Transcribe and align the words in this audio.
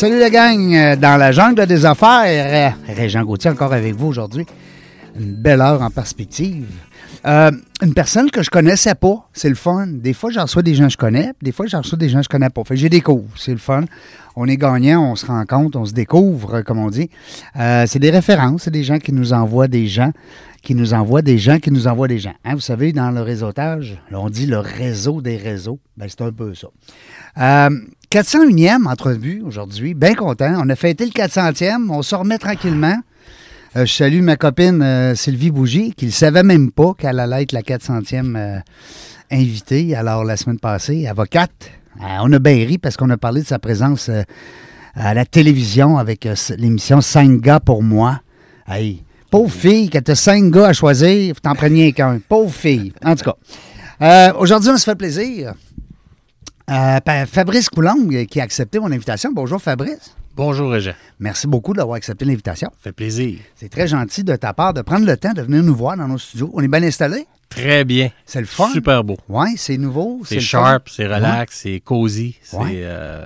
Salut 0.00 0.18
la 0.18 0.30
gang, 0.30 0.74
euh, 0.74 0.96
dans 0.96 1.18
la 1.18 1.30
jungle 1.30 1.66
des 1.66 1.84
affaires, 1.84 2.72
euh, 2.88 2.94
Régent 2.94 3.22
Gauthier 3.22 3.50
encore 3.50 3.74
avec 3.74 3.94
vous 3.94 4.06
aujourd'hui. 4.06 4.46
Une 5.14 5.34
belle 5.34 5.60
heure 5.60 5.82
en 5.82 5.90
perspective. 5.90 6.70
Euh, 7.26 7.50
une 7.82 7.92
personne 7.92 8.30
que 8.30 8.42
je 8.42 8.48
connaissais 8.48 8.94
pas, 8.94 9.28
c'est 9.34 9.50
le 9.50 9.56
fun. 9.56 9.86
Des 9.86 10.14
fois, 10.14 10.30
j'en 10.30 10.44
reçois 10.44 10.62
des 10.62 10.74
gens 10.74 10.86
que 10.86 10.92
je 10.92 10.96
connais, 10.96 11.32
des 11.42 11.52
fois, 11.52 11.66
j'en 11.66 11.82
reçois 11.82 11.98
des 11.98 12.08
gens 12.08 12.20
que 12.20 12.24
je 12.24 12.28
connais 12.30 12.48
pas. 12.48 12.64
Fait 12.64 12.76
j'ai 12.76 12.88
découvre, 12.88 13.28
c'est 13.36 13.52
le 13.52 13.58
fun. 13.58 13.84
On 14.36 14.48
est 14.48 14.56
gagnant, 14.56 15.04
on 15.12 15.16
se 15.16 15.26
rencontre, 15.26 15.78
on 15.78 15.84
se 15.84 15.92
découvre, 15.92 16.62
comme 16.62 16.78
on 16.78 16.88
dit. 16.88 17.10
C'est 17.54 17.98
des 17.98 18.10
références, 18.10 18.62
c'est 18.62 18.70
des 18.70 18.84
gens 18.84 18.98
qui 18.98 19.12
nous 19.12 19.34
envoient 19.34 19.68
des 19.68 19.86
gens, 19.86 20.12
qui 20.62 20.74
nous 20.74 20.94
envoient 20.94 21.20
des 21.20 21.36
gens, 21.36 21.58
qui 21.58 21.70
nous 21.70 21.88
envoient 21.88 22.08
des 22.08 22.20
gens. 22.20 22.32
Hein, 22.46 22.54
vous 22.54 22.60
savez, 22.60 22.94
dans 22.94 23.10
le 23.10 23.20
réseautage, 23.20 24.00
là, 24.10 24.18
on 24.18 24.30
dit 24.30 24.46
le 24.46 24.60
réseau 24.60 25.20
des 25.20 25.36
réseaux. 25.36 25.78
Ben, 25.98 26.06
c'est 26.08 26.22
un 26.22 26.32
peu 26.32 26.54
ça. 26.54 26.68
401e 28.10 28.88
entrevue 28.88 29.40
aujourd'hui, 29.46 29.94
bien 29.94 30.14
content. 30.14 30.54
On 30.58 30.68
a 30.68 30.74
fêté 30.74 31.04
le 31.04 31.12
400e, 31.12 31.90
on 31.90 32.02
se 32.02 32.16
remet 32.16 32.38
tranquillement. 32.38 32.96
Euh, 33.76 33.86
je 33.86 33.92
salue 33.92 34.20
ma 34.20 34.34
copine 34.34 34.82
euh, 34.82 35.14
Sylvie 35.14 35.52
Bougie, 35.52 35.94
qui 35.96 36.06
ne 36.06 36.10
savait 36.10 36.42
même 36.42 36.72
pas 36.72 36.92
qu'elle 36.98 37.20
allait 37.20 37.44
être 37.44 37.52
la 37.52 37.62
400e 37.62 38.36
euh, 38.36 38.58
invitée. 39.30 39.94
Alors, 39.94 40.24
la 40.24 40.36
semaine 40.36 40.58
passée, 40.58 41.06
avocate, 41.06 41.70
on 42.00 42.32
a 42.32 42.40
bien 42.40 42.54
ri 42.66 42.78
parce 42.78 42.96
qu'on 42.96 43.10
a 43.10 43.16
parlé 43.16 43.42
de 43.42 43.46
sa 43.46 43.60
présence 43.60 44.10
à 44.96 45.14
la 45.14 45.24
télévision 45.24 45.96
avec 45.96 46.26
l'émission 46.58 47.00
5 47.00 47.40
gars 47.40 47.60
pour 47.60 47.84
moi. 47.84 48.22
Hey, 48.66 49.04
pauvre 49.30 49.52
fille, 49.52 49.88
quand 49.88 50.02
tu 50.02 50.10
as 50.10 50.16
5 50.16 50.50
gars 50.50 50.66
à 50.66 50.72
choisir, 50.72 51.40
t'en 51.40 51.52
rien 51.52 51.92
qu'un. 51.92 52.18
Pauvre 52.28 52.52
fille. 52.52 52.92
En 53.04 53.14
tout 53.14 53.30
cas, 54.00 54.34
aujourd'hui, 54.34 54.70
on 54.70 54.78
se 54.78 54.84
fait 54.84 54.96
plaisir. 54.96 55.54
Euh, 56.70 57.26
Fabrice 57.26 57.68
Coulombe 57.68 58.12
qui 58.26 58.40
a 58.40 58.44
accepté 58.44 58.78
mon 58.78 58.92
invitation. 58.92 59.32
Bonjour 59.32 59.60
Fabrice. 59.60 60.14
Bonjour, 60.36 60.70
Régent. 60.70 60.94
Merci 61.18 61.48
beaucoup 61.48 61.74
d'avoir 61.74 61.96
accepté 61.96 62.24
l'invitation. 62.24 62.68
Ça 62.70 62.84
fait 62.84 62.92
plaisir. 62.92 63.40
C'est 63.56 63.68
très 63.68 63.88
gentil 63.88 64.22
de 64.22 64.36
ta 64.36 64.52
part 64.52 64.72
de 64.72 64.80
prendre 64.80 65.04
le 65.04 65.16
temps 65.16 65.32
de 65.32 65.42
venir 65.42 65.64
nous 65.64 65.74
voir 65.74 65.96
dans 65.96 66.06
nos 66.06 66.18
studios. 66.18 66.50
On 66.54 66.62
est 66.62 66.68
bien 66.68 66.82
installés? 66.82 67.26
Très 67.50 67.84
bien. 67.84 68.10
C'est 68.24 68.40
le 68.40 68.46
fun. 68.46 68.68
Super 68.72 69.02
beau. 69.02 69.16
Oui, 69.28 69.54
c'est 69.56 69.76
nouveau. 69.76 70.20
C'est 70.24 70.38
sharp, 70.40 70.88
c'est 70.88 71.06
relax, 71.06 71.60
c'est 71.64 71.80
cosy, 71.80 72.36
c'est 72.42 72.56
Ouais. 72.56 72.80
euh, 72.84 73.24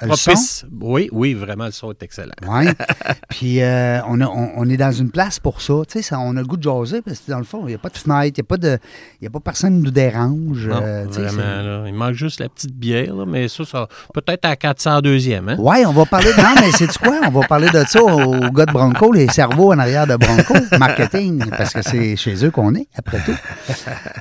propice. 0.00 0.64
Oui, 0.80 1.08
oui, 1.12 1.32
vraiment, 1.34 1.66
le 1.66 1.70
son 1.70 1.92
est 1.92 2.02
excellent. 2.02 2.32
Oui. 2.48 2.66
Puis 3.28 3.62
euh, 3.62 4.00
on, 4.08 4.20
a- 4.20 4.26
on- 4.26 4.50
on 4.56 4.68
est 4.68 4.76
dans 4.76 4.90
une 4.90 5.10
place 5.10 5.38
pour 5.38 5.62
ça. 5.62 5.74
Tu 5.88 5.92
sais, 5.98 6.02
ça, 6.02 6.18
on 6.18 6.36
a 6.36 6.40
le 6.40 6.46
goût 6.46 6.56
de 6.56 6.62
jaser 6.64 7.02
parce 7.02 7.20
que 7.20 7.30
dans 7.30 7.38
le 7.38 7.44
fond, 7.44 7.60
il 7.64 7.68
n'y 7.68 7.74
a 7.74 7.78
pas 7.78 7.88
de 7.88 7.96
fenêtre, 7.98 8.36
il 8.36 8.40
n'y 8.40 8.40
a, 8.40 8.48
pas 8.48 8.56
de- 8.56 8.78
il 9.20 9.24
y 9.24 9.26
a 9.28 9.30
pas 9.30 9.40
personne 9.40 9.76
qui 9.78 9.84
nous 9.84 9.90
dérange. 9.92 10.66
Non, 10.68 10.80
euh, 10.82 11.04
vraiment, 11.08 11.36
là, 11.62 11.84
il 11.86 11.94
manque 11.94 12.14
juste 12.14 12.40
la 12.40 12.48
petite 12.48 12.74
bière, 12.74 13.14
là, 13.14 13.24
mais 13.26 13.46
ça, 13.48 13.64
ça 13.64 13.86
peut-être 14.12 14.44
à 14.44 14.54
402e. 14.56 15.48
Hein? 15.50 15.56
Oui, 15.60 15.84
on 15.86 15.92
va 15.92 16.04
parler 16.04 16.32
de. 16.32 16.36
Non, 16.42 16.54
mais 16.60 16.72
c'est 16.72 16.88
quoi? 16.98 17.20
On 17.26 17.30
va 17.30 17.46
parler 17.46 17.68
de 17.70 17.84
ça 17.86 18.02
aux 18.02 18.50
gars 18.50 18.66
de 18.66 18.72
Bronco, 18.72 19.12
les 19.12 19.28
cerveaux 19.28 19.72
en 19.72 19.78
arrière 19.78 20.06
de 20.08 20.16
Bronco, 20.16 20.54
marketing, 20.78 21.44
parce 21.50 21.72
que 21.72 21.82
c'est 21.82 22.16
chez 22.16 22.44
eux 22.44 22.50
qu'on 22.50 22.74
est, 22.74 22.88
après 22.96 23.20
tout. 23.24 23.32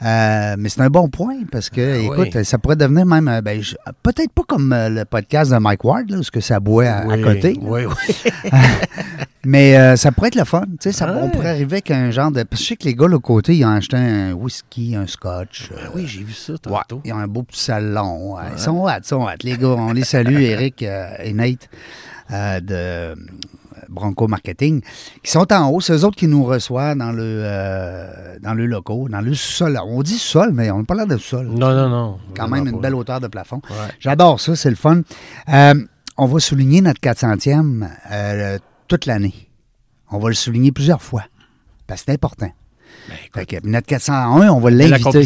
Euh, 0.04 0.56
mais 0.58 0.70
c'est 0.70 0.82
un 0.82 0.90
bon 0.90 1.08
point, 1.10 1.38
parce 1.52 1.70
que, 1.70 2.00
oui. 2.00 2.06
écoute, 2.28 2.44
ça 2.44 2.58
pourrait 2.58 2.76
devenir 2.76 3.06
même. 3.06 3.28
euh, 3.28 3.42
ben, 3.42 3.62
peut-être 4.04 4.32
pas 4.32 4.44
comme 4.48 4.72
euh, 4.74 4.90
le 4.90 5.06
podcast 5.06 5.52
de 5.52 5.58
Mike 5.58 5.84
Ward, 5.84 6.10
là, 6.10 6.18
où 6.18 6.24
ce 6.24 6.32
que 6.32 6.42
ça 6.42 6.60
boit 6.60 6.86
à, 6.86 7.18
côté. 7.18 7.58
Oui, 7.62 7.82
oui. 7.86 8.52
Mais 9.48 9.78
euh, 9.78 9.96
ça 9.96 10.12
pourrait 10.12 10.30
être 10.30 10.36
le 10.36 10.44
fun. 10.44 10.62
Tu 10.64 10.76
sais, 10.80 10.92
ça, 10.92 11.08
On 11.12 11.26
Ouais. 11.26 11.32
pourrait 11.32 11.50
arriver 11.50 11.76
avec 11.76 11.92
un 11.92 12.10
genre 12.10 12.32
de. 12.32 12.42
Parce 12.44 12.60
que 12.62 12.64
je 12.66 12.70
sais 12.70 12.76
que 12.78 12.86
les 12.86 12.96
gars, 12.96 13.08
là, 13.08 13.20
côté, 13.20 13.56
ils 13.56 13.64
ont 13.66 13.70
acheté 13.70 13.96
un 13.96 14.34
whisky, 14.34 14.96
un 14.96 15.06
scotch. 15.06 15.70
Ben 15.70 15.90
oui, 15.94 16.08
j'ai 16.08 16.24
vu 16.24 16.34
ça 16.34 16.54
Ouais, 16.54 16.58
tantôt. 16.88 17.02
ils 17.06 17.14
ont 17.14 17.18
un 17.20 17.28
beau 17.28 17.44
petit 17.44 17.60
salon. 17.62 18.36
Ouais, 18.36 18.42
Ils 18.54 18.60
sont 18.60 18.88
hâte, 18.88 19.04
ils 19.06 19.10
sont 19.10 19.28
hâte. 19.28 19.44
Les 19.44 19.56
gars, 19.58 19.68
on 19.68 19.94
les 19.94 20.04
salue, 20.04 20.36
Eric 20.42 20.82
et 20.84 21.32
Nate 21.34 21.70
euh, 22.32 22.60
de 22.60 23.16
Bronco 23.96 24.28
Marketing, 24.28 24.82
qui 25.24 25.32
sont 25.32 25.52
en 25.52 25.70
haut. 25.70 25.82
C'est 25.82 25.94
eux 25.94 26.06
autres 26.06 26.18
qui 26.18 26.28
nous 26.28 26.44
reçoivent 26.44 26.98
dans 26.98 27.12
le, 27.12 27.24
euh, 27.24 28.38
dans 28.42 28.54
le 28.54 28.68
locaux, 28.68 29.10
dans 29.10 29.22
le 29.22 29.34
sol. 29.34 29.80
On 29.84 30.04
dit 30.04 30.20
sol, 30.20 30.52
mais 30.54 30.70
on 30.70 30.80
n'a 30.80 30.84
pas 30.84 30.94
l'air 30.94 31.08
de 31.08 31.18
sol. 31.18 31.48
Non, 31.48 31.74
non, 31.74 31.90
non. 31.90 32.20
Quand 32.36 32.48
même 32.48 32.68
une 32.68 32.76
pas. 32.76 32.82
belle 32.82 32.96
hauteur 32.96 33.20
de 33.20 33.28
plafond. 33.28 33.62
Ouais. 33.70 33.94
J'adore 34.00 34.40
ça, 34.40 34.56
c'est 34.56 34.70
le 34.70 34.76
fun. 34.76 35.02
Euh, 35.50 35.74
on 36.18 36.26
va 36.28 36.40
souligner 36.40 36.82
notre 36.82 37.02
400e 37.02 37.90
euh, 38.12 38.60
toute 38.88 39.06
l'année. 39.06 39.50
On 40.12 40.20
va 40.20 40.30
le 40.30 40.36
souligner 40.36 40.72
plusieurs 40.72 41.02
fois. 41.02 41.24
Parce 41.88 42.02
que 42.02 42.06
c'est 42.08 42.14
important. 42.14 42.52
Ben, 43.10 43.16
Fait 43.34 43.46
que 43.46 43.68
notre 43.68 43.88
401, 43.88 44.50
on 44.50 44.60
va 44.60 44.70
l'inviter. 44.70 45.26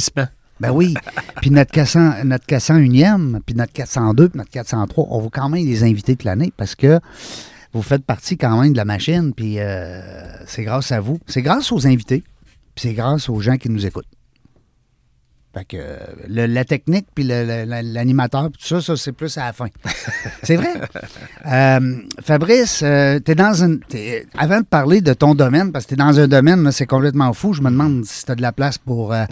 Ben 0.59 0.71
oui. 0.71 0.93
puis 1.41 1.51
notre 1.51 1.71
400, 1.71 2.25
notre 2.25 2.45
401e, 2.45 3.39
puis 3.45 3.55
notre 3.55 3.71
402, 3.73 4.29
puis 4.29 4.37
notre 4.37 4.51
403, 4.51 5.07
on 5.09 5.21
va 5.21 5.29
quand 5.31 5.49
même 5.49 5.65
les 5.65 5.83
inviter 5.83 6.15
toute 6.15 6.25
l'année 6.25 6.51
parce 6.55 6.75
que 6.75 6.99
vous 7.73 7.81
faites 7.81 8.03
partie 8.05 8.37
quand 8.37 8.61
même 8.61 8.71
de 8.71 8.77
la 8.77 8.85
machine, 8.85 9.33
puis 9.35 9.55
euh, 9.59 10.01
c'est 10.47 10.63
grâce 10.63 10.91
à 10.91 10.99
vous. 10.99 11.19
C'est 11.27 11.41
grâce 11.41 11.71
aux 11.71 11.85
invités, 11.85 12.23
puis 12.75 12.87
c'est 12.89 12.93
grâce 12.93 13.29
aux 13.29 13.39
gens 13.41 13.57
qui 13.57 13.69
nous 13.69 13.85
écoutent. 13.85 14.05
Fait 15.51 15.65
que 15.65 15.77
euh, 15.79 15.97
le- 16.27 16.45
la 16.45 16.63
technique, 16.63 17.07
puis 17.15 17.23
l'animateur, 17.23 18.51
puis 18.51 18.61
tout 18.61 18.67
ça, 18.67 18.81
ça, 18.81 18.95
c'est 18.95 19.11
plus 19.13 19.35
à 19.39 19.45
la 19.45 19.53
fin. 19.53 19.65
c'est 20.43 20.55
vrai? 20.57 20.73
Euh, 21.47 22.01
Fabrice, 22.21 22.77
tu 22.79 22.85
es 22.85 23.35
dans 23.35 23.63
une. 23.63 23.79
t'es- 23.79 24.27
avant 24.37 24.59
de 24.61 24.65
parler 24.65 25.01
de 25.01 25.13
ton 25.13 25.33
domaine, 25.33 25.71
parce 25.71 25.85
que 25.85 25.89
tu 25.89 25.93
es 25.95 25.97
dans 25.97 26.19
un 26.19 26.27
domaine, 26.27 26.71
c'est 26.71 26.85
complètement 26.85 27.33
fou, 27.33 27.53
je 27.53 27.61
me 27.63 27.71
demande 27.71 28.05
si 28.05 28.25
tu 28.25 28.31
as 28.31 28.35
de 28.35 28.43
la 28.43 28.51
place 28.51 28.77
pour, 28.77 29.11
euh, 29.11 29.25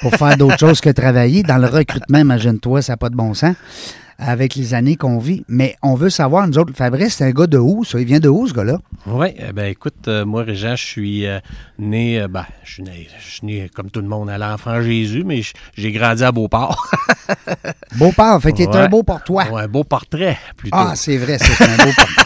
pour 0.00 0.14
faire 0.14 0.38
d'autres 0.38 0.58
choses 0.60 0.80
que 0.80 0.88
travailler. 0.90 1.42
Dans 1.42 1.58
le 1.58 1.66
recrutement, 1.66 2.18
imagine-toi, 2.18 2.80
ça 2.80 2.94
n'a 2.94 2.96
pas 2.96 3.10
de 3.10 3.16
bon 3.16 3.34
sens 3.34 3.54
avec 4.18 4.56
les 4.56 4.74
années 4.74 4.96
qu'on 4.96 5.18
vit. 5.18 5.44
Mais 5.48 5.76
on 5.82 5.94
veut 5.94 6.10
savoir, 6.10 6.46
nous 6.48 6.58
autres, 6.58 6.72
Fabrice, 6.74 7.14
c'est 7.16 7.24
un 7.24 7.30
gars 7.30 7.46
de 7.46 7.58
où, 7.58 7.84
ça? 7.84 8.00
Il 8.00 8.06
vient 8.06 8.20
de 8.20 8.28
où, 8.28 8.46
ce 8.46 8.52
gars-là? 8.52 8.78
Oui, 9.06 9.28
eh 9.38 9.52
ben 9.52 9.66
écoute, 9.66 10.08
euh, 10.08 10.24
moi, 10.26 10.42
Régent, 10.42 10.76
je 10.76 10.84
suis 10.84 11.26
euh, 11.26 11.38
né, 11.78 12.20
euh, 12.20 12.28
ben, 12.28 12.44
je 12.64 12.72
suis 12.74 12.82
né, 12.82 13.08
je 13.20 13.30
suis 13.30 13.46
né 13.46 13.70
comme 13.74 13.90
tout 13.90 14.00
le 14.00 14.08
monde 14.08 14.28
à 14.28 14.36
l'enfant 14.38 14.82
Jésus, 14.82 15.22
mais 15.24 15.42
j'ai 15.74 15.92
grandi 15.92 16.24
à 16.24 16.32
Beauport. 16.32 16.90
Beauport, 17.96 18.40
fait 18.42 18.58
est 18.60 18.68
Ouais. 18.68 18.76
un 18.76 18.88
beau 18.88 19.02
pour 19.02 19.22
toi. 19.22 19.44
Ouais, 19.50 19.62
un 19.62 19.68
beau 19.68 19.84
portrait, 19.84 20.36
plutôt. 20.56 20.76
Ah, 20.78 20.92
c'est 20.94 21.16
vrai, 21.16 21.38
c'est 21.38 21.64
un 21.64 21.76
beau 21.76 21.92
portrait. 21.96 22.24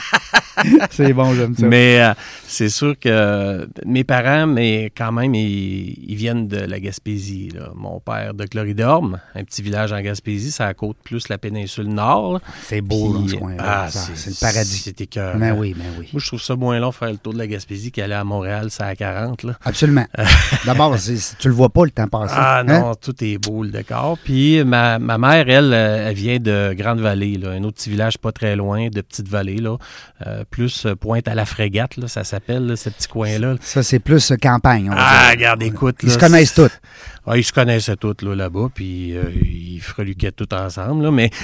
c'est 0.91 1.13
bon, 1.13 1.35
j'aime 1.35 1.55
ça. 1.57 1.67
Mais 1.67 2.01
euh, 2.01 2.13
c'est 2.47 2.69
sûr 2.69 2.99
que 2.99 3.69
mes 3.87 4.05
parents, 4.05 4.47
mais 4.47 4.93
quand 4.97 5.13
même, 5.13 5.35
ils, 5.35 5.97
ils 6.09 6.17
viennent 6.17 6.49
de 6.49 6.59
la 6.59 6.81
Gaspésie. 6.81 7.51
là. 7.55 7.71
Mon 7.75 8.01
père 8.01 8.35
de 8.35 8.45
Cloridorme, 8.45 9.21
un 9.35 9.45
petit 9.45 9.62
village 9.62 9.93
en 9.93 10.01
Gaspésie, 10.01 10.51
ça 10.51 10.67
à 10.67 10.75
côte 10.75 10.97
plus 11.03 11.29
la 11.29 11.39
péninsule 11.39 11.89
nord. 11.89 12.41
c'est 12.62 12.81
beau, 12.81 13.12
dans 13.12 13.21
Puis, 13.21 13.31
ce 13.31 13.37
coin 13.37 13.55
ah, 13.59 13.89
c'est 13.91 14.31
le 14.31 14.37
paradis. 14.41 14.82
C'est 14.85 15.00
écœurant. 15.00 15.38
Mais 15.38 15.50
oui, 15.53 15.75
mais 15.76 15.85
oui. 15.99 16.09
Moi, 16.12 16.21
je 16.21 16.26
trouve 16.26 16.43
ça 16.43 16.56
moins 16.56 16.79
long 16.79 16.93
faire 16.93 17.11
le 17.11 17.17
tour 17.19 17.32
de 17.32 17.38
la 17.38 17.47
Gaspésie 17.47 17.91
qu'aller 17.93 18.15
à 18.15 18.25
Montréal, 18.25 18.69
c'est 18.71 18.82
à 18.82 18.94
40. 18.94 19.43
Là. 19.44 19.59
Absolument. 19.65 20.06
D'abord, 20.67 20.99
c'est- 20.99 21.17
c'est- 21.17 21.37
tu 21.38 21.49
le 21.49 21.55
vois 21.55 21.71
pas 21.71 21.85
le 21.85 21.91
temps 21.91 22.09
passé. 22.09 22.35
Ah 22.37 22.59
hein? 22.61 22.65
non, 22.65 22.94
tout 22.94 23.15
est 23.25 23.38
beau 23.38 23.62
le 23.62 23.71
décor. 23.71 24.19
Puis 24.23 24.62
ma, 24.65 24.99
ma 24.99 25.19
mère, 25.19 25.49
elle, 25.49 25.73
euh, 25.73 26.09
elle 26.09 26.15
vient 26.15 26.38
de 26.38 26.75
Grande-Vallée, 26.76 27.38
un 27.47 27.62
autre 27.65 27.76
petit 27.76 27.91
village 27.91 28.19
pas 28.19 28.32
très 28.32 28.56
loin, 28.56 28.88
de 28.88 29.00
Petite-Vallée, 29.00 29.56
là, 29.59 29.76
euh, 30.26 30.42
plus 30.44 30.87
euh, 30.87 30.94
pointe 30.97 31.29
à 31.29 31.35
la 31.35 31.44
frégate, 31.44 31.97
là, 31.97 32.09
ça 32.09 32.25
s'appelle, 32.25 32.77
ce 32.77 32.89
petit 32.91 33.09
coin-là. 33.09 33.56
Ça, 33.61 33.83
c'est 33.83 33.99
plus 33.99 34.33
euh, 34.33 34.37
campagne. 34.37 34.91
on 34.91 34.94
va 34.94 35.00
Ah, 35.00 35.21
dire. 35.23 35.31
regarde, 35.39 35.62
écoute. 35.62 35.97
Ils 36.03 36.09
là, 36.09 36.15
se 36.15 36.19
connaissent 36.19 36.55
tous. 36.55 36.71
Ah, 37.27 37.37
ils 37.37 37.45
se 37.45 37.53
connaissaient 37.53 37.97
tous 37.97 38.17
là, 38.23 38.35
là-bas, 38.35 38.69
puis 38.75 39.17
euh, 39.17 39.23
ils 39.45 39.81
freluquaient 39.81 40.33
tous 40.33 40.49
ensemble, 40.55 41.05
là, 41.05 41.11
mais 41.13 41.31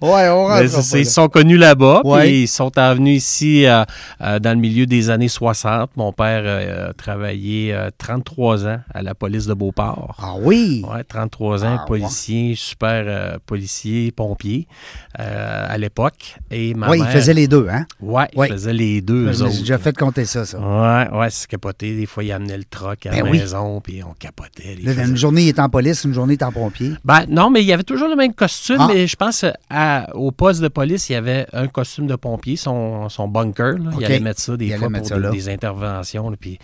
Ouais, 0.00 0.28
on 0.28 0.46
rentre 0.46 0.90
pas 0.90 0.98
ils 0.98 1.06
sont 1.06 1.28
connus 1.28 1.56
là-bas, 1.56 2.02
Ouais. 2.04 2.22
puis 2.24 2.42
ils 2.42 2.48
sont 2.48 2.70
venus 2.74 3.16
ici 3.24 3.66
euh, 3.66 3.84
euh, 4.20 4.38
dans 4.38 4.50
le 4.50 4.56
milieu 4.60 4.86
des 4.86 5.10
années 5.10 5.28
60. 5.28 5.90
Mon 5.96 6.12
père 6.12 6.88
a 6.88 6.92
travaillé 6.94 7.72
euh, 7.74 7.90
33 7.98 8.66
ans 8.66 8.80
à 8.94 9.02
la 9.02 9.14
police 9.14 9.46
de 9.46 9.54
Beauport. 9.54 10.16
Ah 10.22 10.34
oui? 10.40 10.84
Ouais, 10.88 11.02
33 11.04 11.64
ans, 11.64 11.78
Ah, 11.80 11.84
policier, 11.86 12.54
super 12.56 13.38
policier, 13.46 14.12
pompier 14.12 14.66
à 15.14 15.76
l'époque. 15.78 16.36
Et 16.50 16.74
ma 16.74 16.90
Oui, 16.90 16.98
il 16.98 17.02
mère- 17.04 17.12
faisait 17.12 17.34
les 17.34 17.48
deux, 17.48 17.66
hein? 17.70 17.86
Ouais, 18.00 18.26
il 18.32 18.38
Ouais. 18.38 18.48
faisait 18.48 18.72
les 18.72 19.00
deux, 19.00 19.28
eux 19.28 19.32
J'ai 19.32 19.60
déjà 19.60 19.78
fait 19.78 19.96
compter 19.96 20.24
ça, 20.24 20.44
ça. 20.44 20.58
Ouais, 20.58 21.18
ouais, 21.18 21.30
c'est 21.30 21.48
capoté. 21.48 21.96
Des 21.96 22.06
fois, 22.06 22.22
il 22.24 22.30
amenait 22.32 22.56
le 22.58 22.64
troc 22.64 23.06
à 23.06 23.10
Ben 23.10 23.24
la 23.24 23.30
oui. 23.30 23.38
maison, 23.38 23.67
puis 23.82 24.02
on 24.02 24.12
capotait. 24.14 24.76
Là, 24.82 25.04
une 25.04 25.16
journée, 25.16 25.42
il 25.42 25.48
est 25.48 25.58
en 25.58 25.68
police, 25.68 26.04
une 26.04 26.12
journée, 26.14 26.34
il 26.34 26.38
est 26.40 26.44
en 26.44 26.52
pompier. 26.52 26.92
Ben, 27.04 27.24
non, 27.28 27.50
mais 27.50 27.60
il 27.62 27.66
y 27.66 27.72
avait 27.72 27.82
toujours 27.84 28.08
le 28.08 28.16
même 28.16 28.34
costume, 28.34 28.76
Ah. 28.80 28.88
mais 28.92 29.06
je 29.06 29.16
pense 29.16 29.44
euh, 29.44 29.50
à- 29.70 30.14
au 30.16 30.30
poste 30.32 30.60
de 30.60 30.68
police, 30.68 31.08
il 31.08 31.12
y 31.12 31.16
avait 31.16 31.46
un 31.52 31.68
costume 31.68 32.06
de 32.06 32.16
pompier, 32.16 32.56
son, 32.56 33.08
son 33.08 33.28
bunker. 33.28 33.78
là. 33.78 33.90
Il 33.98 34.04
allait 34.04 34.20
mettre 34.20 34.40
ça 34.40 34.56
des 34.56 34.66
Il 34.66 34.76
fois 34.76 34.88
pour 34.90 35.06
ça 35.06 35.18
des, 35.20 35.30
des 35.30 35.48
interventions. 35.48 36.30
là, 36.30 36.36
puis 36.38 36.58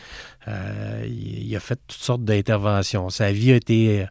euh, 0.48 1.02
il, 1.06 1.48
il 1.48 1.56
a 1.56 1.60
fait 1.60 1.78
toutes 1.86 2.00
sortes 2.02 2.24
d'interventions. 2.24 3.08
Sa 3.10 3.32
vie 3.32 3.52
a 3.52 3.56
été 3.56 4.06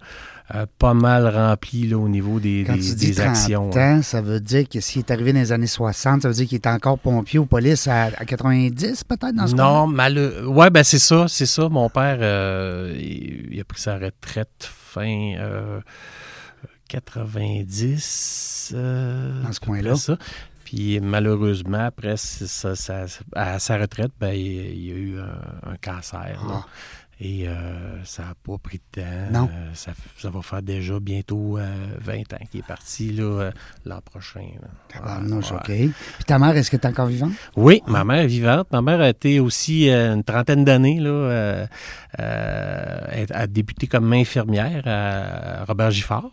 euh, 0.56 0.66
pas 0.78 0.94
mal 0.94 1.28
remplie 1.28 1.88
là, 1.88 1.98
au 1.98 2.08
niveau 2.08 2.40
des, 2.40 2.64
Quand 2.68 2.74
des- 2.74 2.80
tu 2.82 2.94
dis 2.96 3.08
des 3.08 3.16
30 3.16 3.28
actions. 3.30 3.70
ans, 3.72 4.02
ça 4.04 4.22
veut 4.22 4.40
dire 4.40 4.70
que 4.70 4.80
s'il 4.80 5.00
est 5.00 5.12
arrivé 5.12 5.34
dans 5.34 5.40
les 5.40 5.52
années 5.52 5.66
60, 5.68 6.22
ça 6.22 6.28
veut 6.28 6.34
dire 6.36 6.48
qu'il 6.48 6.56
est 6.58 6.68
encore 6.68 7.00
pompier 7.00 7.40
ou 7.40 7.46
police 7.46 7.88
à, 7.88 8.04
à 8.16 8.26
90, 8.26 9.04
peut-être, 9.04 9.34
dans 9.36 9.48
ce 9.48 9.56
Non, 9.56 9.88
malheureux. 9.88 10.46
Ouais, 10.48 10.70
ben 10.70 10.84
c'est 10.84 11.00
ça, 11.00 11.26
c'est 11.28 11.46
ça. 11.48 11.70
Mon 11.70 11.90
père, 11.90 12.18
euh, 12.22 12.94
il, 13.00 13.54
il 13.54 13.60
a 13.60 13.64
pris 13.64 13.82
sa 13.82 13.96
retraite 13.98 14.50
fin 14.70 15.34
euh, 15.40 15.80
90. 16.88 18.72
euh, 18.76 19.44
Dans 19.44 19.52
ce 19.52 19.60
coin-là. 19.60 19.94
Puis 20.66 21.00
malheureusement, 21.02 21.86
après 21.86 22.16
ça, 22.18 22.76
ça- 22.76 23.06
à 23.36 23.60
sa 23.60 23.78
retraite, 23.78 24.12
ben, 24.20 24.34
il, 24.34 24.42
il 24.46 24.86
y 24.88 24.92
a 24.92 24.96
eu 24.96 25.20
un, 25.20 25.72
un 25.72 25.76
cancer. 25.84 26.40
Ah. 26.50 26.66
Et 27.22 27.48
euh, 27.48 27.54
ça 28.04 28.24
n'a 28.24 28.34
pas 28.44 28.58
pris 28.58 28.80
de 28.96 29.02
temps. 29.02 29.08
Non. 29.32 29.50
Euh, 29.52 29.70
ça, 29.74 29.92
ça 30.20 30.30
va 30.30 30.42
faire 30.42 30.62
déjà 30.62 31.00
bientôt 31.00 31.58
euh, 31.58 31.74
20 32.02 32.14
ans 32.34 32.38
qu'il 32.52 32.60
est 32.60 32.68
parti 32.68 33.16
euh, 33.20 33.52
l'an 33.86 34.00
prochain. 34.04 34.42
là. 34.62 34.68
Tabarnouche, 34.90 35.52
Ouais. 35.52 35.58
OK. 35.58 35.66
Puis 36.16 36.24
ta 36.26 36.40
mère, 36.40 36.58
est-ce 36.58 36.70
qu'elle 36.72 36.82
est 36.82 36.88
encore 36.88 37.06
vivante? 37.06 37.32
Oui, 37.56 37.82
ma 37.88 38.04
mère 38.04 38.20
est 38.22 38.28
vivante. 38.28 38.68
Ma 38.72 38.82
mère 38.82 39.00
a 39.00 39.10
été 39.10 39.40
aussi 39.40 39.90
euh, 39.90 40.16
une 40.16 40.24
trentaine 40.24 40.66
d'années. 40.66 41.00
là. 41.00 41.10
euh, 41.10 41.66
euh, 42.20 43.06
elle 43.12 43.28
a 43.32 43.48
débuté 43.48 43.88
comme 43.88 44.12
infirmière 44.14 44.84
à 44.86 45.66
Robert 45.66 45.92
Giffard. 45.92 46.30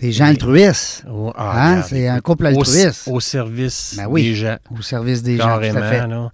Des 0.00 0.10
gens 0.10 0.24
altruistes. 0.26 1.04
Oh, 1.08 1.32
ah, 1.36 1.76
Hein? 1.76 1.82
C'est 1.82 2.08
un 2.08 2.20
couple 2.20 2.44
au- 2.46 2.48
altruiste. 2.48 3.06
Au, 3.08 3.20
service 3.20 3.94
Ben 3.96 4.06
oui, 4.08 4.24
des 4.24 4.34
gens. 4.34 4.56
Au 4.76 4.82
service 4.82 5.22
des 5.22 5.36
gens, 5.36 5.44
tout 5.44 5.48
Carrément, 5.60 5.80
à 5.80 5.88
fait. 5.88 6.06
là. 6.08 6.32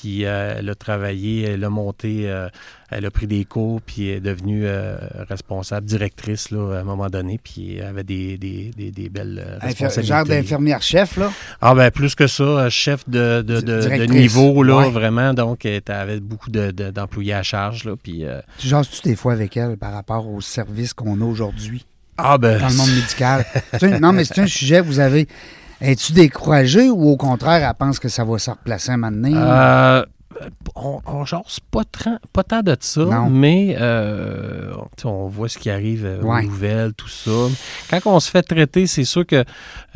Puis 0.00 0.24
euh, 0.24 0.54
elle 0.58 0.70
a 0.70 0.74
travaillé, 0.74 1.42
elle 1.50 1.64
a 1.64 1.68
monté, 1.70 2.22
euh, 2.30 2.48
elle 2.90 3.04
a 3.04 3.10
pris 3.10 3.26
des 3.26 3.44
cours, 3.44 3.80
puis 3.82 4.08
elle 4.08 4.16
est 4.16 4.20
devenue 4.20 4.62
euh, 4.64 4.96
responsable, 5.28 5.86
directrice 5.86 6.50
là, 6.50 6.76
à 6.76 6.80
un 6.80 6.82
moment 6.84 7.08
donné, 7.10 7.38
puis 7.42 7.76
elle 7.76 7.84
avait 7.86 8.02
des, 8.04 8.38
des, 8.38 8.70
des, 8.76 8.90
des 8.90 9.08
belles 9.10 9.58
responsabilités. 9.60 10.02
genre 10.14 10.24
d'infirmière-chef, 10.24 11.16
là? 11.18 11.30
Ah 11.60 11.74
ben 11.74 11.90
plus 11.90 12.14
que 12.14 12.26
ça, 12.26 12.70
chef 12.70 13.06
de, 13.08 13.42
de, 13.42 13.60
de- 13.60 14.04
niveau, 14.06 14.62
là, 14.62 14.78
Ouais. 14.78 14.90
vraiment. 14.90 15.34
Donc, 15.34 15.66
elle 15.66 15.82
avait 15.88 16.20
beaucoup 16.20 16.50
de- 16.50 16.70
de- 16.70 16.90
d'employés 16.90 17.34
à 17.34 17.42
charge, 17.42 17.84
là, 17.84 17.94
puis... 18.02 18.24
Tu 18.58 18.68
jases-tu 18.68 19.02
des 19.08 19.16
fois 19.16 19.34
avec 19.34 19.56
elle 19.56 19.76
par 19.76 19.92
rapport 19.92 20.26
au 20.26 20.40
service 20.40 20.94
qu'on 20.94 21.20
a 21.20 21.24
aujourd'hui? 21.24 21.84
Ah 22.16 22.38
ben... 22.38 22.58
dans 22.60 22.68
le 22.68 22.74
monde 22.74 22.90
médical? 22.94 23.44
Non, 24.00 24.12
mais 24.12 24.24
c'est 24.24 24.40
un 24.40 24.46
sujet 24.46 24.80
vous 24.80 25.00
avez. 25.00 25.28
Es-tu 25.82 26.12
découragé 26.12 26.88
ou 26.90 27.10
au 27.10 27.16
contraire, 27.16 27.68
elle 27.68 27.74
pense 27.76 27.98
que 27.98 28.08
ça 28.08 28.24
va 28.24 28.38
se 28.38 28.50
replacer 28.50 28.92
un 28.92 28.96
moment 28.98 29.10
donné? 29.12 29.32
Euh, 29.34 30.04
on, 30.76 31.00
on 31.04 31.24
jase 31.26 31.58
pas, 31.70 31.82
pas 32.32 32.42
tant 32.42 32.62
de 32.62 32.74
ça, 32.80 33.04
Non. 33.04 33.28
mais 33.28 33.76
euh, 33.78 34.72
on 35.04 35.28
voit 35.28 35.48
ce 35.50 35.58
qui 35.58 35.68
arrive 35.68 36.06
euh, 36.06 36.22
Ouais. 36.22 36.40
aux 36.40 36.46
nouvelles, 36.46 36.94
tout 36.94 37.08
ça. 37.08 37.30
Quand 37.90 38.00
on 38.14 38.18
se 38.18 38.30
fait 38.30 38.42
traiter, 38.42 38.86
c'est 38.86 39.04
sûr 39.04 39.26
que 39.26 39.44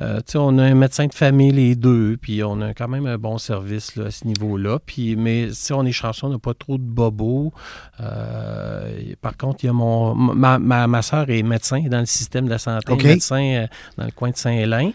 euh, 0.00 0.20
on 0.34 0.58
a 0.58 0.64
un 0.64 0.74
médecin 0.74 1.06
de 1.06 1.14
famille, 1.14 1.52
les 1.52 1.74
deux, 1.74 2.18
puis 2.20 2.44
on 2.44 2.60
a 2.60 2.74
quand 2.74 2.86
même 2.88 3.06
un 3.06 3.16
bon 3.16 3.38
service 3.38 3.96
là, 3.96 4.06
à 4.06 4.10
ce 4.10 4.26
niveau-là. 4.26 4.78
Puis, 4.84 5.16
mais 5.16 5.48
si 5.52 5.72
on 5.72 5.84
est 5.86 5.92
chanceux, 5.92 6.26
on 6.26 6.30
n'a 6.30 6.38
pas 6.38 6.52
trop 6.54 6.76
de 6.76 6.82
bobos. 6.82 7.52
Euh, 8.00 8.90
par 9.22 9.36
contre, 9.38 9.64
il 9.64 9.66
y 9.68 9.70
a 9.70 9.72
mon 9.72 10.14
ma, 10.14 10.58
ma, 10.58 10.86
ma 10.86 11.02
soeur 11.02 11.30
est 11.30 11.42
médecin 11.42 11.80
dans 11.88 12.00
le 12.00 12.06
système 12.06 12.44
de 12.44 12.50
la 12.50 12.58
santé, 12.58 12.94
médecin 12.94 13.40
euh, 13.42 13.66
dans 13.96 14.04
le 14.04 14.10
coin 14.10 14.30
de 14.30 14.36
Saint-Hélène. 14.36 14.92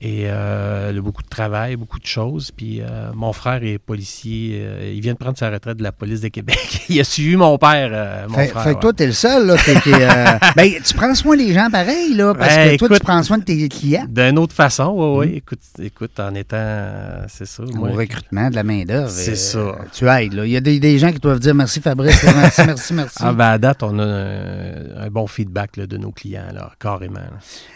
Et 0.00 0.26
euh, 0.26 0.90
elle 0.90 0.98
a 0.98 1.00
beaucoup 1.00 1.22
de 1.24 1.28
travail, 1.28 1.74
beaucoup 1.74 1.98
de 1.98 2.06
choses. 2.06 2.52
Puis 2.52 2.80
euh, 2.80 3.10
mon 3.14 3.32
frère 3.32 3.64
est 3.64 3.78
policier. 3.78 4.60
euh, 4.62 4.92
il 4.94 5.00
vient 5.00 5.12
de 5.14 5.18
prendre 5.18 5.36
sa 5.36 5.50
retraite 5.50 5.76
de 5.78 5.82
la 5.82 5.90
police 5.90 6.20
de 6.20 6.28
Québec. 6.28 6.84
il 6.88 7.00
a 7.00 7.04
suivi 7.04 7.34
mon 7.34 7.58
père, 7.58 8.26
mon 8.28 8.36
fait, 8.36 8.46
frère. 8.46 8.62
fait 8.62 8.70
que 8.70 8.74
ouais. 8.76 8.80
toi, 8.80 8.92
t'es 8.92 9.06
le 9.06 9.12
seul, 9.12 9.46
là. 9.48 9.54
euh, 9.54 10.24
ben, 10.56 10.70
tu 10.84 10.94
prends 10.94 11.12
soin 11.16 11.36
des 11.36 11.52
gens 11.52 11.68
pareil, 11.68 12.14
là, 12.14 12.32
parce 12.32 12.54
Ben, 12.54 12.72
que 12.72 12.86
toi, 12.86 12.88
tu 12.96 13.00
prends 13.04 13.22
soin 13.24 13.38
de 13.38 13.42
tes 13.44 13.68
clients. 13.68 14.06
D'une 14.08 14.38
autre 14.38 14.54
façon, 14.54 14.94
oui, 14.96 15.26
oui. 15.30 15.36
Écoute, 15.38 15.58
écoute, 15.82 16.20
en 16.20 16.32
étant. 16.36 17.24
c'est 17.26 17.46
ça. 17.46 17.64
Au 17.64 17.82
recrutement 17.92 18.50
de 18.50 18.54
la 18.54 18.62
main-d'œuvre. 18.62 19.10
C'est 19.10 19.34
ça. 19.34 19.78
Tu 19.92 20.06
aides, 20.08 20.32
là. 20.34 20.46
Il 20.46 20.52
y 20.52 20.56
a 20.56 20.60
des, 20.60 20.78
des 20.78 20.98
gens 21.00 21.10
qui 21.10 21.18
doivent 21.18 21.40
dire 21.40 21.56
merci 21.56 21.80
Fabrice, 21.80 22.22
merci, 22.22 22.62
merci, 22.64 22.94
merci. 22.94 23.16
Ah, 23.20 23.32
ben, 23.32 23.46
à 23.46 23.58
date, 23.58 23.82
on 23.82 23.98
a 23.98 24.04
un, 24.04 25.06
un 25.06 25.10
bon 25.10 25.26
feedback 25.26 25.76
là, 25.76 25.86
de 25.88 25.96
nos 25.96 26.12
clients, 26.12 26.52
là, 26.54 26.70
carrément. 26.78 27.18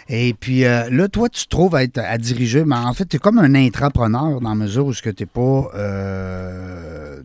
Et 0.09 0.35
puis 0.39 0.61
là, 0.61 1.09
toi, 1.09 1.29
tu 1.29 1.45
te 1.45 1.49
trouves 1.49 1.75
à 1.75 1.83
être 1.83 1.99
à 2.12 2.19
diriger, 2.19 2.64
mais 2.64 2.76
en 2.76 2.93
fait, 2.93 3.06
tu 3.06 3.17
es 3.17 3.19
comme 3.19 3.38
un 3.38 3.55
intrapreneur 3.55 4.41
dans 4.41 4.50
la 4.50 4.55
mesure 4.55 4.87
où 4.87 4.93
tu 4.94 5.09
n'es 5.09 5.26
pas. 5.26 5.70
Euh, 5.75 7.23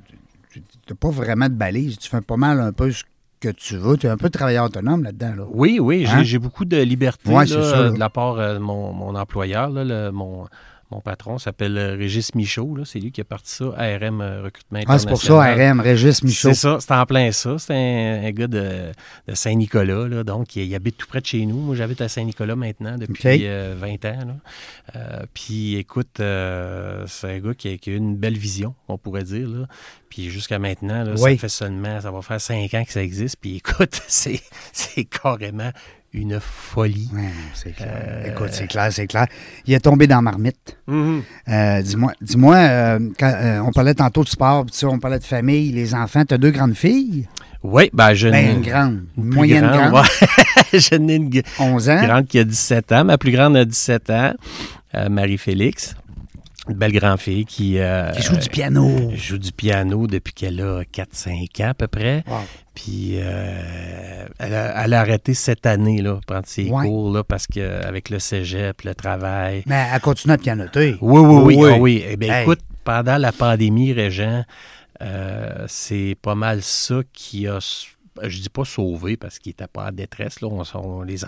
pas 1.00 1.10
vraiment 1.10 1.50
de 1.50 1.54
balise. 1.54 1.98
Tu 1.98 2.10
fais 2.10 2.22
pas 2.22 2.38
mal 2.38 2.60
un 2.62 2.72
peu 2.72 2.90
ce 2.92 3.04
que 3.42 3.50
tu 3.50 3.76
veux. 3.78 3.98
Tu 3.98 4.08
es 4.08 4.10
un 4.10 4.18
peu 4.18 4.30
travailleur 4.30 4.66
autonome 4.66 5.04
là-dedans. 5.04 5.34
Là. 5.38 5.44
Oui, 5.50 5.80
oui, 5.82 6.06
j'ai 6.06 6.12
Hein? 6.14 6.24
j'ai 6.24 6.40
beaucoup 6.40 6.64
de 6.66 6.78
liberté 6.78 7.30
Ouais, 7.32 7.46
là, 7.46 7.56
euh, 7.56 7.92
de 7.92 8.00
la 8.00 8.10
part 8.10 8.40
euh, 8.40 8.54
de 8.56 8.60
mon, 8.60 8.94
mon 8.94 9.14
employeur, 9.16 9.70
là, 9.70 9.84
le- 9.84 10.12
mon, 10.12 10.48
mon 10.90 11.02
patron 11.02 11.38
s'appelle 11.38 11.78
euh, 11.78 11.96
Régis 11.96 12.34
Michaud. 12.34 12.78
C'est 12.86 13.00
lui 13.00 13.12
qui 13.12 13.20
a 13.22 13.24
parti 13.26 13.52
ça, 13.54 13.66
ARM 13.78 14.22
euh, 14.22 14.44
Recrutement 14.44 14.80
Ah, 14.88 14.98
c'est 14.98 15.08
pour 15.10 15.22
ça, 15.22 15.34
International. 15.42 15.72
RM, 15.72 15.80
Régis 15.82 16.24
Michaud. 16.24 16.50
C'est 16.50 16.54
ça, 16.54 16.78
c'est 16.80 16.92
en 16.94 17.06
plein 17.06 17.32
ça. 17.32 17.58
C'est 17.60 17.74
un, 17.74 18.24
un 18.26 18.32
gars 18.32 18.48
de, 18.48 18.92
de 19.28 19.36
Saint-Nicolas, 19.36 20.24
donc 20.24 20.56
il, 20.56 20.64
il 20.64 20.76
habite 20.76 20.98
tout 20.98 21.08
près 21.08 21.20
de 21.22 21.26
chez 21.26 21.46
nous. 21.46 21.58
Moi, 21.58 21.76
j'habite 21.76 22.00
à 22.02 22.08
Saint-Nicolas 22.08 22.56
maintenant 22.56 22.98
depuis 22.98 23.20
OK. 23.28 23.42
euh, 23.44 23.76
20 23.78 24.06
ans. 24.06 24.26
là. 24.28 24.36
Euh, 24.96 25.26
puis 25.34 25.76
écoute, 25.76 26.20
euh, 26.22 27.04
c'est 27.08 27.36
un 27.36 27.40
gars 27.40 27.54
qui 27.54 27.70
a, 27.74 27.78
qui 27.78 27.90
a 27.90 27.94
une 27.96 28.16
belle 28.16 28.38
vision, 28.38 28.74
on 28.88 28.98
pourrait 28.98 29.24
dire. 29.24 29.48
Là. 29.50 29.68
Puis 30.10 30.30
jusqu'à 30.30 30.58
maintenant, 30.58 31.04
là, 31.04 31.14
Oui. 31.18 31.34
ça 31.34 31.38
fait 31.42 31.50
seulement, 31.50 32.00
ça 32.00 32.12
va 32.12 32.22
faire 32.22 32.40
5 32.40 32.74
ans 32.74 32.84
que 32.86 32.92
ça 32.94 33.04
existe. 33.04 33.36
Puis 33.42 33.58
écoute, 33.58 34.02
c'est 34.08 34.40
carrément 35.06 35.72
une 36.18 36.40
folie. 36.40 37.10
C'est 37.54 37.76
clair. 37.76 37.88
Euh, 37.94 38.32
Écoute, 38.32 38.50
c'est 38.52 38.68
clair, 38.68 38.92
c'est 38.92 39.08
clair. 39.08 39.28
Il 39.66 39.74
est 39.74 39.80
tombé 39.80 40.08
dans 40.08 40.22
marmite. 40.22 40.78
Mhm. 40.88 41.22
Euh, 41.50 41.82
dis-moi, 41.82 42.14
dis-moi 42.22 42.56
euh, 42.56 43.00
quand, 43.20 43.64
on 43.66 43.72
parlait 43.72 43.94
tantôt 43.94 44.24
de 44.24 44.30
sport, 44.30 44.66
puis 44.66 44.86
on 44.86 45.00
parlait 45.00 45.20
de 45.20 45.24
famille, 45.24 45.72
les 45.72 45.94
enfants. 45.94 46.24
Tu 46.26 46.34
as 46.34 46.38
deux 46.38 46.52
grandes 46.52 46.76
filles? 46.76 47.28
Oui, 47.64 47.90
ben 47.94 48.14
je 48.14 48.30
Ben, 48.30 48.58
une 48.58 48.62
grande. 48.62 49.04
Une 49.18 49.34
moyenne 49.34 49.66
grande, 49.66 49.92
grande. 49.92 50.06
ouais. 50.06 50.80
je 50.80 50.96
n'ai 50.96 51.16
une, 51.16 51.42
11 51.60 51.90
ans. 51.90 52.02
grande 52.04 52.28
qui 52.28 52.40
a 52.40 52.44
17 52.44 52.92
ans. 52.92 53.06
Ma 53.06 53.18
plus 53.18 53.32
grande 53.32 53.58
a 53.58 53.66
17 53.66 54.10
ans, 54.10 54.34
Marie-Félix. 55.10 55.96
Une 56.70 56.76
belle 56.78 56.92
grande 56.94 57.20
fille 57.20 57.46
qui, 57.46 57.80
euh, 57.80 58.12
Qui 58.12 58.22
joue 58.24 58.36
du 58.38 58.50
piano. 58.50 59.12
joue 59.16 59.38
du 59.38 59.52
piano 59.52 60.06
depuis 60.08 60.34
qu'elle 60.34 60.62
a 60.62 60.84
4-5 60.84 61.62
ans 61.64 61.70
à 61.70 61.74
peu 61.74 61.88
près. 61.88 62.24
Wow. 62.28 62.38
Puis 62.76 63.14
euh, 63.16 64.26
elle, 64.40 64.54
a, 64.54 64.84
elle 64.86 64.94
a 64.94 65.00
arrêté 65.00 65.34
cette 65.34 65.66
année, 65.66 66.02
là, 66.02 66.20
prendre 66.28 66.46
ses 66.46 66.70
Ouais. 66.70 66.86
cours, 66.86 67.12
là, 67.12 67.24
parce 67.24 67.48
qu'avec 67.48 68.10
le 68.10 68.20
cégep, 68.20 68.82
le 68.84 68.94
travail. 68.96 69.64
Mais 69.66 69.88
elle 69.94 70.00
continue 70.02 70.34
à 70.34 70.38
pianoter. 70.38 70.98
Oui, 71.02 71.22
oui, 71.22 71.42
oui. 71.42 71.56
Oui. 71.58 71.72
ah 71.74 71.78
oui. 71.80 72.04
Eh 72.08 72.18
bien, 72.18 72.34
Hey. 72.36 72.42
écoute, 72.44 72.60
pendant 72.84 73.18
la 73.18 73.32
pandémie, 73.32 73.94
Régent, 73.94 74.44
euh, 75.02 75.66
c'est 75.68 76.16
pas 76.22 76.36
mal 76.36 76.62
ça 76.62 77.02
qui 77.14 77.48
a, 77.48 77.60
je 78.24 78.40
dis 78.42 78.50
pas 78.50 78.66
sauvé 78.66 79.16
parce 79.18 79.40
qu'il 79.40 79.52
était 79.52 79.68
pas 79.68 79.88
en 79.88 79.92
détresse, 79.92 80.42
là, 80.42 80.48
on, 80.50 80.64
on 80.80 81.02
les 81.04 81.24
en- 81.26 81.28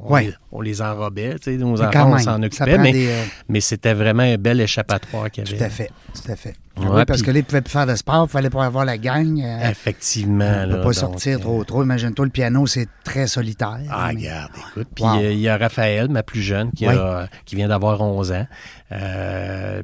on, 0.00 0.12
Ouais. 0.12 0.24
les, 0.24 0.34
on 0.52 0.60
les 0.60 0.82
enrobait, 0.82 1.34
tu 1.38 1.52
sais, 1.52 1.56
nos 1.56 1.76
Mais 1.76 1.86
enfants, 1.86 2.12
on 2.12 2.18
s'en 2.18 2.42
occupait, 2.42 2.78
mais, 2.78 2.92
des, 2.92 3.08
euh, 3.08 3.22
mais 3.48 3.60
c'était 3.60 3.94
vraiment 3.94 4.22
un 4.22 4.36
bel 4.36 4.60
échappatoire 4.60 5.30
qu'il 5.30 5.44
y 5.44 5.46
Tout 5.46 5.54
avait. 5.54 5.64
à 5.64 5.70
fait, 5.70 5.90
tout 6.14 6.30
à 6.30 6.36
fait. 6.36 6.54
Ouais, 6.78 6.86
oui, 6.88 7.04
parce 7.06 7.18
puis- 7.20 7.26
que 7.26 7.30
là, 7.32 7.38
ils 7.40 7.44
pouvaient 7.44 7.60
plus 7.60 7.70
faire 7.70 7.86
de 7.86 7.94
sport, 7.94 8.26
il 8.28 8.32
fallait 8.32 8.48
pas 8.48 8.64
avoir 8.64 8.86
la 8.86 8.96
gang. 8.96 9.38
euh, 9.42 9.70
Effectivement. 9.70 10.44
on 10.62 10.64
peut 10.64 10.70
là, 10.70 10.76
pas 10.78 10.82
donc, 10.84 10.94
sortir 10.94 11.36
euh, 11.36 11.40
trop, 11.40 11.64
trop. 11.64 11.82
Imagine-toi, 11.82 12.24
le 12.24 12.30
piano, 12.30 12.66
c'est 12.66 12.88
très 13.04 13.26
solitaire. 13.26 13.78
Ah, 13.90 14.10
mais- 14.14 14.20
regarde, 14.22 14.52
écoute. 14.70 14.88
Puis 14.94 15.04
Wow. 15.04 15.20
il 15.20 15.38
y 15.38 15.48
a 15.50 15.56
Raphaël, 15.58 16.08
ma 16.08 16.22
plus 16.22 16.40
jeune, 16.40 16.70
qui, 16.72 16.88
Oui. 16.88 16.94
a- 16.96 17.28
qui 17.44 17.56
vient 17.56 17.68
d'avoir 17.68 18.00
11 18.00 18.32
ans. 18.32 18.46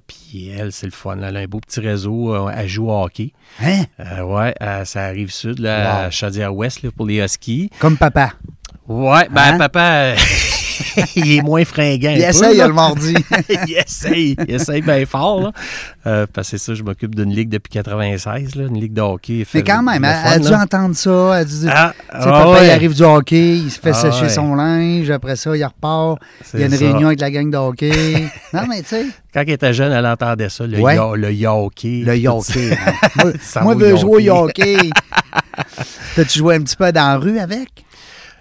Puis 0.07 0.49
elle, 0.51 0.73
c'est 0.73 0.87
le 0.87 0.93
fun. 0.93 1.19
Elle 1.23 1.37
a 1.37 1.41
un 1.41 1.47
beau 1.47 1.61
petit 1.61 1.81
réseau. 1.81 2.49
Elle 2.49 2.69
joue 2.69 2.89
au 2.91 3.03
hockey. 3.05 3.33
Hein? 3.63 3.85
Ouais, 4.23 4.55
ça 4.85 5.05
arrive 5.05 5.31
sud, 5.31 5.59
là, 5.59 5.79
Wow. 6.01 6.07
à 6.07 6.11
Chaudière-Ouest, 6.11 6.91
pour 6.91 7.07
les 7.07 7.19
Huskies. 7.23 7.71
Comme 7.79 7.97
papa. 7.97 8.33
Ouais, 8.89 9.29
ben 9.31 9.43
Hein? 9.55 9.59
papa, 9.59 10.15
il 11.17 11.37
est 11.39 11.43
moins 11.43 11.63
fringant. 11.65 12.11
Il 12.17 12.23
essaye 12.23 12.57
là. 12.57 12.69
le 12.69 12.73
mardi. 12.73 13.15
il 13.67 13.75
essaye, 13.77 14.35
il 14.49 14.55
essaye 14.55 14.81
bien 14.81 15.05
fort. 15.05 15.43
Là. 15.43 15.53
Euh, 16.07 16.27
parce 16.33 16.51
que 16.51 16.57
c'est 16.57 16.65
ça, 16.65 16.75
je 16.75 16.83
m'occupe 16.83 17.15
d'une 17.15 17.31
ligue 17.31 17.51
depuis 17.51 17.71
96, 17.71 18.55
là, 18.55 18.65
une 18.67 18.81
ligue 18.81 18.95
de 18.95 19.03
hockey. 19.03 19.45
Mais 19.53 19.63
quand 19.63 19.83
même, 19.83 20.01
le 20.03 20.09
elle, 20.09 20.15
fun, 20.15 20.31
a 20.31 20.39
dû 20.39 20.49
là. 20.51 20.63
entendre 20.63 20.97
ça. 20.97 21.11
Elle 21.35 21.41
a 21.41 21.45
dû 21.45 21.59
dire, 21.59 21.73
Ah, 21.75 21.93
ah 22.11 22.19
papa, 22.25 22.49
ouais, 22.53 22.67
il 22.67 22.71
arrive 22.71 22.95
du 22.95 23.03
hockey, 23.03 23.57
il 23.59 23.71
se 23.71 23.79
fait 23.79 23.91
Ah 23.91 23.95
sécher 24.11 24.23
ouais. 24.23 24.29
son 24.31 24.55
linge, 24.55 25.11
après 25.11 25.37
ça, 25.37 25.55
il 25.55 25.63
repart. 25.65 26.19
Il 26.55 26.61
y 26.61 26.63
a 26.63 26.67
une 26.67 26.73
ça. 26.73 26.79
réunion 26.79 27.09
avec 27.09 27.21
la 27.21 27.31
gang 27.31 27.51
de 27.51 27.57
hockey. 27.59 27.93
non, 28.55 28.63
mais 28.69 28.81
tu 28.83 28.89
sais, 28.89 29.07
Quand 29.35 29.43
elle 29.43 29.51
était 29.51 29.75
jeune, 29.75 29.93
elle 29.93 30.07
entendait 30.07 30.49
ça, 30.49 30.67
le, 30.67 30.79
Ouais. 30.81 30.97
le 30.97 31.47
hockey. 31.47 32.03
le 32.07 32.13
hein. 32.13 33.63
Moi, 33.63 33.75
je 33.75 33.79
veux 33.85 33.97
jouer 33.97 34.31
au 34.31 34.45
hockey. 34.45 34.79
T'as-tu 36.17 36.39
joué 36.39 36.55
un 36.55 36.63
petit 36.63 36.77
peu 36.77 36.91
dans 36.91 37.07
la 37.09 37.17
rue 37.19 37.39
avec? 37.39 37.69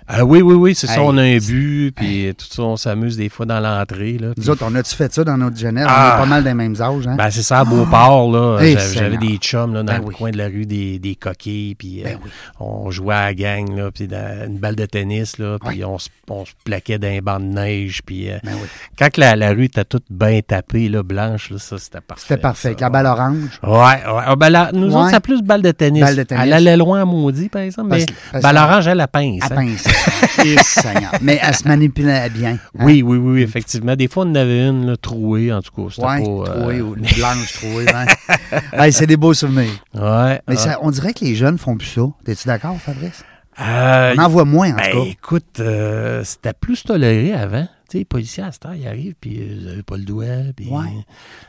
Ah 0.09 0.23
oui, 0.23 0.41
oui, 0.41 0.53
oui, 0.55 0.73
c'est 0.73 0.87
ça. 0.87 1.01
On 1.01 1.17
a 1.17 1.21
un 1.23 1.37
but, 1.37 1.91
puis 1.93 2.33
tout 2.37 2.45
ça, 2.49 2.61
on 2.63 2.77
s'amuse 2.77 3.17
des 3.17 3.27
fois 3.27 3.45
dans 3.45 3.59
l'entrée. 3.59 4.17
Là, 4.17 4.29
Nous 4.37 4.49
autres, 4.49 4.63
on 4.65 4.73
a-tu 4.75 4.95
fait 4.95 5.11
ça 5.13 5.23
dans 5.25 5.37
notre 5.37 5.57
jeunesse? 5.57 5.85
On 5.85 5.91
Ah. 5.91 6.13
est 6.15 6.19
pas 6.21 6.25
mal 6.25 6.43
des 6.45 6.53
mêmes 6.53 6.75
âges, 6.81 7.05
hein? 7.07 7.15
Ben, 7.17 7.29
c'est 7.29 7.41
ça, 7.43 7.59
à 7.59 7.65
Beauport, 7.65 8.31
là. 8.31 8.59
Hey, 8.61 8.77
J'avais- 8.93 9.17
des 9.17 9.35
chums 9.37 9.73
là, 9.73 9.83
dans 9.83 9.91
Ben 9.93 9.99
le 9.99 10.05
oui. 10.07 10.15
coin 10.15 10.31
de 10.31 10.37
la 10.37 10.45
rue 10.45 10.65
des, 10.65 10.97
des 10.99 11.15
coquilles, 11.15 11.75
puis 11.75 12.01
euh, 12.01 12.05
Ben 12.05 12.19
oui. 12.23 12.29
on 12.61 12.89
jouait 12.89 13.15
à 13.15 13.25
la 13.25 13.33
gang, 13.33 13.75
là, 13.75 13.91
puis 13.91 14.05
une 14.05 14.57
balle 14.59 14.75
de 14.77 14.85
tennis, 14.85 15.37
là, 15.39 15.57
puis 15.67 15.83
on, 15.83 15.97
se- 15.97 16.07
on 16.29 16.45
se 16.45 16.51
plaquait 16.63 16.99
dans 16.99 17.09
les 17.09 17.19
bancs 17.21 17.41
de 17.41 17.47
neige, 17.47 18.01
puis 18.05 18.29
euh, 18.31 18.37
Ben 18.45 18.53
oui. 18.53 18.67
quand 18.97 19.09
que 19.11 19.19
la, 19.19 19.35
la 19.35 19.49
rue 19.49 19.65
était 19.65 19.83
toute 19.83 20.05
bien 20.09 20.39
tapée, 20.39 20.87
là, 20.87 21.03
blanche, 21.03 21.49
là, 21.49 21.57
ça, 21.59 21.77
c'était 21.77 21.99
parfait. 21.99 22.23
C'était 22.29 22.41
parfait. 22.41 22.61
ça. 22.61 22.67
Avec 22.69 22.79
la 22.79 22.89
balle 22.89 23.05
orange. 23.07 23.59
Ouais, 23.61 23.69
ouais. 23.71 24.23
Ah, 24.25 24.35
ben, 24.37 24.49
la- 24.49 24.71
nous 24.71 24.87
Ouais. 24.87 24.95
autres, 25.01 25.09
c'est 25.11 25.19
plus 25.19 25.41
balle 25.41 25.61
de 25.61 25.71
tennis. 25.71 26.01
Balle 26.01 26.15
de 26.15 26.23
tennis. 26.23 26.43
Elle 26.45 26.53
allait 26.53 26.77
loin 26.77 27.01
à 27.01 27.05
maudit, 27.05 27.49
par 27.49 27.61
exemple, 27.63 27.89
Parce- 27.89 28.05
mais 28.07 28.13
parce 28.31 28.41
balle 28.43 28.55
que- 28.55 28.61
orange, 28.61 28.87
elle, 28.87 28.97
la 28.97 29.07
pince. 29.09 29.41
À 29.43 29.45
hein. 29.47 29.55
pince. 29.55 29.83
Mais 31.21 31.39
elle 31.41 31.55
se 31.55 31.67
manipulait 31.67 32.29
bien. 32.29 32.53
hein? 32.53 32.83
Oui, 32.85 33.01
oui, 33.01 33.17
oui, 33.17 33.41
effectivement. 33.41 33.95
Des 33.95 34.07
fois, 34.07 34.25
on 34.25 34.31
en 34.31 34.35
avait 34.35 34.67
une 34.67 34.87
là, 34.87 34.97
trouée, 34.97 35.51
en 35.51 35.61
tout 35.61 35.71
cas. 35.75 35.89
C'était 35.93 36.07
Ouais, 36.07 36.23
pas, 36.23 36.29
euh, 36.51 36.61
trouée 36.61 36.81
ou 36.81 36.95
blanche 37.17 37.53
trouée. 37.53 37.85
Ouais. 37.85 38.79
Ouais, 38.79 38.91
c'est 38.91 39.07
des 39.07 39.17
beaux 39.17 39.33
souvenirs. 39.33 39.71
Ouais. 39.93 40.41
Mais 40.47 40.55
ouais. 40.55 40.57
ça, 40.57 40.77
on 40.81 40.91
dirait 40.91 41.13
que 41.13 41.25
les 41.25 41.35
jeunes 41.35 41.57
font 41.57 41.75
plus 41.77 41.87
ça. 41.87 42.01
T'es-tu 42.25 42.47
d'accord, 42.47 42.77
Fabrice? 42.79 43.23
Euh, 43.59 44.13
On 44.17 44.21
en 44.21 44.29
voit 44.29 44.45
moins, 44.45 44.71
en 44.71 44.75
Ben, 44.75 44.91
tout 44.91 45.03
cas. 45.03 45.09
écoute, 45.09 45.59
euh, 45.59 46.23
c'était 46.23 46.53
plus 46.53 46.83
toléré 46.83 47.33
avant. 47.33 47.63
Tu 47.89 47.93
sais, 47.93 47.97
les 47.99 48.05
policiers 48.05 48.43
à 48.43 48.51
cette 48.51 48.65
heure, 48.65 48.75
ils 48.75 48.85
arrivent, 48.87 49.15
puis 49.19 49.39
euh, 49.39 49.55
vous 49.59 49.65
n'avez 49.69 49.81
pas 49.83 49.97
le 49.97 50.03
doigt. 50.03 50.25
Puis... 50.55 50.67
Ouais. 50.69 50.85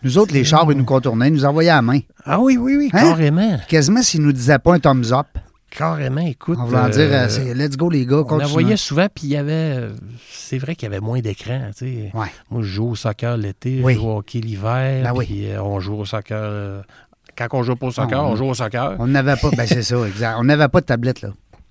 Nous 0.04 0.16
autres, 0.16 0.32
les 0.32 0.44
chars, 0.44 0.66
ils 0.70 0.78
nous 0.78 0.84
contournaient, 0.84 1.28
ils 1.28 1.34
nous 1.34 1.44
envoyaient 1.44 1.68
à 1.70 1.76
la 1.76 1.82
main. 1.82 1.98
Ah 2.24 2.40
oui, 2.40 2.56
oui, 2.56 2.76
oui, 2.78 2.90
Hein? 2.94 3.10
carrément. 3.10 3.58
Quasiment 3.68 4.00
s'ils 4.02 4.22
nous 4.22 4.32
disaient 4.32 4.58
pas 4.58 4.72
un 4.74 4.78
thumbs 4.78 5.12
up. 5.12 5.26
Carrément, 5.70 6.20
écoute. 6.22 6.58
Voulant 6.58 6.86
euh, 6.86 6.88
dire, 6.88 7.08
euh, 7.12 7.28
c'est 7.28 7.54
let's 7.54 7.76
go, 7.76 7.90
les 7.90 8.06
gars, 8.06 8.22
on 8.28 8.36
la 8.38 8.46
voyait 8.46 8.76
souvent, 8.76 9.06
puis 9.14 9.26
il 9.26 9.30
y 9.30 9.36
avait. 9.36 9.52
euh, 9.52 9.90
C'est 10.30 10.58
vrai 10.58 10.74
qu'il 10.74 10.84
y 10.88 10.92
avait 10.92 11.00
moins 11.00 11.20
d'écran. 11.20 11.60
tu 11.76 11.84
sais. 11.86 12.10
Ouais. 12.14 12.26
Moi, 12.50 12.62
je 12.62 12.68
joue 12.68 12.90
au 12.90 12.94
soccer 12.96 13.36
l'été, 13.36 13.80
Oui. 13.82 13.94
je 13.94 13.98
joue 14.00 14.08
au 14.08 14.16
hockey 14.18 14.40
l'hiver, 14.40 15.02
Ben 15.02 15.14
puis 15.20 15.50
euh, 15.50 15.62
on 15.62 15.78
joue 15.80 15.94
au 15.96 16.04
soccer. 16.04 16.38
euh, 16.40 16.82
Quand 17.36 17.46
on 17.52 17.62
joue 17.62 17.76
pas 17.76 17.86
au 17.86 17.90
soccer, 17.90 18.18
Ah, 18.18 18.24
on 18.24 18.32
on- 18.32 18.36
joue 18.36 18.46
au 18.46 18.54
soccer. 18.54 18.96
On 18.98 19.06
n'avait 19.06 19.36
pas, 19.36 19.50
ben 19.56 19.66
c'est 19.66 19.82
ça, 19.82 19.96
exact. 20.06 20.36
On 20.38 20.44
n'avait 20.44 20.68
pas 20.68 20.80
de 20.80 20.86
tablette, 20.86 21.20
là. 21.22 21.28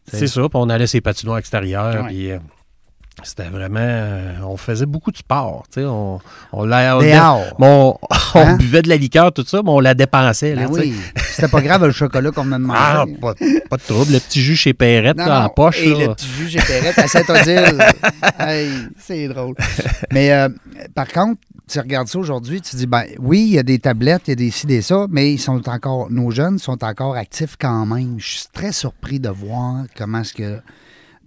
C'est 0.10 0.28
ça, 0.28 0.42
puis 0.42 0.50
on 0.54 0.70
allait 0.70 0.88
ses 0.88 1.02
patinoires 1.02 1.40
extérieurs, 1.40 2.04
Ouais. 2.04 2.08
puis 2.08 2.32
euh, 2.32 2.38
c'était 3.24 3.50
vraiment... 3.50 3.80
euh, 3.82 4.36
on 4.46 4.56
faisait 4.56 4.86
beaucoup 4.86 5.12
de 5.12 5.18
sport, 5.18 5.64
tu 5.74 5.82
sais, 5.82 5.86
on, 5.88 6.20
on, 6.54 6.64
la- 6.66 6.98
on- 6.98 7.02
on 7.60 7.98
Hein? 8.36 8.56
buvait 8.58 8.84
de 8.84 8.90
la 8.90 8.96
liqueur, 8.96 9.34
tout 9.34 9.44
ça, 9.46 9.62
mais 9.64 9.70
on 9.72 9.80
la 9.82 9.96
dépensait, 9.96 10.56
là, 10.56 10.68
Ben 10.68 10.72
oui. 10.72 10.96
C'était 11.38 11.52
pas 11.52 11.62
grave 11.62 11.86
le 11.86 11.92
chocolat 11.92 12.32
qu'on 12.32 12.52
a 12.52 12.58
demandé. 12.58 12.80
Ah, 12.82 13.06
pas, 13.22 13.36
pas 13.70 13.78
de 13.78 13.82
trouble, 13.84 14.14
le 14.14 14.20
petit 14.20 14.42
jus 14.42 14.56
chez 14.56 14.74
Perrette, 14.74 15.18
Non, 15.18 15.26
là, 15.28 15.46
en 15.46 15.50
poche, 15.50 15.80
Et 15.84 15.94
là. 15.94 16.08
le 16.08 16.16
petit 16.16 16.28
jus 16.28 16.58
Perrette 16.58 16.98
à 16.98 17.08
Saint-Odile. 17.08 17.78
Hey, 18.40 18.70
c'est 19.00 19.28
drôle. 19.28 19.56
Mais 20.12 20.32
euh, 20.32 20.50
par 20.96 21.08
contre, 21.08 21.40
tu 21.70 21.80
regardes 21.80 22.08
ça 22.08 22.18
aujourd'hui, 22.18 22.62
tu 22.62 22.76
dis, 22.76 22.88
ben 22.88 23.04
oui, 23.20 23.42
il 23.42 23.54
y 23.54 23.60
a 23.60 23.64
des 23.64 23.78
tablettes, 23.78 24.24
il 24.28 24.32
y 24.32 24.34
a 24.34 24.36
des 24.36 24.52
ci, 24.52 24.66
des 24.66 24.82
ça, 24.82 25.06
mais 25.10 25.32
ils 25.34 25.38
sont 25.40 25.68
encore, 25.70 26.10
nos 26.10 26.32
jeunes 26.32 26.58
sont 26.60 26.84
encore 26.84 27.16
actifs 27.16 27.56
quand 27.60 27.86
même. 27.86 28.16
Je 28.18 28.28
suis 28.28 28.46
très 28.52 28.72
surpris 28.72 29.20
de 29.20 29.30
voir 29.30 29.84
comment 29.96 30.22
est-ce 30.22 30.34
que 30.34 30.60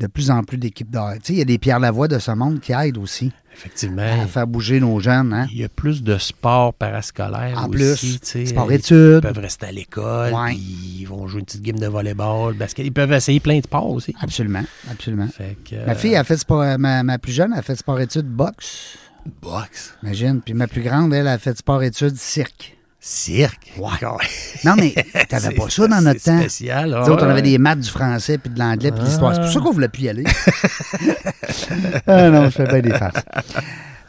de 0.01 0.07
plus 0.07 0.31
en 0.31 0.43
plus 0.43 0.57
d'équipes 0.57 0.91
de 0.91 0.99
Tu 1.15 1.21
sais, 1.23 1.33
il 1.35 1.39
y 1.39 1.43
a 1.43 1.45
des 1.45 1.59
Pierre 1.59 1.79
Lavoie 1.79 2.09
de 2.09 2.19
ce 2.19 2.31
monde 2.33 2.59
qui 2.61 2.73
aident 2.73 2.99
aussi 2.99 3.33
Effectivement, 3.53 4.23
à 4.23 4.27
faire 4.27 4.47
bouger 4.47 4.81
nos 4.81 5.01
jeunes. 5.01 5.33
Hein? 5.33 5.47
il 5.53 5.59
y 5.59 5.65
a 5.65 5.69
plus 5.69 6.03
de 6.03 6.17
sport 6.19 6.73
parascolaire 6.73 7.59
En 7.59 7.69
aussi, 7.69 8.19
plus, 8.19 8.47
sport-études. 8.47 9.21
Ils 9.23 9.29
peuvent 9.29 9.39
rester 9.39 9.67
à 9.67 9.73
l'école, 9.73 10.33
Ouais. 10.33 10.55
ils 10.55 11.05
vont 11.05 11.27
jouer 11.29 11.41
une 11.41 11.47
petite 11.47 11.63
game 11.63 11.79
de 11.79 11.87
volleyball, 11.87 12.55
basket. 12.55 12.87
Ils 12.87 12.93
peuvent 12.93 13.13
essayer 13.13 13.41
plein 13.41 13.59
de 13.59 13.65
sports 13.65 13.91
aussi. 13.91 14.15
Absolument, 14.21 14.65
absolument. 14.91 15.29
Que, 15.69 15.87
Ma 15.87 15.95
fille 15.95 16.17
a 16.17 16.25
fait 16.25 16.37
sport, 16.37 16.65
ma, 16.79 17.03
ma 17.03 17.19
plus 17.19 17.33
jeune 17.33 17.53
a 17.53 17.61
fait 17.63 17.75
sport-études 17.77 18.27
boxe. 18.29 18.97
boxe, 19.43 19.95
Imagine. 20.03 20.41
Puis 20.41 20.55
ma 20.55 20.67
plus 20.67 20.83
grande, 20.83 21.13
elle, 21.13 21.29
a 21.29 21.37
fait 21.39 21.57
sport-études 21.59 22.17
cirque. 22.17 22.77
Cirque. 23.01 23.73
Ouais. 23.79 23.89
Non, 24.65 24.75
mais 24.77 24.95
t'avais 25.29 25.55
pas 25.55 25.71
ça 25.71 25.89
dans 25.89 26.01
notre 26.03 26.21
c'est 26.21 26.31
temps. 26.31 26.39
spécial. 26.41 26.91
Nous 26.91 27.11
autres, 27.13 27.23
on 27.25 27.27
ouais. 27.27 27.33
avait 27.33 27.43
des 27.43 27.57
maths, 27.59 27.81
du 27.81 27.89
français, 27.89 28.37
puis 28.39 28.51
de 28.53 28.59
l'anglais, 28.59 28.91
puis 28.91 29.01
de 29.01 29.07
l'histoire. 29.07 29.33
C'est 29.35 29.41
pour 29.41 29.49
Ah. 29.49 29.53
ça 29.53 29.61
qu'on 29.61 29.73
voulait 29.73 29.89
plus 29.89 30.03
y 30.03 30.09
aller. 30.11 30.25
ah 32.07 32.31
non, 32.31 32.45
je 32.47 32.51
fais 32.51 32.67
bien 32.67 32.81
des 32.81 32.91
farces. 32.99 33.25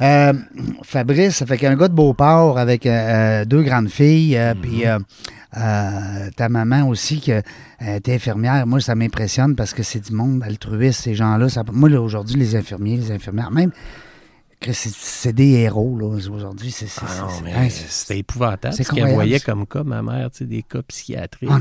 Euh, 0.02 0.34
Fabrice, 0.84 1.38
ça 1.38 1.46
fait 1.46 1.58
qu'un 1.58 1.76
gars 1.76 1.88
de 1.88 1.94
Beauport 1.94 2.58
avec 2.58 2.86
euh, 2.86 2.90
euh, 2.90 3.46
deux 3.46 3.62
grandes 3.62 3.90
filles, 3.90 4.36
euh, 4.36 4.56
puis 4.60 4.84
euh, 4.86 4.98
ta 6.36 6.50
maman 6.50 6.88
aussi, 6.88 7.20
qui 7.20 7.32
était 7.86 8.14
infirmière. 8.16 8.66
Moi, 8.66 8.82
ça 8.82 8.96
m'impressionne 8.96 9.56
parce 9.56 9.74
que 9.74 9.84
c'est 9.84 10.00
du 10.00 10.12
monde 10.14 10.42
altruiste, 10.44 11.02
ces 11.04 11.14
gens-là. 11.16 11.48
Moi, 11.72 11.90
là, 11.90 12.02
aujourd'hui, 12.02 12.36
les 12.38 12.56
infirmiers, 12.56 12.98
les 12.98 13.12
infirmières, 13.12 13.52
même, 13.52 13.72
c'est- 14.72 15.34
des 15.34 15.50
héros, 15.52 15.98
là, 15.98 16.06
aujourd'hui. 16.08 16.72
C'est 16.72 16.86
Ah 17.02 17.28
c'est- 17.44 17.52
hein, 17.52 17.68
c'était 17.70 18.20
épouvantable. 18.20 18.74
c'est 18.76 18.84
Ce 18.84 18.92
qu'elle 18.92 19.14
voyait 19.14 19.40
comme 19.40 19.66
cas, 19.66 19.84
ma 19.84 20.02
mère, 20.02 20.30
tu 20.32 20.40
sais, 20.40 20.46
des 20.46 20.62
cas 20.64 20.82
psychiatriques. 20.84 21.50
Ah. 21.52 21.60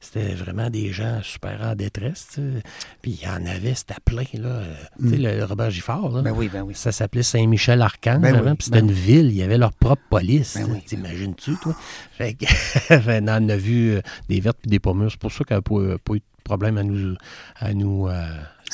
C'était 0.00 0.34
vraiment 0.34 0.70
des 0.70 0.92
gens 0.92 1.20
super 1.22 1.60
en 1.62 1.74
détresse. 1.74 2.28
tu 2.34 2.40
sais. 2.40 2.62
Puis 3.02 3.18
il 3.20 3.24
y 3.24 3.28
en 3.28 3.44
avait, 3.46 3.74
c'était 3.74 3.94
plein. 4.04 4.24
Là. 4.34 4.62
Tu 5.00 5.10
sais, 5.10 5.16
le 5.16 5.44
Robert 5.44 5.70
Giffard, 5.70 6.08
là, 6.10 6.20
Mm. 6.20 6.24
Ben 6.24 6.32
oui, 6.32 6.48
ben 6.52 6.62
oui. 6.62 6.74
ça 6.74 6.92
s'appelait 6.92 7.22
Saint-Michel-Archange 7.22 8.20
Ben 8.20 8.32
oui, 8.32 8.38
avant, 8.38 8.54
puis 8.54 8.64
c'était 8.66 8.80
ben 8.82 8.88
une 8.88 8.94
ville. 8.94 9.26
Il 9.26 9.36
y 9.36 9.42
avait 9.42 9.58
leur 9.58 9.72
propre 9.72 10.02
police. 10.10 10.56
Ben. 10.56 10.80
T'imagines-tu, 10.86 11.56
toi? 11.56 11.74
Fait 12.12 12.34
que, 12.34 12.44
on 13.24 13.28
en 13.28 13.48
a 13.48 13.56
vu 13.56 13.92
euh, 13.96 14.00
des 14.28 14.40
vertes 14.40 14.58
puis 14.62 14.70
des 14.70 14.78
pommures. 14.80 15.10
C'est 15.10 15.20
pour 15.20 15.32
ça 15.32 15.44
qu'elle 15.44 15.58
n'a 15.58 15.62
pas, 15.62 15.98
pas 16.04 16.14
eu 16.14 16.18
de 16.18 16.24
problème 16.44 16.78
à 16.78 16.82
nous... 16.82 17.14
À 17.56 17.72
nous 17.74 18.08
euh, 18.08 18.26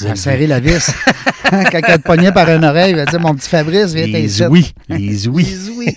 Élever. 0.07 0.17
serrer 0.17 0.47
la 0.47 0.61
vis. 0.61 0.91
Quand 1.51 1.81
elle 1.87 1.99
te 1.99 2.03
pognait 2.03 2.33
par 2.33 2.49
une 2.49 2.65
oreille, 2.65 2.91
elle 2.93 2.97
va 2.97 3.05
dire 3.07 3.21
Mon 3.21 3.35
petit 3.35 3.49
Fabrice, 3.49 3.93
viens 3.93 4.11
t'inciter. 4.11 4.47
oui, 4.49 4.73
les 4.89 5.29
oui. 5.29 5.55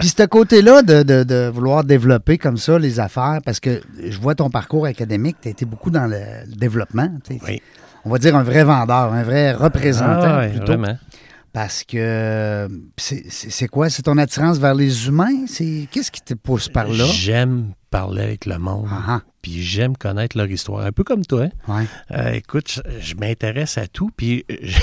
Puis 0.00 0.08
ce 0.16 0.26
côté-là 0.26 0.82
de, 0.82 1.02
de- 1.02 1.24
de 1.24 1.50
vouloir 1.52 1.84
développer 1.84 2.38
comme 2.38 2.56
ça 2.56 2.78
les 2.78 3.00
affaires, 3.00 3.40
parce 3.44 3.60
que 3.60 3.80
je 4.04 4.18
vois 4.18 4.34
ton 4.34 4.50
parcours 4.50 4.86
académique, 4.86 5.36
tu 5.42 5.48
as 5.48 5.50
été 5.50 5.64
beaucoup 5.64 5.90
dans 5.90 6.06
le, 6.06 6.20
développement. 6.56 7.08
Oui. 7.46 7.60
On 8.04 8.10
va 8.10 8.18
dire 8.18 8.36
un 8.36 8.42
vrai 8.42 8.64
vendeur, 8.64 9.12
un 9.12 9.22
vrai 9.22 9.52
représentant 9.52 10.22
Ah, 10.22 10.38
ouais, 10.40 10.48
plutôt. 10.50 10.66
vraiment. 10.78 10.96
Parce 11.52 11.84
que 11.84 11.96
euh, 11.98 12.68
c'est 12.96 13.68
quoi? 13.68 13.90
C'est 13.90 14.02
ton 14.02 14.16
attirance 14.16 14.58
vers 14.58 14.74
les 14.74 15.06
humains? 15.06 15.44
Qu'est-ce 15.90 16.10
qui 16.10 16.22
te 16.22 16.34
pousse 16.34 16.68
par 16.68 16.88
là? 16.88 17.04
J'aime 17.12 17.72
parler 17.92 18.22
avec 18.22 18.46
le 18.46 18.58
monde. 18.58 18.88
Puis 19.42 19.62
j'aime 19.62 19.96
connaître 19.96 20.36
leur 20.36 20.50
histoire. 20.50 20.84
Un 20.84 20.90
peu 20.92 21.04
comme 21.04 21.24
toi. 21.24 21.44
hein. 21.44 21.50
ouais. 21.78 21.86
Euh, 22.10 22.32
écoute, 22.32 22.68
je, 22.72 22.80
je 23.00 23.14
m'intéresse 23.14 23.78
à 23.78 23.86
tout. 23.86 24.10
Puis 24.16 24.44
je- 24.48 24.80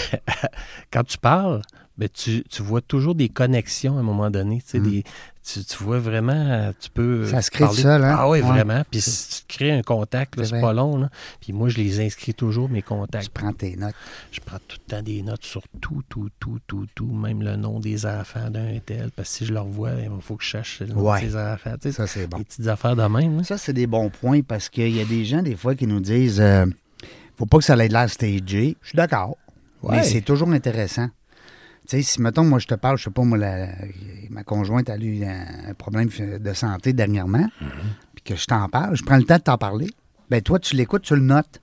quand 0.93 1.03
tu 1.03 1.17
parles, 1.17 1.61
ben, 1.99 2.07
tu, 2.11 2.43
tu 2.49 2.63
vois 2.63 2.79
toujours 2.79 3.13
des 3.13 3.27
connexions 3.27 3.97
à 3.97 3.99
un 3.99 4.03
moment 4.03 4.31
donné. 4.31 4.63
Tu, 4.65 4.79
des- 4.79 5.03
tu, 5.43 5.65
tu 5.65 5.83
vois 5.83 5.99
vraiment, 5.99 6.71
tu 6.79 6.89
peux. 6.89 7.25
Ça 7.27 7.41
se 7.41 7.51
crée 7.51 7.65
parler- 7.65 7.75
tout 7.75 7.81
seul, 7.81 8.03
hein? 8.05 8.15
Ah 8.17 8.29
oui, 8.29 8.39
Ouais. 8.39 8.47
vraiment. 8.47 8.83
Puis 8.89 9.01
si 9.01 9.45
tu 9.45 9.57
crées 9.57 9.71
un 9.73 9.81
contact, 9.81 10.41
C'est 10.43 10.61
pas 10.61 10.71
long. 10.71 10.97
là. 10.97 11.09
Puis 11.41 11.51
moi, 11.51 11.67
je 11.67 11.75
les 11.77 11.99
inscris 11.99 12.33
toujours, 12.33 12.69
mes 12.69 12.81
Tu 12.81 12.87
contacts. 12.87 13.27
prends 13.29 13.51
tes 13.51 13.75
notes. 13.75 13.95
Je 14.31 14.39
prends 14.39 14.59
tout 14.65 14.77
le 14.87 14.95
temps 14.95 15.01
des 15.03 15.21
notes 15.23 15.43
sur 15.43 15.61
tout, 15.81 16.01
tout, 16.07 16.29
tout, 16.39 16.59
tout, 16.67 16.85
tout, 16.95 17.05
même 17.11 17.41
le 17.43 17.57
nom 17.57 17.81
des 17.81 18.05
enfants 18.05 18.49
d'un 18.49 18.79
tel. 18.85 19.11
Parce 19.13 19.27
que 19.29 19.35
si 19.35 19.45
je 19.45 19.53
le 19.53 19.59
revois, 19.59 19.91
il 20.01 20.09
faut 20.21 20.37
que 20.37 20.43
je 20.45 20.49
cherche 20.49 20.79
le 20.79 20.87
nom 20.93 21.01
Ouais. 21.11 21.21
de 21.21 21.29
ces 21.29 21.35
enfants. 21.35 21.73
Tu 21.81 21.89
sais, 21.89 21.91
Ça, 21.91 22.07
c'est 22.07 22.27
bon. 22.27 22.37
Des 22.37 22.45
petites 22.45 22.67
affaires 22.67 22.95
de 22.95 23.03
même. 23.03 23.43
Ça, 23.43 23.57
c'est 23.57 23.73
des 23.73 23.87
bons 23.87 24.09
points 24.09 24.41
parce 24.41 24.69
qu'il 24.69 24.95
y 24.95 25.01
a 25.01 25.05
des 25.05 25.25
gens, 25.25 25.41
des 25.41 25.57
fois, 25.57 25.75
qui 25.75 25.85
nous 25.85 25.99
disent 25.99 26.39
euh, 26.39 26.65
faut 27.37 27.45
pas 27.45 27.57
que 27.57 27.63
ça 27.65 27.75
ait 27.75 27.87
l'air 27.89 28.09
stagé. 28.09 28.77
Je 28.81 28.87
suis 28.87 28.95
d'accord. 28.95 29.35
Ouais. 29.81 29.97
Mais 29.97 30.03
c'est 30.03 30.21
toujours 30.21 30.49
intéressant. 30.51 31.07
Tu 31.89 31.97
sais, 31.97 32.01
si, 32.03 32.21
mettons, 32.21 32.43
moi, 32.43 32.59
je 32.59 32.67
te 32.67 32.75
parle, 32.75 32.97
je 32.99 33.05
sais 33.05 33.09
pas, 33.09 33.23
moi, 33.23 33.37
la- 33.37 33.67
ma 34.29 34.43
conjointe 34.43 34.89
a 34.91 34.97
eu 34.97 35.23
un, 35.25 35.73
problème 35.73 36.09
de 36.39 36.53
santé 36.53 36.93
dernièrement, 36.93 37.47
puis 38.13 38.23
que 38.23 38.35
je 38.35 38.45
t'en 38.45 38.69
parle, 38.69 38.95
je 38.95 39.03
prends 39.03 39.17
le 39.17 39.23
temps 39.23 39.37
de 39.37 39.41
t'en 39.41 39.57
parler. 39.57 39.87
Ben 40.29 40.39
toi, 40.41 40.59
tu 40.59 40.75
l'écoutes, 40.75 41.01
tu 41.01 41.15
le 41.15 41.21
notes. 41.21 41.59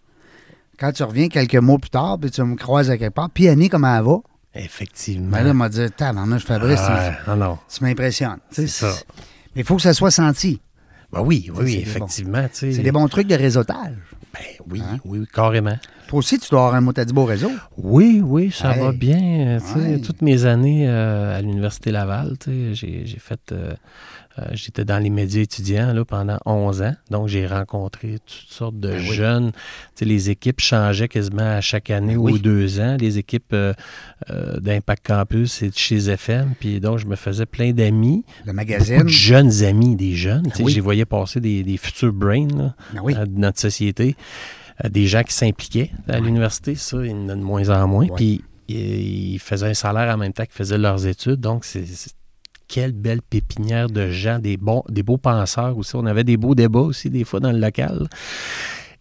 Quand 0.81 0.91
tu 0.91 1.05
reviens 1.05 1.29
quelques 1.29 1.55
mois 1.55 1.79
plus 1.79 1.91
tard, 1.91 2.19
puis 2.21 2.31
tu 2.31 2.43
me 2.43 2.57
croises 2.57 2.91
à 2.91 2.99
quelque 2.99 3.15
part, 3.15 3.31
puis 3.31 3.49
Annie, 3.49 3.69
comment 3.69 3.97
elle 3.97 4.05
va? 4.05 4.17
Effectivement. 4.55 5.31
Ben 5.31 5.43
là, 5.45 5.51
elle 5.51 5.57
m'a 5.57 5.69
dit, 5.69 5.89
tabarnak, 5.97 6.41
Fabrice, 6.41 6.81
Ah, 6.83 7.13
non, 7.29 7.37
non. 7.37 7.59
tu 7.73 7.85
m'impressionnes. 7.85 8.39
Tu 8.51 8.63
C'est 8.63 8.67
ça. 8.67 8.93
Mais 9.55 9.63
il 9.63 9.65
faut 9.65 9.77
que 9.77 9.83
ça 9.83 9.95
soit 9.95 10.11
senti. 10.11 10.61
Ben 11.13 11.21
oui, 11.21 11.49
oui, 11.55 11.77
effectivement. 11.77 12.49
tu. 12.53 12.73
C'est 12.75 12.83
des 12.83 12.91
bons 12.93 13.07
trucs 13.07 13.29
de 13.29 13.37
réseautage. 13.37 13.95
Ben 14.35 14.43
oui, 14.69 14.83
Hein? 14.85 14.99
oui, 15.05 15.21
oui, 15.21 15.27
carrément. 15.33 15.77
Toi 16.09 16.19
aussi, 16.21 16.39
tu 16.39 16.49
dois 16.51 16.61
avoir 16.61 16.75
un 16.75 16.81
mot 16.81 16.93
à 16.97 17.05
dire 17.05 17.15
beau 17.15 17.25
réseau. 17.25 17.51
Oui, 17.77 18.21
oui, 18.25 18.51
ça 18.53 18.75
Hey. 18.75 18.81
va 18.81 18.93
bien. 18.93 19.59
euh. 19.77 19.99
Toutes 19.99 20.23
mes 20.23 20.45
années 20.45 20.89
euh, 20.89 21.37
à 21.37 21.41
l'Université 21.43 21.91
Laval, 21.91 22.35
j'ai 22.47 22.75
j'ai 23.05 23.19
fait. 23.19 23.41
euh, 23.53 23.75
euh, 24.39 24.45
J'étais 24.53 24.85
dans 24.85 24.99
les 25.03 25.09
médias 25.09 25.41
étudiants 25.41 25.95
là, 25.95 26.05
pendant 26.05 26.39
11 26.45 26.83
ans. 26.83 26.95
Donc, 27.11 27.27
j'ai 27.29 27.47
rencontré 27.47 28.19
toutes 28.27 28.51
sortes 28.53 28.79
de 28.79 28.91
Ben 28.91 28.99
jeunes. 29.01 29.53
Les 30.03 30.29
équipes 30.29 30.61
changeaient 30.61 31.09
quasiment 31.09 31.57
à 31.57 31.63
chaque 31.63 31.89
année 31.91 32.15
Ben 32.17 32.21
ou 32.21 32.39
deux 32.39 32.79
ans. 32.81 32.99
Les 33.01 33.17
équipes 33.17 33.55
euh, 33.55 33.73
euh, 34.31 34.61
d'Impact 34.61 35.07
Campus 35.07 35.63
et 35.63 35.71
de 35.71 35.77
chez 35.77 36.11
FM. 36.11 36.53
Puis 36.61 36.81
donc, 36.81 36.99
je 36.99 37.07
me 37.07 37.17
faisais 37.17 37.47
plein 37.47 37.73
d'amis. 37.73 38.25
Le 38.45 38.53
magazine. 38.53 39.05
de 39.05 39.09
jeunes 39.09 39.63
amis, 39.65 39.97
des 39.97 40.15
jeunes. 40.15 40.47
Oui. 40.61 40.71
J'y 40.71 40.81
voyais 40.81 41.07
passer 41.07 41.41
des, 41.41 41.63
des 41.63 41.79
futurs 41.79 42.13
brains. 42.13 42.47
là 42.57 42.75
Ben 42.93 43.25
de 43.25 43.39
notre 43.41 43.59
société, 43.59 44.17
des 44.89 45.07
gens 45.07 45.23
qui 45.23 45.33
s'impliquaient 45.35 45.91
à 46.09 46.21
l'université, 46.21 46.75
ça, 46.75 46.99
il 47.05 47.11
y 47.11 47.15
en 47.15 47.29
a 47.29 47.35
de 47.35 47.41
moins 47.43 47.69
en 47.71 47.87
moins. 47.89 48.05
Ouais. 48.07 48.17
Puis 48.17 48.43
ils 48.69 49.35
ils 49.35 49.39
faisaient 49.39 49.69
un 49.71 49.75
salaire 49.75 50.13
en 50.15 50.19
même 50.19 50.33
temps 50.33 50.45
qu'ils 50.45 50.53
faisaient 50.53 50.79
leurs 50.79 51.07
études. 51.07 51.41
Donc, 51.41 51.65
c'est 51.65 51.87
c'est- 51.87 52.15
quelle 52.69 52.91
belle 52.93 53.23
pépinière 53.23 53.89
de 53.89 54.11
gens, 54.11 54.41
des, 54.41 54.57
bons, 54.57 54.83
des 54.89 55.05
beaux 55.05 55.19
penseurs 55.19 55.79
aussi. 55.79 55.95
On 55.95 56.05
avait 56.05 56.25
des 56.25 56.37
beaux 56.37 56.57
débats 56.57 56.81
aussi, 56.81 57.11
des 57.11 57.23
fois, 57.23 57.39
dans 57.39 57.53
le 57.53 57.59
local. 57.61 58.09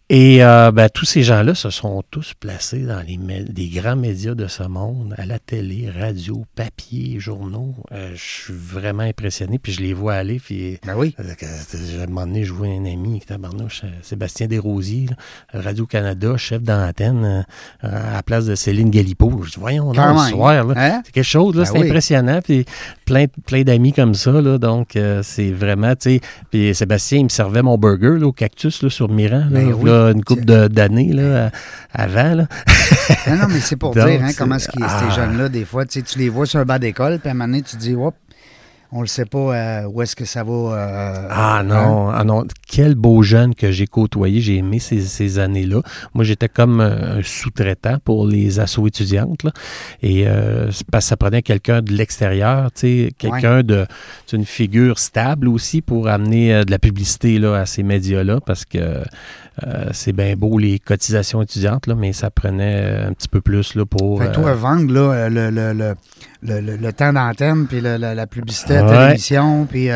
Et 0.08 0.44
euh, 0.44 0.70
ben, 0.70 0.88
tous 0.88 1.04
ces 1.04 1.24
gens-là 1.24 1.56
se 1.56 1.68
sont 1.70 2.00
tous 2.12 2.32
placés 2.38 2.84
dans 2.84 3.00
les, 3.04 3.16
des 3.42 3.66
grands 3.68 3.96
médias 3.96 4.36
de 4.36 4.46
ce 4.46 4.62
monde, 4.62 5.14
à 5.18 5.26
la 5.26 5.40
télé, 5.40 5.90
radio, 5.90 6.44
papier, 6.54 7.18
journaux. 7.18 7.74
Euh, 7.90 8.12
je 8.14 8.22
suis 8.44 8.54
vraiment 8.54 9.02
impressionné, 9.02 9.58
puis 9.58 9.72
je 9.72 9.80
les 9.80 9.94
vois 9.94 10.14
aller, 10.14 10.38
puis 10.38 10.78
Ben 10.86 10.94
oui. 10.96 11.12
euh, 11.18 11.24
À 11.98 12.02
un 12.04 12.06
moment 12.06 12.24
donné, 12.24 12.44
je 12.44 12.52
vois 12.52 12.68
un 12.68 12.84
ami, 12.84 13.20
tabarnouche, 13.26 13.82
euh, 13.82 13.88
Sébastien 14.02 14.46
Desrosiers, 14.46 15.06
là, 15.10 15.60
Radio-Canada, 15.60 16.36
chef 16.36 16.62
d'antenne, 16.62 17.44
euh, 17.82 17.88
à 17.88 18.12
la 18.12 18.22
place 18.22 18.46
de 18.46 18.54
Céline 18.54 18.90
Galipo. 18.90 19.42
Je 19.42 19.50
dis, 19.50 19.58
voyons, 19.58 19.92
non, 19.92 20.14
même. 20.14 20.18
ce 20.18 20.30
soir, 20.30 20.64
là. 20.66 20.74
Hein? 20.76 21.02
C'est 21.04 21.12
quelque 21.14 21.24
chose, 21.24 21.56
là, 21.56 21.64
Ben 21.64 21.70
c'est 21.72 21.80
oui. 21.80 21.88
impressionnant. 21.88 22.38
Puis 22.44 22.64
plein, 23.06 23.24
plein 23.44 23.62
d'amis 23.62 23.92
comme 23.92 24.14
ça, 24.14 24.30
là, 24.40 24.58
donc 24.58 24.94
euh, 24.94 25.24
c'est 25.24 25.50
vraiment, 25.50 25.96
tu 25.96 26.10
sais. 26.18 26.20
Puis 26.52 26.76
Sébastien, 26.76 27.18
il 27.18 27.24
me 27.24 27.28
servait 27.28 27.62
mon 27.62 27.76
burger 27.76 28.20
là, 28.20 28.26
au 28.28 28.32
cactus 28.32 28.84
là, 28.84 28.88
sur 28.90 29.08
Miran, 29.08 29.46
là, 29.50 29.60
Ben 29.64 29.72
oui. 29.72 29.90
Là, 29.96 30.12
une 30.12 30.22
couple 30.24 30.44
de- 30.44 30.68
d'années 30.68 31.12
là, 31.12 31.50
avant. 31.92 32.34
Là. 32.34 32.46
Non, 33.28 33.36
non, 33.36 33.46
mais 33.48 33.60
c'est 33.60 33.76
pour 33.76 33.94
Donc, 33.94 34.06
dire 34.08 34.22
hein, 34.22 34.30
comment 34.36 34.56
est-ce 34.56 34.68
qu'ils- 34.68 34.82
Ah. 34.84 35.02
ces 35.08 35.14
jeunes-là, 35.20 35.48
des 35.48 35.64
fois, 35.64 35.84
tu 35.86 36.02
les 36.18 36.28
vois 36.28 36.46
sur 36.46 36.60
un 36.60 36.64
banc 36.64 36.78
d'école, 36.78 37.18
puis 37.18 37.28
à 37.28 37.32
un 37.32 37.34
moment 37.34 37.46
donné, 37.46 37.62
tu 37.62 37.76
te 37.76 37.80
dis, 37.80 37.94
hop, 37.94 38.14
on 38.92 39.02
ne 39.02 39.06
sait 39.06 39.24
pas 39.24 39.38
euh, 39.38 39.82
où 39.88 40.00
est-ce 40.00 40.14
que 40.14 40.24
ça 40.24 40.44
va. 40.44 40.52
euh, 40.52 41.28
Ah 41.28 41.58
hein? 41.58 41.62
non, 41.64 42.08
ah 42.08 42.22
non, 42.22 42.44
quel 42.68 42.94
beau 42.94 43.20
jeune 43.24 43.52
que 43.54 43.72
j'ai 43.72 43.88
côtoyé, 43.88 44.40
j'ai 44.40 44.56
aimé 44.58 44.78
ces, 44.78 45.00
ces 45.00 45.40
années-là. 45.40 45.80
Moi, 46.14 46.22
j'étais 46.22 46.48
comme 46.48 46.80
euh, 46.80 47.18
un 47.18 47.22
sous-traitant 47.22 47.98
pour 48.04 48.28
les 48.28 48.60
assos 48.60 48.86
étudiantes, 48.86 49.42
là. 49.42 49.50
et 50.02 50.28
euh, 50.28 50.70
parce 50.92 51.04
que 51.04 51.08
ça 51.08 51.16
prenait 51.16 51.42
quelqu'un 51.42 51.82
de 51.82 51.92
l'extérieur, 51.92 52.70
tu 52.72 52.80
sais, 53.06 53.12
quelqu'un 53.18 53.64
de, 53.64 53.86
sais, 54.28 54.36
une 54.36 54.46
figure 54.46 55.00
stable 55.00 55.48
aussi 55.48 55.82
pour 55.82 56.06
amener 56.08 56.64
de 56.64 56.70
la 56.70 56.78
publicité 56.78 57.40
là, 57.40 57.56
à 57.56 57.66
ces 57.66 57.82
médias-là, 57.82 58.38
parce 58.46 58.64
que 58.64 59.02
euh, 59.66 59.86
c'est 59.92 60.12
bien 60.12 60.34
beau 60.36 60.58
les 60.58 60.78
cotisations 60.78 61.40
étudiantes, 61.42 61.86
là, 61.86 61.94
mais 61.94 62.12
ça 62.12 62.30
prenait 62.30 62.82
euh, 62.84 63.08
un 63.08 63.12
petit 63.12 63.28
peu 63.28 63.40
plus 63.40 63.74
là, 63.74 63.86
pour... 63.86 64.20
Fait 64.20 64.28
que 64.28 64.34
toi, 64.34 64.50
euh, 64.50 64.54
vendre 64.54 64.92
là, 64.92 65.12
euh, 65.12 65.28
le, 65.30 65.50
le, 65.50 65.72
le, 65.72 65.94
le, 66.42 66.60
le- 66.60 66.76
le 66.76 66.92
temps 66.92 67.12
d'antenne, 67.12 67.66
puis 67.66 67.80
le- 67.80 67.96
la 67.96 68.26
publicité 68.26 68.76
à 68.76 68.84
Ouais. 68.84 68.98
télévision, 69.06 69.64
puis 69.64 69.90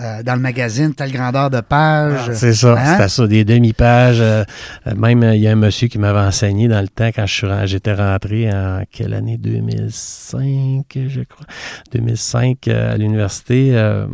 euh, 0.00 0.22
dans 0.22 0.34
le 0.34 0.40
magazine, 0.40 0.94
telle 0.94 1.12
grandeur 1.12 1.50
de 1.50 1.60
page. 1.60 2.26
Ah, 2.28 2.34
C'est 2.34 2.54
ça, 2.54 2.74
Hein? 2.78 2.92
c'était 2.92 3.08
ça, 3.08 3.26
des 3.26 3.44
demi-pages. 3.44 4.20
euh, 4.20 4.44
euh, 4.86 4.94
même, 4.94 5.22
il 5.34 5.40
y 5.40 5.48
a 5.48 5.52
un 5.52 5.56
monsieur 5.56 5.88
qui 5.88 5.98
m'avait 5.98 6.18
enseigné 6.20 6.68
dans 6.68 6.80
le 6.80 6.88
temps 6.88 7.08
quand 7.14 7.26
je 7.26 7.34
suis 7.34 7.46
j'étais 7.64 7.94
rentré 7.94 8.50
en 8.52 8.82
quelle 8.90 9.14
année? 9.14 9.38
2005, 9.38 10.98
je 11.08 11.20
crois. 11.22 11.46
2005 11.92 12.68
euh, 12.68 12.94
à 12.94 12.96
l'université. 12.96 13.70
euh, 13.72 14.06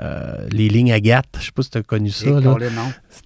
euh, 0.00 0.36
les 0.50 0.68
lignes 0.68 0.92
Agathe, 0.92 1.26
je 1.38 1.46
sais 1.46 1.52
pas 1.52 1.62
si 1.62 1.70
tu 1.70 1.78
as 1.78 1.82
connu 1.82 2.10
ça. 2.10 2.26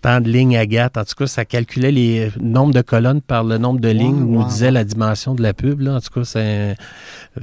Tant 0.02 0.20
de 0.20 0.28
lignes 0.28 0.56
Agathe. 0.56 0.96
En 0.96 1.04
tout 1.04 1.14
cas, 1.16 1.26
ça 1.26 1.44
calculait 1.44 1.90
les 1.92 2.30
nombres 2.40 2.74
de 2.74 2.82
colonnes 2.82 3.20
par 3.20 3.42
le 3.44 3.58
nombre 3.58 3.80
de 3.80 3.88
lignes, 3.88 4.22
Ouais, 4.22 4.32
nous 4.32 4.40
ouais, 4.42 4.48
disait 4.48 4.70
la 4.70 4.84
dimension 4.84 5.34
de 5.34 5.42
la 5.42 5.54
pub. 5.54 5.80
Là. 5.80 5.96
En 5.96 6.00
tout 6.00 6.10
cas, 6.20 6.24
c'est 6.24 6.76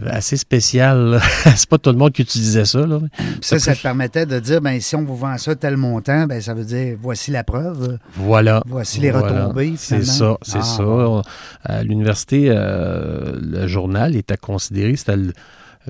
assez 0.07 0.37
spécial. 0.37 1.19
c'est 1.55 1.67
pas 1.69 1.77
tout 1.77 1.91
le 1.91 1.97
monde 1.97 2.11
qui 2.13 2.21
utilisait 2.21 2.65
ça. 2.65 2.85
Là. 2.85 2.99
Ça, 3.41 3.59
ça 3.59 3.71
plus- 3.71 3.77
te 3.79 3.83
permettait 3.83 4.14
de 4.23 4.39
dire, 4.39 4.61
ben 4.61 4.79
si 4.79 4.95
on 4.95 5.03
vous 5.03 5.17
vend 5.17 5.37
ça 5.37 5.55
tel 5.55 5.75
montant, 5.75 6.27
ben 6.27 6.39
ça 6.39 6.53
veut 6.53 6.63
dire, 6.63 6.95
voici 7.01 7.31
la 7.31 7.43
preuve. 7.43 7.97
Voilà. 8.15 8.61
Voici 8.67 9.01
les 9.01 9.11
Voilà. 9.11 9.47
retombées, 9.47 9.73
C'est 9.77 10.05
ça, 10.05 10.37
c'est 10.43 10.59
Ah, 10.59 10.63
ça. 10.63 11.21
À 11.63 11.83
l'université, 11.83 12.45
euh, 12.49 13.37
le 13.41 13.67
journal 13.67 14.15
était 14.15 14.37
considéré, 14.37 14.95
c'était 14.95 15.17
le, 15.17 15.33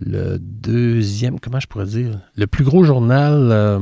le 0.02 0.38
deuxième, 0.40 1.40
comment 1.40 1.60
je 1.60 1.68
pourrais 1.68 1.86
dire, 1.86 2.20
le 2.36 2.48
plus 2.48 2.64
gros 2.64 2.84
journal 2.84 3.50
euh, 3.52 3.80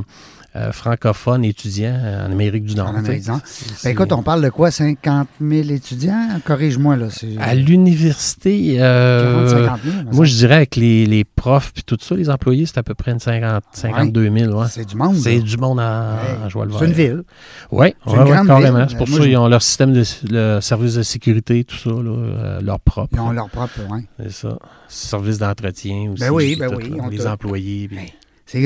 euh, 0.55 0.71
francophone 0.71 1.43
étudiant 1.43 1.95
en 2.27 2.31
Amérique 2.31 2.65
du 2.65 2.75
Nord. 2.75 2.89
En 2.89 2.95
Amérique 2.95 3.23
du 3.23 3.29
Nord. 3.29 3.39
Ben, 3.83 3.89
écoute, 3.89 4.11
on 4.11 4.21
parle 4.21 4.41
de 4.43 4.49
quoi? 4.49 4.69
50 4.71 5.27
000 5.41 5.69
étudiants? 5.69 6.27
Corrige-moi, 6.45 6.95
là. 6.95 7.09
c'est- 7.09 7.37
À 7.39 7.55
l'université, 7.55 8.75
40, 8.77 8.81
euh, 8.83 9.47
50 9.67 9.79
000, 9.83 9.95
me 10.05 10.11
moi 10.15 10.25
je 10.25 10.35
dirais 10.35 10.55
avec 10.55 10.75
les, 10.75 11.05
les 11.05 11.23
profs 11.23 11.71
puis 11.73 11.83
tout 11.83 11.97
ça, 11.99 12.15
les 12.15 12.29
employés, 12.29 12.65
c'est 12.65 12.77
à 12.77 12.83
peu 12.83 12.93
près 12.93 13.11
une 13.11 13.19
50, 13.19 13.63
52 13.73 14.29
000. 14.31 14.53
ouais. 14.59 14.67
C'est 14.69 14.85
du 14.87 14.95
monde. 14.95 15.15
C'est 15.15 15.39
du 15.39 15.57
monde 15.57 15.79
à, 15.79 16.17
Hey, 16.23 16.45
à 16.45 16.49
joie 16.49 16.67
C'est 16.77 16.85
une 16.85 16.91
ville. 16.91 17.23
Oui, 17.71 17.93
carrément. 18.05 18.85
C'est 18.87 18.97
pour 18.97 19.09
Moi, 19.09 19.19
ça 19.19 19.25
qu'ils 19.25 19.37
ont 19.37 19.47
leur 19.47 19.61
système 19.61 19.93
de 19.93 20.03
le 20.29 20.59
service 20.61 20.95
de 20.95 21.03
sécurité, 21.03 21.63
tout 21.63 21.77
ça, 21.77 21.89
là, 21.89 21.95
euh, 22.11 22.61
leur 22.61 22.79
propre. 22.79 23.09
Ils 23.13 23.19
ont 23.19 23.31
leur 23.31 23.49
propre. 23.49 23.73
ouais. 23.89 24.03
C'est 24.19 24.31
ça. 24.31 24.57
Service 24.87 25.39
d'entretien 25.39 26.11
aussi. 26.11 26.21
Ben 26.21 26.29
oui, 26.31 26.55
ben 26.59 26.69
oui, 26.75 26.93
les 27.09 27.25
employés. 27.25 27.87
puis- 27.87 28.13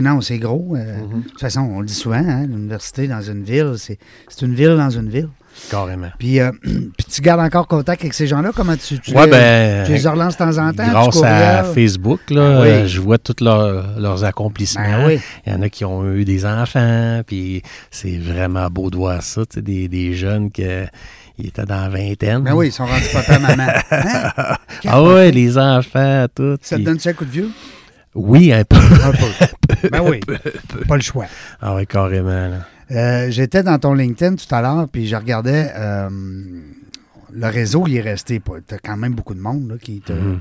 non, 0.02 0.22
c'est 0.22 0.38
gros. 0.38 0.76
euh, 0.76 0.98
Mhm. 1.02 1.22
De 1.24 1.30
toute 1.30 1.40
façon, 1.40 1.62
on 1.62 1.80
le 1.82 1.86
dit 1.86 1.94
souvent, 1.94 2.16
hein, 2.18 2.46
l'université 2.48 3.08
dans 3.08 3.22
une 3.22 3.44
ville, 3.44 3.74
c'est, 3.78 3.98
c'est 4.28 4.46
une 4.46 4.54
ville 4.56 4.76
dans 4.78 4.90
une 4.90 5.10
ville. 5.10 5.30
Carrément. 5.72 6.10
Puis, 6.20 6.40
euh, 6.40 6.52
puis 6.62 7.06
tu 7.10 7.20
gardes 7.22 7.40
encore 7.42 7.68
contact 7.68 8.02
avec 8.04 8.14
ces 8.14 8.28
gens-là? 8.28 8.52
Comment 8.56 8.76
tu, 8.78 9.00
tu, 9.00 9.12
Ouais, 9.12 9.26
les, 9.26 9.32
ben, 9.32 9.86
tu 9.88 9.92
les 9.94 10.08
relances 10.08 10.34
de 10.34 10.38
temps 10.38 10.58
en 10.60 10.72
temps? 10.72 10.88
grâce 10.88 11.24
à? 11.24 11.64
Facebook, 11.64 12.20
là, 12.30 12.62
Ben 12.62 12.84
oui. 12.84 12.88
je 12.90 13.02
vois 13.02 13.18
tous 13.18 13.44
leurs- 13.44 14.00
leurs 14.00 14.24
accomplissements. 14.24 14.84
Ben 14.84 15.08
oui. 15.08 15.20
Il 15.48 15.54
y 15.54 15.56
en 15.56 15.62
a 15.64 15.70
qui 15.70 15.84
ont 15.84 16.14
eu 16.14 16.26
des 16.26 16.46
enfants, 16.46 17.22
puis 17.26 17.64
c'est 17.90 18.18
vraiment 18.20 18.68
beau 18.70 18.92
de 18.92 18.98
voir 18.98 19.24
ça, 19.24 19.42
tu 19.48 19.56
sais, 19.56 19.62
des, 19.64 19.88
des 19.88 20.14
jeunes 20.14 20.52
qui 20.52 20.62
étaient 20.64 21.66
dans 21.66 21.82
la 21.82 21.90
vingtaine. 21.90 22.42
Ben 22.44 22.54
oui, 22.54 22.68
ils 22.68 22.72
sont 22.72 22.86
rendus 22.86 23.10
papa, 23.12 23.40
maman. 23.40 23.68
Hein? 23.92 24.56
Ah 24.86 25.02
ouais, 25.02 25.32
les 25.32 25.58
enfants, 25.58 26.26
tout. 26.36 26.58
Ça 26.62 26.78
te 26.78 26.82
donne-tu 26.84 27.08
un 27.10 27.14
coup 27.14 27.26
de 27.26 27.32
vieux? 27.32 27.50
Oui, 28.18 28.52
un 28.52 28.64
peu. 28.64 28.76
Un 28.76 29.12
peu. 29.12 29.90
ben 29.92 30.02
oui. 30.02 30.20
Pas 30.88 30.96
le 30.96 31.02
choix. 31.02 31.26
Ah 31.62 31.76
oui, 31.76 31.86
carrément. 31.86 32.50
Euh, 32.92 33.28
J'étais 33.30 33.64
dans 33.64 33.78
ton 33.78 33.94
LinkedIn 33.94 34.36
tout 34.36 34.56
à 34.56 34.62
l'heure, 34.62 34.88
puis 34.92 35.08
je 35.08 35.16
regardais. 35.16 35.72
euh, 35.76 36.10
le 37.32 37.48
réseau, 37.48 37.86
il 37.88 37.98
est 37.98 38.02
resté. 38.02 38.42
Tu 38.68 38.74
as 38.76 38.80
quand 38.80 38.98
même 38.98 39.14
beaucoup 39.14 39.36
de 39.36 39.40
monde 39.40 39.70
là, 39.70 39.76
qui 39.80 40.02
te. 40.02 40.14
Mhm. 40.14 40.40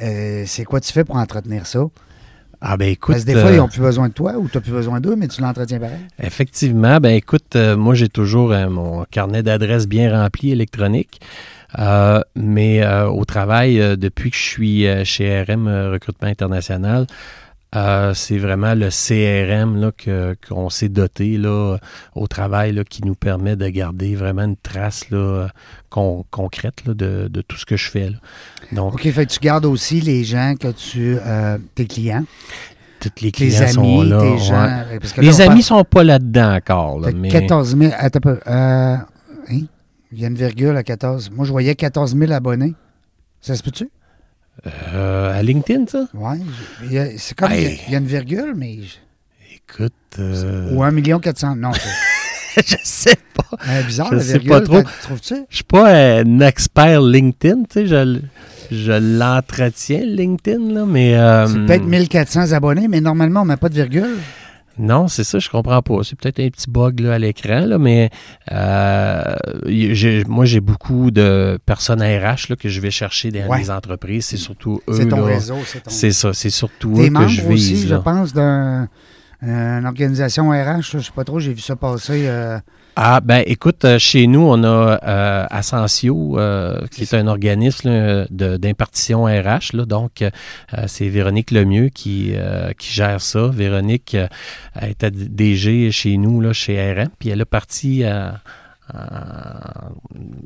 Euh, 0.00 0.44
c'est 0.46 0.64
quoi 0.64 0.80
tu 0.80 0.92
fais 0.92 1.04
pour 1.04 1.16
entretenir 1.16 1.66
ça? 1.66 1.80
Ah 2.60 2.76
ben 2.76 2.88
écoute. 2.88 3.14
Parce 3.14 3.24
que 3.24 3.30
des 3.32 3.40
fois, 3.40 3.50
euh, 3.50 3.54
ils 3.54 3.58
n'ont 3.58 3.68
plus 3.68 3.80
besoin 3.80 4.08
de 4.08 4.12
toi 4.14 4.34
ou 4.36 4.48
tu 4.48 4.56
n'as 4.56 4.60
plus 4.60 4.72
besoin 4.72 5.00
d'eux, 5.00 5.14
mais 5.14 5.28
tu 5.28 5.40
l'entretiens 5.40 5.78
pareil. 5.78 5.98
Effectivement, 6.20 6.98
ben 6.98 7.10
écoute, 7.14 7.54
euh, 7.54 7.76
moi 7.76 7.94
j'ai 7.94 8.08
toujours 8.08 8.50
mon 8.68 9.04
carnet 9.04 9.44
d'adresses 9.44 9.86
bien 9.86 10.10
rempli 10.20 10.50
électronique. 10.50 11.20
Euh, 11.78 12.20
mais 12.34 12.82
euh, 12.82 13.08
au 13.08 13.24
travail, 13.24 13.80
euh, 13.80 13.96
depuis 13.96 14.30
que 14.30 14.36
je 14.36 14.42
suis 14.42 14.86
chez 15.04 15.42
RM 15.42 15.68
Recrutement 15.92 16.28
International, 16.28 17.06
c'est 18.14 18.38
vraiment 18.38 18.74
le 18.74 18.88
CRM 18.88 19.78
là, 19.80 19.90
qu'on 20.48 20.70
s'est 20.70 20.88
doté 20.88 21.36
là, 21.36 21.76
au 22.14 22.26
travail 22.26 22.72
là, 22.72 22.82
qui 22.84 23.04
nous 23.04 23.14
permet 23.14 23.56
de 23.56 23.68
garder 23.68 24.14
vraiment 24.16 24.44
une 24.44 24.56
trace 24.56 25.10
là, 25.10 25.48
con- 25.90 26.24
concrète 26.30 26.84
là, 26.86 26.94
de, 26.94 27.28
de 27.28 27.40
tout 27.42 27.56
ce 27.58 27.66
que 27.66 27.76
je 27.76 27.90
fais. 27.90 28.08
là. 28.08 28.16
Donc, 28.72 28.94
OK, 28.94 29.02
fait 29.10 29.26
que 29.26 29.32
tu 29.32 29.40
gardes 29.40 29.66
aussi 29.66 30.00
les 30.00 30.24
gens 30.24 30.54
que 30.58 30.68
tu. 30.68 31.18
tes 31.74 31.86
clients, 31.86 32.24
tous 33.00 33.10
les 33.22 33.30
clients 33.30 33.68
sont 33.68 33.80
amis, 33.82 34.08
là. 34.08 34.20
tes 34.20 34.26
ouais. 34.30 34.38
gens. 34.38 34.84
parce 35.00 35.12
que 35.12 35.20
là, 35.20 35.26
Les 35.26 35.40
amis 35.42 35.48
parle- 35.50 35.62
sont 35.62 35.84
pas 35.84 36.04
là-dedans 36.04 36.54
encore. 36.56 37.00
Là, 37.00 37.08
Fait 37.08 37.14
mais... 37.14 37.28
14 37.28 37.76
000. 37.76 37.92
Attends. 37.98 38.20
Euh, 38.30 38.96
hein? 39.50 39.60
Il 40.12 40.20
y 40.20 40.24
a 40.24 40.28
une 40.28 40.34
virgule 40.34 40.76
à 40.76 40.82
14. 40.82 41.30
Moi, 41.30 41.44
je 41.44 41.50
voyais 41.52 41.74
14 41.74 42.16
000 42.16 42.32
abonnés. 42.32 42.74
Ça 43.40 43.54
se 43.54 43.62
peut-tu? 43.62 43.88
Euh, 44.66 45.38
à 45.38 45.42
LinkedIn, 45.42 45.86
ça? 45.86 46.06
Oui. 46.14 46.38
C'est 47.18 47.36
comme. 47.36 47.52
Hey. 47.52 47.78
Il 47.86 47.92
y 47.92 47.94
a 47.94 47.98
une 47.98 48.06
virgule, 48.06 48.54
mais. 48.56 48.78
je- 48.82 48.96
Écoute. 49.54 49.92
euh, 50.18 50.72
Ou 50.74 50.82
1 50.82 50.90
million 50.90 51.20
400. 51.20 51.54
Non, 51.56 51.72
c'est 51.74 52.66
je 52.66 52.76
sais 52.82 53.16
pas. 53.34 53.56
euh, 53.68 53.82
bizarre, 53.82 54.08
Je 54.10 54.16
la 54.16 54.20
sais 54.22 54.32
virgule. 54.38 54.50
pas 54.50 54.60
trop. 54.62 54.82
Trouves-tu? 55.02 55.34
Je 55.50 55.54
suis 55.56 55.64
pas 55.64 55.92
un 56.20 56.40
expert 56.40 57.00
LinkedIn, 57.02 57.64
tu 57.64 57.66
sais, 57.74 57.86
je, 57.86 58.20
je 58.74 58.92
l'entretiens, 59.18 60.00
LinkedIn, 60.04 60.72
là, 60.72 60.84
mais... 60.86 61.14
euh, 61.16 61.46
C'est 61.46 61.66
peut-être 61.66 61.84
1400 61.84 62.52
abonnés, 62.52 62.88
mais 62.88 63.00
normalement, 63.00 63.42
on 63.42 63.44
met 63.44 63.56
pas 63.58 63.68
de 63.68 63.74
virgule. 63.74 64.16
Non, 64.78 65.08
c'est 65.08 65.24
ça, 65.24 65.38
je 65.38 65.48
comprends 65.48 65.82
pas. 65.82 65.94
C'est 66.04 66.16
peut-être 66.18 66.40
un 66.40 66.48
petit 66.50 66.70
bug 66.70 67.00
là, 67.00 67.14
à 67.14 67.18
l'écran, 67.18 67.60
là, 67.66 67.78
mais 67.78 68.10
euh, 68.52 69.34
moi, 70.28 70.44
j'ai 70.44 70.60
beaucoup 70.60 71.10
de 71.10 71.58
personnes 71.66 72.00
RH 72.02 72.48
là, 72.50 72.56
que 72.56 72.68
je 72.68 72.80
vais 72.80 72.90
chercher 72.90 73.30
dans 73.30 73.48
Ouais. 73.48 73.58
les 73.58 73.70
entreprises. 73.70 74.26
C'est 74.26 74.36
surtout 74.36 74.80
eux. 74.88 74.94
C'est 74.94 75.06
ton 75.08 75.20
là. 75.26 75.34
réseau, 75.34 75.56
c'est 75.66 75.80
ton. 75.82 75.90
C'est 75.90 76.12
ça, 76.12 76.32
c'est 76.32 76.50
surtout 76.50 76.94
eux 76.98 77.08
que 77.08 77.28
je 77.28 77.42
aussi, 77.46 77.72
vise. 77.74 77.86
je 77.88 77.94
là. 77.94 78.00
pense, 78.00 78.32
d'une 78.34 78.88
organisation 79.86 80.50
RH. 80.50 80.82
Je 80.92 80.98
sais 80.98 81.12
pas 81.14 81.24
trop, 81.24 81.38
j'ai 81.40 81.52
vu 81.54 81.60
ça 81.60 81.76
passer. 81.76 82.26
euh, 82.26 82.58
Ah, 83.00 83.20
ben 83.20 83.44
écoute, 83.46 83.84
euh, 83.84 83.96
chez 84.00 84.26
nous, 84.26 84.40
on 84.40 84.64
a 84.64 84.98
euh, 85.04 85.46
Ascensio, 85.50 86.36
euh, 86.36 86.84
qui 86.90 87.02
est 87.02 87.14
un 87.14 87.28
organisme 87.28 88.26
d'impartition 88.28 89.22
RH. 89.26 89.72
Là, 89.76 89.84
donc, 89.84 90.22
euh, 90.22 90.30
c'est 90.88 91.08
Véronique 91.08 91.52
Lemieux 91.52 91.90
qui, 91.90 92.32
euh, 92.34 92.72
qui 92.76 92.92
gère 92.92 93.20
ça. 93.20 93.46
Véronique 93.52 94.16
euh, 94.16 94.26
était 94.82 95.12
DG 95.12 95.92
chez 95.92 96.16
nous, 96.16 96.40
là, 96.40 96.52
chez 96.52 96.92
RM, 96.92 97.10
puis 97.20 97.28
elle 97.28 97.40
à- 98.04 98.40
à- 98.92 99.90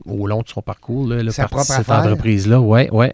au 0.04 0.26
long 0.26 0.42
de 0.42 0.48
son 0.48 0.60
parcours. 0.60 1.06
Là, 1.08 1.16
elle 1.20 1.28
a 1.28 1.32
Sa 1.32 1.42
parti 1.48 1.54
propre 1.54 1.72
cette 1.72 1.86
entreprise-là. 2.10 2.60
Ouais, 2.60 2.90
ouais. 2.90 3.12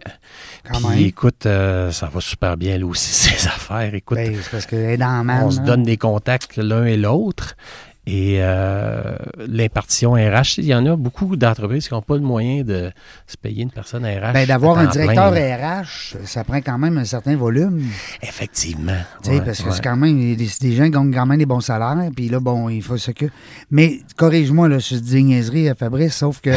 quand 0.69 0.79
Puis 0.79 0.87
même. 0.89 0.99
écoute, 1.05 1.45
euh, 1.45 1.91
ça 1.91 2.07
va 2.07 2.19
super 2.19 2.57
bien 2.57 2.77
là 2.77 2.85
aussi, 2.85 3.09
ces 3.37 3.47
affaires. 3.47 3.93
Écoute, 3.93 4.17
Ben, 4.17 4.35
parce 4.51 4.65
est 4.75 4.97
dans 4.97 5.23
manne, 5.23 5.43
on 5.45 5.51
se 5.51 5.59
hein. 5.59 5.63
donne 5.63 5.83
des 5.83 5.97
contacts 5.97 6.57
l'un 6.57 6.83
et 6.85 6.97
l'autre. 6.97 7.55
Et 8.11 8.37
euh, 8.41 9.15
l'impartition 9.37 10.13
RH, 10.13 10.57
il 10.57 10.65
y 10.65 10.73
en 10.73 10.83
a 10.87 10.95
beaucoup 10.95 11.35
d'entreprises 11.35 11.87
qui 11.87 11.93
n'ont 11.93 12.01
pas 12.01 12.15
le 12.15 12.21
moyen 12.23 12.63
de 12.63 12.91
se 13.27 13.37
payer 13.37 13.61
une 13.61 13.69
personne 13.69 14.03
RH. 14.03 14.33
Ben, 14.33 14.47
d'avoir 14.47 14.79
un 14.79 14.87
directeur 14.87 15.31
plein. 15.31 15.81
RH, 15.83 16.15
ça 16.25 16.43
prend 16.43 16.57
quand 16.57 16.79
même 16.79 16.97
un 16.97 17.05
certain 17.05 17.35
volume. 17.35 17.83
Effectivement. 18.23 18.97
Tu 19.21 19.29
sais, 19.29 19.35
ouais, 19.37 19.45
parce 19.45 19.61
que 19.61 19.69
c'est 19.69 19.83
quand 19.83 19.95
même 19.95 20.35
des, 20.35 20.49
des 20.59 20.71
gens 20.75 20.85
qui 20.85 20.89
gagnent 20.89 21.13
quand 21.13 21.25
même 21.27 21.37
des 21.37 21.45
bons 21.45 21.61
salaires, 21.61 22.09
puis 22.15 22.29
là, 22.29 22.39
bon, 22.39 22.67
il 22.69 22.81
faut 22.81 22.97
ce 22.97 23.11
que. 23.11 23.25
Mais 23.69 23.99
corrige-moi, 24.17 24.67
là, 24.69 24.79
je 24.79 24.95
dis 24.95 25.11
des 25.11 25.21
niaiseries, 25.23 25.69
euh, 25.69 25.75
Fabrice, 25.75 26.15
sauf 26.15 26.41
que. 26.41 26.49
euh, 26.49 26.55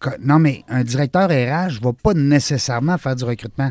que- 0.00 0.10
non, 0.24 0.38
mais 0.38 0.62
un 0.70 0.84
directeur 0.84 1.28
RH 1.28 1.80
ne 1.80 1.84
va 1.84 1.92
pas 1.92 2.14
nécessairement 2.14 2.96
faire 2.96 3.14
du 3.14 3.24
recrutement. 3.24 3.70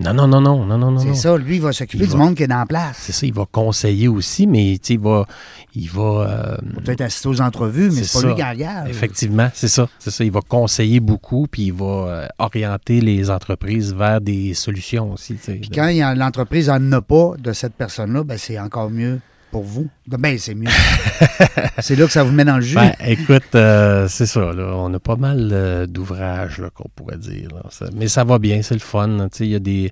Non, 0.00 0.14
non, 0.14 0.26
non, 0.28 0.40
non, 0.40 0.64
non, 0.64 0.78
non, 0.78 0.90
non. 0.90 0.98
C'est 1.00 1.14
ça, 1.14 1.36
lui, 1.36 1.56
il 1.56 1.62
va 1.62 1.72
s'occuper 1.72 2.04
du 2.06 2.12
va- 2.12 2.18
monde 2.18 2.34
qui 2.34 2.42
est 2.42 2.48
dans 2.48 2.58
la 2.58 2.66
place. 2.66 2.96
C'est 3.00 3.12
ça, 3.12 3.26
il 3.26 3.32
va 3.32 3.44
conseiller 3.50 4.08
aussi, 4.08 4.46
mais 4.46 4.74
il 4.74 4.98
va. 5.00 5.26
Il 5.74 5.88
va 5.90 6.02
euh, 6.02 6.56
Il 6.62 6.74
va 6.74 6.80
peut-être 6.80 7.00
assister 7.02 7.28
aux 7.28 7.40
entrevues, 7.40 7.90
mais 7.90 8.02
C'est 8.02 8.20
pas 8.20 8.28
lui 8.28 8.34
qui 8.34 8.42
engage. 8.42 8.88
Effectivement, 8.90 9.50
c'est 9.54 9.68
ça. 9.68 9.88
C'est 9.98 10.10
ça. 10.10 10.24
Il 10.24 10.32
va 10.32 10.40
conseiller 10.40 11.00
beaucoup, 11.00 11.46
puis 11.50 11.66
il 11.66 11.72
va 11.72 11.84
euh, 11.84 12.26
orienter 12.38 13.00
les 13.00 13.30
entreprises 13.30 13.94
vers 13.94 14.20
des 14.20 14.54
solutions 14.54 15.12
aussi. 15.12 15.34
Puis 15.34 15.70
quand 15.72 15.88
l'entreprise 16.16 16.68
n'en 16.68 16.92
a 16.92 17.00
pas 17.00 17.32
de 17.38 17.52
cette 17.52 17.74
personne-là, 17.74 18.24
ben, 18.24 18.38
c'est 18.38 18.58
encore 18.58 18.90
mieux 18.90 19.20
pour 19.50 19.62
vous. 19.62 19.88
Ben, 20.06 20.36
c'est 20.38 20.54
mieux. 20.54 20.68
c'est 21.78 21.96
là 21.96 22.06
que 22.06 22.12
ça 22.12 22.22
vous 22.22 22.32
met 22.32 22.44
dans 22.44 22.56
le 22.56 22.62
jus. 22.62 22.74
Ben, 22.74 22.92
écoute, 23.06 23.54
euh, 23.54 24.06
c'est 24.08 24.26
ça. 24.26 24.40
Là, 24.52 24.72
on 24.76 24.92
a 24.92 24.98
pas 24.98 25.16
mal 25.16 25.50
euh, 25.52 25.86
d'ouvrages 25.86 26.62
qu'on 26.74 26.88
pourrait 26.94 27.16
dire. 27.18 27.48
là. 27.54 27.62
Ça- 27.70 27.86
mais 27.94 28.08
ça 28.08 28.24
va 28.24 28.38
bien, 28.38 28.62
c'est 28.62 28.74
le 28.74 28.80
fun. 28.80 29.28
Il 29.40 29.46
y 29.46 29.54
a 29.54 29.58
des. 29.58 29.90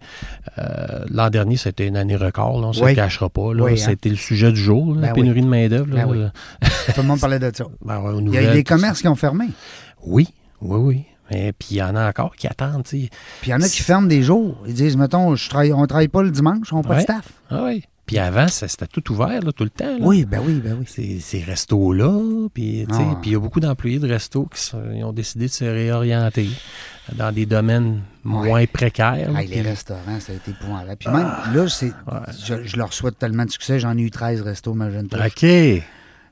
euh, 0.59 1.05
L'an 1.11 1.31
dernier, 1.31 1.57
c'était 1.57 1.87
une 1.87 1.97
année 1.97 2.17
record. 2.17 2.61
là, 2.61 2.67
on 2.67 2.71
ne 2.71 2.75
se 2.75 2.85
le 2.85 2.95
cachera 2.95 3.29
pas. 3.29 3.53
Là. 3.55 3.65
Oui, 3.65 3.83
hein. 3.83 3.91
Été 3.91 4.09
le 4.11 4.17
sujet 4.17 4.53
du 4.53 4.61
jour, 4.61 4.95
là, 4.95 5.01
la 5.01 5.07
Ben 5.09 5.15
pénurie 5.15 5.43
de 5.43 5.47
main-d'œuvre. 5.49 5.95
là. 5.95 6.05
Ben. 6.07 6.31
Tout 6.95 7.01
le 7.03 7.07
monde 7.09 7.21
parlait 7.21 7.39
de 7.39 7.51
ça. 7.55 7.65
Ben 7.85 8.01
ouais, 8.01 8.11
Il 8.13 8.15
y 8.15 8.19
a 8.19 8.21
nouvelles, 8.23 8.53
des 8.53 8.65
commerces 8.65 9.01
qui 9.01 9.09
ont 9.09 9.15
fermé. 9.17 9.47
Oui, 10.05 10.29
oui, 10.61 10.79
oui. 10.81 11.05
Et 11.31 11.53
puis 11.53 11.69
il 11.73 11.77
y 11.79 11.83
en 11.83 11.97
a 11.97 12.09
encore 12.09 12.37
qui 12.37 12.47
attendent. 12.47 12.85
tu 12.85 13.03
sais. 13.03 13.11
Puis 13.41 13.51
il 13.51 13.51
y 13.51 13.55
en 13.55 13.61
a 13.61 13.69
qui 13.69 13.83
ferment 13.83 14.07
des 14.07 14.23
jours. 14.23 14.63
Ils 14.69 14.75
disent, 14.75 14.97
mettons, 14.97 15.35
je 15.35 15.49
travaille, 15.49 15.73
on 15.73 15.81
ne 15.81 15.87
travaille 15.87 16.07
pas 16.09 16.23
le 16.23 16.31
dimanche, 16.31 16.73
on 16.73 16.83
n'a 16.83 16.83
pas 16.89 16.97
de 16.97 17.01
staff. 17.01 17.25
Ah 17.51 17.63
oui. 17.65 17.83
Puis 18.07 18.19
avant, 18.19 18.47
c'était 18.47 18.87
tout 18.87 19.13
ouvert 19.13 19.41
là, 19.43 19.51
tout 19.53 19.65
le 19.65 19.71
temps. 19.71 19.85
là. 19.99 19.99
Oui, 20.01 20.25
ben 20.25 20.41
oui, 20.45 20.61
ben 20.65 20.77
oui. 20.79 20.85
Ces, 20.87 21.19
ces 21.19 21.41
restos-là, 21.43 22.47
puis 22.55 22.87
Ah. 22.89 23.19
puis 23.21 23.31
il 23.31 23.33
y 23.33 23.37
a 23.37 23.41
beaucoup 23.41 23.59
d'employés 23.59 23.99
de 23.99 24.09
restos 24.09 24.47
qui 24.55 24.61
sont- 24.61 24.79
ont 24.79 25.13
décidé 25.13 25.47
de 25.47 25.51
se 25.51 25.65
réorienter 25.65 26.49
dans 27.17 27.33
des 27.33 27.47
domaines 27.47 28.01
moins 28.23 28.65
précaires. 28.67 29.37
Hey, 29.37 29.49
les 29.49 29.61
restaurants, 29.63 30.21
ça 30.21 30.33
a 30.33 30.37
été 30.37 30.53
épouvantable. 30.53 30.97
Puis 30.99 31.09
même, 31.11 31.31
là, 31.53 31.69
c'est, 31.69 31.93
je, 32.45 32.63
je 32.65 32.77
leur 32.77 32.93
souhaite 32.93 33.19
tellement 33.19 33.45
de 33.45 33.51
succès. 33.51 33.81
J'en 33.81 33.97
ai 33.99 34.03
eu 34.03 34.11
13 34.11 34.41
restos, 34.43 34.73
imagine-toi. 34.75 35.19
OK. 35.27 35.47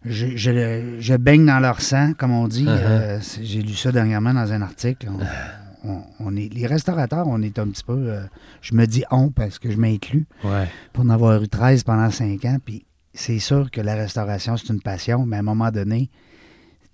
Je, 0.07 0.27
je, 0.37 0.97
je 1.01 1.15
baigne 1.17 1.47
dans 1.47 1.61
leur 1.61 1.81
sang, 1.81 2.13
comme 2.17 2.31
on 2.33 2.47
dit. 2.47 2.67
Uh-huh. 2.67 2.79
Euh, 2.79 3.19
j'ai 3.43 3.63
lu 3.63 3.73
ça 3.75 3.91
dernièrement 3.91 4.35
dans 4.35 4.53
un 4.53 4.61
article. 4.63 5.09
On, 5.11 5.19
on- 5.85 6.03
on 6.20 6.37
est, 6.37 6.53
les 6.53 6.66
restaurateurs, 6.66 7.27
on 7.27 7.40
est 7.42 7.59
un 7.59 7.68
petit 7.68 7.85
peu... 7.85 7.92
euh, 8.11 8.23
je 8.62 8.75
me 8.75 8.87
dis 8.87 9.05
on 9.11 9.31
parce 9.31 9.59
que 9.59 9.70
je 9.70 9.77
m'inclus 9.77 10.27
Ouais. 10.42 10.68
pour 10.92 11.05
en 11.05 11.11
avoir 11.11 11.42
eu 11.42 11.49
13 11.49 11.83
pendant 11.85 12.11
5 12.11 12.44
ans. 12.47 12.59
Puis 12.64 12.85
c'est 13.12 13.38
sûr 13.38 13.70
que 13.70 13.81
la 13.81 13.94
restauration, 13.94 14.57
c'est 14.57 14.73
une 14.73 14.81
passion, 14.81 15.27
mais 15.27 15.37
à 15.37 15.40
un 15.40 15.42
moment 15.42 15.70
donné, 15.70 16.11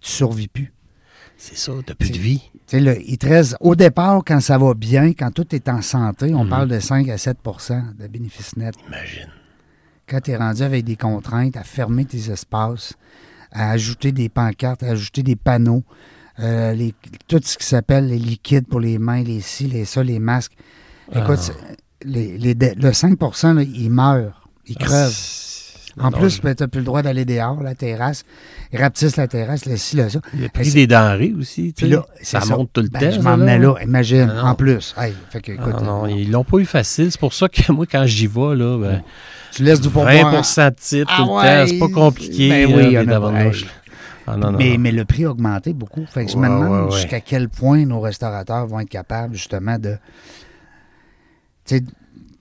tu 0.01 0.11
survis 0.11 0.49
plus. 0.49 0.73
C'est 1.37 1.57
ça, 1.57 1.73
t'as 1.87 1.95
plus 1.95 2.11
de 2.11 2.19
vie. 2.19 2.43
Il 2.73 3.17
te 3.19 3.27
reste- 3.27 3.57
au 3.61 3.75
départ, 3.75 4.23
quand 4.27 4.41
ça 4.41 4.59
va 4.59 4.75
bien, 4.75 5.13
quand 5.15 5.31
tout 5.31 5.55
est 5.55 5.69
en 5.71 5.81
santé, 5.81 6.35
on 6.35 6.45
Mhm. 6.45 6.51
parle 6.51 6.69
de 6.69 6.79
5 6.81 7.09
à 7.09 7.17
7% 7.17 7.83
de 7.99 8.07
bénéfices 8.07 8.57
nets. 8.57 8.75
Imagine. 8.87 9.29
Quand 10.07 10.21
tu 10.21 10.33
es 10.33 10.37
rendu 10.37 10.63
avec 10.63 10.85
des 10.85 10.97
contraintes, 10.97 11.57
à 11.57 11.63
fermer 11.65 12.05
tes 12.05 12.31
espaces, 12.31 12.95
à 13.53 13.71
ajouter 13.71 14.13
des 14.13 14.29
pancartes, 14.29 14.83
à 14.83 14.89
ajouter 14.91 15.23
des 15.23 15.37
panneaux, 15.37 15.83
euh, 16.41 16.73
les- 16.73 16.95
tout 17.29 17.41
ce 17.45 17.57
qui 17.59 17.67
s'appelle 17.67 18.07
les 18.09 18.19
liquides 18.19 18.67
pour 18.67 18.81
les 18.81 18.99
mains, 18.99 19.23
les 19.23 19.41
ci, 19.41 19.67
les 19.67 19.85
ça, 19.85 20.03
les 20.03 20.19
masques. 20.19 20.53
Écoute, 21.15 21.39
Ah. 21.51 21.73
les, 22.05 22.39
le 22.77 22.93
5 22.93 23.19
là, 23.21 23.63
il 23.63 23.91
meurt, 23.91 24.33
il 24.67 24.77
crève. 24.77 25.13
Ah, 25.99 26.07
En 26.07 26.11
non, 26.13 26.19
plus, 26.19 26.37
je- 26.37 26.41
tu 26.41 26.47
n'as 26.47 26.69
plus 26.69 26.79
le 26.79 26.85
droit 26.85 27.03
d'aller 27.03 27.25
dehors, 27.25 27.61
la 27.63 27.75
terrasse. 27.75 28.23
Ils 28.73 28.81
rapetissent 28.81 29.17
la 29.17 29.27
terrasse, 29.27 29.67
le 29.67 29.77
ci, 29.77 29.97
le 29.97 30.09
ça. 30.09 30.21
prix 30.55 30.65
c'est- 30.67 30.75
des 30.75 30.87
denrées 30.87 31.35
aussi, 31.39 31.75
tu 31.77 31.83
Puis 31.85 31.87
sais, 31.91 31.97
là, 31.97 32.07
ça, 32.23 32.41
monte 32.57 32.71
tout 32.73 32.81
le 32.81 32.89
Ben, 32.89 33.01
temps. 33.01 33.11
Je 33.11 33.21
m'en 33.21 33.37
là, 33.59 33.75
imagine, 33.83 34.33
Ah 34.35 34.53
en 34.53 34.55
plus. 34.55 34.95
Hey, 34.97 35.13
fait 35.31 35.41
que, 35.43 35.51
Ah, 35.53 35.55
écoute, 35.57 35.83
non, 35.83 35.83
non, 35.83 36.05
euh, 36.07 36.11
ils 36.13 36.31
l'ont 36.31 36.45
pas 36.45 36.59
eu 36.59 36.65
facile. 36.65 37.11
C'est 37.11 37.21
pour 37.21 37.35
ça 37.35 37.49
que 37.49 37.61
moi, 37.73 37.87
quand 37.91 38.07
j'y 38.07 38.29
vais, 38.29 38.55
là, 38.55 38.79
ben, 38.79 39.03
tu 39.53 39.65
laisses 39.65 39.81
du 39.81 39.91
pourboire. 39.91 40.31
20 40.31 40.71
de 40.71 40.77
titre 40.77 41.11
tout 41.17 41.23
le 41.23 41.27
temps, 41.43 41.67
c'est 41.67 41.79
pas 41.81 41.89
compliqué. 41.89 42.49
ben 42.49 42.73
oui, 42.73 42.93
là, 42.93 43.21
Ah, 44.33 44.37
non, 44.37 44.53
non, 44.53 44.59
mais, 44.59 44.73
non. 44.73 44.79
mais 44.79 44.93
le 44.93 45.05
prix 45.05 45.25
a 45.25 45.31
augmenté 45.31 45.73
beaucoup. 45.73 46.07
Fait 46.07 46.27
que 46.27 46.33
je 46.33 46.37
me 46.37 46.49
demande 46.49 46.69
ouais, 46.69 46.85
ouais. 46.87 47.01
jusqu'à 47.01 47.21
quel 47.21 47.49
point 47.49 47.85
nos 47.85 48.01
restaurateurs 48.01 48.67
vont 48.67 48.81
être 48.81 48.89
capables, 48.89 49.35
justement, 49.35 49.79
de. 49.79 49.97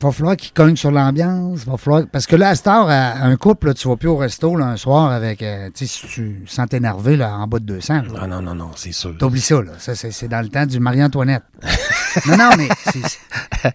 Va 0.02 0.12
falloir 0.14 0.38
qu'ils 0.38 0.54
cognent 0.54 0.78
sur 0.78 0.92
l'ambiance. 0.92 1.66
Va 1.66 1.76
falloir... 1.76 2.04
Parce 2.10 2.26
que 2.26 2.38
là, 2.38 2.50
à 2.50 2.56
cette 2.56 2.68
heure, 2.68 2.88
à- 2.90 3.22
un 3.22 3.36
couple, 3.36 3.68
là, 3.68 3.74
tu 3.74 3.88
vas 3.90 3.98
plus 3.98 4.08
au 4.08 4.16
resto 4.16 4.56
là, 4.56 4.68
un 4.68 4.78
soir 4.78 5.12
avec. 5.12 5.42
euh, 5.42 5.68
tu 5.76 5.86
sais, 5.86 5.94
si 6.00 6.08
tu 6.08 6.44
sens 6.48 6.68
t'énerver 6.70 7.18
là, 7.18 7.36
en 7.36 7.48
bas 7.48 7.60
de 7.60 7.66
200. 7.66 7.94
là, 7.96 8.02
Ah, 8.22 8.28
non, 8.28 8.42
non, 8.42 8.56
non, 8.56 8.70
c'est 8.76 8.94
sûr. 8.94 9.18
T'oublies 9.18 9.42
ça, 9.42 9.56
là. 9.62 9.72
Ça, 9.78 9.96
c'est, 9.96 10.12
c'est 10.12 10.30
dans 10.30 10.42
le 10.42 10.48
temps 10.48 10.66
du 10.66 10.80
Marie-Antoinette. 10.80 11.44
non, 12.28 12.38
non, 12.38 12.50
mais. 12.58 12.70
c'est- 12.86 13.08
c'est- 13.08 13.74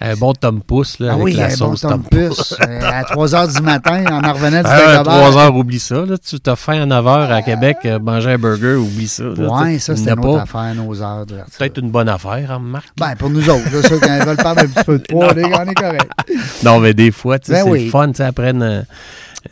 Un 0.00 0.14
bon 0.14 0.32
Tom 0.34 0.62
Pouce, 0.62 1.00
là, 1.00 1.08
Ah 1.10 1.14
avec 1.14 1.24
oui, 1.24 1.32
la 1.32 1.46
un 1.46 1.48
bon 1.48 1.54
sauce 1.56 1.80
ton 1.80 1.88
Tom 1.90 2.02
de 2.02 2.08
puce. 2.28 2.54
euh, 2.60 2.80
à 2.84 3.02
3 3.04 3.26
h 3.28 3.56
du 3.56 3.62
matin, 3.62 4.04
on 4.08 4.22
en 4.24 4.32
revenait 4.34 4.62
du 4.62 4.68
Ah, 4.70 4.76
steak 4.76 4.88
à 4.88 4.98
de 4.98 5.02
3 5.04 5.30
beurre. 5.30 5.36
heures, 5.38 5.56
oublie 5.56 5.80
ça. 5.80 5.94
Là. 6.06 6.16
Tu 6.18 6.38
t'as 6.38 6.54
faim 6.54 6.82
à 6.82 6.86
9 6.86 7.06
heures 7.08 7.32
à 7.32 7.42
Québec, 7.42 7.78
euh, 7.86 7.98
manger 7.98 8.32
un 8.34 8.38
burger, 8.38 8.74
oublie 8.74 9.08
ça. 9.08 9.24
là. 9.24 9.48
Ouais, 9.62 9.74
Tu- 9.74 9.80
ça, 9.80 9.94
n'y 9.94 10.02
une 10.02 10.10
autre 10.20 10.36
pas. 10.36 10.42
affaire, 10.42 10.74
nos 10.76 11.02
heures. 11.02 11.24
Peut-être 11.58 11.78
une 11.80 11.90
bonne 11.90 12.08
affaire, 12.08 12.52
hein, 12.52 12.58
Marc? 12.60 12.88
Ben, 12.98 13.16
pour 13.16 13.30
nous 13.30 13.48
autres, 13.50 13.64
là, 13.72 13.82
ceux 13.82 13.98
qui 13.98 14.08
veulent 14.26 14.36
perdre 14.36 14.60
un 14.62 14.66
petit 14.66 14.84
peu 14.84 14.98
de 14.98 15.04
poids, 15.04 15.28
on 15.34 15.36
est, 15.38 15.55
on 15.64 15.68
est 15.70 15.74
correct. 15.74 16.10
Non, 16.64 16.80
mais 16.80 16.94
des 16.94 17.10
fois, 17.10 17.38
tu 17.38 17.46
sais, 17.46 17.52
Ben 17.52 17.64
c'est 17.64 17.70
oui. 17.70 17.84
le 17.84 17.90
fun, 17.90 18.08
tu 18.10 18.16
sais, 18.16 18.24
après 18.24 18.50
une, 18.50 18.84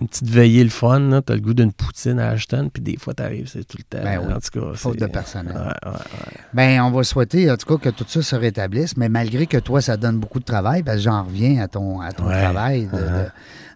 une 0.00 0.08
petite 0.08 0.28
veillée, 0.28 0.64
le 0.64 0.70
fun, 0.70 0.98
là, 1.00 1.22
t'as 1.22 1.34
le 1.34 1.40
goût 1.40 1.54
d'une 1.54 1.72
poutine 1.72 2.18
à 2.18 2.30
Ashton, 2.30 2.70
puis 2.72 2.82
des 2.82 2.96
fois, 2.96 3.14
t'arrives, 3.14 3.48
c'est 3.48 3.64
tout 3.64 3.76
le 3.78 3.84
temps. 3.84 4.02
Ben 4.04 4.20
oui. 4.26 4.32
En 4.32 4.38
tout 4.40 4.58
cas, 4.60 4.74
Faute 4.74 4.98
de 4.98 5.06
personnel. 5.06 5.54
Ouais, 5.54 5.90
ouais, 5.90 5.96
ouais. 5.96 6.36
Ben, 6.52 6.80
on 6.82 6.90
va 6.90 7.04
souhaiter, 7.04 7.50
en 7.50 7.56
tout 7.56 7.76
cas, 7.78 7.90
que 7.90 7.94
tout 7.94 8.04
ça 8.08 8.22
se 8.22 8.34
rétablisse, 8.36 8.96
mais 8.96 9.08
malgré 9.08 9.46
que 9.46 9.58
toi, 9.58 9.80
ça 9.80 9.96
donne 9.96 10.18
beaucoup 10.18 10.40
de 10.40 10.44
travail, 10.44 10.82
parce 10.82 10.96
que 10.98 11.02
j'en 11.04 11.22
reviens 11.24 11.62
à 11.62 11.68
ton, 11.68 12.00
à 12.00 12.12
ton 12.12 12.24
travail 12.24 12.86
de, 12.86 12.98
de- 12.98 13.28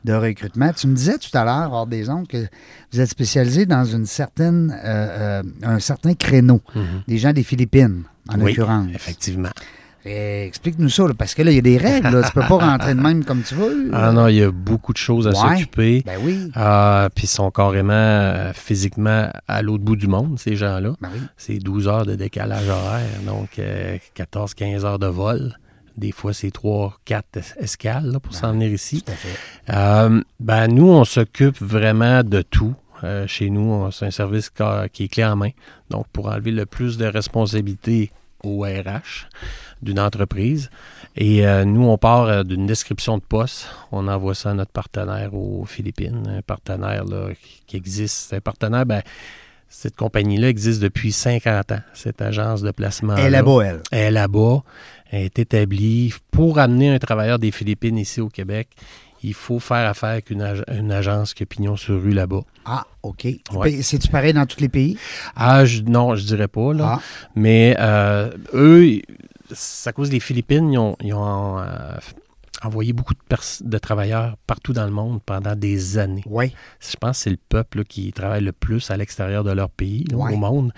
de 0.05 0.13
recrutement. 0.15 0.73
Tu 0.73 0.87
me 0.87 0.95
disais 0.95 1.19
tout 1.19 1.37
à 1.37 1.45
l'heure, 1.45 1.73
hors 1.73 1.87
des 1.87 2.09
ondes, 2.09 2.27
que 2.29 2.47
vous 2.93 3.01
êtes 3.01 3.11
spécialisé 3.11 3.67
dans 3.67 3.85
une 3.85 4.07
certaine, 4.07 4.73
euh, 4.85 5.41
euh, 5.41 5.43
un 5.65 5.81
certain 5.81 6.15
créneau. 6.15 6.61
Mhm. 6.75 6.83
Des 7.09 7.19
gens 7.19 7.33
des 7.33 7.43
Philippines, 7.43 8.05
en 8.29 8.41
Oui, 8.41 8.53
l'occurrence. 8.55 8.87
effectivement. 8.95 9.51
Eh, 10.11 10.47
Explique-nous 10.47 10.89
ça, 10.89 11.07
là, 11.07 11.13
parce 11.17 11.35
que 11.35 11.43
là, 11.43 11.51
il 11.51 11.57
y 11.57 11.59
a 11.59 11.63
des 11.63 11.77
règles. 11.77 12.09
Là. 12.09 12.23
Tu 12.23 12.33
peux 12.33 12.41
pas 12.41 12.57
rentrer 12.57 12.95
de 12.95 13.01
même 13.01 13.25
comme 13.25 13.43
tu 13.43 13.55
veux. 13.55 13.91
Ah 13.93 14.11
non, 14.13 14.29
il 14.29 14.37
y 14.37 14.43
a 14.43 14.51
beaucoup 14.51 14.93
de 14.93 14.99
choses 14.99 15.27
à 15.29 15.31
Ouais. 15.31 15.57
s'occuper. 15.57 16.03
Ben 16.07 16.19
oui. 16.23 16.51
Ah, 16.55 17.09
puis 17.15 17.25
ils 17.25 17.29
sont 17.29 17.51
carrément 17.51 17.93
euh, 17.93 18.53
physiquement 18.55 19.29
à 19.47 19.63
l'autre 19.63 19.85
bout 19.85 19.97
du 19.97 20.07
monde, 20.07 20.39
ces 20.39 20.57
gens-là. 20.57 20.93
Ben 21.01 21.11
oui. 21.13 21.21
C'est 21.37 21.59
12 21.59 21.89
heures 21.89 22.07
de 22.07 22.15
décalage 22.15 22.69
horaire, 22.69 23.07
donc 23.27 23.61
14-15 24.17 24.85
heures 24.85 24.99
de 24.99 25.07
vol. 25.07 25.57
Des 25.97 26.13
fois, 26.13 26.33
c'est 26.33 26.51
3-4 26.55 27.55
escales 27.59 28.07
là, 28.13 28.21
pour 28.21 28.33
s'en 28.35 28.53
venir 28.53 28.71
ici. 28.73 29.03
Tout 29.03 29.11
à 29.13 29.15
fait. 29.17 29.75
Euh, 29.77 30.23
ben, 30.39 30.69
nous, 30.69 30.89
on 30.89 31.05
s'occupe 31.05 31.61
vraiment 31.61 32.23
de 32.23 32.41
tout. 32.43 32.75
Euh, 33.05 33.27
chez 33.27 33.51
nous, 33.51 33.91
c'est 33.91 34.07
un 34.07 34.11
service 34.11 34.51
qui 34.93 35.05
est 35.05 35.09
clé 35.09 35.25
en 35.25 35.37
main. 35.37 35.51
Donc, 35.91 36.07
pour 36.13 36.29
enlever 36.29 36.53
le 36.53 36.67
plus 36.67 36.99
de 36.99 37.05
responsabilités 37.07 38.11
au 38.45 38.63
RH 38.63 39.29
d'une 39.83 40.01
entreprise. 40.01 40.71
Et 41.17 41.47
euh, 41.47 41.65
nous, 41.65 41.85
on 41.85 41.99
part 41.99 42.27
euh, 42.27 42.43
d'une 42.43 42.67
description 42.67 43.19
de 43.19 43.23
poste. 43.23 43.69
On 43.93 44.09
envoie 44.09 44.35
ça 44.35 44.51
à 44.51 44.55
notre 44.55 44.73
partenaire 44.73 45.35
aux 45.35 45.65
Philippines. 45.65 46.27
Un 46.29 46.43
partenaire 46.43 47.05
là, 47.05 47.29
qui, 47.67 47.77
existe. 47.77 48.33
Un 48.33 48.41
partenaire, 48.41 48.87
ben, 48.87 49.03
cette 49.69 49.97
compagnie-là 49.97 50.49
existe 50.49 50.81
depuis 50.81 51.13
50 51.13 51.73
ans, 51.73 51.81
cette 51.93 52.23
agence 52.23 52.63
de 52.63 52.71
placement. 52.71 53.17
Elle 53.17 53.27
est 53.27 53.31
là-bas, 53.31 53.63
elle. 53.65 53.81
Elle 53.91 53.99
est 53.99 54.11
là-bas, 54.13 54.63
elle 55.11 55.23
est 55.23 55.39
établie. 55.39 56.15
Pour 56.31 56.59
amener 56.59 56.91
un 56.91 56.99
travailleur 56.99 57.39
des 57.39 57.51
Philippines 57.51 57.99
ici 57.99 58.21
au 58.21 58.29
Québec, 58.29 58.69
il 59.23 59.35
faut 59.35 59.59
faire 59.59 59.89
affaire 59.89 60.11
avec 60.11 60.31
une, 60.31 60.43
ag- 60.43 60.65
une 60.69 60.93
agence 60.93 61.35
qui 61.35 61.43
a 61.43 61.47
pignon 61.47 61.77
sur 61.77 62.01
rue 62.01 62.13
là-bas. 62.13 62.41
Ah, 62.65 62.87
OK. 63.03 63.27
Ouais. 63.53 63.83
C'est-tu 63.83 64.09
pareil 64.09 64.33
dans 64.33 64.47
tous 64.47 64.61
les 64.61 64.69
pays? 64.69 64.97
Ah, 65.37 65.65
je- 65.65 65.83
non, 65.83 66.15
je 66.15 66.25
dirais 66.25 66.49
pas, 66.49 66.73
là. 66.73 66.95
Ah, 66.99 67.03
Mais 67.35 67.77
euh, 67.79 68.31
eux, 68.55 69.01
c'est 69.53 69.91
à 69.91 69.93
cause 69.93 70.11
des 70.11 70.21
Philippines, 70.21 70.73
ils 70.73 70.79
ont, 70.79 70.97
ils 71.03 71.15
ont, 71.15 71.59
euh, 71.59 71.97
envoyé 72.65 72.93
beaucoup 72.93 73.15
de, 73.15 73.37
de 73.69 73.79
travailleurs 73.79 74.37
partout 74.49 74.73
dans 74.73 74.85
le 74.85 74.91
monde 74.91 75.21
pendant 75.25 75.55
des 75.55 75.97
années. 75.99 76.25
oui. 76.27 76.53
Je 76.81 76.97
pense 76.97 77.19
que 77.19 77.23
c'est 77.25 77.31
le 77.31 77.39
peuple 77.49 77.79
là, 77.79 77.85
qui 77.85 78.13
travaille 78.13 78.43
le 78.43 78.51
plus 78.53 78.91
à 78.91 78.97
l'extérieur 78.97 79.45
de 79.45 79.53
leur 79.53 79.71
pays, 79.71 80.05
là, 80.11 80.17
Ouais. 80.17 80.33
au 80.35 80.37
monde. 80.37 80.73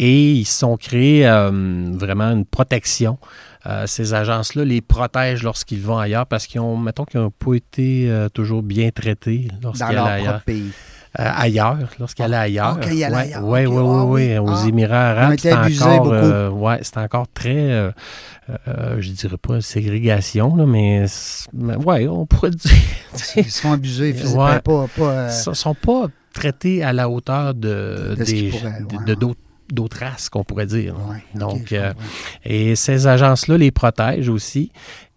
Et 0.00 0.32
ils 0.32 0.44
se 0.44 0.58
sont 0.58 0.76
créés 0.76 1.24
euh, 1.26 1.50
vraiment 1.94 2.32
une 2.32 2.44
protection. 2.44 3.16
Euh, 3.66 3.86
ces 3.86 4.12
agences-là 4.12 4.64
les 4.64 4.80
protègent 4.82 5.42
lorsqu'ils 5.42 5.80
vont 5.80 5.96
ailleurs 5.98 6.26
parce 6.26 6.46
qu'ils 6.46 6.60
ont, 6.60 6.76
mettons, 6.76 7.04
qu'ils 7.04 7.20
n'ont 7.20 7.30
pas 7.30 7.54
été 7.54 8.10
euh, 8.10 8.28
toujours 8.28 8.62
bien 8.62 8.90
traités 8.90 9.48
lorsqu'ils 9.62 9.84
allaient 9.84 9.98
ailleurs. 10.20 10.42
pays. 10.42 10.70
Euh, 11.18 11.30
ailleurs, 11.34 11.78
lorsqu'ils 12.00 12.24
allaient 12.24 12.36
ailleurs. 12.36 12.78
Ah, 12.82 12.86
ils 12.92 13.04
allaient 13.04 13.14
ouais, 13.14 13.22
ailleurs. 13.22 13.44
Ouais, 13.44 13.64
ah 13.66 13.70
ouais, 13.70 13.80
oui. 13.80 14.22
ouais. 14.32 14.38
Aux 14.38 14.48
Ah. 14.50 14.64
Émirats 14.68 15.12
Ils 15.14 15.18
arabes, 15.18 15.32
été 15.34 15.42
c'est 15.42 15.52
abusés 15.52 15.84
encore, 15.84 16.12
euh, 16.12 16.50
ouais, 16.50 16.78
c'est 16.82 16.96
encore 16.98 17.26
très, 17.32 17.56
euh, 17.70 17.90
euh, 18.68 18.96
je 19.00 19.10
dirais 19.12 19.36
pas 19.38 19.60
ségrégation, 19.60 20.56
là, 20.56 20.66
mais, 20.66 21.06
mais 21.54 21.76
ouais, 21.76 22.06
on 22.08 22.26
pourrait 22.26 22.50
dire. 22.50 22.72
Ils 23.36 23.66
abuser 23.72 24.12
physiquement. 24.14 24.44
Ouais. 24.46 24.60
Pas, 24.60 24.86
euh, 24.98 25.30
sont 25.30 25.74
pas 25.74 26.06
traités 26.32 26.82
à 26.82 26.92
la 26.92 27.08
hauteur 27.08 27.54
de, 27.54 28.10
De 28.10 28.14
des- 28.16 28.24
qu'ils 28.24 28.50
pourraient, 28.50 28.80
de- 28.80 29.04
de 29.06 29.14
d'autres 29.14 29.40
d'autres 29.72 29.98
races 30.00 30.28
qu'on 30.28 30.44
pourrait 30.44 30.66
dire. 30.66 30.94
ouais, 31.10 31.24
Donc, 31.34 31.72
euh. 31.72 31.92
Et 32.44 32.76
ces 32.76 33.06
agences-là 33.06 33.58
les 33.58 33.70
protègent 33.70 34.28
aussi 34.28 34.70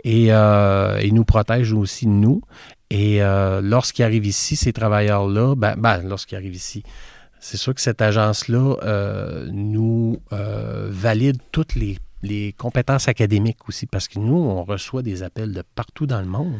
et, 0.03 0.27
euh, 0.31 0.97
et 0.99 1.11
nous 1.11 1.25
protègent 1.25 1.73
aussi 1.73 2.07
nous. 2.07 2.41
Et 2.89 3.21
euh, 3.21 3.61
lorsqu'ils 3.61 4.03
arrivent 4.03 4.25
ici, 4.25 4.55
ces 4.55 4.71
travailleurs-là, 4.71 5.55
ben, 5.55 5.75
ben, 5.77 6.01
lorsqu'ils 6.03 6.35
arrivent 6.35 6.55
ici, 6.55 6.83
c'est 7.39 7.57
sûr 7.57 7.75
que 7.75 7.81
cette 7.81 8.01
agence-là 8.01 8.77
euh, 8.83 9.47
nous 9.51 10.21
valide 10.31 11.37
toutes 11.51 11.75
les, 11.75 11.97
les 12.23 12.53
compétences 12.53 13.07
académiques 13.07 13.67
aussi, 13.67 13.85
parce 13.85 14.07
que 14.07 14.19
nous, 14.19 14.37
on 14.37 14.63
reçoit 14.63 15.03
des 15.03 15.23
appels 15.23 15.53
de 15.53 15.63
partout 15.75 16.05
dans 16.07 16.19
le 16.19 16.27
monde. 16.27 16.59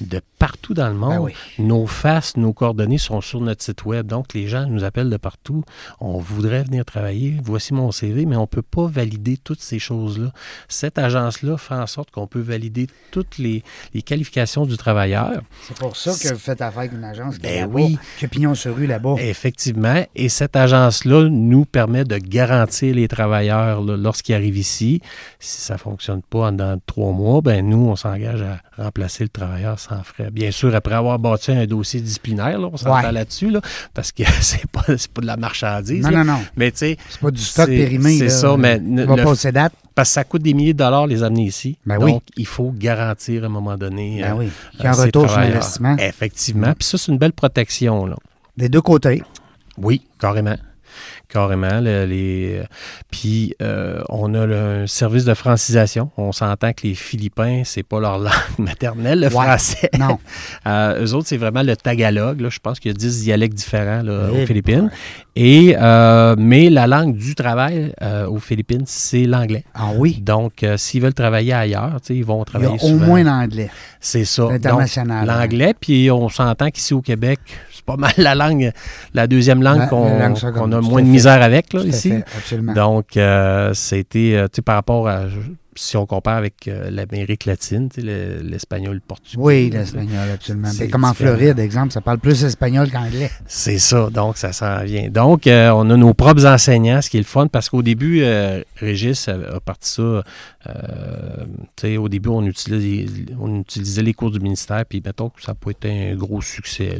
De 0.00 0.20
partout 0.38 0.74
dans 0.74 0.88
le 0.88 0.94
monde. 0.94 1.10
Ben 1.10 1.20
oui. 1.20 1.32
Nos 1.58 1.86
faces, 1.86 2.36
nos 2.36 2.52
coordonnées 2.52 2.98
sont 2.98 3.20
sur 3.20 3.40
notre 3.40 3.62
site 3.62 3.84
web. 3.84 4.06
Donc, 4.06 4.34
les 4.34 4.46
gens 4.46 4.66
nous 4.66 4.84
appellent 4.84 5.10
de 5.10 5.16
partout. 5.16 5.64
On 6.00 6.18
voudrait 6.18 6.64
venir 6.64 6.84
travailler. 6.84 7.36
Voici 7.42 7.72
mon 7.72 7.90
CV, 7.92 8.26
mais 8.26 8.36
on 8.36 8.42
ne 8.42 8.46
peut 8.46 8.62
pas 8.62 8.86
valider 8.86 9.36
toutes 9.38 9.60
ces 9.62 9.78
choses-là. 9.78 10.32
Cette 10.68 10.98
agence-là 10.98 11.56
fait 11.56 11.74
en 11.74 11.86
sorte 11.86 12.10
qu'on 12.10 12.26
peut 12.26 12.40
valider 12.40 12.88
toutes 13.10 13.38
les, 13.38 13.62
les 13.94 14.02
qualifications 14.02 14.66
du 14.66 14.76
travailleur. 14.76 15.40
C'est 15.66 15.78
pour 15.78 15.96
ça 15.96 16.12
que 16.12 16.34
vous 16.34 16.38
faites 16.40 16.60
affaire 16.60 16.80
avec 16.80 16.92
une 16.92 17.04
agence 17.04 17.38
qui 17.38 17.46
est 17.46 17.50
Ben 17.50 17.60
là-bas, 17.62 17.72
oui. 17.74 17.98
qui 18.18 18.26
pignon 18.28 18.54
sur 18.54 18.76
rue 18.76 18.86
là-bas. 18.86 19.14
Effectivement. 19.18 20.04
Et 20.14 20.28
cette 20.28 20.56
agence-là 20.56 21.28
nous 21.30 21.64
permet 21.64 22.04
de 22.04 22.18
garantir 22.18 22.94
les 22.94 23.08
travailleurs 23.08 23.80
lorsqu'ils 23.80 24.34
arrivent 24.34 24.58
ici. 24.58 25.00
Si 25.40 25.62
ça 25.62 25.74
ne 25.74 25.78
fonctionne 25.78 26.22
pas 26.22 26.50
dans 26.50 26.78
trois 26.86 27.12
mois, 27.12 27.40
ben 27.40 27.66
nous, 27.66 27.88
on 27.88 27.96
s'engage 27.96 28.42
à 28.42 28.60
remplacer 28.76 29.24
le 29.24 29.28
travailleur 29.28 29.78
sans 29.78 30.02
frais. 30.02 30.30
Bien 30.30 30.50
sûr, 30.50 30.74
après 30.74 30.94
avoir 30.94 31.18
bâti 31.18 31.50
un 31.52 31.66
dossier 31.66 32.00
disciplinaire, 32.00 32.58
là, 32.58 32.68
on 32.72 32.76
s'entend 32.76 32.94
Ouais. 33.06 33.12
là-dessus, 33.12 33.50
là, 33.50 33.60
parce 33.94 34.12
que 34.12 34.22
c'est 34.40 34.66
pas, 34.70 34.82
pas 34.82 35.20
de 35.22 35.26
la 35.26 35.36
marchandise. 35.36 36.02
Non, 36.04 36.10
là. 36.10 36.24
non, 36.24 36.32
non. 36.34 36.38
Mais 36.56 36.70
tu 36.72 36.78
sais, 36.78 36.96
C'est 37.08 37.20
pas 37.20 37.30
du 37.30 37.40
stock 37.42 37.66
périmé. 37.66 38.18
c'est 38.18 38.28
ça, 38.28 38.56
mais 38.56 38.78
ne- 38.78 39.04
va 39.04 39.16
le- 39.16 39.22
pas 39.24 39.30
aux 39.32 39.50
dates. 39.52 39.72
parce 39.94 40.10
que 40.10 40.14
ça 40.14 40.24
coûte 40.24 40.42
des 40.42 40.52
milliers 40.54 40.72
de 40.74 40.78
dollars 40.78 41.06
les 41.06 41.22
amener 41.22 41.44
ici. 41.44 41.78
Ben 41.86 41.96
oui. 42.00 42.12
Donc, 42.12 42.22
il 42.36 42.46
faut 42.46 42.70
garantir 42.76 43.42
à 43.44 43.46
un 43.46 43.50
moment 43.50 43.76
donné 43.76 44.20
Ben 44.20 44.32
euh, 44.32 44.38
oui. 44.38 44.48
Il 44.74 44.84
y 44.84 44.86
a 44.86 44.90
euh, 44.90 44.92
un 44.98 45.04
retour 45.04 45.28
sur 45.30 45.38
l'investissement. 45.40 45.96
Effectivement. 45.98 46.72
Puis 46.78 46.86
ça, 46.88 46.98
c'est 46.98 47.10
une 47.12 47.18
belle 47.18 47.32
protection. 47.32 48.06
Là. 48.06 48.16
Des 48.56 48.68
deux 48.68 48.82
côtés. 48.82 49.22
Oui, 49.78 50.02
carrément. 50.18 50.56
Carrément. 51.36 51.80
le- 51.80 52.04
les, 52.06 52.62
puis, 53.10 53.54
euh, 53.62 54.02
on 54.08 54.32
a 54.34 54.46
le- 54.46 54.56
un 54.82 54.86
service 54.86 55.24
de 55.24 55.34
francisation. 55.34 56.10
On 56.16 56.32
s'entend 56.32 56.72
que 56.72 56.86
les 56.86 56.94
Philippins, 56.94 57.62
c'est 57.64 57.82
pas 57.82 58.00
leur 58.00 58.18
langue 58.18 58.32
maternelle, 58.58 59.20
le 59.20 59.26
Ouais. 59.26 59.30
français. 59.32 59.90
Non. 59.98 60.18
Euh, 60.66 61.04
eux 61.04 61.14
autres, 61.14 61.28
c'est 61.28 61.36
vraiment 61.36 61.62
le 61.62 61.76
tagalog. 61.76 62.40
Là. 62.40 62.48
Je 62.50 62.58
pense 62.58 62.80
qu'il 62.80 62.90
y 62.90 62.94
a 62.94 62.98
10 62.98 63.22
dialectes 63.22 63.54
différents 63.54 64.02
là, 64.02 64.28
Eh 64.32 64.42
aux 64.42 64.46
Philippines. 64.46 64.90
Et, 65.36 65.76
euh, 65.80 66.34
mais 66.38 66.70
la 66.70 66.86
langue 66.86 67.14
du 67.16 67.34
travail 67.34 67.92
euh, 68.02 68.26
aux 68.26 68.38
Philippines, 68.38 68.82
c'est 68.86 69.24
l'anglais. 69.24 69.64
Ah 69.74 69.90
oui. 69.96 70.18
Donc, 70.22 70.64
s'ils 70.76 71.02
veulent 71.02 71.14
travailler 71.14 71.52
ailleurs, 71.52 71.98
ils 72.10 72.24
vont 72.24 72.36
Il 72.36 72.38
y 72.38 72.42
a 72.42 72.44
travailler 72.76 72.78
au 72.82 72.96
moins 72.98 73.22
l'anglais. 73.22 73.70
C'est 74.00 74.24
ça. 74.24 74.42
Donc, 74.42 74.52
L'international. 74.52 75.26
L'anglais, 75.26 75.74
puis 75.78 76.10
on 76.10 76.28
s'entend 76.28 76.70
qu'ici 76.70 76.94
au 76.94 77.02
Québec, 77.02 77.38
pas 77.86 77.96
mal 77.96 78.12
la 78.18 78.34
langue, 78.34 78.72
la 79.14 79.26
deuxième 79.26 79.62
langue 79.62 79.78
La- 79.78 79.86
la 79.86 80.50
qu'on 80.52 80.72
a 80.72 80.80
moins 80.80 81.02
de 81.02 81.06
misère 81.06 81.40
avec 81.42 81.72
là, 81.72 81.82
ici. 81.82 82.10
fait, 82.10 82.24
absolument. 82.36 82.72
Donc, 82.74 83.16
euh, 83.16 83.72
c'était, 83.74 84.32
euh, 84.34 84.44
tu 84.48 84.56
sais, 84.56 84.62
par 84.62 84.74
rapport 84.74 85.08
à, 85.08 85.22
si 85.76 85.96
on 85.96 86.06
compare 86.06 86.36
avec 86.36 86.68
euh, 86.68 86.90
l'Amérique 86.90 87.44
latine, 87.44 87.88
sais, 87.92 88.00
le- 88.00 88.40
l'espagnol, 88.42 88.94
le 88.94 89.00
portugais. 89.00 89.40
oui, 89.42 89.70
l'espagnol, 89.70 90.30
absolument. 90.32 90.68
c'est 90.68 90.88
comme 90.88 91.04
en. 91.04 91.14
Floride, 91.14 91.58
exemple, 91.58 91.92
ça 91.92 92.00
parle 92.00 92.18
plus 92.18 92.44
espagnol 92.44 92.90
qu'anglais. 92.90 93.30
C'est 93.46 93.78
ça, 93.78 94.10
donc 94.10 94.36
ça 94.36 94.52
s'en 94.52 94.82
vient. 94.84 95.08
Donc, 95.08 95.46
euh, 95.46 95.70
on 95.70 95.88
a 95.90 95.96
nos 95.96 96.12
propres 96.14 96.44
enseignants, 96.46 97.00
ce 97.00 97.08
qui 97.10 97.16
est 97.16 97.20
le 97.20 97.26
fun, 97.26 97.46
parce 97.46 97.68
qu'au 97.70 97.82
début, 97.82 98.22
euh, 98.22 98.62
Régis 98.76 99.28
a, 99.28 99.60
parti 99.60 99.90
ça. 99.92 100.02
euh, 100.02 101.96
au 101.98 102.08
début, 102.08 102.28
on 102.28 102.44
utilisait, 102.44 103.06
on 103.40 103.60
utilisait 103.60 104.02
les 104.02 104.12
cours 104.14 104.30
du 104.30 104.40
ministère, 104.40 104.84
puis 104.84 105.02
mettons 105.04 105.30
que 105.30 105.42
ça 105.42 105.54
pas 105.54 105.70
été 105.70 106.10
un 106.10 106.16
gros 106.16 106.42
succès. 106.42 106.98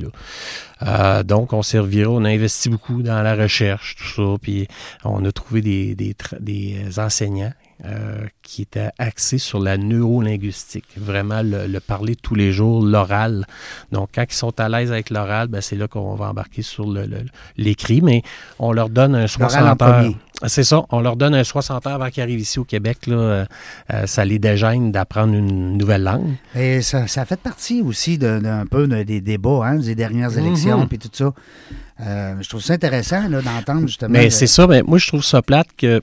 Là. 0.81 1.23
Donc, 1.25 1.53
on 1.53 1.63
servira, 1.63 2.11
on 2.11 2.25
a 2.25 2.31
investi 2.31 2.69
beaucoup 2.69 3.03
dans 3.03 3.23
la 3.23 3.35
recherche, 3.35 3.97
tout 3.97 4.09
ça, 4.23 4.37
puis 4.41 4.69
on 5.05 5.25
a 5.25 5.33
trouvé 5.33 5.61
des, 5.61 5.95
des, 5.95 6.15
des 6.41 6.99
enseignants 6.99 7.53
euh, 7.85 8.27
qui 8.43 8.63
étaient 8.63 8.91
axés 8.99 9.39
sur 9.39 9.61
la 9.61 9.77
neurolinguistique, 9.77 10.87
vraiment 10.97 11.43
le, 11.43 11.67
le 11.67 11.81
parler 11.81 12.17
tous 12.17 12.35
les 12.35 12.51
jours, 12.53 12.83
l'oral. 12.85 13.47
Donc, 13.93 14.09
quand 14.15 14.25
ils 14.29 14.35
sont 14.35 14.59
à 14.61 14.69
l'aise 14.69 14.91
avec 14.93 15.11
l'oral, 15.11 15.49
ben, 15.49 15.61
c'est 15.61 15.77
là 15.77 15.87
qu'on 15.89 16.15
va 16.15 16.31
embarquer 16.31 16.63
sur 16.63 16.87
l'écrit, 17.57 18.01
mais 18.01 18.23
on 18.59 18.73
leur 18.73 18.89
donne 18.89 19.15
un 19.15 19.27
L'oral 19.39 19.69
en 19.69 19.77
60 19.77 19.83
heures. 19.83 20.13
C'est 20.47 20.65
ça, 20.65 20.85
on 20.91 21.01
leur 21.01 21.17
donne 21.17 21.35
un 21.35 21.45
60 21.45 21.87
heures 21.87 21.95
avant 21.95 22.11
qu'ils 22.11 22.23
arrivent 22.23 22.41
ici 22.41 22.59
au 22.59 22.65
Québec. 22.65 23.07
Là, 23.07 23.17
euh, 23.17 23.45
euh, 23.93 24.07
ça 24.07 24.23
les 24.25 24.39
dégêne 24.39 24.93
d'apprendre 24.93 25.33
une 25.35 25.79
nouvelle 25.79 26.03
langue. 26.03 26.35
Et 26.55 26.83
ça, 26.83 27.07
ça 27.07 27.25
fait 27.25 27.41
partie 27.41 27.81
aussi 27.81 28.19
d'un 28.19 28.67
peu 28.67 28.87
de- 28.87 29.03
des 29.03 29.23
débats, 29.23 29.63
hein, 29.65 29.77
des 29.77 29.95
dernières 29.95 30.37
élections, 30.37 30.81
Mhm. 30.81 30.89
puis 30.89 30.99
tout 30.99 31.09
ça. 31.13 31.33
Euh, 32.03 32.35
je 32.43 32.49
trouve 32.51 32.61
ça 32.61 32.75
intéressant 32.75 33.27
d'entendre 33.31 33.87
justement. 33.87 34.11
Mais 34.13 34.25
le- 34.25 34.31
c'est 34.31 34.47
ça, 34.47 34.67
mais 34.67 34.83
moi 34.83 34.99
je 34.99 35.09
trouve 35.09 35.25
ça 35.25 35.41
plate 35.41 35.69
que 35.79 36.03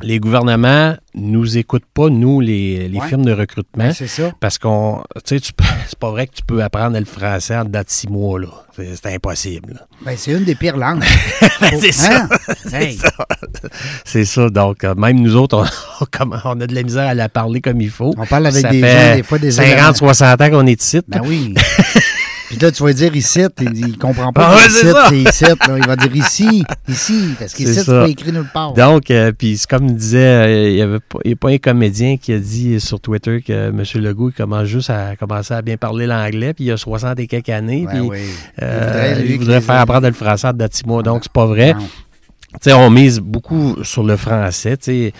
les 0.00 0.18
gouvernements 0.20 0.94
nous 1.14 1.58
écoutent 1.58 1.86
pas, 1.92 2.08
nous, 2.08 2.40
les, 2.40 2.88
les 2.88 2.98
Ouais. 2.98 3.08
firmes 3.08 3.24
de 3.24 3.32
recrutement. 3.32 3.84
Ben, 3.84 3.92
c'est 3.92 4.06
ça. 4.06 4.32
Parce 4.40 4.58
qu'on, 4.58 5.02
tu 5.24 5.38
sais, 5.38 5.52
c'est 5.88 5.98
pas 5.98 6.10
vrai 6.10 6.26
que 6.26 6.34
tu 6.34 6.42
peux 6.44 6.62
apprendre 6.62 6.98
le 6.98 7.04
français 7.04 7.56
en 7.56 7.64
dedans 7.64 7.80
de 7.80 7.84
six 7.88 8.08
mois, 8.08 8.40
là. 8.40 8.48
C'est, 8.76 9.12
impossible. 9.12 9.86
Ben, 10.04 10.14
c'est 10.16 10.30
une 10.32 10.44
des 10.44 10.54
pires 10.54 10.76
langues. 10.76 11.02
c'est 11.80 11.92
ça. 11.92 12.22
Hein? 12.22 12.28
Hey, 12.72 12.92
C'est 12.92 13.06
ça. 13.08 13.12
C'est 14.04 14.24
ça. 14.24 14.50
Donc, 14.50 14.84
euh, 14.84 14.94
même 14.94 15.20
nous 15.20 15.34
autres, 15.36 15.64
on, 16.44 16.60
a 16.60 16.66
de 16.66 16.74
la 16.74 16.82
misère 16.82 17.08
à 17.08 17.14
la 17.14 17.28
parler 17.28 17.60
comme 17.60 17.80
il 17.80 17.90
faut. 17.90 18.14
On 18.16 18.26
parle 18.26 18.46
avec 18.46 18.62
Ça 18.62 18.70
des 18.70 18.80
fait 18.80 19.10
gens, 19.10 19.16
des 19.16 19.22
fois, 19.24 19.38
des 19.38 19.50
50, 19.50 19.96
60 19.96 20.40
ans 20.40 20.50
qu'on 20.50 20.66
est 20.66 20.80
ici. 20.80 21.00
Ben 21.08 21.20
oui. 21.24 21.54
Puis 22.48 22.56
là, 22.58 22.70
tu 22.72 22.82
vas 22.82 22.92
dire 22.92 23.14
ici, 23.14 23.40
il, 23.60 23.76
il 23.88 23.98
comprend 23.98 24.32
pas 24.32 24.48
Ah 24.50 24.56
ouais, 24.56 24.66
ici, 24.66 24.86
c'est 25.08 25.18
ici. 25.18 25.44
là. 25.44 25.54
Il 25.76 25.86
va 25.86 25.96
dire 25.96 26.16
ici, 26.16 26.64
ici, 26.88 27.34
parce 27.38 27.52
qu'ici, 27.52 27.74
C'est 27.74 27.84
pas 27.86 28.08
écrit 28.08 28.32
nulle 28.32 28.48
part. 28.52 28.72
Donc, 28.72 29.10
euh, 29.10 29.32
puis 29.36 29.58
c'est 29.58 29.68
comme 29.68 29.86
il 29.88 29.94
disait, 29.96 30.18
euh, 30.18 30.68
il 30.70 30.74
n'y 30.76 30.82
avait 30.82 31.00
pas, 31.00 31.18
il 31.24 31.30
y 31.30 31.34
a 31.34 31.36
pas 31.36 31.50
un 31.50 31.58
comédien 31.58 32.16
qui 32.16 32.32
a 32.32 32.38
dit 32.38 32.80
sur 32.80 33.00
Twitter 33.00 33.42
que 33.42 33.68
M. 33.68 33.82
Legault 33.96 34.30
il 34.30 34.32
commence 34.34 34.64
juste 34.64 34.90
à 34.90 35.14
commencer 35.16 35.52
à 35.54 35.62
bien 35.62 35.76
parler 35.76 36.06
l'anglais, 36.06 36.54
puis 36.54 36.64
il 36.64 36.72
a 36.72 36.76
60 36.76 37.18
et 37.20 37.26
quelques 37.26 37.48
années, 37.50 37.84
Ouais, 37.86 37.92
puis 37.92 38.00
oui. 38.00 38.18
euh, 38.62 39.22
il 39.26 39.38
voudrait 39.38 39.60
faire 39.60 39.80
apprendre 39.80 40.06
le 40.06 40.12
français 40.14 40.46
à 40.48 40.54
mois, 40.86 41.02
donc 41.02 41.20
c'est 41.24 41.32
pas 41.32 41.46
vrai. 41.46 41.74
Non. 41.74 41.80
On 42.66 42.90
mise 42.90 43.20
beaucoup 43.20 43.76
sur 43.84 44.02
le 44.02 44.16
français. 44.16 44.76
Euh, 44.88 45.10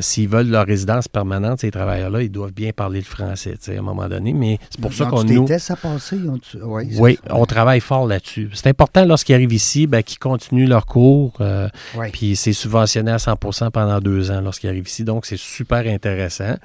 S'ils 0.00 0.28
veulent 0.28 0.48
leur 0.48 0.66
résidence 0.66 1.06
permanente, 1.08 1.60
ces 1.60 1.70
travailleurs-là, 1.70 2.22
ils 2.22 2.30
doivent 2.30 2.52
bien 2.52 2.72
parler 2.72 2.98
le 2.98 3.04
français 3.04 3.54
à 3.68 3.70
un 3.78 3.82
moment 3.82 4.08
donné. 4.08 4.32
Mais 4.32 4.58
c'est 4.68 4.80
pour 4.80 4.92
ça 4.92 5.06
qu'on 5.06 5.22
nous. 5.24 5.44
tests 5.44 5.70
à 5.70 5.76
passer? 5.76 6.18
Ouais, 6.62 6.88
Oui, 6.98 7.18
on 7.30 7.46
travaille 7.46 7.80
fort 7.80 8.06
là-dessus. 8.06 8.50
C'est 8.54 8.68
important 8.68 9.04
lorsqu'ils 9.04 9.34
arrivent 9.34 9.52
ici, 9.52 9.86
ben, 9.86 10.02
qu'ils 10.02 10.18
continuent 10.18 10.68
leur 10.68 10.86
cours. 10.86 11.34
euh, 11.40 11.68
Ouais. 11.96 12.10
puis 12.12 12.34
c'est 12.36 12.52
subventionné 12.52 13.12
à 13.12 13.18
100% 13.18 13.70
pendant 13.70 14.00
deux 14.00 14.30
ans 14.30 14.40
lorsqu'ils 14.40 14.68
arrivent 14.68 14.88
ici. 14.88 15.04
Donc, 15.04 15.24
c'est 15.26 15.38
super 15.38 15.86
intéressant. 15.86 16.56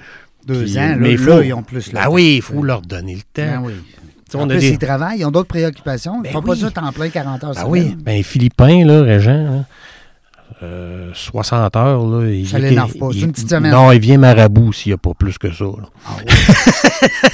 Deux 0.45 0.77
ans, 0.77 0.81
là, 0.81 0.95
mais 0.95 1.15
là, 1.17 1.35
faut- 1.37 1.41
ils 1.41 1.53
ont 1.53 1.63
plus 1.63 1.91
le 1.91 1.99
Ah 1.99 2.05
temps. 2.05 2.13
oui, 2.13 2.35
il 2.37 2.41
faut 2.41 2.63
leur 2.63 2.81
donner 2.81 3.15
le 3.15 3.21
temps. 3.21 3.61
Ben 3.61 3.61
oui. 3.63 3.73
En 4.33 4.45
plus, 4.47 4.59
des- 4.59 4.69
ils 4.71 4.77
travaillent, 4.77 5.19
ils 5.19 5.25
ont 5.25 5.31
d'autres 5.31 5.47
préoccupations. 5.47 6.15
Ils 6.19 6.23
Ben 6.23 6.33
font 6.33 6.41
pas 6.41 6.55
ça 6.55 6.69
temps 6.69 6.91
plein 6.91 7.09
40 7.09 7.43
heures 7.45 7.51
Ah 7.55 7.61
semaine. 7.61 7.71
oui, 7.71 7.95
ben 7.97 8.21
Philippin, 8.23 8.85
là, 8.85 9.01
Régent, 9.01 9.31
hein, 9.31 9.65
euh, 10.63 11.11
60 11.13 11.75
heures, 11.75 12.05
là. 12.07 12.29
Il, 12.29 12.47
Ça 12.47 12.57
l'énerve 12.59 12.93
pas, 12.97 13.09
c'est 13.13 13.19
une 13.19 13.31
petite 13.31 13.49
semaine. 13.49 13.71
Non, 13.71 13.91
il 13.91 13.99
vient 13.99 14.17
marabout 14.17 14.73
s'il 14.73 14.91
n'y 14.91 14.93
a 14.95 14.97
pas 14.97 15.13
plus 15.13 15.37
que 15.37 15.51
ça. 15.51 15.65
là. 15.65 15.83
Ah 16.05 16.11
oui. 16.17 16.25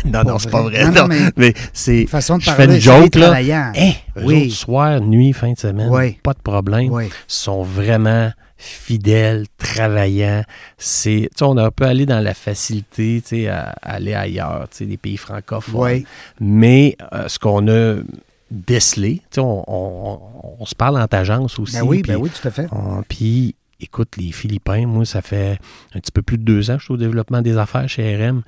non, 0.12 0.24
non, 0.24 0.40
c'est 0.40 0.50
pas 0.52 0.62
vrai. 0.62 0.90
Non, 0.92 1.08
mais- 1.08 1.20
mais 1.38 1.54
c'est. 1.72 2.06
Façon 2.08 2.38
de 2.38 2.42
Je 2.42 2.50
fais 2.52 2.58
parler, 2.58 2.76
une 2.76 2.82
joke, 2.82 3.16
là. 3.16 3.28
travaillants. 3.28 3.72
Hein, 3.78 3.92
Oui. 4.24 4.46
autres, 4.48 4.56
soir, 4.56 5.00
nuit, 5.02 5.34
fin 5.34 5.54
de 5.54 5.58
semaine, 5.60 5.90
Oui. 5.90 6.18
pas 6.24 6.34
de 6.34 6.42
problème. 6.44 6.90
Oui. 6.92 7.06
sont 7.28 7.64
vraiment 7.64 8.32
fidèles, 8.58 9.46
travaillants. 9.58 10.44
C'est, 10.78 11.30
tu 11.32 11.38
sais, 11.40 11.44
on 11.44 11.58
a 11.58 11.66
un 11.66 11.72
peu 11.72 11.86
allé 11.86 12.06
dans 12.06 12.20
la 12.22 12.34
facilité, 12.34 13.22
à, 13.50 13.74
à 13.82 13.94
aller 13.96 14.14
ailleurs, 14.14 14.68
tu 14.72 14.78
sais, 14.80 14.86
les 14.86 14.98
pays 14.98 15.18
francophones. 15.18 16.04
Mais 16.40 16.96
euh, 17.14 17.28
ce 17.28 17.40
qu'on 17.40 17.68
a 17.68 17.96
tu 18.68 18.74
sais, 18.80 19.40
on, 19.42 19.64
on- 19.68 20.20
on- 20.44 20.56
on 20.60 20.66
se 20.66 20.76
parle 20.76 20.98
en 21.02 21.06
agence 21.12 21.58
aussi. 21.60 21.76
Ben 21.78 21.84
oui, 21.84 22.02
ben 22.02 22.16
oui, 22.18 22.30
tout 22.30 22.48
à 22.48 22.52
fait. 22.52 22.68
Puis, 23.10 23.56
écoute, 23.80 24.16
les 24.18 24.32
Philippins, 24.32 24.86
moi, 24.86 25.06
ça 25.06 25.22
fait 25.22 25.58
un 25.96 26.00
petit 26.00 26.12
peu 26.12 26.22
plus 26.22 26.38
de 26.38 26.44
deux 26.44 26.70
ans 26.72 26.76
que 26.76 26.80
je 26.80 26.86
suis 26.86 26.94
au 26.94 26.98
développement 26.98 27.42
des 27.42 27.58
affaires 27.58 27.88
chez 27.90 28.16
RM. 28.16 28.44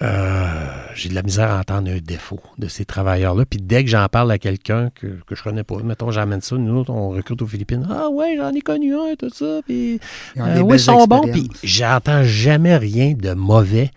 Euh, 0.00 0.46
j'ai 0.94 1.10
de 1.10 1.14
la 1.14 1.22
misère 1.22 1.50
à 1.50 1.60
entendre 1.60 1.90
un 1.90 1.98
défaut 1.98 2.40
de 2.58 2.66
ces 2.66 2.84
travailleurs-là. 2.84 3.44
Puis 3.44 3.60
dès 3.62 3.84
que 3.84 3.90
j'en 3.90 4.06
parle 4.08 4.32
à 4.32 4.38
quelqu'un 4.38 4.90
que, 4.94 5.06
que 5.26 5.34
je 5.36 5.42
connais 5.42 5.62
pas, 5.62 5.76
mettons, 5.84 6.10
j'amène 6.10 6.40
ça, 6.40 6.56
nous 6.56 6.74
autres, 6.80 6.90
on 6.90 7.10
recrute 7.10 7.40
aux 7.42 7.46
Philippines. 7.46 7.86
Ah 7.90 8.08
ouais, 8.08 8.36
j'en 8.36 8.50
ai 8.52 8.62
connu 8.62 8.94
un, 8.96 9.14
tout 9.16 9.30
ça. 9.30 9.60
Puis, 9.64 10.00
Ils 10.34 10.42
euh, 10.42 10.60
ouais, 10.62 10.78
sont 10.78 11.04
bons. 11.06 11.22
Puis 11.30 11.50
j'entends 11.62 12.24
jamais 12.24 12.76
rien 12.76 13.12
de 13.12 13.34
mauvais 13.34 13.90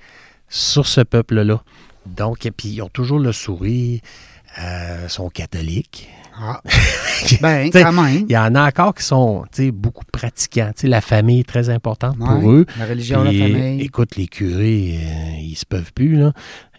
sur 0.49 0.85
ce 0.85 1.01
peuple-là. 1.01 1.63
Donc, 2.05 2.45
et 2.45 2.51
puis 2.51 2.69
ils 2.69 2.81
ont 2.83 2.89
toujours 2.89 3.17
le 3.19 3.31
sourire. 3.31 3.99
Euh, 4.57 5.07
sont 5.09 5.29
catholiques. 5.29 6.09
Ah. 6.37 6.61
Ben, 7.41 7.69
T'sais, 7.69 7.81
quand 7.81 7.93
même. 7.93 8.25
Il 8.27 8.31
y 8.31 8.37
en 8.37 8.53
a 8.55 8.67
encore 8.67 8.93
qui 8.93 9.03
sont 9.03 9.45
tu 9.51 9.65
sais, 9.65 9.71
beaucoup 9.71 10.03
pratiquants. 10.11 10.71
Tu 10.75 10.81
sais, 10.81 10.87
la 10.87 11.01
famille 11.01 11.39
est 11.39 11.47
très 11.47 11.69
importante 11.69 12.17
pour 12.17 12.51
eux. 12.51 12.65
La 12.77 12.85
religion, 12.85 13.23
la 13.23 13.31
famille. 13.31 13.81
Écoute, 13.81 14.15
les 14.15 14.27
curés, 14.27 14.99
euh, 14.99 15.39
ils 15.41 15.55
se 15.55 15.65
peuvent 15.65 15.91
plus. 15.93 16.15
Là. 16.17 16.33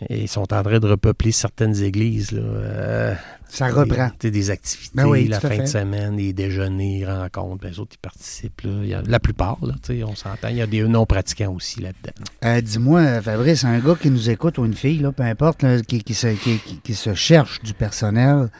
Ils 0.08 0.28
sont 0.28 0.52
en 0.52 0.62
train 0.62 0.78
de 0.78 0.86
repeupler 0.86 1.32
certaines 1.32 1.82
églises. 1.82 2.32
Là. 2.32 2.42
Euh, 2.42 3.14
Ça 3.48 3.68
reprend. 3.68 4.10
des, 4.20 4.30
des 4.30 4.50
activités, 4.50 4.90
Ben 4.94 5.06
oui, 5.06 5.28
la 5.28 5.40
fin 5.40 5.56
de 5.58 5.66
semaine, 5.66 6.16
des 6.16 6.32
déjeuners, 6.32 7.04
rencontres. 7.06 7.62
Ben, 7.62 7.70
les 7.70 7.78
autres, 7.80 7.92
ils 7.94 7.98
participent. 7.98 8.60
Là. 8.62 8.70
Il 8.82 8.88
y 8.88 8.94
a- 8.94 9.02
la 9.06 9.20
plupart, 9.20 9.58
là, 9.62 9.74
on 10.06 10.14
s'entend. 10.14 10.48
Il 10.48 10.56
y 10.56 10.62
a 10.62 10.66
des 10.66 10.82
non-pratiquants 10.82 11.52
aussi 11.54 11.80
là-dedans. 11.80 12.12
Euh, 12.44 12.60
Dis-moi, 12.60 13.22
Fabrice, 13.22 13.64
un 13.64 13.78
gars 13.78 13.94
qui 14.00 14.10
nous 14.10 14.28
écoute 14.30 14.58
ou 14.58 14.64
une 14.64 14.74
fille, 14.74 14.98
là, 14.98 15.12
peu 15.12 15.22
importe, 15.22 15.62
là, 15.62 15.80
qui, 15.80 16.02
qui 16.02 16.14
se, 16.14 16.28
qui, 16.28 16.58
qui- 16.58 16.80
qui 16.82 16.94
se 16.94 17.14
cherche 17.14 17.60
du 17.62 17.72
personnel, 17.72 18.50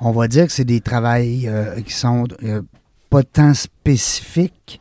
on 0.00 0.12
va 0.12 0.28
dire 0.28 0.46
que 0.46 0.52
c'est 0.52 0.64
des 0.64 0.80
travails 0.80 1.48
euh, 1.48 1.80
qui 1.80 1.92
sont 1.92 2.26
euh, 2.42 2.62
pas 3.10 3.22
tant 3.22 3.54
spécifiques. 3.54 4.80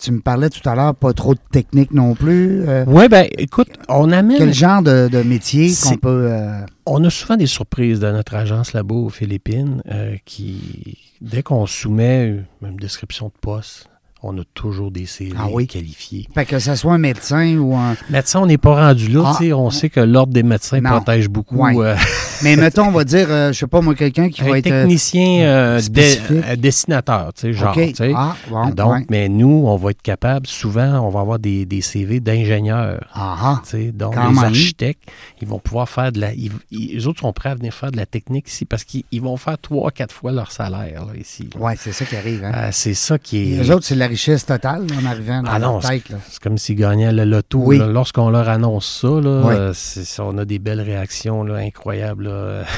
Tu 0.00 0.12
me 0.12 0.20
parlais 0.20 0.48
tout 0.48 0.66
à 0.68 0.76
l'heure, 0.76 0.94
pas 0.94 1.12
trop 1.12 1.34
de 1.34 1.40
technique 1.50 1.92
non 1.92 2.14
plus. 2.14 2.62
euh, 2.68 2.84
Oui, 2.86 3.08
ben 3.08 3.26
écoute, 3.36 3.68
on 3.88 4.12
amène. 4.12 4.38
quel 4.38 4.54
genre 4.54 4.80
de, 4.80 5.08
de 5.10 5.22
métier 5.22 5.72
qu'on 5.82 5.96
peut. 5.96 6.28
euh, 6.30 6.60
On 6.86 7.02
a 7.02 7.10
souvent 7.10 7.36
des 7.36 7.46
surprises 7.48 7.98
dans 7.98 8.12
notre 8.12 8.36
agence 8.36 8.72
là-bas 8.74 8.94
aux 8.94 9.08
Philippines 9.08 9.82
euh, 9.90 10.14
qui, 10.24 10.98
dès 11.20 11.42
qu'on 11.42 11.66
soumet 11.66 12.44
une 12.62 12.76
description 12.76 13.26
de 13.26 13.32
poste, 13.40 13.88
on 14.22 14.36
a 14.38 14.42
toujours 14.54 14.90
des 14.90 15.06
CV 15.06 15.32
Ah 15.38 15.46
oui? 15.50 15.66
qualifiés. 15.66 16.28
Fait 16.34 16.44
que 16.44 16.58
ce 16.58 16.74
soit 16.74 16.92
un 16.94 16.98
médecin 16.98 17.56
ou 17.56 17.74
un. 17.76 17.96
Médecin, 18.10 18.40
on 18.40 18.46
n'est 18.46 18.58
pas 18.58 18.74
rendu 18.88 19.08
là. 19.08 19.22
Ah. 19.26 19.34
tu 19.38 19.46
sais, 19.46 19.52
on 19.52 19.70
sait 19.70 19.88
que 19.90 20.00
l'Ordre 20.00 20.32
des 20.32 20.42
médecins 20.42 20.80
Non. 20.80 20.90
protège 20.90 21.28
beaucoup. 21.28 21.56
Ouais. 21.56 21.76
euh, 21.76 21.94
Mais 22.42 22.54
mettons, 22.56 22.86
on 22.86 22.90
va 22.92 23.04
dire, 23.04 23.26
euh, 23.30 23.52
je 23.52 23.58
sais 23.58 23.66
pas 23.66 23.80
moi, 23.80 23.94
quelqu'un 23.94 24.28
qui 24.28 24.42
un 24.42 24.48
va 24.48 24.58
être. 24.58 24.66
euh, 24.68 24.82
technicien 24.82 25.40
euh, 25.42 25.80
euh, 25.96 26.56
dessinateur, 26.56 27.32
tu 27.34 27.40
sais, 27.42 27.52
genre. 27.52 27.76
OK. 27.76 27.88
tu 27.88 27.94
sais. 27.94 28.12
Ah, 28.14 28.36
bon, 28.50 28.68
Donc, 28.70 28.92
ouais. 28.92 29.06
mais 29.10 29.28
nous, 29.28 29.64
on 29.66 29.76
va 29.76 29.90
être 29.90 30.02
capable, 30.02 30.46
souvent, 30.46 31.00
on 31.00 31.10
va 31.10 31.20
avoir 31.20 31.38
des, 31.38 31.66
des 31.66 31.80
CV 31.80 32.20
d'ingénieurs. 32.20 33.00
Ah, 33.12 33.36
ah. 33.40 33.60
tu 33.64 33.70
sais. 33.70 33.92
Donc, 33.92 34.14
Quand 34.14 34.30
les 34.30 34.38
architectes, 34.38 35.02
ils 35.40 35.48
vont 35.48 35.58
pouvoir 35.58 35.88
faire 35.88 36.12
de 36.12 36.20
la. 36.20 36.32
Ils, 36.34 36.50
ils- 36.70 36.94
les 36.98 37.06
autres 37.06 37.20
sont 37.20 37.32
prêts 37.32 37.50
à 37.50 37.54
venir 37.54 37.72
faire 37.74 37.90
de 37.92 37.96
la 37.96 38.06
technique 38.06 38.48
ici 38.48 38.64
parce 38.64 38.84
qu'ils 38.84 39.04
ils 39.12 39.20
vont 39.22 39.36
faire 39.36 39.58
trois, 39.58 39.90
quatre 39.90 40.12
fois 40.14 40.32
leur 40.32 40.50
salaire 40.52 41.04
là, 41.06 41.12
ici. 41.20 41.48
Ouais, 41.58 41.74
c'est 41.78 41.92
ça 41.92 42.04
qui 42.04 42.16
arrive. 42.16 42.44
Hein. 42.44 42.52
Euh, 42.54 42.68
c'est 42.72 42.94
ça 42.94 43.18
qui 43.18 43.54
est. 43.54 43.62
eux 43.62 43.72
autres, 43.74 43.84
c'est 43.84 43.94
la 43.94 44.07
richesse 44.08 44.44
totale 44.46 44.86
en 45.00 45.06
arrivant 45.06 45.42
dans 45.42 45.50
Ah 45.50 45.58
non, 45.58 45.72
leur 45.74 45.88
tête. 45.88 46.04
C'est 46.28 46.42
comme 46.42 46.58
s'ils 46.58 46.76
gagnaient 46.76 47.12
le 47.12 47.24
loto. 47.24 47.60
Oui. 47.64 47.78
Lorsqu'on 47.78 48.30
leur 48.30 48.48
annonce 48.48 49.00
ça, 49.02 49.08
là, 49.08 49.42
Oui. 49.44 49.54
euh, 49.56 49.72
on 50.18 50.36
a 50.38 50.44
des 50.44 50.58
belles 50.58 50.80
réactions 50.80 51.44
là, 51.44 51.56
incroyables. 51.56 52.24
là. 52.24 52.64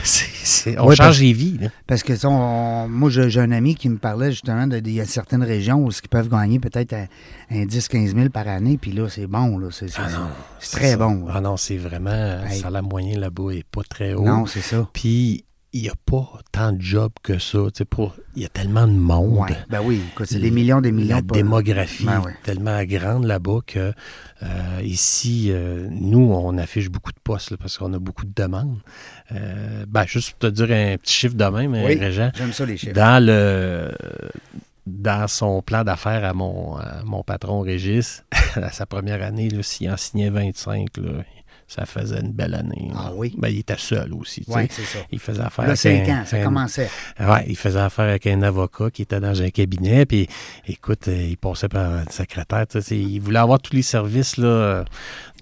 On 0.78 0.88
Oui, 0.88 0.96
change 0.96 0.98
parce- 1.06 1.20
les 1.20 1.32
vies. 1.32 1.58
là. 1.60 1.68
Parce 1.86 2.02
que 2.02 2.12
on- 2.26 2.88
moi, 2.88 3.08
j'ai 3.10 3.40
un 3.40 3.52
ami 3.52 3.74
qui 3.74 3.88
me 3.88 3.96
parlait 3.98 4.30
justement 4.30 4.66
de, 4.66 4.80
de- 4.80 4.88
il 4.88 4.94
y 4.96 5.00
a 5.00 5.04
certaines 5.06 5.42
régions 5.42 5.78
où 5.84 5.90
ils 5.90 6.08
peuvent 6.08 6.28
gagner 6.28 6.58
peut-être 6.58 6.92
un, 6.92 7.06
un 7.50 7.64
10-15 7.64 8.14
000 8.14 8.28
par 8.30 8.46
année, 8.48 8.78
puis 8.80 8.92
là, 8.92 9.08
c'est 9.08 9.26
bon. 9.26 9.60
C'est 9.70 9.86
Ah 9.96 10.08
c'est 10.58 10.76
très 10.76 10.90
ça. 10.92 10.96
bon. 10.96 11.26
Ah 11.32 11.40
non, 11.40 11.56
c'est 11.56 11.76
vraiment. 11.76 12.10
euh, 12.10 12.44
Hey. 12.44 12.56
Le 12.58 12.62
salaire 12.62 12.82
moyen 12.82 13.18
là-bas 13.18 13.50
est 13.52 13.64
pas 13.64 13.82
très 13.88 14.14
haut. 14.14 14.24
non, 14.24 14.46
c'est 14.46 14.60
ça. 14.60 14.86
Puis, 14.92 15.44
il 15.72 15.82
n'y 15.82 15.88
a 15.88 15.94
pas 16.04 16.28
tant 16.50 16.72
de 16.72 16.80
jobs 16.82 17.12
que 17.22 17.38
ça. 17.38 17.58
pour- 17.88 18.16
Il 18.34 18.42
y 18.42 18.44
a 18.44 18.48
tellement 18.48 18.86
de 18.88 18.92
monde. 18.92 19.38
Ouais. 19.50 19.56
Ben 19.68 19.80
oui, 19.84 20.00
c'est 20.24 20.38
des 20.40 20.50
millions, 20.50 20.80
des 20.80 20.90
millions. 20.92 21.16
La 21.16 21.22
pas- 21.22 21.34
démographie 21.34 22.04
Ben 22.06 22.22
est 22.28 22.42
tellement 22.44 22.82
grande 22.84 23.24
là-bas 23.24 23.60
que 23.66 23.92
euh, 24.42 24.80
ici, 24.82 25.48
euh, 25.50 25.86
nous, 25.90 26.32
on 26.32 26.58
affiche 26.58 26.88
beaucoup 26.90 27.12
de 27.12 27.18
postes 27.22 27.52
là, 27.52 27.56
parce 27.56 27.78
qu'on 27.78 27.92
a 27.94 27.98
beaucoup 27.98 28.24
de 28.24 28.32
demandes. 28.34 28.78
Euh, 29.32 29.84
ben, 29.88 30.04
juste 30.06 30.30
pour 30.32 30.38
te 30.40 30.46
dire 30.48 30.70
un 30.72 30.96
petit 30.96 31.14
chiffre 31.14 31.34
de 31.36 31.44
même, 31.44 31.72
Oui. 31.72 31.94
Régent, 31.98 32.30
J'aime 32.34 32.52
ça, 32.52 32.64
les 32.66 32.76
chiffres. 32.76 32.94
dans 32.94 33.24
le 33.24 33.92
dans 34.86 35.28
son 35.28 35.62
plan 35.62 35.84
d'affaires 35.84 36.24
à 36.24 36.32
mon, 36.32 36.76
à 36.76 37.04
mon 37.04 37.22
patron 37.22 37.60
Régis, 37.60 38.24
à 38.56 38.72
sa 38.72 38.86
première 38.86 39.22
année, 39.22 39.48
s'il 39.62 39.88
en 39.90 39.96
signait 39.96 40.30
25, 40.30 40.96
là, 40.96 41.10
ça 41.72 41.86
faisait 41.86 42.18
une 42.20 42.32
belle 42.32 42.54
année. 42.54 42.88
là. 42.92 42.96
Ah 43.06 43.10
oui? 43.14 43.32
Ben, 43.38 43.48
il 43.48 43.60
était 43.60 43.78
seul 43.78 44.12
aussi. 44.12 44.42
Oui, 44.48 44.62
c'est 44.70 44.82
ça. 44.82 44.98
Il 45.12 45.20
faisait 45.20 45.40
affaire 45.42 45.64
Là, 45.66 45.70
avec 45.70 45.78
5 45.78 46.08
un- 46.08 46.20
ans, 46.20 46.24
ça 46.26 46.36
un- 46.38 46.42
commençait. 46.44 46.90
Ouais, 47.20 47.44
il 47.46 47.56
faisait 47.56 47.78
affaire 47.78 48.06
avec 48.06 48.26
un 48.26 48.42
avocat 48.42 48.90
qui 48.90 49.02
était 49.02 49.20
dans 49.20 49.40
un 49.40 49.50
cabinet, 49.50 50.04
puis 50.04 50.26
écoute, 50.66 51.06
euh, 51.06 51.26
il 51.30 51.36
passait 51.36 51.68
par 51.68 51.88
un 51.92 52.04
secrétaire, 52.10 52.66
il 52.90 53.20
voulait 53.20 53.38
avoir 53.38 53.60
tous 53.60 53.74
les 53.76 53.82
services, 53.82 54.36
là. 54.36 54.84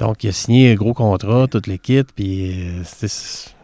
Donc, 0.01 0.23
il 0.23 0.29
a 0.29 0.33
signé 0.33 0.73
un 0.73 0.75
gros 0.75 0.93
contrat, 0.93 1.47
toute 1.49 1.67
l'équipe, 1.67 2.09
puis 2.15 2.69
euh, 2.69 2.83
c'était- 2.85 3.55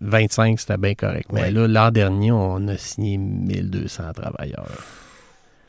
25, 0.00 0.60
c'était 0.60 0.76
bien 0.76 0.94
correct. 0.94 1.30
Mais 1.32 1.40
Ouais. 1.42 1.50
là, 1.50 1.66
l'an 1.66 1.90
dernier, 1.90 2.30
on 2.32 2.68
a 2.68 2.76
signé 2.76 3.16
1200 3.18 4.12
travailleurs, 4.14 4.68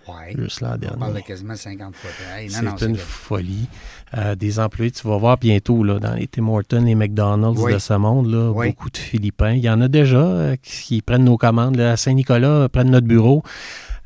Ouais. 0.08 0.34
juste 0.38 0.64
On 0.64 0.98
parle 1.00 1.14
de 1.14 1.20
quasiment 1.20 1.56
50 1.56 1.96
fois. 1.96 2.10
Hey, 2.36 2.50
C'est 2.50 2.82
une 2.86 2.96
folie. 2.98 3.68
Euh, 4.18 4.36
des 4.36 4.60
employés, 4.60 4.92
tu 4.92 5.08
vas 5.08 5.18
voir 5.18 5.38
bientôt 5.38 5.84
là, 5.84 6.00
dans 6.00 6.16
les 6.16 6.28
Tim 6.28 6.48
Hortons, 6.50 6.84
les 6.84 6.96
McDonald's 6.96 7.62
Oui. 7.62 7.74
de 7.74 7.78
ce 7.80 7.94
monde, 7.94 8.30
là, 8.32 8.52
Oui. 8.52 8.70
beaucoup 8.70 8.90
de 8.90 8.98
Philippins. 8.98 9.52
Il 9.54 9.64
y 9.64 9.70
en 9.70 9.80
a 9.80 9.88
déjà 9.88 10.18
euh, 10.18 10.56
qui, 10.62 11.02
prennent 11.02 11.24
nos 11.26 11.38
commandes. 11.38 11.76
là, 11.78 11.92
à 11.92 11.98
Saint-Nicolas, 11.98 12.48
euh, 12.48 12.68
prennent 12.68 12.90
notre 12.90 13.08
bureau. 13.08 13.44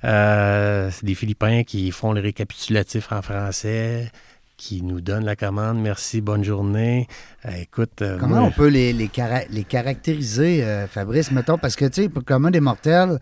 Euh, 0.04 0.90
c'est 0.92 1.06
des 1.06 1.16
Philippins 1.16 1.64
qui 1.64 1.90
font 1.92 2.12
le 2.14 2.22
récapitulatif 2.22 3.12
en 3.12 3.22
français, 3.22 4.12
qui 4.58 4.84
nous 4.84 5.02
donnent 5.02 5.26
la 5.26 5.36
commande. 5.36 5.80
Merci, 5.82 6.22
bonne 6.22 6.44
journée. 6.44 7.08
Euh, 7.46 7.52
écoute, 7.62 8.02
euh, 8.02 8.18
Comment 8.20 8.36
moi, 8.36 8.44
on 8.46 8.52
peut 8.52 8.68
les, 8.68 8.94
les, 8.94 9.08
cara- 9.08 9.46
les 9.50 9.64
caractériser, 9.64 10.64
euh, 10.64 10.88
Fabrice, 10.88 11.32
mettons, 11.32 11.58
parce 11.58 11.76
que, 11.76 11.86
tu 11.86 12.04
sais, 12.04 12.10
pour 12.10 12.20
le 12.20 12.26
commun 12.26 12.52
des 12.52 12.60
mortels, 12.62 13.20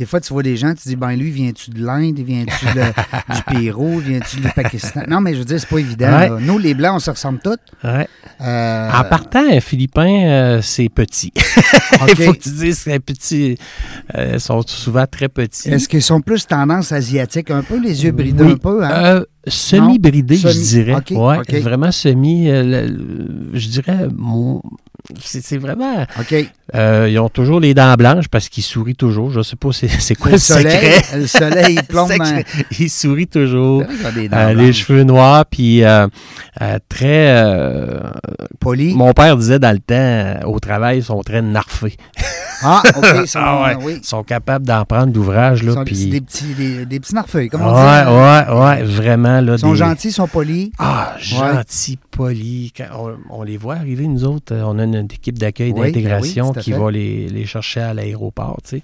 des 0.00 0.06
fois, 0.06 0.18
tu 0.18 0.32
vois 0.32 0.42
des 0.42 0.56
gens, 0.56 0.72
tu 0.74 0.88
dis, 0.88 0.96
ben 0.96 1.10
lui, 1.14 1.30
viens-tu 1.30 1.68
de 1.72 1.84
l'Inde, 1.84 2.18
viens-tu 2.20 2.64
du 3.34 3.42
Pérou, 3.60 3.98
viens-tu 3.98 4.36
du 4.40 4.48
Pakistan? 4.48 5.02
Non, 5.06 5.20
mais 5.20 5.34
je 5.34 5.40
veux 5.40 5.44
dire, 5.44 5.60
c'est 5.60 5.68
pas 5.68 5.76
évident. 5.76 6.06
Ouais. 6.18 6.30
Nous, 6.40 6.56
les 6.56 6.72
Blancs, 6.72 6.94
on 6.96 6.98
se 7.00 7.10
ressemble 7.10 7.38
tous. 7.40 7.58
Ouais. 7.84 8.08
Euh, 8.40 8.90
En 8.90 9.04
partant, 9.04 9.60
Philippin, 9.60 10.08
euh, 10.24 10.62
c'est 10.62 10.88
petit. 10.88 11.30
OK. 11.36 12.14
Il 12.18 12.24
faut 12.24 12.32
que 12.32 12.38
tu 12.38 12.48
dises 12.48 12.76
que 12.82 12.90
c'est 12.92 12.98
petit. 13.00 13.58
Euh, 14.16 14.32
ils 14.36 14.40
sont 14.40 14.62
souvent 14.66 15.04
très 15.06 15.28
petits. 15.28 15.68
Est-ce 15.68 15.86
qu'ils 15.86 16.00
sont 16.02 16.22
plus 16.22 16.46
tendance 16.46 16.92
asiatique 16.92 17.50
un 17.50 17.62
peu, 17.62 17.78
les 17.78 18.02
yeux 18.02 18.12
bridés 18.12 18.42
Oui. 18.44 18.52
un 18.52 18.56
peu? 18.56 18.82
Hein? 18.82 18.90
Euh, 18.90 19.24
semi-bridé, 19.46 20.36
je 20.38 20.48
Semi- 20.48 20.64
dirais. 20.68 20.94
OK, 20.94 21.10
ouais. 21.10 21.60
Vraiment 21.60 21.92
semi. 21.92 22.46
je 22.46 23.68
dirais. 23.68 24.08
c'est 25.20 25.58
vraiment. 25.58 26.06
OK. 26.18 26.34
Euh, 26.74 27.08
ils 27.10 27.18
ont 27.18 27.28
toujours 27.28 27.60
les 27.60 27.74
dents 27.74 27.94
blanches 27.94 28.28
parce 28.28 28.48
qu'ils 28.48 28.62
sourient 28.64 28.94
toujours. 28.96 29.30
Je 29.30 29.42
sais 29.42 29.56
pas 29.56 29.72
c'est 29.72 29.88
c'est 29.88 30.14
quoi 30.14 30.28
Le 30.30 30.34
le, 30.34 30.38
soleil, 30.38 30.72
secret. 30.72 31.18
le 31.18 31.26
soleil, 31.26 31.74
il 31.78 31.82
plombe 31.88 32.10
dans... 32.16 32.42
Ils 32.78 32.90
sourient 32.90 33.26
toujours. 33.26 33.82
Euh, 34.32 34.54
les 34.54 34.72
cheveux 34.72 35.02
noirs, 35.04 35.46
puis 35.46 35.82
euh, 35.84 36.06
euh, 36.60 36.78
très. 36.88 37.34
euh, 37.44 38.00
Polis. 38.60 38.94
mon 38.94 39.12
père 39.12 39.36
disait 39.36 39.58
dans 39.58 39.72
le 39.72 39.78
temps, 39.78 40.48
au 40.48 40.58
travail, 40.60 40.98
ils 40.98 41.04
sont 41.04 41.20
très 41.22 41.42
narfés. 41.42 41.96
Ah, 42.62 42.82
OK. 42.94 43.06
Ils 43.22 43.26
sont, 43.26 43.38
Ah 43.42 43.62
ouais. 43.74 43.76
oui. 43.82 43.98
Ils 44.02 44.06
sont 44.06 44.22
capables 44.22 44.66
d'en 44.66 44.84
prendre 44.84 45.10
d'ouvrage. 45.12 45.60
Ils 45.62 45.68
Là, 45.68 45.74
sont 45.76 45.84
puis... 45.84 46.06
des 46.10 46.20
petits, 46.20 46.52
des, 46.52 46.84
des 46.84 47.00
petits 47.00 47.14
narfeuilles, 47.14 47.48
comme 47.48 47.62
ouais, 47.62 47.68
on 47.68 47.72
dit. 47.72 47.78
hein. 47.80 48.46
ouais, 48.52 48.60
ouais, 48.60 48.82
vraiment. 48.82 49.40
Là, 49.40 49.54
Ils 49.54 49.58
sont 49.60 49.72
des- 49.72 49.78
gentils, 49.78 50.08
ils 50.08 50.12
sont 50.12 50.28
polis. 50.28 50.70
Ah, 50.78 51.14
gentils, 51.18 51.98
polis. 52.10 52.70
Quand 52.76 52.84
on, 53.30 53.38
on 53.38 53.42
les 53.44 53.56
voit 53.56 53.76
arriver, 53.76 54.06
nous 54.06 54.24
autres, 54.24 54.54
on 54.54 54.78
a 54.78 54.84
une, 54.84 54.94
équipe 55.10 55.38
d'accueil 55.38 55.72
Oui, 55.74 55.86
d'intégration 55.86 56.52
ben 56.60 56.64
qui 56.64 56.72
fait. 56.72 56.78
va 56.78 56.90
les, 56.90 57.28
les 57.28 57.46
chercher 57.46 57.80
à 57.80 57.94
l'aéroport, 57.94 58.58
tu 58.62 58.76
sais, 58.78 58.82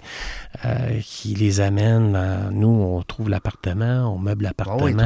euh, 0.65 0.99
qui 1.03 1.35
les 1.35 1.61
amène. 1.61 2.17
nous, 2.51 2.67
on 2.67 3.01
trouve 3.03 3.29
l'appartement, 3.29 4.13
on 4.13 4.17
meuble 4.17 4.45
Ah 4.45 4.53
l'appartement. 4.57 5.03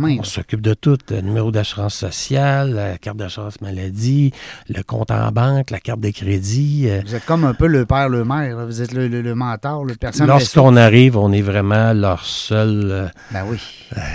oui. 0.00 0.18
On 0.20 0.24
s'occupe 0.24 0.60
de 0.60 0.74
tout. 0.74 0.98
Le 1.10 1.20
numéro 1.20 1.50
d'assurance 1.50 1.94
sociale, 1.94 2.74
la 2.74 2.98
carte 2.98 3.16
d'assurance 3.16 3.60
maladie, 3.60 4.32
le 4.68 4.82
compte 4.82 5.10
en 5.10 5.30
banque, 5.32 5.70
la 5.70 5.80
carte 5.80 6.00
de 6.00 6.10
crédit. 6.10 6.84
euh, 6.88 7.00
Vous 7.06 7.14
êtes 7.14 7.24
comme 7.24 7.44
un 7.44 7.54
peu 7.54 7.66
le 7.66 7.84
père, 7.86 8.08
le 8.08 8.22
là. 8.24 8.64
Vous 8.64 8.82
êtes 8.82 8.92
le, 8.92 9.08
le, 9.08 9.22
le 9.22 9.34
mentor, 9.34 9.84
le 9.84 9.94
personne. 9.94 10.26
Lorsqu'on 10.26 10.76
arrive, 10.76 11.16
on 11.16 11.32
est 11.32 11.42
vraiment 11.42 11.92
leur 11.92 12.24
seul 12.24 12.88
euh, 12.90 13.08
Ben 13.32 13.44
oui. 13.48 13.58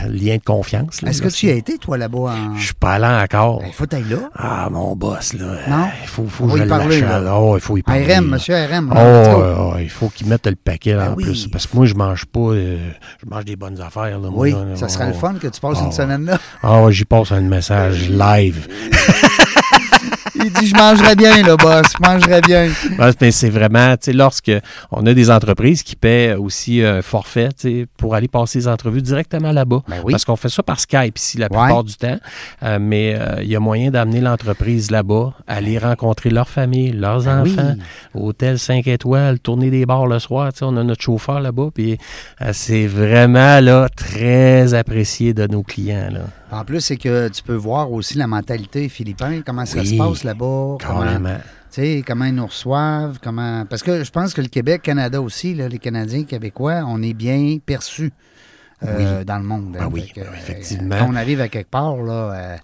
lien 0.10 0.38
de 0.38 0.44
confiance. 0.44 1.02
Est-ce 1.04 1.22
que 1.22 1.30
tu 1.30 1.48
y 1.48 1.50
as 1.52 1.56
été, 1.56 1.78
toi, 1.78 1.98
là-bas? 1.98 2.18
En... 2.18 2.56
Je 2.56 2.66
suis 2.66 2.74
pas 2.74 2.94
allé 2.94 3.24
encore. 3.24 3.60
Ben, 3.60 3.68
il 3.68 3.74
faut 3.74 3.84
être 3.86 4.10
là. 4.10 4.30
Ah, 4.36 4.70
mon 4.72 4.96
boss, 4.96 5.34
là. 5.34 5.46
Non? 5.70 5.88
Il 6.02 6.08
faut, 6.08 6.26
faut 6.28 6.48
que 6.48 6.58
je 6.58 6.64
parler, 6.64 7.02
là. 7.02 7.38
Oh, 7.40 7.58
il 7.58 7.62
faut 7.62 7.78
y 7.78 7.84
parler. 7.88 8.04
RM, 8.06 8.10
là. 8.10 8.22
monsieur 8.22 8.56
RM. 8.56 8.90
Oh, 8.92 8.96
là. 8.96 9.38
Ouais, 9.38 9.74
ouais, 9.76 9.84
il 9.84 9.90
faut 9.90 10.10
qu'ils 10.10 10.28
mettent 10.28 10.48
le 10.48 10.56
paquet 10.56 10.94
Ben 10.96 11.12
en 11.12 11.16
oui. 11.16 11.24
plus. 11.24 11.48
Parce 11.48 11.66
que 11.68 11.76
moi, 11.76 11.86
je 11.86 11.94
mange 11.96 12.26
pas. 12.26 12.40
euh, 12.40 12.78
je 13.24 13.30
mange 13.30 13.46
des 13.46 13.56
bonnes 13.56 13.82
affaires. 13.82 14.20
Là, 14.20 14.30
moi, 14.30 14.32
Oui, 14.34 14.52
là, 14.52 14.76
ça 14.76 14.88
serait 14.90 15.06
oh. 15.08 15.14
le 15.14 15.20
fun 15.20 15.34
que 15.36 15.48
tu 15.48 15.60
passes 15.60 15.78
Oh. 15.82 15.86
une 15.86 15.92
semaine 15.92 16.26
là. 16.26 16.38
Ah, 16.64 16.82
ouais, 16.84 16.92
j'y 16.94 17.06
passe 17.06 17.32
un 17.32 17.42
message 17.42 18.10
live. 18.10 18.68
Il 20.44 20.52
dit, 20.54 20.68
je 20.68 20.76
mangerais 20.76 21.16
bien, 21.16 21.42
là, 21.44 21.56
boss. 21.58 21.86
Je 22.02 22.08
mangerais 22.10 22.42
bien. 22.42 22.70
Ouais, 23.00 23.12
mais 23.22 23.32
c'est 23.32 23.50
vraiment, 23.50 23.92
tu 23.98 24.06
sais, 24.06 24.14
lorsque 24.14 24.52
on 24.92 25.06
a 25.06 25.14
des 25.14 25.30
entreprises 25.32 25.84
qui 25.84 25.96
paient 25.96 26.36
aussi 26.36 26.82
un 26.84 27.02
forfait, 27.02 27.50
tu 27.50 27.54
sais, 27.82 27.86
pour 27.98 28.16
aller 28.16 28.28
passer 28.28 28.60
les 28.60 28.68
entrevues 28.68 29.02
directement 29.02 29.52
là-bas. 29.52 29.82
Ben 29.88 29.98
oui. 30.04 30.12
Parce 30.12 30.26
qu'on 30.26 30.36
fait 30.36 30.50
ça 30.50 30.64
par 30.64 30.80
Skype 30.80 31.18
ici 31.18 31.38
la 31.38 31.48
Ouais. 31.48 31.58
plupart 31.66 31.84
du 31.84 31.96
temps. 31.96 32.18
Euh, 32.64 32.78
mais 32.80 33.16
euh, 33.18 33.42
il 33.42 33.48
y 33.50 33.56
a 33.56 33.60
moyen 33.60 33.90
d'amener 33.92 34.22
l'entreprise 34.22 34.92
là-bas, 34.92 35.34
aller 35.48 35.78
rencontrer 35.78 36.30
leur 36.30 36.50
famille, 36.50 36.92
leurs 36.92 37.24
Ben 37.24 37.44
oui. 37.44 37.54
enfants, 37.54 37.76
hôtel 38.14 38.60
5 38.60 38.86
étoiles, 38.88 39.40
tourner 39.40 39.70
des 39.70 39.86
bars 39.86 40.08
le 40.08 40.20
soir. 40.20 40.52
Tu 40.54 40.60
sais, 40.60 40.66
on 40.66 40.76
a 40.78 40.84
notre 40.84 41.02
chauffeur 41.02 41.40
là-bas. 41.40 41.70
Puis 41.74 41.98
euh, 42.42 42.50
c'est 42.54 42.86
vraiment 42.88 43.60
là, 43.60 43.88
très 43.96 44.74
apprécié 44.74 45.34
de 45.34 45.48
nos 45.48 45.64
clients. 45.64 46.10
Là. 46.12 46.20
En 46.52 46.64
plus, 46.64 46.82
c'est 46.82 46.98
que 46.98 47.28
tu 47.30 47.44
peux 47.44 47.56
voir 47.56 47.92
aussi 47.92 48.18
la 48.18 48.28
mentalité 48.28 48.88
philippine, 48.90 49.44
comment 49.46 49.66
ça 49.66 49.80
Oui, 49.80 49.88
se 49.88 49.98
passe 49.98 50.24
là-bas. 50.24 50.78
Comment, 50.82 51.40
comment 52.06 52.26
ils 52.26 52.36
nous 52.36 52.46
reçoivent, 52.46 53.20
comment. 53.22 53.66
Parce 53.66 53.84
que 53.84 54.04
je 54.04 54.12
pense 54.12 54.34
que 54.34 54.42
le 54.42 54.48
Québec, 54.48 54.82
Canada 54.82 55.22
aussi, 55.22 55.54
là, 55.54 55.68
les 55.68 55.80
Canadiens, 55.80 56.24
Québécois, 56.24 56.84
on 56.88 57.02
est 57.02 57.14
bien 57.14 57.58
perçus 57.64 58.12
euh, 58.84 59.24
dans 59.24 59.38
le 59.38 59.44
monde. 59.44 59.76
Ah 59.80 59.84
hein. 59.84 59.90
oui, 59.92 60.12
que, 60.14 60.22
oui, 60.22 60.28
euh, 60.28 60.38
effectivement. 60.38 60.96
Quand 61.00 61.10
on 61.10 61.16
arrive 61.16 61.42
à 61.42 61.50
quelque 61.50 61.70
part, 61.70 61.98
là. 61.98 62.14
euh, 62.14 62.58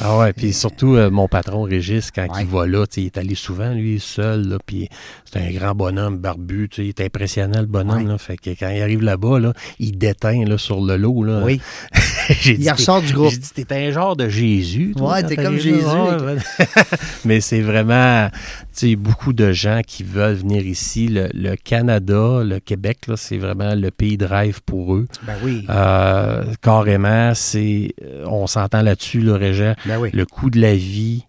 Ah 0.00 0.18
ouais, 0.18 0.32
puis 0.32 0.52
surtout 0.52 0.94
euh, 0.96 1.10
mon 1.10 1.28
patron 1.28 1.62
Régis, 1.62 2.10
quand 2.10 2.22
Ouais. 2.26 2.42
il 2.42 2.46
va 2.46 2.66
là, 2.66 2.84
il 2.96 3.06
est 3.06 3.18
allé 3.18 3.34
souvent, 3.34 3.72
lui, 3.72 4.00
seul, 4.00 4.58
puis 4.66 4.88
c'est 5.24 5.38
un 5.40 5.50
grand 5.52 5.74
bonhomme 5.74 6.18
barbu, 6.18 6.68
il 6.78 6.88
est 6.88 7.00
impressionnant, 7.00 7.60
le 7.60 7.66
bonhomme, 7.66 8.02
Ouais. 8.04 8.08
là, 8.12 8.18
fait 8.18 8.36
que 8.36 8.50
quand 8.50 8.68
il 8.68 8.82
arrive 8.82 9.02
là-bas, 9.02 9.38
là, 9.38 9.52
il 9.78 9.96
déteint 9.96 10.44
là, 10.44 10.58
sur 10.58 10.80
le 10.80 10.96
lot, 10.96 11.22
là. 11.24 11.42
oui. 11.44 11.60
Il 12.44 12.58
dit, 12.58 12.68
ressort 12.70 13.02
du 13.02 13.12
groupe. 13.12 13.30
J'ai 13.30 13.36
dit, 13.38 13.50
t'es 13.64 13.86
un 13.86 13.92
genre 13.92 14.16
de 14.16 14.28
Jésus. 14.28 14.94
toi, 14.96 15.12
Ouais, 15.12 15.22
t'es 15.22 15.36
comme 15.36 15.58
Jésus. 15.58 15.84
Ouais. 15.86 16.36
Mais 17.24 17.40
c'est 17.40 17.60
vraiment, 17.60 18.28
tu 18.76 18.90
sais, 18.90 18.96
beaucoup 18.96 19.32
de 19.32 19.52
gens 19.52 19.80
qui 19.86 20.02
veulent 20.02 20.34
venir 20.34 20.66
ici. 20.66 21.06
Le, 21.06 21.28
le 21.32 21.54
Canada, 21.54 22.42
le 22.42 22.58
Québec, 22.58 23.06
là, 23.06 23.16
c'est 23.16 23.38
vraiment 23.38 23.76
le 23.76 23.92
pays 23.92 24.16
de 24.16 24.24
rêve 24.26 24.60
pour 24.66 24.96
eux. 24.96 25.06
Ben 25.24 25.34
oui. 25.44 25.64
Euh, 25.70 26.42
carrément, 26.62 27.32
c'est, 27.34 27.94
on 28.24 28.48
s'entend 28.48 28.82
là-dessus, 28.82 29.20
le 29.20 29.34
Ben 29.86 29.98
oui. 29.98 30.10
Le 30.12 30.24
coût 30.26 30.50
de 30.50 30.60
la 30.60 30.74
vie 30.74 31.24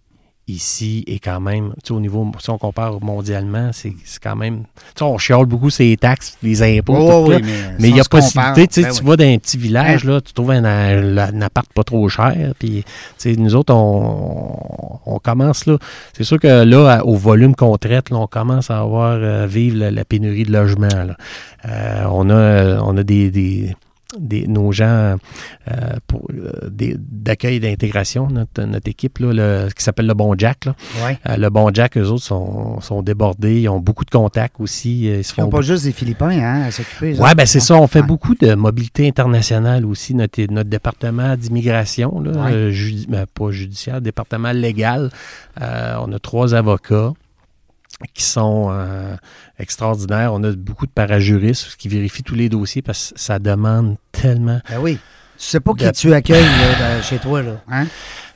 ici 0.50 1.04
est 1.08 1.20
quand 1.20 1.42
même, 1.42 1.74
tu 1.84 1.88
sais, 1.88 1.94
au 1.94 2.00
niveau, 2.00 2.26
si 2.40 2.50
on 2.50 2.58
compare 2.58 3.04
mondialement, 3.04 3.72
c'est 3.74 3.92
quand 4.24 4.38
même, 4.38 4.60
tu 4.60 5.00
sais, 5.00 5.04
on 5.04 5.18
chiale 5.18 5.46
beaucoup 5.46 5.70
ces 5.70 5.98
taxes, 5.98 6.38
les 6.42 6.64
impôts, 6.64 6.96
Oh, 6.98 7.26
tout 7.26 7.32
oui, 7.34 7.42
là. 7.42 7.48
mais, 7.80 7.90
il 7.90 7.96
y 7.98 8.00
a 8.00 8.04
possibilité, 8.06 8.66
tu 8.66 8.76
sais, 8.76 8.82
compare, 8.84 8.96
tu 8.98 9.04
ben 9.04 9.10
vas 9.10 9.16
dans 9.18 9.26
un 9.26 9.38
petit 9.40 9.58
village, 9.58 10.06
là, 10.06 10.22
tu 10.22 10.32
trouves 10.32 10.52
un, 10.52 10.64
un- 10.64 11.18
un 11.18 11.42
appart 11.42 11.68
pas 11.74 11.84
trop 11.84 12.08
cher, 12.08 12.54
puis, 12.58 12.86
tu 12.86 12.86
sais, 13.18 13.36
nous 13.36 13.56
autres, 13.56 13.74
on, 13.74 15.00
on 15.06 15.20
commence 15.20 15.66
là, 15.66 15.78
c'est 16.14 16.24
sûr 16.24 16.40
que 16.40 16.64
là, 16.64 17.06
au 17.06 17.16
volume 17.16 17.54
qu'on 17.54 17.78
traite, 17.78 18.10
là, 18.10 18.16
on 18.16 18.28
commence 18.28 18.72
à 18.72 18.80
avoir, 18.80 19.18
euh, 19.22 19.48
vivre 19.48 19.78
la, 19.78 19.92
la 19.92 20.06
pénurie 20.06 20.44
de 20.46 20.54
logement, 20.54 20.88
là. 20.88 21.18
Euh, 21.68 22.06
on 22.10 22.30
a, 22.30 22.80
on 22.84 22.96
a 22.96 23.04
des, 23.04 23.32
des, 23.32 23.76
des- 24.20 24.48
nos 24.48 24.72
gens 24.72 24.86
euh, 24.86 25.76
pour, 26.08 26.28
euh, 26.34 26.70
des- 26.70 26.96
d'accueil 27.00 27.56
et 27.56 27.60
d'intégration, 27.60 28.28
notre, 28.30 28.64
notre 28.64 28.90
équipe, 28.90 29.20
là, 29.20 29.32
le- 29.34 29.70
qui 29.76 29.84
s'appelle 29.84 30.08
le 30.08 30.14
Bon 30.14 30.34
Jack, 30.38 30.66
là. 30.66 30.76
oui. 30.96 31.04
Ouais. 31.04 31.20
Euh, 31.30 31.38
le 31.38 31.50
Bon 31.50 31.70
Jack, 31.74 31.98
eux 31.98 32.08
autres, 32.08 32.24
sont, 32.24 32.80
sont 32.82 33.02
débordés, 33.02 33.62
ils 33.62 33.70
ont 33.70 33.80
beaucoup 33.80 34.06
de 34.06 34.10
contacts 34.10 34.60
aussi, 34.60 35.06
ils 35.06 35.22
n'ont 35.38 35.50
pas 35.50 35.62
juste 35.62 35.84
des 35.86 35.92
Philippins 35.92 36.30
hein, 36.30 36.64
à 36.68 36.72
s'occuper. 36.72 37.16
oui, 37.20 37.30
ben 37.36 37.46
c'est 37.46 37.60
ça. 37.60 37.76
On 37.76 37.88
fait 37.88 38.02
Ouais. 38.02 38.08
beaucoup 38.08 38.36
de 38.36 38.54
mobilité 38.56 39.08
internationale 39.08 39.86
aussi. 39.86 40.14
Notre, 40.16 40.42
notre 40.52 40.70
département 40.70 41.36
d'immigration, 41.36 42.20
là, 42.20 42.32
Ouais. 42.46 42.72
judi- 42.72 43.08
ben, 43.08 43.26
pas 43.32 43.52
judiciaire, 43.52 44.02
département 44.02 44.52
légal. 44.52 45.10
On 45.60 46.12
a 46.14 46.20
trois 46.22 46.54
avocats 46.56 47.12
qui 48.14 48.24
sont 48.24 48.70
euh, 48.72 49.16
extraordinaires. 49.60 50.34
On 50.34 50.44
a 50.44 50.52
beaucoup 50.52 50.86
de 50.86 50.92
parajuristes 50.92 51.76
qui 51.78 51.88
vérifient 51.90 52.24
tous 52.24 52.36
les 52.36 52.50
dossiers 52.50 52.82
parce 52.82 53.12
que 53.14 53.20
ça 53.20 53.40
demande 53.40 53.96
tellement, 54.12 54.60
Ben 54.70 54.80
oui. 54.80 55.00
Tu 55.40 55.44
sais 55.46 55.60
pas 55.60 55.74
qui 55.76 55.86
De- 55.86 55.92
tu 55.92 56.14
accueilles 56.14 56.44
là, 56.44 56.96
dans- 56.98 57.04
chez 57.04 57.20
toi, 57.20 57.44
là. 57.44 57.62
Hein? 57.70 57.86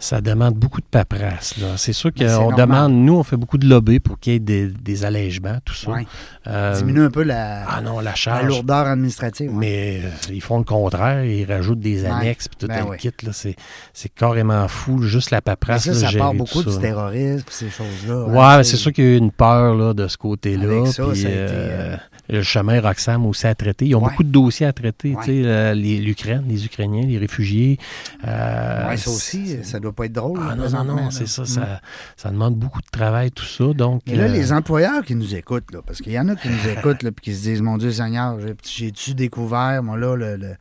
Ça 0.01 0.19
demande 0.19 0.55
beaucoup 0.55 0.81
de 0.81 0.85
paperasse. 0.89 1.57
là. 1.57 1.77
C'est 1.77 1.93
sûr 1.93 2.09
Ben, 2.17 2.27
qu'on 2.35 2.55
demande, 2.55 2.91
nous, 2.93 3.13
on 3.17 3.23
fait 3.23 3.37
beaucoup 3.37 3.59
de 3.59 3.67
lobby 3.67 3.99
pour 3.99 4.19
qu'il 4.19 4.33
y 4.33 4.35
ait 4.37 4.39
des, 4.39 4.67
des 4.67 5.05
allègements, 5.05 5.59
tout 5.63 5.75
ça. 5.75 5.91
Ouais. 5.91 6.07
Euh, 6.47 6.75
Diminue 6.75 7.03
un 7.03 7.11
peu 7.11 7.21
la, 7.21 7.65
ah 7.69 7.81
non, 7.81 7.97
la 7.99 8.09
la 8.11 8.15
charge. 8.15 8.47
lourdeur 8.47 8.87
administrative. 8.87 9.51
ouais. 9.51 9.57
Mais 9.59 10.01
euh, 10.03 10.09
ils 10.33 10.41
font 10.41 10.57
le 10.57 10.63
contraire, 10.63 11.23
ils 11.23 11.45
rajoutent 11.45 11.79
des 11.79 12.03
annexes 12.05 12.47
puis 12.47 12.57
tout 12.59 12.67
Ben 12.67 12.83
un 12.83 12.89
oui. 12.89 12.97
kit. 12.97 13.11
Là, 13.23 13.31
c'est, 13.31 13.55
c'est 13.93 14.09
carrément 14.09 14.67
fou, 14.67 15.03
juste 15.03 15.29
la 15.29 15.37
Mais 15.37 15.41
paperasse. 15.41 15.83
ça, 15.83 15.91
là, 15.91 15.97
ça 15.99 16.07
gérer 16.07 16.17
part 16.19 16.33
beaucoup 16.33 16.63
ça, 16.63 16.69
du 16.71 16.79
terrorisme 16.79 17.45
ces 17.51 17.69
choses-là. 17.69 18.23
Ouais, 18.25 18.39
hein, 18.39 18.57
mais 18.57 18.63
c'est 18.63 18.77
sûr 18.77 18.91
qu'il 18.91 19.03
y 19.03 19.07
a 19.07 19.11
eu 19.11 19.17
une 19.17 19.31
peur 19.31 19.75
là, 19.75 19.93
de 19.93 20.07
ce 20.07 20.17
côté-là. 20.17 20.87
Ça, 20.87 21.03
puis, 21.05 21.21
ça 21.21 21.27
a 21.27 21.31
été, 21.31 21.39
euh, 21.51 21.95
Le 22.31 22.41
chemin 22.43 22.79
Roxham 22.81 23.25
aussi 23.25 23.45
à 23.45 23.53
traiter. 23.55 23.85
Ils 23.87 23.95
ont 23.95 24.01
Ouais. 24.01 24.09
beaucoup 24.09 24.23
de 24.23 24.29
dossiers 24.31 24.65
à 24.65 24.73
traiter. 24.73 25.09
Ouais. 25.15 25.23
tu 25.25 25.31
sais, 25.31 25.41
euh, 25.45 25.73
L'Ukraine, 25.73 26.45
les 26.47 26.65
Ukrainiens, 26.65 27.05
les 27.05 27.17
réfugiés. 27.17 27.77
euh, 28.25 28.87
Ouais, 28.89 28.97
ça 28.97 29.11
aussi, 29.11 29.57
ça 29.63 29.79
doit 29.79 29.91
pas 29.91 30.05
être 30.05 30.13
drôle. 30.13 30.39
Ah 30.41 30.55
non, 30.55 30.69
non, 30.69 30.95
non, 30.95 31.11
c'est 31.11 31.27
ça, 31.27 31.41
Mm. 31.43 31.45
ça. 31.45 31.81
Ça 32.15 32.29
demande 32.31 32.55
beaucoup 32.55 32.81
de 32.81 32.89
travail, 32.91 33.31
tout 33.31 33.43
ça. 33.45 33.65
Donc, 33.73 34.01
Mais 34.07 34.15
là, 34.15 34.23
euh, 34.23 34.27
les 34.29 34.51
employeurs 34.53 35.03
qui 35.03 35.13
nous 35.15 35.35
écoutent, 35.35 35.71
là, 35.73 35.81
parce 35.85 36.01
qu'il 36.01 36.13
y 36.13 36.19
en 36.19 36.27
a 36.29 36.35
qui 36.35 36.47
nous 36.49 36.69
écoutent 36.69 37.03
et 37.03 37.11
qui 37.21 37.35
se 37.35 37.41
disent 37.43 37.61
Mon 37.61 37.77
Dieu 37.77 37.91
Seigneur, 37.91 38.39
j'ai- 38.39 38.55
j'ai-tu 38.85 39.13
découvert, 39.13 39.83
moi 39.83 39.97
là, 39.97 40.15
le, 40.15 40.37
le- 40.37 40.55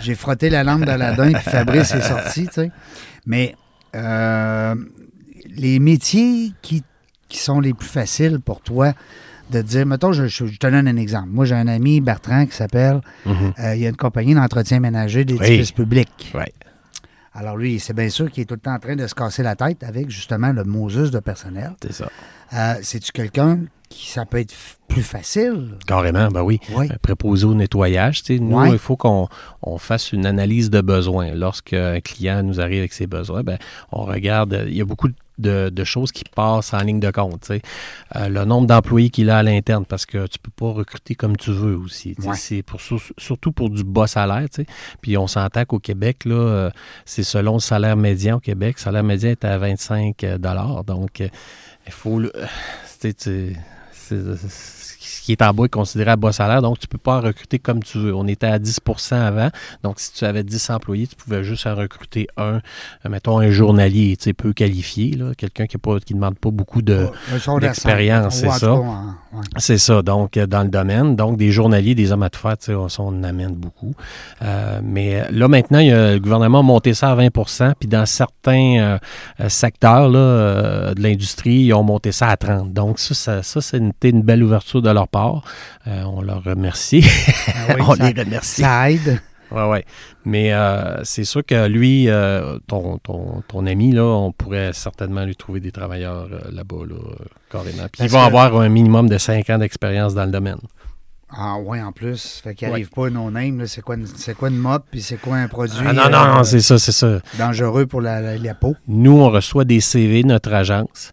j'ai 0.00 0.14
frotté 0.14 0.50
la 0.50 0.62
lampe 0.62 0.84
d'Aladin 0.84 1.32
puis 1.32 1.42
Fabrice 1.42 1.94
est 1.94 2.02
sorti, 2.02 2.46
tu 2.46 2.52
sais. 2.52 2.70
Mais 3.24 3.54
euh, 3.96 4.74
les 5.56 5.78
métiers 5.78 6.52
qui, 6.62 6.82
qui 7.28 7.38
sont 7.38 7.60
les 7.60 7.72
plus 7.74 7.88
faciles 7.88 8.40
pour 8.40 8.60
toi 8.60 8.92
de 9.50 9.62
dire, 9.62 9.86
mettons, 9.86 10.12
je, 10.12 10.26
je- 10.26 10.46
je 10.46 10.58
te 10.58 10.66
donne 10.66 10.86
un 10.88 10.96
exemple. 10.96 11.28
Moi, 11.30 11.44
j'ai 11.44 11.54
un 11.54 11.68
ami, 11.68 12.00
Bertrand, 12.00 12.46
qui 12.46 12.54
s'appelle, 12.56 13.00
mhm. 13.26 13.52
euh, 13.58 13.74
il 13.74 13.82
y 13.82 13.86
a 13.86 13.88
une 13.90 13.96
compagnie 13.96 14.34
d'entretien 14.34 14.80
ménager 14.80 15.24
d'édifices 15.24 15.72
publics. 15.72 16.32
Ouais. 16.34 16.52
Alors 17.32 17.56
lui, 17.56 17.78
c'est 17.78 17.94
bien 17.94 18.08
sûr 18.08 18.28
qu'il 18.30 18.42
est 18.42 18.46
tout 18.46 18.54
le 18.54 18.60
temps 18.60 18.74
en 18.74 18.78
train 18.80 18.96
de 18.96 19.06
se 19.06 19.14
casser 19.14 19.42
la 19.44 19.54
tête 19.54 19.84
avec 19.84 20.10
justement 20.10 20.52
le 20.52 20.64
Moses 20.64 21.10
de 21.12 21.20
personnel. 21.20 21.72
c'est 21.82 21.92
ça. 21.92 22.08
Euh, 22.52 22.74
C'est-tu 22.82 23.12
quelqu'un 23.12 23.60
qui- 23.88 24.10
ça 24.10 24.26
peut 24.26 24.38
être 24.40 24.52
plus 24.88 25.02
facile? 25.04 25.76
Carrément, 25.86 26.26
ben 26.28 26.42
oui. 26.42 26.58
Oui. 26.74 26.88
Un 26.92 26.96
préposé 27.00 27.44
au 27.46 27.54
nettoyage. 27.54 28.24
tu 28.24 28.34
sais, 28.36 28.42
Nous, 28.42 28.64
il 28.66 28.78
faut 28.78 28.96
qu'on 28.96 29.28
on 29.62 29.78
fasse 29.78 30.12
une 30.12 30.26
analyse 30.26 30.70
de 30.70 30.80
besoins. 30.80 31.32
Lorsqu'un 31.34 32.00
client 32.00 32.42
nous 32.42 32.60
arrive 32.60 32.80
avec 32.80 32.92
ses 32.92 33.06
besoins, 33.06 33.44
ben, 33.44 33.58
on 33.92 34.02
regarde. 34.04 34.52
euh, 34.54 34.64
Il 34.68 34.76
y 34.76 34.80
a 34.80 34.84
beaucoup 34.84 35.06
de, 35.08 35.14
de 35.70 35.84
choses 35.84 36.12
qui 36.12 36.24
passent 36.24 36.72
en 36.74 36.80
ligne 36.80 37.00
de 37.00 37.10
compte. 37.10 37.50
Euh, 37.50 38.28
le 38.28 38.44
nombre 38.44 38.66
d'employés 38.66 39.10
qu'il 39.10 39.30
a 39.30 39.38
à 39.38 39.42
l'interne, 39.42 39.84
parce 39.86 40.06
que 40.06 40.26
tu 40.26 40.38
peux 40.38 40.50
pas 40.50 40.70
recruter 40.72 41.14
comme 41.14 41.36
tu 41.36 41.50
veux 41.52 41.76
aussi. 41.76 42.14
Ouais. 42.24 42.36
C'est 42.36 42.62
pour, 42.62 42.80
sur- 42.80 43.00
surtout 43.18 43.52
pour 43.52 43.70
du 43.70 43.82
bas 43.84 44.06
salaire. 44.06 44.48
tu 44.52 44.62
sais. 44.62 44.66
Puis 45.00 45.16
on 45.16 45.26
s'entend 45.26 45.64
qu'au 45.64 45.78
Québec, 45.78 46.24
là, 46.24 46.34
euh, 46.34 46.70
c'est 47.04 47.22
selon 47.22 47.54
le 47.54 47.60
salaire 47.60 47.96
médian 47.96 48.36
au 48.36 48.40
Québec. 48.40 48.76
Le 48.78 48.82
salaire 48.82 49.04
médian 49.04 49.30
est 49.30 49.44
à 49.44 49.58
25 49.58 50.24
Donc, 50.86 51.20
euh, 51.20 51.28
il 51.86 51.92
faut. 51.92 52.18
le- 52.18 52.32
qui 55.30 55.42
est 55.42 55.46
en 55.46 55.54
bas 55.54 55.66
est 55.66 55.68
considéré 55.68 56.10
à 56.10 56.16
bas 56.16 56.32
salaire, 56.32 56.60
donc 56.60 56.80
tu 56.80 56.86
ne 56.86 56.90
peux 56.90 56.98
pas 56.98 57.18
en 57.18 57.20
recruter 57.20 57.60
comme 57.60 57.84
tu 57.84 57.98
veux. 57.98 58.12
On 58.12 58.26
était 58.26 58.48
à 58.48 58.58
10% 58.58 59.14
avant, 59.14 59.50
donc 59.84 60.00
si 60.00 60.12
tu 60.12 60.24
avais 60.24 60.42
10 60.42 60.70
employés, 60.70 61.06
tu 61.06 61.14
pouvais 61.14 61.44
juste 61.44 61.68
en 61.68 61.76
recruter 61.76 62.26
un, 62.36 62.54
euh, 62.54 62.60
mettons 63.08 63.38
un 63.38 63.50
journalier, 63.50 64.16
tu 64.16 64.24
sais, 64.24 64.32
peu 64.32 64.52
qualifié, 64.52 65.12
là, 65.12 65.32
quelqu'un 65.36 65.66
qui 65.66 65.76
ne 65.76 65.98
demande 66.14 66.36
pas 66.36 66.50
beaucoup 66.50 66.82
de... 66.82 67.06
L'expérience, 67.60 68.40
cinq, 68.40 68.52
c'est 68.54 68.58
ça. 68.58 68.74
Ouais. 69.32 69.40
C'est 69.58 69.78
ça, 69.78 70.02
donc 70.02 70.36
euh, 70.36 70.46
dans 70.46 70.62
le 70.62 70.68
domaine. 70.68 71.16
Donc 71.16 71.36
des 71.36 71.50
journaliers, 71.52 71.94
des 71.94 72.12
hommes 72.12 72.22
à 72.22 72.30
tout 72.30 72.40
faire, 72.40 72.56
on, 72.70 72.86
on 72.98 73.02
en 73.08 73.22
amène 73.24 73.54
beaucoup. 73.54 73.92
Euh, 74.42 74.80
mais 74.82 75.24
là, 75.30 75.48
maintenant, 75.48 75.78
il 75.78 75.88
y 75.88 75.92
a- 75.92 76.12
le 76.14 76.20
gouvernement 76.20 76.60
a 76.60 76.62
monté 76.62 76.94
ça 76.94 77.10
à 77.12 77.16
20% 77.16 77.72
puis 77.78 77.88
dans 77.88 78.06
certains 78.06 78.76
euh, 78.78 78.98
euh, 79.40 79.48
secteurs 79.48 80.08
là, 80.08 80.18
euh, 80.18 80.94
de 80.94 81.02
l'industrie, 81.02 81.54
ils 81.66 81.72
ont 81.74 81.82
monté 81.82 82.12
ça 82.12 82.28
à 82.28 82.36
30 82.36 82.72
Donc 82.72 82.98
ça, 82.98 83.14
ça, 83.14 83.42
ça 83.42 83.60
c'est 83.60 83.78
une, 83.78 83.92
une 84.02 84.22
belle 84.22 84.42
ouverture 84.42 84.82
de 84.82 84.90
leur 84.90 85.08
part. 85.08 85.42
Euh, 85.86 86.02
on 86.04 86.20
leur 86.22 86.42
remercie. 86.44 87.04
Ah 87.48 87.74
oui, 87.76 87.82
on 87.88 87.94
ça- 87.94 88.10
les 88.10 88.22
remercie. 88.22 88.62
Ça 88.62 88.90
aide. 88.90 89.20
Ouais, 89.50 89.68
ouais. 89.68 89.84
Mais 90.24 90.52
euh, 90.52 91.02
c'est 91.04 91.24
sûr 91.24 91.44
que 91.44 91.66
lui, 91.66 92.08
euh, 92.08 92.58
ton, 92.66 92.98
ton, 92.98 93.42
ton 93.48 93.66
ami, 93.66 93.92
là, 93.92 94.04
on 94.04 94.32
pourrait 94.32 94.72
certainement 94.72 95.24
lui 95.24 95.36
trouver 95.36 95.60
des 95.60 95.72
travailleurs 95.72 96.28
euh, 96.32 96.50
là-bas, 96.52 96.84
là, 96.88 96.96
carrément. 97.50 97.86
Puis 97.92 98.06
vont 98.06 98.20
que- 98.20 98.24
avoir 98.26 98.56
un 98.60 98.68
minimum 98.68 99.08
de 99.08 99.18
5 99.18 99.48
ans 99.50 99.58
d'expérience 99.58 100.14
dans 100.14 100.24
le 100.24 100.30
domaine. 100.30 100.58
Ah 101.32 101.58
ouais, 101.58 101.80
en 101.80 101.92
plus. 101.92 102.40
Fait 102.42 102.56
qu'il 102.56 102.66
Ouais. 102.66 102.72
n'arrive 102.72 102.90
pas 102.90 103.06
un 103.06 103.10
no-name. 103.10 103.60
là. 103.60 103.66
C'est 103.68 103.82
quoi, 103.82 103.94
quoi 104.36 104.48
une 104.48 104.56
mop, 104.58 104.84
puis 104.90 105.00
c'est 105.00 105.16
quoi 105.20 105.36
un 105.36 105.46
produit 105.46 105.78
Ah 105.86 105.92
non, 105.92 106.10
non, 106.10 106.18
euh, 106.18 106.34
non, 106.38 106.42
c'est 106.44 106.60
ça, 106.60 106.76
c'est 106.78 106.90
ça. 106.90 107.20
dangereux 107.38 107.86
pour 107.86 108.00
la, 108.00 108.20
la- 108.20 108.36
la 108.36 108.54
peau? 108.54 108.74
Nous, 108.88 109.16
on 109.16 109.30
reçoit 109.30 109.64
des 109.64 109.78
CV 109.80 110.22
de 110.24 110.28
notre 110.28 110.52
agence 110.52 111.12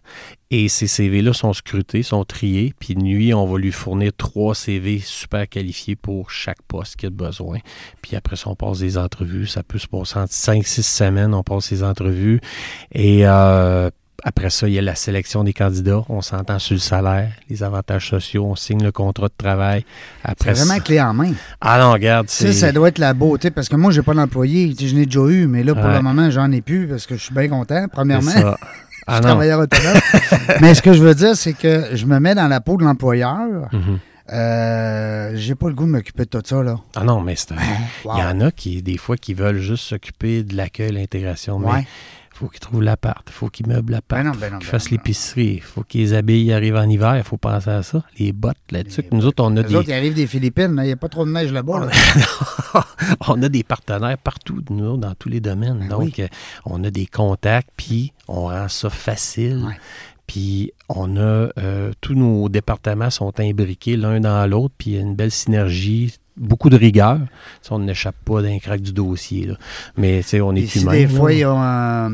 et 0.50 0.68
ces 0.68 0.86
CV-là 0.86 1.32
sont 1.34 1.52
scrutés, 1.52 2.02
sont 2.02 2.24
triés. 2.24 2.72
Puis 2.80 2.94
lui, 2.94 3.34
on 3.34 3.46
va 3.46 3.58
lui 3.58 3.72
fournir 3.72 4.12
trois 4.16 4.54
CV 4.54 4.98
super 4.98 5.48
qualifiés 5.48 5.94
pour 5.96 6.30
chaque 6.30 6.62
poste 6.66 6.96
qu'il 6.96 7.08
a 7.08 7.10
besoin. 7.10 7.58
Puis 8.02 8.16
après 8.16 8.36
ça, 8.36 8.48
on 8.48 8.54
passe 8.54 8.78
des 8.78 8.96
entrevues. 8.96 9.46
Ça 9.46 9.62
peut 9.62 9.78
se 9.78 9.86
passer 9.86 10.18
en 10.18 10.24
5-6 10.24 10.82
semaines, 10.82 11.34
on 11.34 11.42
passe 11.42 11.66
ces 11.66 11.82
entrevues. 11.82 12.40
Et 12.92 13.26
euh, 13.26 13.90
après 14.24 14.48
ça, 14.50 14.66
il 14.68 14.74
y 14.74 14.78
a 14.78 14.82
la 14.82 14.94
sélection 14.94 15.44
des 15.44 15.52
candidats. 15.52 16.02
On 16.08 16.22
s'entend 16.22 16.58
sur 16.58 16.74
le 16.74 16.80
salaire, 16.80 17.30
les 17.50 17.62
avantages 17.62 18.08
sociaux, 18.08 18.46
on 18.46 18.56
signe 18.56 18.82
le 18.82 18.90
contrat 18.90 19.28
de 19.28 19.34
travail. 19.36 19.84
C'est 20.24 20.30
Après 20.30 20.52
vraiment 20.54 20.74
ça- 20.74 20.80
clé 20.80 21.00
en 21.00 21.12
main. 21.12 21.32
Ah 21.60 21.78
non, 21.78 21.92
regarde, 21.92 22.28
Ça, 22.30 22.46
c'est... 22.46 22.52
ça 22.54 22.72
doit 22.72 22.88
être 22.88 22.98
la 22.98 23.12
beauté. 23.12 23.50
Parce 23.50 23.68
que 23.68 23.76
moi, 23.76 23.92
j'ai 23.92 24.02
pas 24.02 24.14
d'employé. 24.14 24.74
Je 24.80 24.94
n'ai 24.94 25.04
déjà 25.04 25.26
eu, 25.26 25.46
mais 25.46 25.62
là, 25.62 25.74
pour 25.74 25.84
Ouais. 25.84 25.94
le 25.96 26.00
moment, 26.02 26.30
j'en 26.30 26.50
ai 26.52 26.62
plus 26.62 26.88
parce 26.88 27.06
que 27.06 27.16
je 27.16 27.22
suis 27.24 27.34
bien 27.34 27.48
content, 27.48 27.86
premièrement. 27.92 28.32
Ah 29.08 29.20
travailleur 29.20 29.60
autonome. 29.60 29.96
mais 30.60 30.74
ce 30.74 30.82
que 30.82 30.92
je 30.92 31.02
veux 31.02 31.14
dire, 31.14 31.34
c'est 31.36 31.54
que 31.54 31.86
je 31.94 32.04
me 32.06 32.18
mets 32.20 32.34
dans 32.34 32.48
la 32.48 32.60
peau 32.60 32.76
de 32.76 32.84
l'employeur. 32.84 33.68
Mhm. 33.72 33.98
Euh, 34.30 35.32
j'ai 35.36 35.54
pas 35.54 35.68
le 35.68 35.74
goût 35.74 35.86
de 35.86 35.90
m'occuper 35.90 36.24
de 36.24 36.28
tout 36.28 36.42
ça, 36.44 36.62
là. 36.62 36.76
Ah 36.94 37.02
non, 37.04 37.20
mais 37.22 37.34
c'est 37.34 37.52
un- 37.52 37.56
Wow. 38.04 38.12
Il 38.16 38.20
y 38.20 38.22
en 38.24 38.40
a 38.42 38.50
qui, 38.50 38.82
des 38.82 38.98
fois, 38.98 39.16
qui 39.16 39.32
veulent 39.34 39.58
juste 39.60 39.84
s'occuper 39.84 40.42
de 40.42 40.54
l'accueil, 40.54 40.92
l'intégration. 40.92 41.58
Mais 41.58 41.66
Ouais. 41.72 41.86
Il 42.38 42.44
faut 42.44 42.48
qu'ils 42.48 42.60
trouvent 42.60 42.82
l'appart, 42.82 43.24
il 43.28 43.32
faut 43.32 43.48
qu'ils 43.48 43.66
meublent 43.66 43.92
l'appart, 43.92 44.22
Ben 44.22 44.30
ben 44.30 44.38
qu'ils 44.38 44.50
ben 44.50 44.60
fassent 44.60 44.84
ben 44.90 44.92
l'épicerie, 44.92 45.54
il 45.54 45.60
faut 45.60 45.82
qu'ils 45.82 46.02
les 46.02 46.14
habillent, 46.14 46.52
arrivent 46.52 46.76
en 46.76 46.88
hiver, 46.88 47.16
il 47.16 47.24
faut 47.24 47.36
penser 47.36 47.70
à 47.70 47.82
ça. 47.82 48.04
Les 48.16 48.30
bottes 48.32 48.56
là-dessus. 48.70 49.02
Les 49.02 49.18
Nous 49.18 49.26
autres, 49.26 49.42
on 49.42 49.56
a, 49.56 49.62
Les 49.62 49.74
autres, 49.74 49.84
ils 49.84 49.86
des, 49.86 49.92
arrivent 49.94 50.14
des 50.14 50.26
Philippines. 50.28 50.74
là. 50.76 50.84
Il 50.84 50.86
n'y 50.86 50.92
a 50.92 50.96
pas 50.96 51.08
trop 51.08 51.24
de 51.26 51.32
neige 51.32 51.50
là-bas. 51.52 51.86
là. 51.86 51.90
on 53.28 53.42
a 53.42 53.48
des 53.48 53.64
partenaires 53.64 54.18
partout, 54.18 54.62
nous 54.70 54.84
autres, 54.84 54.98
dans 55.00 55.14
tous 55.14 55.28
les 55.28 55.40
domaines. 55.40 55.88
Donc, 55.88 56.00
oui. 56.02 56.14
euh, 56.20 56.28
on 56.64 56.84
a 56.84 56.90
des 56.90 57.06
contacts, 57.06 57.70
puis 57.76 58.12
on 58.28 58.42
rend 58.42 58.68
ça 58.68 58.88
facile. 58.88 59.64
Ouais. 59.66 59.74
Puis 60.28 60.72
on 60.88 61.16
a 61.16 61.48
euh, 61.58 61.92
tous 62.00 62.14
nos 62.14 62.48
départements 62.48 63.10
sont 63.10 63.32
imbriqués 63.40 63.96
l'un 63.96 64.20
dans 64.20 64.46
l'autre, 64.48 64.74
puis 64.78 64.90
il 64.90 64.94
y 64.96 64.98
a 64.98 65.00
une 65.00 65.16
belle 65.16 65.30
synergie, 65.30 66.14
beaucoup 66.38 66.70
de 66.70 66.76
rigueur. 66.76 67.18
Sais, 67.62 67.72
on 67.72 67.78
n'échappe 67.80 68.16
pas 68.24 68.42
d'un 68.42 68.58
crack 68.58 68.80
du 68.80 68.92
dossier. 68.92 69.46
là. 69.46 69.54
Mais 69.96 70.22
on 70.40 70.54
est 70.54 70.66
si 70.66 70.80
humain. 70.82 70.92
des 70.92 71.06
fois, 71.08 71.32
il 71.32 71.40
y 71.40 71.44
a 71.44 71.50
un, 71.52 72.08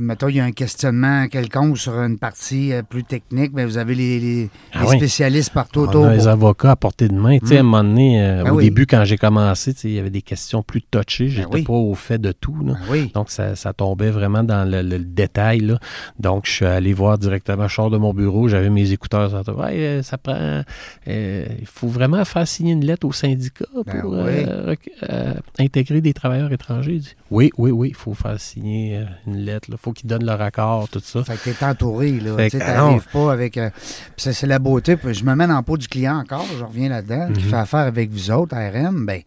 mettons, 0.00 0.28
il 0.28 0.36
y 0.36 0.40
a 0.40 0.44
un 0.44 0.52
questionnement 0.52 1.26
quelconque 1.28 1.78
sur 1.78 1.94
une 2.00 2.18
partie 2.18 2.72
euh, 2.72 2.82
plus 2.82 3.04
technique, 3.04 3.52
mais 3.54 3.64
vous 3.64 3.78
avez 3.78 3.94
les, 3.94 4.20
les- 4.20 4.50
Ah 4.72 4.82
les 4.82 4.88
oui. 4.90 4.96
spécialistes 4.96 5.52
partout 5.52 5.80
On 5.80 5.88
autour. 5.88 6.04
a 6.06 6.12
les 6.12 6.18
pour- 6.18 6.28
avocats 6.28 6.70
à 6.72 6.76
portée 6.76 7.08
de 7.08 7.14
main. 7.14 7.38
Tu 7.38 7.46
sais, 7.48 7.56
à 7.56 7.60
un 7.60 7.62
Mm. 7.62 7.66
moment 7.66 7.84
donné, 7.84 8.22
euh, 8.22 8.44
Ben 8.44 8.50
au 8.52 8.56
oui. 8.56 8.64
début, 8.64 8.86
quand 8.86 9.04
j'ai 9.04 9.16
commencé, 9.18 9.74
il 9.84 9.90
y 9.92 9.98
avait 9.98 10.10
des 10.10 10.22
questions 10.22 10.62
plus 10.62 10.82
touchées. 10.82 11.28
J'étais 11.28 11.46
oui. 11.52 11.62
pas 11.62 11.72
au 11.72 11.94
fait 11.94 12.18
de 12.18 12.32
tout. 12.32 12.56
là. 12.64 12.74
Ben 12.74 12.78
oui. 12.90 13.10
Donc, 13.14 13.30
ça, 13.30 13.56
ça 13.56 13.72
tombait 13.72 14.10
vraiment 14.10 14.42
dans 14.44 14.68
le, 14.68 14.82
le- 14.82 14.98
le 14.98 15.04
détail. 15.04 15.60
là. 15.60 15.78
Donc, 16.18 16.46
je 16.46 16.52
suis 16.52 16.64
allé 16.66 16.92
voir 16.92 17.18
directement, 17.18 17.66
je 17.68 17.74
sors 17.74 17.90
de 17.90 17.96
mon 17.98 18.12
bureau, 18.14 18.48
j'avais 18.48 18.70
mes 18.70 18.92
écouteurs. 18.92 19.30
Ça, 19.30 19.42
euh, 19.48 20.02
ça 20.02 20.18
prend... 20.18 20.62
euh, 21.08 21.46
il 21.60 21.66
faut 21.66 21.88
vraiment 21.88 22.24
faire 22.24 22.46
signer 22.46 22.72
une 22.72 22.84
lettre 22.84 23.06
au 23.06 23.12
syndicat 23.12 23.63
pour 23.72 23.84
Ben 24.24 24.46
euh, 24.48 24.74
euh, 25.10 25.34
intégrer 25.58 26.00
des 26.00 26.12
travailleurs 26.12 26.52
étrangers. 26.52 27.00
Oui, 27.30 27.50
oui, 27.58 27.70
oui, 27.70 27.88
il 27.88 27.94
faut 27.94 28.14
faire 28.14 28.40
signer 28.40 28.98
euh, 28.98 29.04
une 29.26 29.38
lettre. 29.38 29.68
Il 29.70 29.76
faut 29.78 29.92
qu'ils 29.92 30.08
donnent 30.08 30.24
leur 30.24 30.40
accord, 30.40 30.88
tout 30.88 31.00
ça. 31.04 31.22
Fait 31.24 31.36
que 31.36 31.50
t'es 31.56 31.64
entouré, 31.64 32.12
là. 32.20 32.48
Tu 32.50 32.58
t'arrives 32.58 33.06
pas 33.12 33.32
avec... 33.32 33.56
euh, 33.56 33.70
puis 33.74 34.22
ça, 34.24 34.32
c'est 34.32 34.46
la 34.46 34.58
beauté. 34.58 34.96
Puis 34.96 35.14
je 35.14 35.24
me 35.24 35.34
mets 35.34 35.46
dans 35.46 35.56
le 35.56 35.62
pot 35.62 35.76
du 35.76 35.88
client 35.88 36.18
encore, 36.18 36.46
je 36.58 36.64
reviens 36.64 36.88
là-dedans, 36.88 37.28
qui 37.32 37.42
Mhm. 37.44 37.50
fait 37.50 37.56
affaire 37.56 37.80
avec 37.80 38.10
vous 38.10 38.30
autres, 38.30 38.54
ARM, 38.56 39.06
ben 39.06 39.22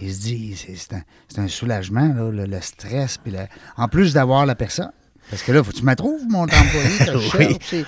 il 0.00 0.14
se 0.14 0.20
dit, 0.22 0.56
c'est 0.56 1.38
un, 1.38 1.48
soulagement, 1.48 2.14
là, 2.14 2.30
le, 2.30 2.46
le 2.46 2.60
stress. 2.62 3.18
Puis 3.18 3.34
en 3.76 3.88
plus 3.88 4.14
d'avoir 4.14 4.46
la 4.46 4.54
personne. 4.54 4.90
Parce 5.28 5.42
que 5.44 5.52
là, 5.52 5.62
faut 5.62 5.70
que 5.70 5.76
tu 5.76 5.84
me 5.84 5.94
trouves, 5.94 6.22
mon 6.28 6.42
employé, 6.42 7.14
Oui. 7.14 7.20
cherche, 7.30 7.72
et- 7.74 7.84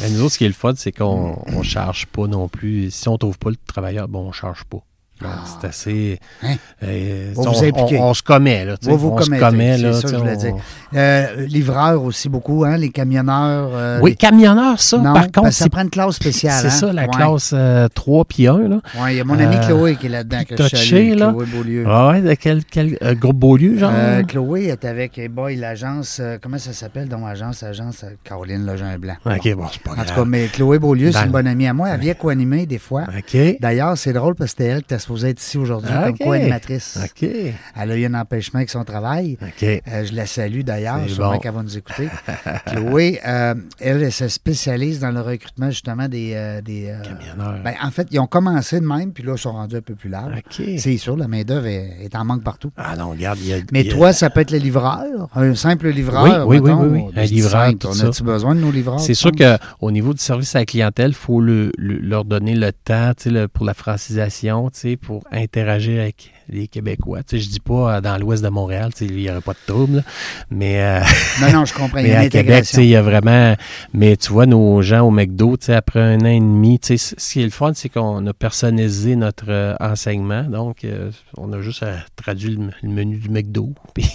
Ben, 0.00 0.12
nous 0.14 0.22
autres, 0.22 0.32
ce 0.34 0.38
qui 0.38 0.44
est 0.44 0.48
le 0.48 0.54
fun, 0.54 0.72
c'est 0.76 0.92
qu'on 0.92 1.36
ne 1.46 1.62
charge 1.62 2.06
pas 2.06 2.26
non 2.26 2.48
plus. 2.48 2.90
Si 2.90 3.06
on 3.08 3.18
trouve 3.18 3.38
pas 3.38 3.50
le 3.50 3.56
travailleur, 3.66 4.08
bon, 4.08 4.28
on 4.28 4.32
charge 4.32 4.64
pas. 4.64 4.78
Donc, 5.20 5.30
Ah. 5.34 5.44
c'est 5.60 5.66
assez. 5.68 6.20
Hein? 6.42 6.54
euh, 6.82 7.32
on, 7.36 7.42
vous 7.42 7.62
on- 7.74 8.02
on 8.10 8.14
se 8.14 8.22
commet, 8.22 8.64
là. 8.64 8.76
vous 8.82 9.08
on 9.10 9.20
se 9.20 9.30
commet, 9.30 9.76
c'est 9.76 9.82
là. 9.82 9.92
ça 9.92 10.08
je 10.08 10.16
voulais 10.16 10.36
dire. 10.36 10.54
Euh, 10.94 11.46
livreurs 11.46 12.02
aussi 12.02 12.28
beaucoup, 12.28 12.64
hein, 12.64 12.76
les 12.76 12.90
camionneurs. 12.90 13.70
euh, 13.74 13.98
Oui, 14.02 14.10
les- 14.10 14.16
camionneur, 14.16 14.80
ça, 14.80 14.98
non, 14.98 15.12
par 15.14 15.30
contre, 15.30 15.52
ça 15.52 15.68
prend 15.68 15.82
une 15.82 15.90
classe 15.90 16.16
spéciale. 16.16 16.60
c'est 16.60 16.66
hein. 16.68 16.70
ça, 16.70 16.92
la 16.92 17.02
Ouais. 17.02 17.08
classe 17.08 17.50
euh, 17.54 17.86
3 17.94 18.24
puis 18.24 18.46
1, 18.48 18.68
là. 18.68 18.80
Ouais, 19.00 19.14
il 19.14 19.16
y 19.18 19.20
a 19.20 19.24
mon 19.24 19.38
ami 19.38 19.56
Euh, 19.56 19.66
Chloé 19.66 19.96
qui 19.96 20.06
est 20.06 20.10
là-dedans, 20.10 20.40
que 20.48 20.56
je 20.56 20.68
touché, 20.68 21.14
là. 21.14 21.30
Chloé 21.32 21.46
Beaulieu. 21.46 21.84
Ah 21.86 22.08
ouais, 22.08 22.20
de 22.22 22.34
quel, 22.34 22.64
quel 22.64 22.96
euh, 23.02 23.14
groupe 23.14 23.36
Beaulieu, 23.36 23.78
genre? 23.78 23.92
Euh, 23.94 24.22
Chloé 24.24 24.64
est 24.68 24.84
avec 24.84 25.18
hey 25.18 25.28
boy, 25.28 25.56
l'agence, 25.56 26.18
euh, 26.20 26.38
comment 26.40 26.58
ça 26.58 26.72
s'appelle 26.72 27.08
dans 27.08 27.18
l'agence, 27.26 27.62
agence 27.62 28.04
euh, 28.04 28.08
Caroline 28.24 28.64
Legend-Blanc. 28.66 29.16
ok, 29.26 29.54
bon, 29.54 29.66
c'est 29.72 29.82
pas 29.82 29.90
En 29.92 29.94
grave. 29.94 30.06
tout 30.06 30.14
cas, 30.14 30.24
mais 30.24 30.46
Chloé 30.46 30.78
Beaulieu, 30.78 31.12
c'est 31.12 31.24
une 31.24 31.30
bonne 31.30 31.46
amie 31.46 31.66
à 31.66 31.74
moi. 31.74 31.90
Elle 31.90 32.00
vient 32.00 32.14
co-animer 32.14 32.66
des 32.66 32.78
fois. 32.78 33.04
OK. 33.16 33.36
D'ailleurs, 33.60 33.96
c'est 33.98 34.12
drôle 34.12 34.34
parce 34.34 34.52
que 34.54 34.58
c'était 34.62 34.70
elle 34.72 34.78
qui 34.78 34.94
était 34.94 34.98
supposée 35.10 35.30
être 35.30 35.40
ici 35.42 35.58
aujourd'hui 35.58 35.90
Ah, 35.92 36.04
comme 36.04 36.12
ok. 36.12 36.18
co-animatrice. 36.24 36.98
OK. 37.04 37.28
Elle 37.76 37.90
a 37.90 37.96
eu 37.96 38.04
un 38.06 38.14
empêchement 38.14 38.58
avec 38.58 38.70
son 38.70 38.84
travail. 38.84 39.36
OK. 39.42 39.62
Euh, 39.64 40.04
je 40.04 40.14
la 40.14 40.26
salue 40.26 40.60
d'ailleurs, 40.60 41.00
sûrement 41.08 41.32
bon. 41.32 41.38
qu'elle 41.40 41.52
va 41.54 41.62
nous 41.64 41.76
écouter. 41.76 42.08
Chloé, 42.66 43.20
euh, 43.26 43.54
elle, 43.80 44.02
elle 44.02 44.12
se 44.12 44.28
spécialise 44.28 45.00
dans 45.00 45.10
le 45.10 45.20
recrutement 45.20 45.70
justement 45.70 46.06
des. 46.08 46.32
euh, 46.34 46.60
des 46.60 46.86
euh, 46.90 47.02
Camionneur. 47.02 47.60
ben, 47.64 47.74
en 47.82 47.90
fait, 47.90 48.06
ils 48.12 48.20
ont 48.20 48.26
commencé 48.26 48.78
de 48.80 48.86
même, 48.86 49.12
puis 49.12 49.24
là, 49.24 49.32
ils 49.36 49.38
sont 49.38 49.52
rendus 49.52 49.76
un 49.76 49.80
peu 49.80 49.94
plus 49.94 50.08
larges. 50.10 50.36
OK. 50.38 50.62
C'est 50.78 50.96
sûr, 50.96 51.16
la 51.16 51.26
main-d'œuvre 51.28 51.66
est, 51.66 51.96
est 52.02 52.14
en 52.14 52.24
manque 52.24 52.44
partout. 52.44 52.70
Ah 52.76 52.94
non, 52.96 53.10
regarde, 53.10 53.38
il 53.40 53.48
y 53.48 53.52
a. 53.54 53.58
Mais 53.72 53.80
il 53.80 53.86
y 53.88 53.90
a- 53.90 53.94
toi, 53.94 54.12
ça 54.12 54.30
peut 54.30 54.40
être 54.40 54.52
le 54.52 54.58
livreur, 54.58 55.04
un 55.34 55.54
simple 55.54 55.88
livreur. 55.88 56.46
Oui, 56.46 56.60
oui, 56.60 56.60
mettons. 56.62 56.82
oui, 56.84 56.88
oui, 56.88 57.02
oui. 57.06 57.12
Je 57.14 57.20
Un 57.20 57.24
livreur, 57.24 57.72
On 57.84 58.00
a-tu 58.08 58.22
besoin 58.22 58.54
de 58.54 58.60
nos 58.60 58.70
livreurs? 58.70 59.00
C'est 59.00 59.14
sûr 59.14 59.32
qu'au 59.32 59.90
niveau 59.90 60.12
du 60.14 60.20
service 60.20 60.54
à 60.54 60.60
la 60.60 60.66
clientèle, 60.66 61.10
il 61.10 61.14
faut 61.14 61.40
le- 61.40 61.72
le- 61.76 61.98
leur 61.98 62.24
donner 62.24 62.54
le 62.54 62.72
temps 62.72 63.12
le- 63.26 63.46
pour 63.48 63.64
la 63.66 63.74
francisation, 63.74 64.70
pour 65.00 65.24
interagir 65.30 66.00
avec 66.00 66.32
les 66.48 66.68
Québécois. 66.68 67.22
Tu 67.22 67.36
sais, 67.36 67.42
je 67.42 67.48
dis 67.48 67.60
pas 67.60 67.96
euh, 67.96 68.00
dans 68.00 68.18
l'ouest 68.18 68.42
de 68.42 68.48
Montréal, 68.48 68.92
tu 68.92 69.06
sais, 69.06 69.12
il 69.12 69.16
n'y 69.16 69.30
aurait 69.30 69.40
pas 69.40 69.52
de 69.52 69.58
trouble, 69.66 69.96
là. 69.96 70.02
mais, 70.50 70.82
euh, 70.82 71.00
Non, 71.40 71.52
non, 71.52 71.64
je 71.64 71.74
comprends. 71.74 72.02
Mais 72.02 72.14
à 72.14 72.28
Québec, 72.28 72.64
tu 72.64 72.76
sais, 72.76 72.84
il 72.84 72.90
y 72.90 72.96
a 72.96 73.02
vraiment... 73.02 73.54
Mais 73.94 74.16
tu 74.16 74.32
vois, 74.32 74.46
nos 74.46 74.82
gens 74.82 75.06
au 75.06 75.10
McDo, 75.10 75.56
tu 75.56 75.66
sais, 75.66 75.74
après 75.74 76.00
un 76.00 76.20
an 76.20 76.26
et 76.26 76.40
demi, 76.40 76.78
tu 76.78 76.98
sais, 76.98 77.14
ce 77.16 77.32
qui 77.32 77.40
est 77.40 77.44
le 77.44 77.50
fun, 77.50 77.72
c'est 77.74 77.88
qu'on 77.88 78.26
a 78.26 78.32
personnalisé 78.32 79.16
notre 79.16 79.46
euh, 79.48 79.74
enseignement. 79.80 80.42
Donc, 80.44 80.84
euh, 80.84 81.10
on 81.36 81.52
a 81.52 81.60
juste 81.60 81.82
à 81.82 81.96
traduire 82.16 82.58
le, 82.58 82.70
le 82.82 82.88
menu 82.88 83.16
du 83.16 83.28
McDo, 83.28 83.74
puis 83.94 84.06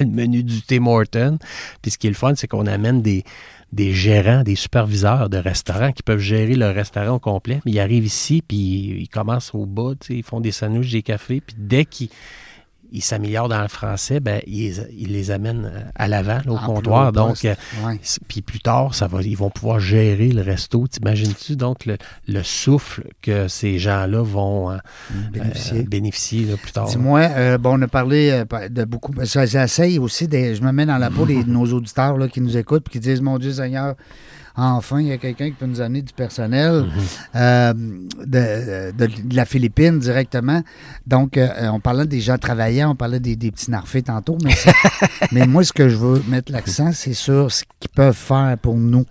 le 0.00 0.06
menu 0.06 0.42
du 0.42 0.62
Tim 0.62 0.86
Horton. 0.86 1.38
Puis 1.82 1.90
ce 1.90 1.98
qui 1.98 2.06
est 2.06 2.10
le 2.10 2.16
fun, 2.16 2.34
c'est 2.36 2.46
qu'on 2.46 2.66
amène 2.66 3.02
des, 3.02 3.24
des 3.72 3.92
gérants, 3.92 4.42
des 4.42 4.54
superviseurs 4.54 5.28
de 5.28 5.38
restaurants 5.38 5.92
qui 5.92 6.02
peuvent 6.02 6.18
gérer 6.18 6.54
le 6.54 6.70
restaurant 6.70 7.16
au 7.16 7.18
complet, 7.18 7.60
mais 7.64 7.72
ils 7.72 7.80
arrivent 7.80 8.06
ici, 8.06 8.42
puis 8.46 8.56
ils 8.56 9.08
commencent 9.08 9.54
au 9.54 9.66
bas, 9.66 9.92
ils 10.08 10.22
font 10.22 10.40
des 10.40 10.52
sandwichs, 10.52 10.92
des 10.92 11.02
cafés, 11.02 11.40
puis 11.40 11.56
dès 11.58 11.84
qu'ils 11.84 12.08
ils 12.92 13.02
s'améliorent 13.02 13.48
dans 13.48 13.62
le 13.62 13.68
français, 13.68 14.20
ben, 14.20 14.40
ils, 14.46 14.86
ils 14.96 15.12
les 15.12 15.30
amènent 15.30 15.70
euh, 15.74 15.80
à 15.94 16.08
l'avant, 16.08 16.40
au 16.46 16.56
En 16.56 16.58
comptoir. 16.66 17.12
Donc, 17.12 17.44
euh, 17.44 17.54
ouais. 17.86 18.00
puis 18.28 18.42
plus 18.42 18.60
tard, 18.60 18.94
ça 18.94 19.06
va, 19.06 19.22
ils 19.22 19.36
vont 19.36 19.50
pouvoir 19.50 19.80
gérer 19.80 20.28
le 20.28 20.42
resto. 20.42 20.86
T'imagines-tu 20.86 21.56
donc 21.56 21.86
le, 21.86 21.96
le 22.28 22.42
souffle 22.42 23.04
que 23.22 23.48
ces 23.48 23.78
gens-là 23.78 24.22
vont 24.22 24.70
euh, 24.72 24.76
Bénéficier. 25.32 25.80
euh, 25.80 25.84
bénéficier 25.84 26.44
là, 26.46 26.56
plus 26.56 26.72
tard? 26.72 26.86
Dis-moi, 26.86 27.56
bon, 27.58 27.78
on 27.78 27.82
a 27.82 27.88
parlé 27.88 28.44
de 28.70 28.84
beaucoup. 28.84 29.12
J'essaye 29.22 29.98
aussi, 29.98 30.28
de- 30.28 30.54
je 30.54 30.62
me 30.62 30.72
mets 30.72 30.86
dans 30.86 30.98
la 30.98 31.10
peau 31.10 31.26
de 31.26 31.32
nos 31.50 31.66
auditeurs 31.72 32.16
là, 32.16 32.28
qui 32.28 32.40
nous 32.40 32.56
écoutent 32.56 32.86
et 32.88 32.90
qui 32.90 33.00
disent 33.00 33.20
Mon 33.20 33.38
Dieu 33.38 33.52
Seigneur, 33.52 33.94
enfin, 34.56 35.00
il 35.00 35.08
y 35.08 35.12
a 35.12 35.18
quelqu'un 35.18 35.46
qui 35.46 35.52
peut 35.56 35.66
nous 35.66 35.80
amener 35.80 36.02
du 36.02 36.12
personnel 36.12 36.86
euh, 37.34 37.72
de, 37.74 38.90
de- 38.92 39.06
de 39.28 39.36
la 39.36 39.44
Philippine 39.44 39.98
directement. 39.98 40.62
Donc, 41.06 41.36
euh, 41.36 41.48
on 41.72 41.80
parlait 41.80 42.06
des 42.06 42.20
gens 42.20 42.38
travaillants, 42.38 42.92
on 42.92 42.94
parlait 42.96 43.20
des, 43.20 43.36
des 43.36 43.50
petits 43.50 43.70
narfés 43.70 44.02
tantôt, 44.02 44.38
mais, 44.44 44.54
mais 45.32 45.46
moi, 45.46 45.62
ce 45.64 45.72
que 45.72 45.88
je 45.88 45.96
veux 45.96 46.22
mettre 46.28 46.52
l'accent, 46.52 46.90
c'est 46.92 47.14
sur 47.14 47.50
ce 47.52 47.64
qu'ils 47.78 47.90
peuvent 47.90 48.14
faire 48.16 48.56
pour 48.60 48.76
nous 48.76 49.04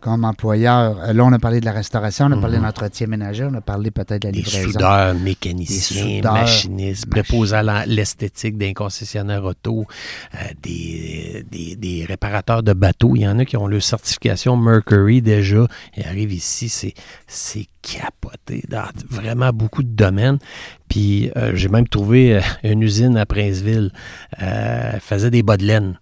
comme 0.00 0.24
employeurs. 0.24 0.98
Euh, 1.02 1.12
Là, 1.12 1.24
on 1.24 1.32
a 1.32 1.38
parlé 1.38 1.60
de 1.60 1.64
la 1.64 1.72
restauration, 1.72 2.26
on 2.26 2.32
a 2.32 2.36
parlé 2.40 2.58
de 2.58 2.62
l'entretien 2.62 3.06
ménager, 3.06 3.44
on 3.44 3.54
a 3.54 3.60
parlé 3.60 3.90
peut-être 3.90 4.22
de 4.22 4.28
la 4.28 4.32
Des 4.32 4.38
livraison. 4.42 4.70
soudeurs, 4.72 5.14
mécaniciens, 5.14 6.04
Des 6.04 6.16
soudeurs, 6.16 6.32
machinistes, 6.34 7.06
préposés 7.10 7.56
à 7.56 7.86
l'esthétique 7.86 8.56
d'un 8.58 8.72
concessionnaire 8.72 9.44
auto, 9.44 9.86
euh, 10.34 10.38
des, 10.62 11.44
des, 11.50 11.76
des 11.76 12.04
réparateurs 12.04 12.62
de 12.62 12.72
bateaux. 12.72 13.16
Il 13.16 13.22
y 13.22 13.28
en 13.28 13.38
a 13.38 13.44
qui 13.44 13.56
ont 13.56 13.66
leur 13.66 13.82
certification 13.82 14.56
Mercury 14.56 15.22
déjà. 15.22 15.66
Ils 15.96 16.04
arrivent 16.06 16.32
ici, 16.32 16.68
c'est, 16.68 16.94
capoté 17.80 18.64
dans 18.68 18.84
vraiment 19.08 19.50
beaucoup 19.50 19.82
de 19.82 19.88
domaines. 19.88 20.38
Puis 20.88 21.30
euh, 21.36 21.52
j'ai 21.54 21.68
même 21.68 21.88
trouvé 21.88 22.40
une 22.62 22.82
usine 22.82 23.16
à 23.16 23.24
Princeville. 23.24 23.92
Euh, 24.42 24.90
elle 24.94 25.00
faisait 25.00 25.30
des 25.30 25.42
bas 25.42 25.56
de 25.56 25.64
laine. 25.64 25.98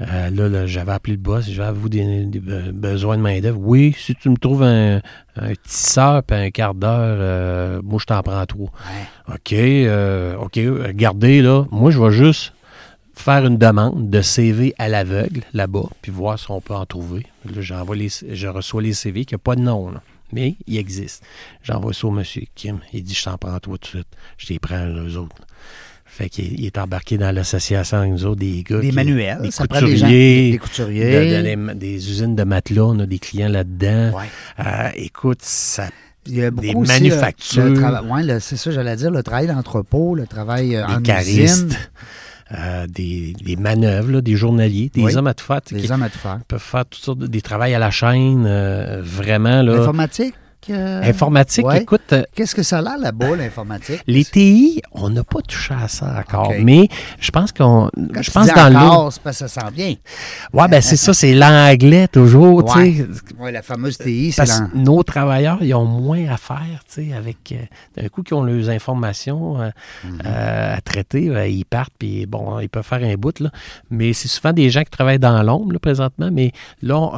Euh, 0.00 0.28
là, 0.30 0.48
là, 0.48 0.66
j'avais 0.66 0.92
appelé 0.92 1.14
le 1.14 1.20
boss, 1.20 1.48
j'avais 1.48 1.78
vous 1.78 1.88
des, 1.88 2.24
des 2.24 2.40
be- 2.40 2.72
besoins 2.72 3.16
de 3.16 3.22
main-d'œuvre? 3.22 3.60
Oui, 3.60 3.94
si 3.96 4.14
tu 4.16 4.28
me 4.28 4.36
trouves 4.36 4.64
un, 4.64 5.00
un 5.36 5.52
tisseur 5.66 6.22
puis 6.24 6.36
un 6.36 6.50
quart 6.50 6.74
d'heure, 6.74 7.16
euh, 7.20 7.80
moi 7.82 7.98
je 8.00 8.06
t'en 8.06 8.20
prends 8.22 8.44
trois. 8.44 8.72
OK, 9.28 9.52
euh, 9.52 10.36
OK, 10.36 10.56
regardez 10.56 11.42
là, 11.42 11.64
moi 11.70 11.90
je 11.92 12.00
vais 12.00 12.10
juste 12.10 12.52
faire 13.14 13.46
une 13.46 13.56
demande 13.58 14.10
de 14.10 14.20
CV 14.20 14.74
à 14.78 14.88
l'aveugle 14.88 15.42
là-bas, 15.52 15.88
puis 16.02 16.10
voir 16.10 16.38
si 16.40 16.50
on 16.50 16.60
peut 16.60 16.74
en 16.74 16.86
trouver. 16.86 17.24
Là, 17.44 17.60
j'envoie 17.60 17.94
les, 17.94 18.08
je 18.08 18.48
reçois 18.48 18.82
les 18.82 18.92
CV 18.94 19.24
qui 19.24 19.34
n'ont 19.34 19.38
pas 19.38 19.54
de 19.54 19.60
nom, 19.60 19.92
là, 19.92 20.02
mais 20.32 20.56
il 20.66 20.76
existe. 20.76 21.22
J'envoie 21.62 21.92
ça 21.94 22.08
au 22.08 22.10
monsieur 22.10 22.42
Kim. 22.56 22.80
Il 22.92 23.04
dit 23.04 23.14
Je 23.14 23.22
t'en 23.22 23.38
prends 23.38 23.60
toi 23.60 23.78
tout 23.78 23.78
de 23.78 23.86
suite. 23.86 24.08
Je 24.38 24.48
les 24.52 24.58
prends 24.58 24.84
eux 24.88 25.16
autres. 25.16 25.36
Fait 26.06 26.28
qu'il 26.28 26.60
il 26.60 26.66
est 26.66 26.78
embarqué 26.78 27.18
dans 27.18 27.34
l'association 27.34 27.98
avec 27.98 28.10
nous 28.12 28.24
autres, 28.24 28.40
des 28.40 28.62
gars. 28.62 28.78
Des 28.80 28.90
qui- 28.90 28.94
manuels, 28.94 29.38
des 29.42 29.50
ça 29.50 29.66
prend 29.66 29.80
des 29.80 29.96
gens- 29.96 30.06
couturiers, 30.06 30.52
des 30.52 30.58
couturiers. 30.58 31.04
de- 31.04 31.36
de- 31.36 31.72
des- 31.72 31.74
des 31.74 32.10
usines 32.10 32.36
de 32.36 32.44
matelas, 32.44 32.84
on 32.84 32.98
a 33.00 33.06
des 33.06 33.18
clients 33.18 33.48
là-dedans. 33.48 34.12
Ouais. 34.16 34.24
Euh, 34.64 34.90
écoute, 34.94 35.40
ça 35.42 35.88
Il 36.26 36.36
y 36.36 36.42
a 36.42 36.50
Des 36.50 36.68
beaucoup 36.72 36.82
aussi, 36.84 36.92
manufactures. 37.02 37.64
le- 37.64 37.70
le 37.74 37.80
trava- 37.80 38.02
ouais, 38.02 38.40
c'est 38.40 38.56
ça, 38.56 38.70
j'allais 38.70 38.96
dire, 38.96 39.10
le 39.10 39.22
travail 39.22 39.46
d'entrepôt, 39.46 40.14
le 40.14 40.26
travail 40.26 40.74
euh, 40.74 40.84
en 40.84 40.86
des 40.86 40.92
usine, 40.94 41.02
caristes, 41.02 41.90
euh, 42.52 42.86
des, 42.86 43.34
des 43.44 43.56
manœuvres, 43.56 44.10
là, 44.10 44.20
des 44.22 44.34
journaliers, 44.34 44.90
des 44.94 45.02
Oui. 45.02 45.14
hommes 45.16 45.26
à 45.26 45.34
tout 45.34 45.44
faire, 45.44 45.60
les 45.70 45.80
qui 45.82 45.92
hommes 45.92 46.02
à 46.02 46.08
tout 46.08 46.18
faire. 46.18 46.38
peuvent 46.48 46.62
faire 46.62 46.86
toutes 46.86 47.02
sortes 47.02 47.18
de 47.18 47.26
des 47.26 47.42
travails 47.42 47.74
à 47.74 47.78
la 47.78 47.90
chaîne, 47.90 48.44
euh, 48.46 49.02
vraiment 49.04 49.60
là. 49.60 49.76
L'informatique? 49.76 50.34
Euh, 50.70 51.02
Informatique, 51.02 51.66
ouais. 51.66 51.82
écoute, 51.82 52.12
euh, 52.12 52.22
Qu'est-ce 52.34 52.54
que 52.54 52.62
ça 52.62 52.78
a 52.78 52.82
l'air 52.82 52.98
là-bas, 52.98 53.36
l'informatique? 53.36 54.00
les 54.06 54.24
TI, 54.24 54.80
on 54.92 55.10
n'a 55.10 55.24
pas 55.24 55.40
touché 55.42 55.74
à 55.74 55.88
ça 55.88 56.16
encore, 56.20 56.52
mais 56.60 56.88
je 57.20 57.30
pense 57.30 57.52
qu'on, 57.52 57.90
je 57.96 58.20
tu 58.22 58.30
pense 58.30 58.46
dans 58.48 59.10
c'est 59.10 59.22
parce 59.22 59.38
que 59.40 59.46
ça 59.48 59.60
sent 59.60 59.70
bien. 59.72 59.94
Ouais, 60.52 60.68
ben 60.68 60.80
c'est 60.80 60.96
ça, 60.96 61.12
c'est 61.14 61.34
l'anglais 61.34 62.08
toujours, 62.08 62.64
tu 62.64 62.78
Ouais. 62.78 62.92
sais. 62.94 63.06
Oui, 63.38 63.52
la 63.52 63.62
fameuse 63.62 63.98
TI, 63.98 64.32
c'est 64.32 64.42
Parce 64.44 64.60
l'an- 64.60 64.68
que 64.68 64.76
nos 64.78 65.02
travailleurs, 65.02 65.58
ils 65.62 65.74
ont 65.74 65.84
moins 65.84 66.26
à 66.28 66.36
faire, 66.36 66.82
tu 66.92 67.06
sais, 67.08 67.12
avec 67.14 67.52
euh, 67.52 67.56
d'un 68.02 68.08
coup 68.08 68.22
qu'ils 68.22 68.36
ont 68.36 68.42
leurs 68.44 68.68
informations 68.70 69.60
euh, 69.60 69.70
Mhm. 70.04 70.18
à 70.24 70.80
traiter, 70.80 71.28
euh, 71.30 71.46
ils 71.46 71.64
partent, 71.64 71.92
puis 71.98 72.26
bon, 72.26 72.58
ils 72.60 72.68
peuvent 72.68 72.84
faire 72.84 73.02
un 73.02 73.14
bout, 73.14 73.38
là. 73.40 73.50
Mais 73.90 74.12
c'est 74.12 74.28
souvent 74.28 74.52
des 74.52 74.70
gens 74.70 74.82
qui 74.82 74.90
travaillent 74.90 75.18
dans 75.18 75.42
l'ombre, 75.42 75.78
présentement, 75.78 76.30
mais 76.32 76.52
là, 76.82 76.98
on, 76.98 77.12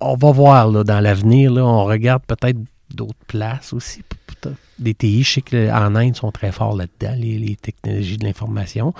on 0.00 0.16
va 0.16 0.30
voir, 0.32 0.68
là, 0.70 0.82
dans 0.84 1.00
l'avenir, 1.00 1.52
là, 1.52 1.64
on 1.64 1.84
regarde 1.84 2.22
peut-être 2.26 2.58
d'autres 2.94 3.24
places 3.26 3.72
aussi. 3.72 4.02
Des 4.78 4.94
TI, 4.94 5.22
je 5.22 5.30
sais 5.34 5.42
qu'en 5.42 5.94
Inde, 5.94 6.14
ils 6.14 6.16
sont 6.16 6.32
très 6.32 6.50
forts 6.50 6.76
là-dedans, 6.76 7.14
les, 7.16 7.38
les 7.38 7.56
technologies 7.56 8.16
de 8.16 8.24
l'information. 8.24 8.94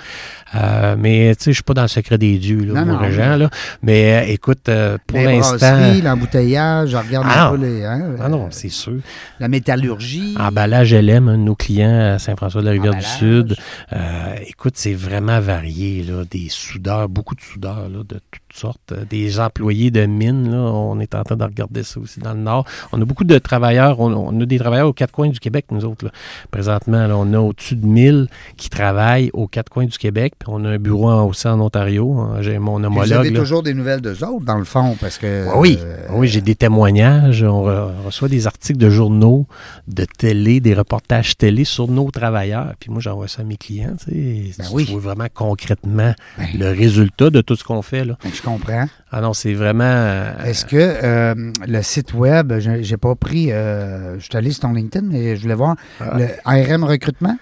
Euh, 0.55 0.95
mais, 0.99 1.35
tu 1.37 1.45
sais, 1.45 1.51
je 1.53 1.57
suis 1.57 1.62
pas 1.62 1.75
dans 1.75 1.83
le 1.83 1.89
secret 1.89 2.18
des 2.18 2.39
dieux, 2.39 2.61
là, 2.64 2.75
Non, 2.75 2.87
mon 2.87 2.93
non, 2.95 2.99
Régent, 2.99 3.37
là. 3.37 3.51
Mais, 3.83 4.14
euh, 4.29 4.33
écoute, 4.33 4.68
euh, 4.68 4.99
pour 5.07 5.18
l'instant... 5.18 5.79
l'embouteillage, 6.03 6.95
regarde 6.95 7.27
Ah 7.29 7.49
un 7.49 7.51
peu 7.53 7.57
non. 7.57 7.62
les, 7.62 7.85
hein, 7.85 8.14
Ah 8.20 8.29
non, 8.29 8.49
c'est 8.51 8.68
sûr. 8.68 8.99
la 9.41 9.49
métallurgie. 9.49 10.35
Emballage 10.39 10.95
LM, 10.95 11.29
un 11.29 11.39
de 11.39 11.43
nos 11.43 11.55
clients 11.55 12.14
à 12.14 12.18
Saint-François-de-la-Rivière 12.18 12.93
du 12.93 12.99
Emballage. 12.99 13.18
Sud. 13.18 13.57
Euh, 13.93 14.35
écoute, 14.47 14.75
c'est 14.77 14.95
vraiment 14.95 15.41
varié. 15.41 16.03
Là, 16.05 16.25
des 16.31 16.49
soudeurs, 16.49 17.09
beaucoup 17.09 17.35
de 17.35 17.41
soudeurs 17.41 17.89
là, 17.89 17.99
de 18.09 18.20
toutes 18.31 18.53
sortes. 18.57 18.93
Des 19.11 19.41
employés 19.41 19.91
de 19.91 20.07
mines, 20.07 20.51
là, 20.51 20.59
on 20.59 21.01
est 21.01 21.14
en 21.14 21.23
train 21.25 21.37
de 21.37 21.45
regarder 21.45 21.83
ça 21.83 21.99
aussi 21.99 22.20
dans 22.20 22.35
le 22.35 22.41
Nord. 22.41 22.66
On 22.93 23.01
a 23.01 23.05
beaucoup 23.05 23.25
de 23.25 23.39
travailleurs. 23.39 24.01
On, 24.01 24.12
on 24.12 24.41
a 24.41 24.45
des 24.45 24.59
travailleurs 24.59 24.89
aux 24.89 24.93
quatre 24.93 25.12
coins 25.12 25.29
du 25.29 25.41
Québec, 25.41 25.66
nous 25.73 25.85
autres. 25.85 26.05
là. 26.07 26.11
Présentement, 26.51 27.07
là, 27.07 27.16
on 27.16 27.33
a 27.35 27.39
au-dessus 27.39 27.77
de 27.77 27.87
1000 27.87 28.29
qui 28.57 28.68
travaillent 28.70 29.31
aux 29.33 29.47
quatre 29.47 29.68
coins 29.70 29.87
du 29.87 29.99
Québec. 29.99 30.35
Puis 30.39 30.49
on 30.51 30.64
a 30.64 30.70
un 30.70 30.79
bureau 30.79 31.11
en- 31.11 31.27
aussi 31.27 31.47
en 31.49 31.61
Ontario. 31.61 32.27
J'ai 32.41 32.59
mon 32.59 32.77
Puis 32.77 32.83
Vous 32.83 32.87
homologue. 32.87 33.12
avez 33.12 33.31
là. 33.31 33.41
toujours 33.41 33.62
des 33.62 33.75
nouvelles 33.75 34.01
d'eux 34.01 34.25
autres, 34.25 34.45
dans 34.45 34.59
le 34.59 34.64
fond, 34.64 34.97
parce 35.01 35.18
que... 35.18 35.47
Oui, 35.57 35.79
euh, 35.81 35.97
oui, 36.12 36.29
j'ai 36.29 36.41
des 36.41 36.55
témoignages. 36.55 37.43
On 37.43 37.66
re- 37.66 37.91
reçoit 38.05 38.29
des 38.29 38.47
articles 38.47 38.79
de 38.79 38.91
journaux, 38.91 39.47
de 39.89 40.05
télé, 40.05 40.61
des 40.61 40.75
reportages 40.75 41.37
télé 41.37 41.64
sur 41.64 41.89
nos 41.89 42.11
travailleurs. 42.11 42.73
Puis 42.79 42.91
moi, 42.91 43.01
j'envoie 43.01 43.29
ça 43.29 43.43
à 43.43 43.45
mes 43.45 43.57
clients. 43.57 43.95
Tu 44.05 44.11
sais, 44.12 44.53
Ben 44.59 44.66
Tu 44.68 44.75
oui. 44.75 44.85
vois 44.91 45.01
vraiment 45.01 45.27
concrètement 45.33 46.12
Ben. 46.39 46.47
le 46.59 46.68
résultat 46.70 47.31
de 47.31 47.41
tout 47.41 47.57
ce 47.57 47.64
qu'on 47.64 47.83
fait. 47.83 48.05
Là. 48.05 48.16
Je 48.33 48.43
comprends. 48.43 48.87
Ah 49.11 49.20
non, 49.20 49.33
c'est 49.35 49.53
vraiment. 49.55 49.85
euh, 49.85 50.33
Est-ce 50.45 50.64
que 50.64 50.77
euh, 50.77 51.35
le 51.66 51.83
site 51.83 52.14
web, 52.14 52.53
j'ai 52.59 52.97
pas 52.97 53.14
pris, 53.14 53.49
je 53.51 54.16
suis 54.20 54.37
allé 54.37 54.51
sur 54.51 54.61
ton 54.62 54.73
LinkedIn, 54.73 55.07
mais 55.07 55.37
je 55.37 55.43
voulais 55.43 55.51
voir, 55.55 55.76
Ah. 56.00 56.16
le 56.18 56.74
RM 56.74 56.84
Recrutement? 56.84 57.36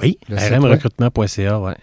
oui, 0.00 0.18
le 0.28 0.38
site 0.38 0.52
rmrecrutement.ca, 0.52 1.60
ouais. 1.60 1.74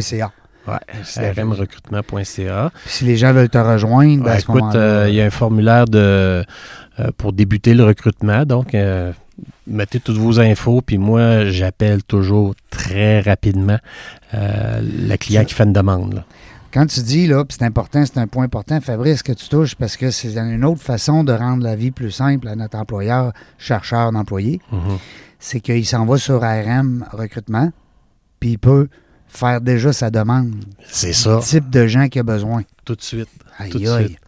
.ca. 0.00 0.32
Ouais, 0.66 1.32
rmrecrutement.ca. 1.40 2.70
Si 2.86 3.04
les 3.04 3.16
gens 3.16 3.32
veulent 3.32 3.48
te 3.48 3.58
rejoindre, 3.58 4.24
ben, 4.24 4.30
Ouais, 4.30 4.36
à 4.36 4.40
ce 4.40 4.44
écoute, 4.44 4.74
euh, 4.74 5.06
il 5.08 5.14
y 5.14 5.20
a 5.20 5.24
un 5.24 5.30
formulaire 5.30 5.84
de, 5.86 5.98
euh, 6.98 7.10
pour 7.16 7.32
débuter 7.32 7.74
le 7.74 7.84
recrutement. 7.84 8.44
Donc, 8.44 8.74
euh, 8.74 9.12
mettez 9.66 10.00
toutes 10.00 10.16
vos 10.16 10.40
infos. 10.40 10.80
Puis 10.82 10.98
moi, 10.98 11.44
j'appelle 11.46 12.02
toujours 12.02 12.54
très 12.70 13.20
rapidement 13.20 13.78
le 14.32 15.16
client 15.16 15.44
qui 15.44 15.54
fait 15.54 15.64
une 15.64 15.72
demande. 15.72 16.14
là. 16.14 16.24
Quand 16.76 16.84
tu 16.86 17.00
dis, 17.00 17.26
là, 17.26 17.42
c'est 17.48 17.62
important, 17.62 18.04
c'est 18.04 18.18
un 18.18 18.26
point 18.26 18.44
important, 18.44 18.78
Fabrice, 18.82 19.22
que 19.22 19.32
tu 19.32 19.48
touches, 19.48 19.74
parce 19.76 19.96
que 19.96 20.10
c'est 20.10 20.36
une 20.36 20.62
autre 20.62 20.82
façon 20.82 21.24
de 21.24 21.32
rendre 21.32 21.64
la 21.64 21.74
vie 21.74 21.90
plus 21.90 22.10
simple 22.10 22.48
à 22.48 22.54
notre 22.54 22.76
employeur, 22.76 23.32
chercheur 23.56 24.12
d'employés, 24.12 24.60
Mhm. 24.70 24.98
c'est 25.38 25.60
qu'il 25.60 25.86
s'en 25.86 26.04
va 26.04 26.18
sur 26.18 26.42
RM 26.42 27.06
recrutement, 27.12 27.72
puis 28.40 28.50
il 28.50 28.58
peut 28.58 28.88
faire 29.26 29.62
déjà 29.62 29.94
sa 29.94 30.10
demande, 30.10 30.54
C'est 30.86 31.14
ça, 31.14 31.36
le 31.36 31.40
type 31.40 31.70
de 31.70 31.86
gens 31.86 32.08
qu'il 32.08 32.20
a 32.20 32.24
besoin. 32.24 32.62
tout 32.84 32.94
de 32.94 33.00
suite. 33.02 33.28
Aïe, 33.58 33.70
Tout 33.70 33.78
de 33.78 33.88
aïe. 33.88 34.04
suite. 34.08 34.18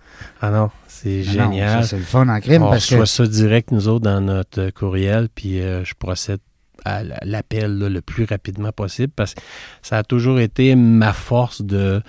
Ah 0.40 0.50
non, 0.50 0.70
c'est 0.86 1.22
Ah 1.28 1.30
génial. 1.30 1.84
c'est 1.84 1.98
le 1.98 2.02
fun 2.02 2.26
en 2.30 2.40
crime, 2.40 2.62
On 2.62 2.70
parce 2.70 2.86
que 2.86 2.94
reçoit 2.94 3.26
ça 3.26 3.30
direct, 3.30 3.72
nous 3.72 3.88
autres, 3.88 4.04
dans 4.06 4.22
notre 4.22 4.70
courriel, 4.70 5.28
puis 5.34 5.60
euh, 5.60 5.84
je 5.84 5.92
procède 5.98 6.40
à 6.86 7.02
l'appel 7.24 7.76
le 7.78 8.00
plus 8.00 8.24
rapidement 8.24 8.72
possible 8.72 9.12
parce 9.14 9.34
que 9.34 9.40
ça 9.82 9.98
a 9.98 10.02
toujours 10.04 10.40
été 10.40 10.74
ma 10.76 11.12
force 11.12 11.60
de, 11.60 12.00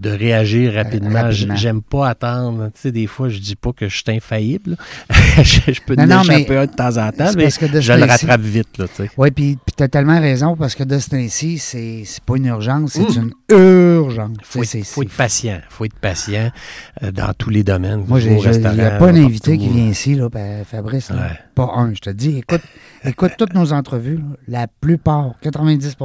de 0.00 0.10
réagir 0.10 0.74
rapidement. 0.74 1.22
rapidement. 1.22 1.56
J'aime 1.56 1.82
pas 1.82 2.08
attendre. 2.08 2.66
Tu 2.74 2.80
sais, 2.80 2.92
des 2.92 3.06
fois, 3.06 3.28
je 3.28 3.38
dis 3.38 3.56
pas 3.56 3.72
que 3.72 3.88
je 3.88 3.94
suis 3.96 4.04
infaillible. 4.08 4.76
je, 5.42 5.72
je 5.72 5.80
peux 5.84 5.94
Non, 5.94 6.06
non, 6.06 6.22
mais 6.26 6.46
un 6.56 6.66
de 6.66 6.70
temps 6.72 6.96
en 6.96 7.10
temps, 7.12 7.30
mais 7.36 7.50
que 7.50 7.80
je 7.80 7.92
le 7.92 8.04
rattrape 8.04 8.40
vite. 8.40 8.82
Oui, 9.16 9.30
puis 9.30 9.58
tu 9.76 9.82
as 9.82 9.88
tellement 9.88 10.20
raison, 10.20 10.56
parce 10.56 10.74
que 10.74 10.84
de 10.84 10.98
ce 10.98 11.10
temps-ci, 11.10 11.58
c'est 11.58 12.04
pas 12.24 12.36
une 12.36 12.46
urgence, 12.46 12.92
c'est 12.92 13.16
une 13.16 13.32
urgence. 13.50 14.36
faut, 14.42 14.64
c'est- 14.64 14.82
faut 14.84 15.02
être 15.02 15.10
patient. 15.16 15.60
faut 15.68 15.84
être 15.84 15.98
patient 15.98 16.50
euh, 17.02 17.10
dans 17.12 17.32
tous 17.34 17.50
les 17.50 17.62
domaines. 17.64 18.04
Moi, 18.06 18.20
il 18.20 18.32
n'y 18.36 18.46
a 18.80 18.90
pas 18.98 19.08
un 19.08 19.14
invité 19.24 19.58
qui 19.58 19.68
vient 19.68 19.86
ici, 19.88 20.14
là, 20.14 20.28
ben, 20.28 20.64
Fabrice. 20.64 21.10
là. 21.10 21.16
Ouais. 21.16 21.38
Pas 21.54 21.70
un, 21.74 21.94
je 21.94 22.00
te 22.00 22.10
dis. 22.10 22.38
Écoute, 22.38 22.60
écoute 23.04 23.32
toutes 23.38 23.54
nos 23.54 23.72
entrevues. 23.72 24.16
là. 24.18 24.36
La 24.48 24.66
plupart, 24.68 25.34
90 25.40 25.96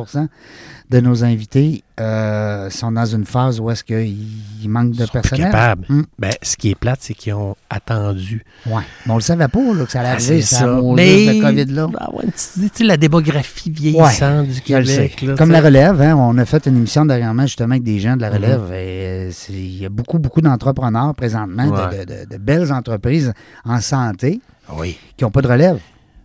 de 0.92 1.00
nos 1.00 1.24
invités 1.24 1.84
euh, 2.02 2.70
sont 2.70 2.92
dans 2.92 3.06
une 3.06 3.26
phase 3.26 3.60
où 3.62 3.72
est-ce 3.72 3.84
qu'il 3.84 4.70
manque 4.70 4.92
de 4.92 5.06
personnel. 5.06 5.46
capables. 5.46 5.86
Hum. 5.90 6.06
Ben, 6.20 6.32
ce 6.42 6.58
qui 6.58 6.70
est 6.72 6.76
plate, 6.76 7.00
c'est 7.02 7.14
qu'ils 7.14 7.34
ont 7.34 7.56
attendu. 7.70 8.44
Ouais. 8.66 8.82
Mais 9.06 9.12
on 9.14 9.16
le 9.16 9.22
savait 9.22 9.48
pas 9.48 9.60
là, 9.74 9.86
que 9.86 9.92
ça 9.92 10.02
allait 10.02 10.10
Ah, 10.10 10.14
arriver, 10.14 10.42
c'est 10.42 10.56
ça. 10.56 10.80
Mais... 10.96 11.28
ce 11.28 11.42
COVID-là. 11.42 11.86
Ouais, 11.88 12.26
tu 12.26 12.70
sais, 12.74 12.84
la 12.84 12.98
démographie 12.98 13.72
vieillissante 13.72 14.48
du. 14.48 14.60
Québec. 14.62 15.22
là, 15.22 15.36
Comme 15.38 15.52
la 15.52 15.62
relève, 15.62 16.02
hein, 16.02 16.16
on 16.18 16.38
a 16.38 16.44
fait 16.46 16.66
une 16.68 16.76
émission 16.76 17.06
dernièrement 17.06 17.44
justement 17.44 17.72
avec 17.72 17.84
des 17.84 18.00
gens 18.00 18.18
de 18.18 18.22
la 18.22 18.30
Mhm. 18.30 18.36
relève. 18.36 18.62
et, 18.74 19.30
euh, 19.30 19.32
Il 19.50 19.78
y 19.78 19.86
a 19.86 19.90
beaucoup, 19.90 20.20
beaucoup 20.20 20.42
d'entrepreneurs 20.42 21.16
présentement, 21.16 21.68
de- 21.68 21.98
de, 22.00 22.04
de- 22.26 22.30
de 22.30 22.38
belles 22.38 22.72
entreprises 22.74 23.32
en 23.64 23.80
santé 23.80 24.42
Oui, 24.76 24.98
qui 25.16 25.24
n'ont 25.24 25.32
pas 25.32 25.42
de 25.42 25.48
relève. 25.48 25.80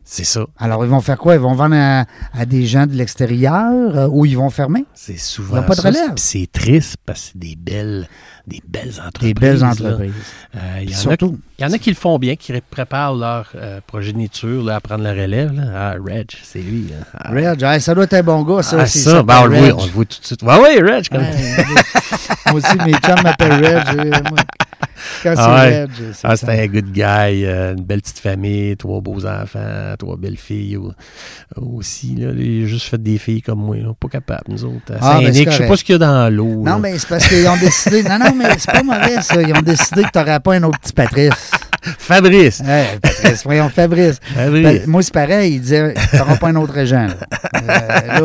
C'est 0.09 0.23
ça. 0.25 0.47
Alors, 0.57 0.85
ils 0.85 0.89
vont 0.91 1.01
faire 1.01 1.19
quoi? 1.19 1.35
Ils 1.35 1.41
vont 1.41 1.55
vendre 1.55 1.75
à, 1.77 2.05
à 2.33 2.47
des 2.47 2.65
gens 2.65 2.87
de 2.87 2.93
l'extérieur 2.95 3.97
euh, 3.97 4.09
ou 4.09 4.25
ils 4.25 4.37
vont 4.37 4.51
fermer? 4.51 4.85
C'est 4.95 5.19
souvent 5.19 5.57
Ils 5.57 5.61
ont 5.61 5.63
pas 5.65 5.75
de 5.75 5.81
relève. 5.81 6.13
C'est 6.15 6.49
triste 6.53 6.95
parce 7.05 7.21
que 7.21 7.27
c'est 7.33 7.39
des 7.41 7.57
belles, 7.57 8.09
des 8.47 8.63
belles 8.69 8.95
entreprises. 9.05 9.29
Des 9.29 9.35
belles 9.35 9.65
entreprises. 9.65 10.13
Euh, 10.55 10.59
Il 10.83 10.91
y, 10.91 10.95
en 10.95 10.97
a- 10.97 11.01
surtout, 11.01 11.39
il 11.59 11.63
y 11.63 11.69
en 11.69 11.73
a 11.73 11.79
qui 11.79 11.91
le 11.91 11.97
font 11.97 12.19
bien, 12.21 12.37
qui 12.37 12.53
ré- 12.53 12.63
préparent 12.71 13.15
leur 13.17 13.49
euh, 13.57 13.81
progéniture 13.85 14.63
là, 14.63 14.77
à 14.77 14.81
prendre 14.81 15.03
la 15.03 15.11
relève. 15.13 15.53
là. 15.53 15.63
Ah, 15.75 15.95
Reg, 16.01 16.31
c'est 16.43 16.61
lui. 16.61 16.83
là. 16.89 16.97
Ah, 17.19 17.31
Reg, 17.33 17.63
hey, 17.65 17.81
ça 17.81 17.93
doit 17.93 18.05
être 18.05 18.15
un 18.15 18.23
bon 18.23 18.43
gars, 18.45 18.63
ça. 18.63 18.77
ah, 18.83 18.87
ça, 18.87 19.23
ben, 19.25 19.41
on, 19.43 19.47
le 19.47 19.57
voit, 19.59 19.83
on 19.83 19.87
le 19.87 19.91
voit 19.91 20.05
tout 20.05 20.21
de 20.21 20.25
suite. 20.27 20.43
Ouais, 20.45 20.55
oui, 20.63 20.83
Reg. 20.89 21.09
Comme... 21.09 21.23
Moi 22.53 22.55
aussi, 22.61 22.77
mes 22.87 22.93
chums 22.95 23.23
m'appellent 23.25 23.65
Reg. 23.65 23.99
moi, 24.31 24.39
Quand 25.23 25.35
c'est 25.35 25.41
Ah 25.41 25.65
ouais. 25.67 25.87
C'est 26.13 26.27
Ah, 26.29 26.37
c'était 26.37 26.61
un 26.63 26.67
good 26.67 26.91
guy, 26.93 27.03
euh, 27.45 27.75
une 27.75 27.85
belle 27.85 28.03
petite 28.03 28.19
famille, 28.19 28.77
trois 28.77 29.01
beaux 29.01 29.25
enfants, 29.27 29.95
trois 29.99 30.17
belles 30.17 30.37
filles 30.37 30.77
au- 30.77 30.93
aussi. 31.57 32.15
Là, 32.17 32.33
il 32.37 32.65
a 32.65 32.67
juste 32.67 32.89
fait 32.89 33.03
des 33.03 33.19
filles 33.19 33.43
comme 33.43 33.61
moi, 33.61 33.77
là, 33.77 33.93
pas 33.99 34.09
capable, 34.09 34.43
nous 34.49 34.65
autres. 34.65 34.93
Ah, 35.01 35.19
ben, 35.21 35.33
je 35.33 35.51
sais 35.51 35.67
pas 35.67 35.77
ce 35.77 35.85
qu'il 35.85 35.95
y 35.95 35.97
a 35.97 35.99
dans 35.99 36.33
l'eau. 36.35 36.65
là. 36.65 36.73
Non, 36.73 36.79
mais 36.79 36.99
c'est 36.99 37.09
parce 37.09 37.27
qu'ils 37.27 37.47
ont 37.49 37.57
décidé. 37.57 38.03
Non, 38.03 38.19
non, 38.19 38.35
mais 38.37 38.47
c'est 38.59 38.71
pas 38.71 38.83
mauvais, 38.83 39.21
ça. 39.23 39.41
Ils 39.43 39.55
ont 39.57 39.63
décidé 39.63 40.03
que 40.03 40.11
tu 40.13 40.19
n'aurais 40.19 40.41
pas 40.41 40.55
un 40.55 40.63
autre 40.65 40.79
petit 40.81 40.93
Patrice. 40.93 41.51
Fabrice! 41.99 42.61
Hey, 42.65 42.99
Patrice, 43.01 43.45
voyons, 43.45 43.69
Fabrice. 43.69 44.19
Fabrice. 44.35 44.63
Ben, 44.63 44.83
moi, 44.87 45.03
c'est 45.03 45.13
pareil. 45.15 45.55
Il 45.55 45.61
disait 45.61 45.95
Tu 46.11 46.17
n'auras 46.17 46.37
pas 46.37 46.49
un 46.49 46.57
autre 46.57 46.77
agent. 46.79 47.07
Là. 47.07 47.15
Euh, 47.55 47.67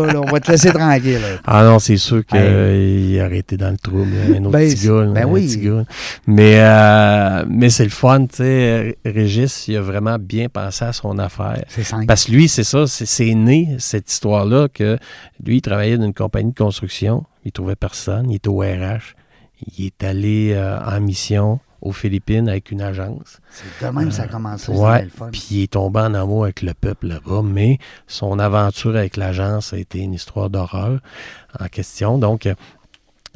là, 0.06 0.14
là, 0.14 0.22
on 0.22 0.32
va 0.32 0.40
te 0.40 0.52
laisser 0.52 0.72
tranquille. 0.72 1.14
là. 1.22 1.40
Ah 1.46 1.64
non, 1.64 1.80
c'est 1.80 1.98
sûr 1.98 2.26
qu'il 2.26 2.38
Hey. 2.38 3.22
aurait 3.22 3.38
été 3.40 3.58
dans 3.58 3.70
le 3.72 3.78
trouble, 3.78 4.12
un 4.36 4.40
autre 4.46 4.52
Ben, 4.52 4.70
petit 4.70 4.88
gars. 4.88 5.04
ben 5.14 5.26
oui. 5.26 5.58
gars. 5.58 5.84
Mais, 6.28 6.56
euh, 6.60 7.46
mais 7.50 7.70
c'est 7.70 7.84
le 7.84 7.90
fun, 7.90 8.26
tu 8.26 8.38
sais. 8.38 8.98
Régis, 9.06 9.68
il 9.68 9.78
a 9.78 9.82
vraiment 9.82 10.18
bien 10.20 10.48
pensé 10.50 10.86
à 10.86 10.94
son 10.94 11.18
affaire. 11.20 11.64
C'est 11.68 11.84
simple. 11.84 12.06
Parce 12.06 12.26
que 12.26 12.32
lui, 12.32 12.48
c'est 12.48 12.64
ça, 12.64 12.88
c'est- 12.88 13.06
c'est 13.06 13.34
né, 13.34 13.76
cette 13.80 14.12
histoire-là, 14.12 14.68
que 14.74 14.98
lui, 15.46 15.58
il 15.58 15.62
travaillait 15.62 15.98
dans 15.98 16.06
une 16.06 16.14
compagnie 16.14 16.52
de 16.52 16.58
construction, 16.58 17.24
il 17.46 17.52
trouvait 17.52 17.76
personne, 17.76 18.30
il 18.30 18.36
était 18.36 18.50
au 18.50 18.60
RH, 18.60 19.16
il 19.78 19.86
est 19.88 20.04
allé 20.04 20.54
euh, 20.56 20.78
en 20.80 21.00
mission 21.02 21.60
aux 21.82 21.92
Philippines 21.92 22.48
avec 22.48 22.72
une 22.72 22.82
agence. 22.82 23.40
C'est 23.52 23.86
de 23.88 23.92
même 23.92 24.10
que 24.10 24.14
ça 24.14 24.24
a 24.24 24.28
commencé. 24.28 24.68
c'est 24.74 24.80
Ouais, 24.80 25.08
puis 25.32 25.48
il 25.52 25.64
est 25.64 25.72
tombé 25.74 26.00
en 26.02 26.14
amour 26.14 26.44
avec 26.44 26.62
le 26.62 26.74
peuple 26.74 27.08
là-bas, 27.08 27.42
mais 27.44 27.80
son 28.08 28.38
aventure 28.40 28.96
avec 28.96 29.18
l'agence 29.18 29.74
a 29.74 29.78
été 29.78 30.00
une 30.00 30.14
histoire 30.14 30.50
d'horreur 30.50 31.00
en 31.60 31.68
question. 31.68 32.18
Donc, 32.18 32.46
euh, 32.46 32.54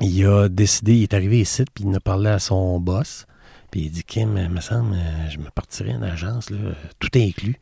il 0.01 0.25
a 0.27 0.47
décidé, 0.49 0.95
il 0.95 1.03
est 1.03 1.13
arrivé 1.13 1.39
ici, 1.39 1.63
puis 1.73 1.85
il 1.87 1.95
a 1.95 1.99
parlé 1.99 2.29
à 2.29 2.39
son 2.39 2.79
boss. 2.79 3.25
Puis 3.71 3.81
il 3.85 3.91
dit, 3.91 4.03
Kim, 4.03 4.37
il 4.37 4.49
me 4.49 4.61
semble, 4.61 4.93
euh, 4.95 5.29
je 5.29 5.37
me 5.37 5.49
partirais 5.49 5.91
une 5.91 6.03
agence, 6.03 6.49
là, 6.49 6.57
tout 6.99 7.09
inclus. 7.15 7.57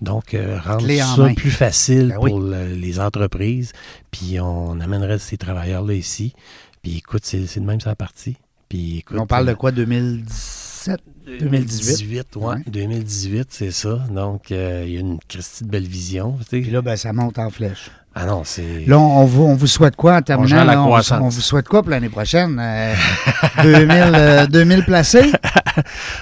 Donc, 0.00 0.32
euh, 0.32 0.58
rendre 0.58 0.86
en 0.90 1.16
ça 1.16 1.22
main. 1.22 1.34
plus 1.34 1.50
facile 1.50 2.08
Ben 2.08 2.18
oui. 2.20 2.30
pour 2.30 2.40
le- 2.40 2.72
les 2.74 2.98
entreprises. 3.00 3.72
Puis 4.10 4.40
on 4.40 4.80
amènerait 4.80 5.18
ces 5.18 5.36
travailleurs-là 5.36 5.92
ici. 5.94 6.34
Puis 6.82 6.96
écoute, 6.98 7.22
c'est 7.24 7.40
de 7.58 7.64
même 7.66 7.80
sa 7.80 7.94
partie. 7.94 8.36
Puis 8.70 8.98
écoute, 9.00 9.18
On 9.20 9.26
parle 9.26 9.44
de 9.46 9.50
euh, 9.50 9.54
quoi 9.56 9.72
2017 9.72 11.00
2018? 11.40 12.36
ouais. 12.36 12.44
Ouais. 12.46 12.54
2018, 12.66 13.48
c'est 13.50 13.70
ça. 13.70 13.98
Donc, 14.10 14.50
euh, 14.50 14.84
il 14.86 14.94
y 14.94 14.96
a 14.96 15.00
une 15.00 15.18
Christie 15.28 15.64
de 15.64 15.68
belle 15.68 15.86
vision. 15.86 16.36
tu 16.40 16.44
sais. 16.56 16.60
Puis 16.62 16.70
là, 16.70 16.80
ben, 16.80 16.96
ça 16.96 17.12
monte 17.12 17.38
en 17.38 17.50
flèche. 17.50 17.90
ah 18.14 18.26
non, 18.26 18.42
c'est... 18.44 18.84
Là, 18.86 18.98
on, 18.98 19.20
on 19.22 19.24
vous, 19.26 19.42
on 19.44 19.54
vous 19.54 19.66
souhaite 19.66 19.94
quoi 19.96 20.16
en 20.16 20.22
terminant? 20.22 20.64
la 20.64 20.74
là? 20.74 20.82
on, 20.82 20.98
vous- 20.98 21.12
on 21.26 21.30
souhaite 21.30 21.68
quoi 21.68 21.82
pour 21.82 21.90
l'année 21.90 22.08
prochaine? 22.08 22.58
Euh, 22.60 22.94
2000, 23.62 23.90
euh, 23.90 24.46
2000 24.46 24.84
placés? 24.84 25.30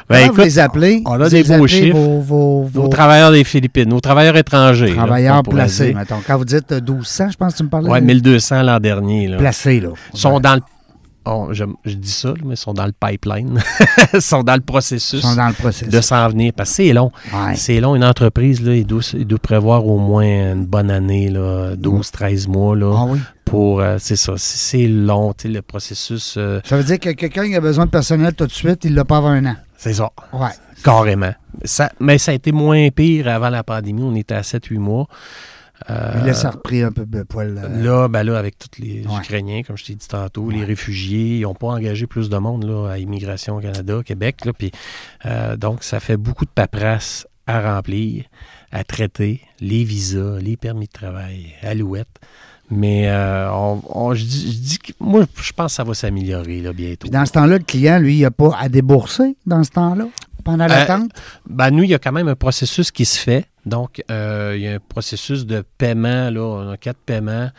Ben, 0.08 0.30
vous 0.30 0.40
les 0.42 0.58
appelez? 0.58 1.02
on 1.06 1.12
a 1.20 1.24
Vous 1.24 1.30
des 1.30 1.42
les 1.42 1.56
beaux 1.58 1.66
chiffres. 1.66 1.96
Vos, 1.96 2.20
vos, 2.20 2.82
nos 2.82 2.88
travailleurs 2.88 3.32
des 3.32 3.44
Philippines, 3.44 3.88
nos 3.88 3.98
travailleurs 4.00 4.36
étrangers. 4.36 4.94
travailleurs 4.94 5.38
on 5.38 5.42
placés, 5.42 5.94
mettons. 5.94 6.20
Quand 6.26 6.36
vous 6.36 6.44
dites 6.44 6.70
euh, 6.70 6.80
1200, 6.80 7.30
je 7.30 7.36
pense 7.36 7.52
que 7.54 7.58
tu 7.58 7.64
me 7.64 7.68
parlais. 7.70 7.88
Ouais, 7.88 8.00
1200 8.00 8.62
l'an 8.62 8.78
dernier. 8.78 9.26
Là. 9.26 9.38
Placés, 9.38 9.80
là. 9.80 9.88
Ils 10.12 10.18
sont 10.18 10.38
dans 10.38 10.56
le... 10.56 10.60
oh, 11.28 11.48
je, 11.52 11.64
je 11.84 11.94
dis 11.94 12.10
ça, 12.10 12.34
mais 12.44 12.54
ils 12.54 12.56
sont 12.56 12.72
dans 12.74 12.86
le 12.86 12.92
pipeline. 12.92 13.60
ils 14.14 14.22
sont 14.22 14.42
dans 14.42 14.54
le 14.54 14.60
Ils 14.60 14.64
processus 14.64 15.20
sont 15.22 15.36
dans 15.36 15.48
le 15.48 15.54
processus. 15.54 15.88
de 15.88 16.00
s'en 16.00 16.28
venir. 16.28 16.52
Parce 16.56 16.70
que 16.70 16.76
c'est 16.76 16.92
long. 16.92 17.10
Ouais. 17.32 17.54
C'est 17.56 17.80
long, 17.80 17.94
une 17.94 18.04
entreprise, 18.04 18.62
là, 18.62 18.74
il, 18.74 18.86
doit, 18.86 19.02
il 19.14 19.26
doit 19.26 19.38
prévoir 19.38 19.86
au 19.86 19.98
moins 19.98 20.52
une 20.52 20.66
bonne 20.66 20.90
année, 20.90 21.28
là, 21.30 21.74
12-13 21.76 22.48
mois. 22.48 22.74
Là, 22.76 22.94
Ah 22.96 23.04
oui. 23.08 23.18
pour, 23.44 23.80
euh, 23.80 23.96
c'est 23.98 24.16
ça, 24.16 24.34
c'est 24.36 24.86
long, 24.88 25.32
tu 25.32 25.48
sais, 25.48 25.54
le 25.54 25.62
processus, 25.62 26.34
euh, 26.36 26.60
Ça 26.64 26.76
veut 26.76 26.84
dire 26.84 26.98
que 26.98 27.10
quelqu'un 27.10 27.46
qui 27.46 27.54
a 27.54 27.60
besoin 27.60 27.86
de 27.86 27.90
personnel 27.90 28.34
tout 28.34 28.46
de 28.46 28.52
suite, 28.52 28.84
il 28.84 28.94
l'a 28.94 29.04
pas 29.04 29.18
avant 29.18 29.28
un 29.30 29.46
an. 29.46 29.56
c'est 29.76 29.94
ça, 29.94 30.10
Ouais. 30.32 30.48
carrément. 30.84 31.32
Ça, 31.64 31.90
mais 31.98 32.18
ça 32.18 32.30
a 32.32 32.34
été 32.34 32.52
moins 32.52 32.88
pire 32.90 33.26
avant 33.28 33.48
la 33.50 33.62
pandémie, 33.64 34.02
on 34.02 34.14
était 34.14 34.34
à 34.34 34.42
7-8 34.42 34.78
mois. 34.78 35.06
Euh, 35.90 36.24
là, 36.24 36.34
ça 36.34 36.48
a 36.48 36.50
repris 36.52 36.82
un 36.82 36.90
peu 36.92 37.06
de 37.06 37.22
poil. 37.22 37.56
euh, 37.56 37.82
Là, 37.82 38.08
ben 38.08 38.22
là, 38.24 38.36
avec 38.38 38.58
tous 38.58 38.80
les 38.80 39.06
Ouais. 39.06 39.16
Ukrainiens, 39.18 39.62
comme 39.62 39.76
je 39.76 39.84
t'ai 39.84 39.94
dit 39.94 40.08
tantôt, 40.08 40.50
les 40.50 40.64
réfugiés, 40.64 41.38
ils 41.38 41.42
n'ont 41.42 41.54
pas 41.54 41.68
engagé 41.68 42.06
plus 42.06 42.28
de 42.28 42.36
monde 42.36 42.64
là, 42.64 42.88
à 42.90 42.98
Immigration 42.98 43.60
Canada, 43.60 44.00
Québec. 44.04 44.44
Là, 44.44 44.52
euh, 45.26 45.56
donc, 45.56 45.84
ça 45.84 46.00
fait 46.00 46.16
beaucoup 46.16 46.44
de 46.44 46.50
paperasse 46.50 47.26
à 47.46 47.74
remplir, 47.74 48.24
à 48.72 48.84
traiter, 48.84 49.40
les 49.60 49.84
visas, 49.84 50.38
les 50.40 50.56
permis 50.56 50.86
de 50.86 50.92
travail, 50.92 51.54
alouettes. 51.62 52.08
Mais 52.70 53.08
euh, 53.08 53.50
on, 53.50 53.80
on- 53.88 54.14
je, 54.14 54.24
dis, 54.24 54.52
je 54.52 54.58
dis 54.58 54.78
que 54.78 54.92
moi, 55.00 55.24
je 55.40 55.52
pense 55.52 55.72
que 55.72 55.76
ça 55.76 55.84
va 55.84 55.94
s'améliorer 55.94 56.60
bientôt. 56.74 56.98
Puis 57.00 57.10
dans 57.10 57.24
ce 57.24 57.32
temps-là, 57.32 57.56
le 57.56 57.64
client, 57.64 57.98
lui, 57.98 58.16
il 58.18 58.22
n'a 58.22 58.30
pas 58.30 58.54
à 58.60 58.68
débourser 58.68 59.36
dans 59.46 59.64
ce 59.64 59.70
temps-là, 59.70 60.06
pendant 60.44 60.66
l'attente? 60.66 61.10
Ben, 61.46 61.70
nous, 61.70 61.82
il 61.82 61.90
y 61.90 61.94
a 61.94 61.98
quand 61.98 62.12
même 62.12 62.28
un 62.28 62.36
processus 62.36 62.90
qui 62.90 63.04
se 63.04 63.18
fait. 63.18 63.46
Donc, 63.66 64.02
euh, 64.10 64.54
il 64.56 64.62
y 64.62 64.68
a 64.68 64.74
un 64.74 64.78
processus 64.78 65.44
de 65.44 65.62
paiement, 65.76 66.30
là, 66.30 66.40
on 66.40 66.70
a 66.70 66.76
quatre 66.78 66.98
paiements 66.98 67.50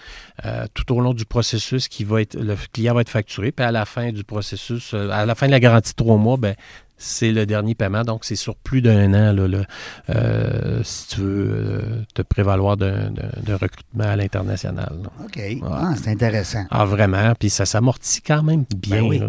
euh, 0.45 0.65
tout 0.73 0.91
au 0.95 1.01
long 1.01 1.13
du 1.13 1.25
processus 1.25 1.88
qui 1.88 2.03
va 2.03 2.21
être, 2.21 2.36
le 2.36 2.55
client 2.73 2.95
va 2.95 3.01
être 3.01 3.09
facturé. 3.09 3.51
Puis 3.51 3.63
à 3.63 3.71
la 3.71 3.86
fin 3.86 4.11
du 4.11 4.23
processus, 4.23 4.93
euh, 4.93 5.09
à 5.11 5.25
la 5.25 5.36
fin 5.36 5.45
de 5.45 5.51
la 5.51 5.59
garantie 5.59 5.91
de 5.91 5.95
trois 5.97 6.17
mois, 6.17 6.38
ben, 6.38 6.55
c'est 7.01 7.31
le 7.31 7.45
dernier 7.47 7.73
paiement. 7.73 8.03
Donc, 8.03 8.25
c'est 8.25 8.35
sur 8.35 8.55
plus 8.55 8.81
d'un 8.83 9.13
an, 9.13 9.33
là, 9.33 9.63
euh, 10.09 10.81
si 10.83 11.07
tu 11.07 11.21
veux 11.21 11.47
euh, 11.51 11.81
te 12.13 12.21
prévaloir 12.21 12.77
d'un 12.77 13.11
recrutement 13.59 14.03
à 14.03 14.15
l'international. 14.15 14.93
OK. 15.23 15.41
Ah, 15.65 15.93
c'est 15.95 16.09
intéressant. 16.11 16.65
Ah, 16.69 16.85
vraiment. 16.85 17.33
Puis 17.39 17.49
ça 17.49 17.65
s'amortit 17.65 18.21
quand 18.21 18.43
même 18.43 18.65
bien, 18.77 19.01
Ben 19.01 19.07
oui. 19.07 19.19
là. 19.19 19.27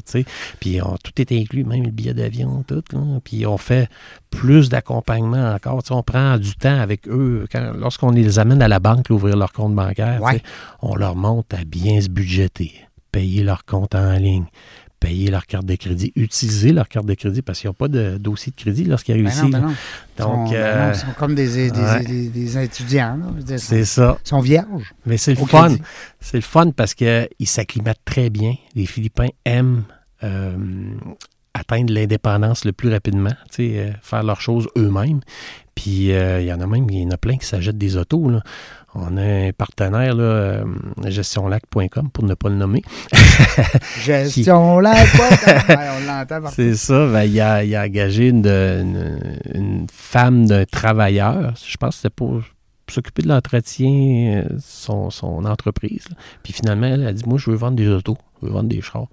Puis 0.58 0.82
on- 0.82 0.96
tout 1.02 1.12
est 1.20 1.32
inclus, 1.32 1.64
même 1.64 1.84
le 1.84 1.90
billet 1.90 2.12
d'avion, 2.14 2.64
tout. 2.66 2.82
là. 2.92 3.00
Puis 3.24 3.46
on 3.46 3.56
fait 3.56 3.88
plus 4.30 4.68
d'accompagnement 4.68 5.52
encore. 5.54 5.82
On 5.90 6.02
prend 6.02 6.36
du 6.38 6.54
temps 6.56 6.78
avec 6.80 7.08
eux. 7.08 7.46
Lorsqu'on 7.78 8.10
les 8.10 8.38
amène 8.38 8.62
à 8.62 8.68
la 8.68 8.78
banque, 8.80 9.06
ouvrir 9.10 9.36
leur 9.36 9.52
compte 9.52 9.74
bancaire, 9.74 10.20
Ouais. 10.22 10.42
on 10.82 10.94
leur 10.96 11.14
montre 11.16 11.56
à 11.56 11.64
bien 11.64 12.00
se 12.00 12.08
budgéter, 12.08 12.72
payer 13.12 13.42
leur 13.44 13.64
compte 13.64 13.94
en 13.94 14.12
ligne, 14.14 14.44
payer 15.00 15.30
leur 15.30 15.46
carte 15.46 15.64
de 15.64 15.74
crédit, 15.76 16.12
utiliser 16.14 16.72
leur 16.72 16.86
carte 16.88 17.06
de 17.06 17.14
crédit 17.14 17.40
parce 17.42 17.58
qu'ils 17.58 17.68
n'ont 17.68 17.74
pas 17.74 17.88
de 17.88 18.18
dossier 18.18 18.52
de 18.54 18.60
crédit 18.60 18.84
lorsqu'ils 18.84 19.12
arrivent 19.12 19.24
Ben 19.24 19.30
ici. 19.32 19.50
ben. 19.50 19.68
Ils 19.70 20.22
sont, 20.22 20.28
Donc, 20.28 20.50
ben 20.50 20.56
euh, 20.56 20.86
non, 20.86 20.92
ils 20.92 20.98
sont 20.98 21.06
comme 21.18 21.34
des, 21.34 21.70
des, 21.70 21.80
ouais. 21.80 22.04
des- 22.04 22.28
des 22.28 22.58
étudiants. 22.62 23.18
C'est 23.56 23.84
sont, 23.84 24.02
ça. 24.02 24.18
ils 24.24 24.28
sont 24.28 24.40
vierges. 24.40 24.92
Mais 25.06 25.16
c'est 25.16 25.34
le 25.34 25.44
fun. 25.46 25.74
C'est 26.20 26.36
le 26.36 26.42
fun 26.42 26.70
parce 26.72 26.92
qu'ils 26.94 27.28
s'acclimatent 27.44 28.04
très 28.04 28.28
bien. 28.30 28.54
Les 28.74 28.84
Philippins 28.86 29.28
aiment 29.46 29.84
euh, 30.22 30.54
atteindre 31.54 31.92
l'indépendance 31.92 32.64
le 32.64 32.72
plus 32.72 32.90
rapidement, 32.90 33.34
tu 33.50 33.70
sais, 33.70 33.78
euh, 33.78 33.90
faire 34.02 34.22
leurs 34.22 34.40
choses 34.40 34.68
eux-mêmes. 34.76 35.20
Puis 35.74 36.12
euh, 36.12 36.40
il 36.40 36.46
y 36.46 36.52
en 36.52 36.60
a 36.60 36.66
même, 36.66 36.86
il 36.90 37.02
y 37.02 37.06
en 37.06 37.10
a 37.10 37.16
plein 37.16 37.36
qui 37.36 37.46
s'achètent 37.46 37.78
des 37.78 37.96
autos. 37.96 38.28
là. 38.30 38.42
On 38.94 39.16
a 39.16 39.22
un 39.22 39.50
partenaire, 39.52 40.14
là, 40.14 40.22
euh, 40.24 40.64
gestionlac.com, 41.06 42.10
pour 42.12 42.24
ne 42.24 42.34
pas 42.34 42.48
le 42.48 42.56
nommer. 42.56 42.82
Gestion 44.04 44.78
là, 44.80 44.94
quoi? 45.16 45.28
Ouais, 45.28 45.86
on 46.00 46.06
l'entend 46.06 46.40
partout. 46.42 46.54
C'est 46.56 46.74
ça. 46.74 47.06
ben, 47.06 47.22
il, 47.22 47.40
a, 47.40 47.64
il 47.64 47.74
a 47.76 47.82
engagé 47.84 48.28
une, 48.28 48.46
une- 48.46 49.38
une 49.54 49.86
femme 49.92 50.46
d'un 50.46 50.64
travailleur. 50.64 51.54
Je 51.64 51.76
pense 51.76 51.90
que 51.90 52.02
c'était 52.02 52.10
pour 52.14 52.42
s'occuper 52.90 53.22
de 53.22 53.28
l'entretien, 53.28 54.44
son, 54.60 55.10
son 55.10 55.44
entreprise. 55.44 56.04
là. 56.10 56.16
Puis 56.42 56.52
finalement, 56.52 56.86
elle 56.88 57.06
a 57.06 57.12
dit 57.12 57.22
Moi, 57.26 57.38
je 57.38 57.50
veux 57.50 57.56
vendre 57.56 57.76
des 57.76 57.88
autos, 57.88 58.18
je 58.42 58.46
veux 58.48 58.52
vendre 58.52 58.68
des 58.68 58.80
chars. 58.80 59.06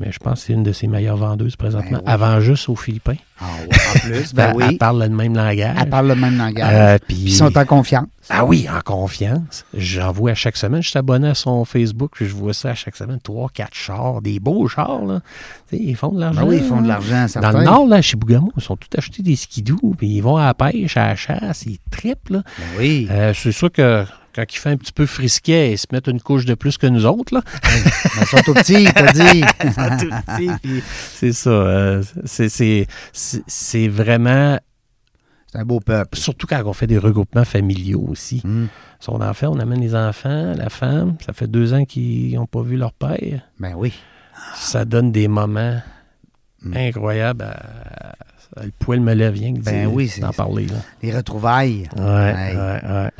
Mais 0.00 0.10
je 0.12 0.18
pense 0.18 0.40
que 0.40 0.46
c'est 0.46 0.52
une 0.54 0.62
de 0.62 0.72
ses 0.72 0.86
meilleures 0.86 1.18
vendeuses 1.18 1.56
présentement, 1.56 1.98
Ben 1.98 2.04
oui. 2.06 2.12
avant 2.12 2.40
juste 2.40 2.68
aux 2.70 2.74
Philippins. 2.76 3.16
Ah, 3.38 3.44
ouais. 3.60 3.76
En 3.94 3.98
plus, 4.00 4.34
ben 4.34 4.48
Elle- 4.50 4.56
oui. 4.56 4.64
Elle 4.70 4.78
parle 4.78 5.02
le 5.02 5.08
même 5.10 5.36
langage. 5.36 5.76
Elle 5.78 5.90
parle 5.90 6.08
le 6.08 6.14
même 6.14 6.38
langage. 6.38 6.72
Euh, 6.74 6.98
Puis 7.06 7.16
ils 7.16 7.32
sont 7.34 7.56
en 7.56 7.64
confiance. 7.66 8.06
Ah 8.30 8.44
oui, 8.46 8.66
en 8.74 8.80
confiance. 8.80 9.64
J'en 9.76 10.10
vois 10.12 10.30
à 10.30 10.34
chaque 10.34 10.56
semaine. 10.56 10.82
Je 10.82 10.88
suis 10.88 10.98
abonné 10.98 11.28
à 11.28 11.34
son 11.34 11.64
Facebook, 11.66 12.12
puis 12.14 12.26
je 12.26 12.34
vois 12.34 12.54
ça 12.54 12.70
à 12.70 12.74
chaque 12.74 12.96
semaine. 12.96 13.18
Trois, 13.22 13.48
quatre 13.52 13.74
chars, 13.74 14.22
des 14.22 14.40
beaux 14.40 14.66
chars, 14.68 15.04
là. 15.04 15.20
Ils 15.72 15.96
font 15.96 16.12
de 16.12 16.20
l'argent. 16.20 16.42
Ben 16.42 16.48
oui, 16.48 16.56
ils 16.62 16.64
font 16.66 16.80
de 16.80 16.88
l'argent, 16.88 17.22
Dans 17.22 17.28
certains. 17.28 17.58
le 17.58 17.64
nord, 17.64 17.86
là, 17.86 18.00
chez 18.00 18.16
Bougamou, 18.16 18.52
ils 18.56 18.62
sont 18.62 18.76
tous 18.76 18.88
achetés 18.96 19.22
des 19.22 19.36
skidoo, 19.36 19.94
puis 19.98 20.08
ils 20.08 20.20
vont 20.22 20.36
à 20.36 20.46
la 20.46 20.54
pêche, 20.54 20.96
à 20.96 21.08
la 21.08 21.16
chasse, 21.16 21.64
ils 21.66 21.78
trippent, 21.90 22.30
là. 22.30 22.42
Ben 22.58 22.64
oui. 22.78 23.06
Euh, 23.10 23.32
c'est 23.34 23.52
sûr 23.52 23.70
que 23.70 24.04
quand 24.34 24.44
il 24.48 24.56
fait 24.56 24.70
un 24.70 24.76
petit 24.76 24.92
peu 24.92 25.06
frisquet, 25.06 25.72
ils 25.72 25.78
se 25.78 25.86
mettent 25.92 26.06
une 26.08 26.20
couche 26.20 26.44
de 26.44 26.54
plus 26.54 26.78
que 26.78 26.86
nous 26.86 27.04
autres, 27.06 27.34
là. 27.34 27.42
Ils 28.20 28.26
sont 28.26 28.38
tout 28.44 28.54
petits, 28.54 28.84
t'as 28.94 29.12
dit. 29.12 29.40
Tout 29.60 30.10
petit, 30.26 30.50
puis 30.62 30.82
c'est 31.14 31.32
ça. 31.32 31.50
euh, 31.50 32.02
c'est- 32.24 32.48
c'est 32.48 32.86
c'est- 33.12 33.42
c'est 33.46 33.88
vraiment... 33.88 34.58
C'est 35.52 35.58
un 35.58 35.64
beau 35.64 35.80
peuple. 35.80 36.16
Surtout 36.16 36.46
quand 36.46 36.62
on 36.64 36.72
fait 36.72 36.86
des 36.86 36.98
regroupements 36.98 37.44
familiaux 37.44 38.04
aussi. 38.08 38.40
Hum. 38.44 38.68
Son 39.00 39.20
enfant, 39.20 39.48
on 39.48 39.58
amène 39.58 39.80
les 39.80 39.96
enfants, 39.96 40.52
la 40.56 40.68
femme. 40.70 41.16
Ça 41.26 41.32
fait 41.32 41.48
deux 41.48 41.74
ans 41.74 41.84
qu'ils 41.84 42.34
n'ont 42.36 42.46
pas 42.46 42.62
vu 42.62 42.76
leur 42.76 42.92
père. 42.92 43.40
Ben 43.58 43.74
oui. 43.76 43.92
Ça 44.54 44.84
donne 44.84 45.10
des 45.10 45.26
moments 45.28 45.80
Mm. 46.62 46.76
incroyables. 46.76 47.42
à- 47.44 48.14
le 48.62 48.70
poil 48.78 49.00
me 49.00 49.14
lève 49.14 49.34
rien 49.34 49.54
que 49.54 49.60
Ben 49.60 49.86
oui, 49.86 50.10
d'en 50.20 50.32
parler. 50.32 50.66
Là. 50.66 50.74
Les 51.02 51.14
retrouvailles. 51.16 51.88
Ouais, 51.96 52.02
ouais, 52.04 52.80
ouais. 52.88 53.10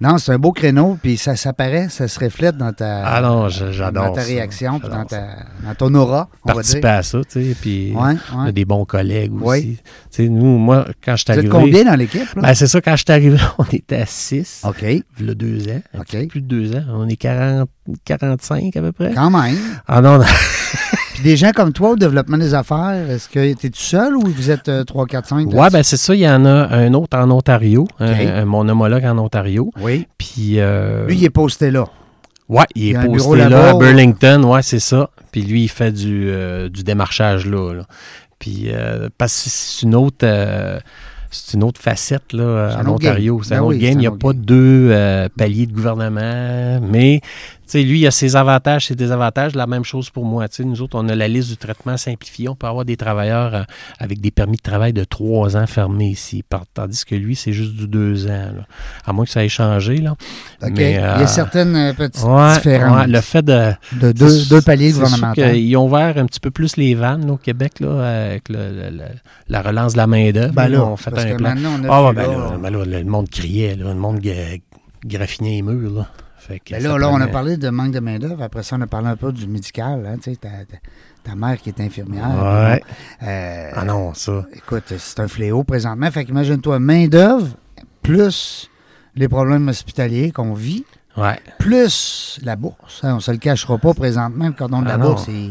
Non, 0.00 0.18
c'est 0.18 0.32
un 0.32 0.38
beau 0.38 0.52
créneau, 0.52 0.96
puis 1.02 1.16
ça 1.16 1.34
s'apparaît, 1.36 1.88
ça 1.88 2.06
se 2.08 2.18
reflète 2.20 2.56
dans 2.56 2.72
ta, 2.72 3.04
Ah 3.04 3.20
non, 3.20 3.48
dans 3.92 4.12
ta 4.12 4.22
réaction, 4.22 4.78
puis 4.78 4.88
dans, 4.88 5.04
ta, 5.04 5.26
dans 5.64 5.74
ton 5.76 5.94
aura, 5.94 6.28
on 6.44 6.48
va 6.48 6.54
Participer 6.54 6.80
dire. 6.82 6.90
à 6.90 7.02
ça, 7.02 7.18
tu 7.28 7.42
sais. 7.48 7.56
Puis 7.60 7.92
Ouais, 7.94 8.14
on 8.34 8.40
a 8.40 8.52
des 8.52 8.64
bons 8.64 8.84
collègues 8.84 9.34
aussi. 9.34 9.44
Oui. 9.44 9.78
Tu 10.10 10.24
sais, 10.24 10.28
nous, 10.28 10.58
moi, 10.58 10.86
quand 11.04 11.16
je 11.16 11.24
suis 11.24 11.32
Vous 11.32 11.32
êtes 11.32 11.38
arrivé. 11.38 11.48
combien 11.48 11.84
dans 11.84 11.96
l'équipe? 11.96 12.28
Ben, 12.36 12.54
c'est 12.54 12.66
ça, 12.68 12.80
quand 12.80 12.92
je 12.96 13.02
suis 13.04 13.12
arrivé, 13.12 13.38
on 13.58 13.64
était 13.72 13.96
à 14.02 14.06
6. 14.06 14.62
OK, 14.68 14.82
Il 14.82 15.02
y 15.26 15.30
a 15.30 15.34
deux 15.34 15.68
ans. 15.68 15.80
un 15.94 16.00
OK. 16.00 16.06
petit 16.06 16.26
plus 16.26 16.40
de 16.42 16.46
deux 16.46 16.76
ans. 16.76 16.84
On 16.90 17.08
est 17.08 17.16
40, 17.16 17.68
45 18.04 18.76
à 18.76 18.80
peu 18.80 18.92
près. 18.92 19.12
quand 19.14 19.30
même. 19.30 19.56
Ah 19.86 20.00
non, 20.00 20.18
non. 20.18 20.24
Puis 21.16 21.24
des 21.24 21.36
gens 21.38 21.50
comme 21.52 21.72
toi 21.72 21.92
au 21.92 21.96
développement 21.96 22.36
des 22.36 22.52
affaires, 22.52 23.08
est-ce 23.10 23.26
que 23.26 23.54
tu 23.54 23.66
es 23.68 23.70
tout 23.70 23.78
seul 23.80 24.14
ou 24.16 24.20
vous 24.26 24.50
êtes 24.50 24.68
euh, 24.68 24.84
3, 24.84 25.06
4, 25.06 25.26
5? 25.28 25.48
Ouais, 25.50 25.70
ben 25.70 25.82
c'est 25.82 25.96
ça. 25.96 26.14
Il 26.14 26.20
y 26.20 26.28
en 26.28 26.44
a 26.44 26.68
un 26.76 26.92
autre 26.92 27.16
en 27.16 27.30
Ontario, 27.30 27.88
un- 28.00 28.44
mon 28.44 28.68
homologue 28.68 29.04
en 29.06 29.16
Ontario. 29.16 29.70
Oui. 29.80 30.06
Puis, 30.18 30.60
euh, 30.60 31.06
Lui, 31.06 31.16
il 31.16 31.24
est 31.24 31.30
posté 31.30 31.70
là. 31.70 31.86
ouais, 32.50 32.64
il 32.74 32.90
est 32.94 33.06
posté 33.06 33.36
là 33.38 33.48
là-bas 33.48 33.70
à 33.70 33.72
Burlington, 33.78 34.44
ouais, 34.44 34.60
c'est 34.60 34.78
ça. 34.78 35.08
Puis 35.32 35.40
lui, 35.40 35.62
il 35.64 35.68
fait 35.68 35.90
du, 35.90 36.26
euh, 36.28 36.68
du 36.68 36.84
démarchage 36.84 37.46
là. 37.46 37.72
là. 37.72 37.82
Puis, 38.38 38.64
euh, 38.66 39.08
parce 39.16 39.44
que 39.44 39.48
c'est 39.48 39.86
une 39.86 39.94
autre. 39.94 40.18
c'est 41.30 41.54
une 41.56 41.64
autre 41.64 41.80
facette 41.80 42.32
là, 42.32 42.76
en 42.76 42.80
autre 42.82 42.90
Ontario. 43.06 43.40
C'est 43.42 43.50
Ben 43.50 43.56
un 43.56 43.60
autre 43.64 43.70
oui, 43.76 43.78
game. 43.78 43.92
Il 43.92 43.98
n'y 43.98 44.06
a 44.06 44.10
autre 44.10 44.18
pas 44.18 44.32
deux 44.32 44.88
euh, 44.90 45.28
paliers 45.36 45.66
de 45.66 45.72
gouvernement. 45.72 46.80
Mais 46.80 47.20
tu 47.66 47.72
sais, 47.72 47.82
lui, 47.82 48.00
il 48.00 48.06
a 48.06 48.10
ses 48.12 48.36
avantages, 48.36 48.86
ses 48.86 48.94
désavantages. 48.94 49.54
La 49.56 49.66
même 49.66 49.84
chose 49.84 50.08
pour 50.10 50.24
moi. 50.24 50.48
Tu 50.48 50.56
sais, 50.56 50.64
nous 50.64 50.80
autres, 50.82 50.96
on 50.98 51.08
a 51.08 51.14
la 51.16 51.26
liste 51.26 51.48
du 51.50 51.56
traitement 51.56 51.96
simplifié. 51.96 52.48
On 52.48 52.54
peut 52.54 52.66
avoir 52.68 52.84
des 52.84 52.96
travailleurs 52.96 53.54
euh, 53.54 53.62
avec 53.98 54.20
des 54.20 54.30
permis 54.30 54.56
de 54.56 54.62
travail 54.62 54.92
de 54.92 55.02
trois 55.04 55.56
ans 55.56 55.66
fermés 55.66 56.08
ici. 56.10 56.44
Tandis 56.74 57.04
que 57.04 57.14
lui, 57.16 57.34
c'est 57.34 57.52
juste 57.52 57.74
du 57.74 57.88
deux 57.88 58.26
ans. 58.28 58.52
là. 58.56 58.66
À 59.04 59.12
moins 59.12 59.24
que 59.24 59.30
ça 59.32 59.44
ait 59.44 59.48
changé. 59.48 59.96
Là. 59.98 60.14
Mais, 60.62 60.70
il 60.70 60.94
y 60.94 60.96
euh, 60.96 61.16
a 61.16 61.26
certaines 61.26 61.74
euh, 61.74 61.92
petites 61.92 62.22
Ouais, 62.24 62.54
différences 62.54 62.98
ouais, 63.00 63.06
le 63.08 63.20
fait 63.20 63.42
de. 63.42 63.72
de 64.00 64.12
deux, 64.12 64.44
deux 64.46 64.62
paliers 64.62 64.92
gouvernementaux. 64.92 65.42
qu'ils 65.42 65.76
ont 65.76 65.86
ouvert 65.86 66.16
un 66.18 66.26
petit 66.26 66.40
peu 66.40 66.50
plus 66.52 66.76
les 66.76 66.94
vannes 66.94 67.26
là, 67.26 67.32
au 67.32 67.36
Québec 67.36 67.80
là, 67.80 68.26
avec 68.28 68.48
le- 68.48 68.70
le- 68.70 68.96
le- 68.96 69.04
la 69.48 69.62
relance 69.62 69.92
de 69.94 69.98
la 69.98 70.06
main-d'œuvre. 70.06 70.52
Ben 70.52 70.68
là, 70.68 70.84
on 70.84 70.96
fait 70.96 71.16
un 71.18 71.36
plan. 71.36 71.54
Ah, 71.90 72.12
ben 72.12 72.22
là, 72.30 72.58
ben 72.62 72.70
là, 72.70 72.84
le 72.84 73.04
monde 73.04 73.28
criait, 73.28 73.74
le 73.76 73.92
monde 73.94 74.20
gra- 74.20 74.60
graffinait 75.04 75.50
les 75.56 75.62
murs. 75.62 75.92
Là. 75.92 76.06
Fait 76.46 76.60
que 76.60 76.72
Ben 76.72 76.82
là, 76.82 76.96
là, 76.98 77.10
on 77.10 77.20
a 77.20 77.26
parlé 77.26 77.56
de 77.56 77.68
manque 77.70 77.92
de 77.92 78.00
main-d'œuvre. 78.00 78.42
Après 78.42 78.62
ça, 78.62 78.76
on 78.76 78.80
a 78.82 78.86
parlé 78.86 79.08
un 79.08 79.16
peu 79.16 79.32
du 79.32 79.46
médical. 79.48 80.06
Hein, 80.06 80.16
tu 80.22 80.30
sais, 80.30 80.36
ta, 80.36 80.48
ta- 81.24 81.34
mère 81.34 81.60
qui 81.60 81.70
est 81.70 81.80
infirmière. 81.80 82.28
Ouais. 82.28 82.82
Euh, 83.24 83.70
Ah 83.74 83.84
non, 83.84 84.14
ça. 84.14 84.46
Écoute, 84.54 84.92
c'est 84.96 85.20
un 85.20 85.26
fléau 85.28 85.64
présentement. 85.64 86.08
Fait 86.10 86.24
qu'imagine-toi, 86.24 86.78
main-d'œuvre, 86.78 87.48
plus 88.02 88.70
les 89.16 89.28
problèmes 89.28 89.66
hospitaliers 89.68 90.30
qu'on 90.30 90.54
vit, 90.54 90.84
Ouais. 91.16 91.38
plus 91.58 92.38
la 92.44 92.54
bourse. 92.56 93.00
Hein, 93.02 93.14
on 93.16 93.20
se 93.20 93.30
le 93.32 93.38
cachera 93.38 93.78
pas 93.78 93.94
présentement. 93.94 94.46
Le 94.46 94.52
cordon 94.52 94.82
de 94.82 94.86
la 94.86 94.94
Ah 94.94 94.98
non. 94.98 95.08
bourse, 95.10 95.24
c'est 95.26 95.50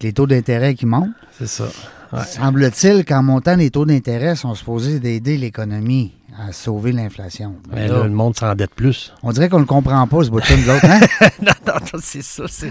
les 0.00 0.12
taux 0.12 0.26
d'intérêt 0.26 0.74
qui 0.74 0.86
montent. 0.86 1.10
C'est 1.38 1.48
ça. 1.48 1.64
Ouais. 2.12 2.20
Semble-t-il 2.24 3.04
qu'en 3.04 3.22
montant 3.22 3.56
les 3.56 3.70
taux 3.70 3.84
d'intérêt 3.84 4.34
sont 4.36 4.54
supposés 4.54 4.98
d'aider 5.00 5.36
l'économie 5.36 6.14
à 6.48 6.52
sauver 6.52 6.92
l'inflation. 6.92 7.56
Mais 7.72 7.86
Là, 7.88 7.98
là, 7.98 8.04
le 8.04 8.10
monde 8.10 8.36
s'endette 8.36 8.74
plus. 8.74 9.12
on 9.22 9.30
dirait 9.32 9.48
qu'on 9.48 9.56
ne 9.58 9.62
le 9.62 9.66
comprend 9.66 10.06
pas, 10.06 10.24
ce 10.24 10.30
bout-là, 10.30 10.44
nous 10.56 10.70
autres. 10.70 10.84
Hein? 10.86 11.00
non, 11.42 11.52
non, 11.66 11.74
non, 11.92 12.00
c'est 12.02 12.22
ça. 12.22 12.44
C'est 12.48 12.70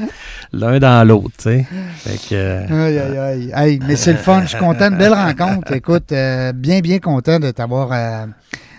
l'un 0.54 0.80
dans 0.80 1.08
l'autre, 1.08 1.36
tu 1.38 1.44
sais. 1.44 1.68
Fait 1.98 2.18
que. 2.30 2.36
euh, 2.36 2.88
Aïe, 2.88 2.98
aïe, 3.00 3.18
aïe. 3.18 3.52
Hey, 3.56 3.80
mais 3.88 3.96
c'est 3.96 4.14
le 4.14 4.18
fun. 4.18 4.42
Je 4.44 4.48
suis 4.50 4.58
content. 4.58 4.90
Une 4.92 4.98
belle 4.98 5.14
rencontre. 5.14 5.72
Écoute, 5.74 6.12
euh, 6.12 6.52
bien, 6.54 6.80
bien 6.80 7.00
content 7.00 7.40
de 7.40 7.52
t'avoir 7.52 7.90
euh, 7.92 8.26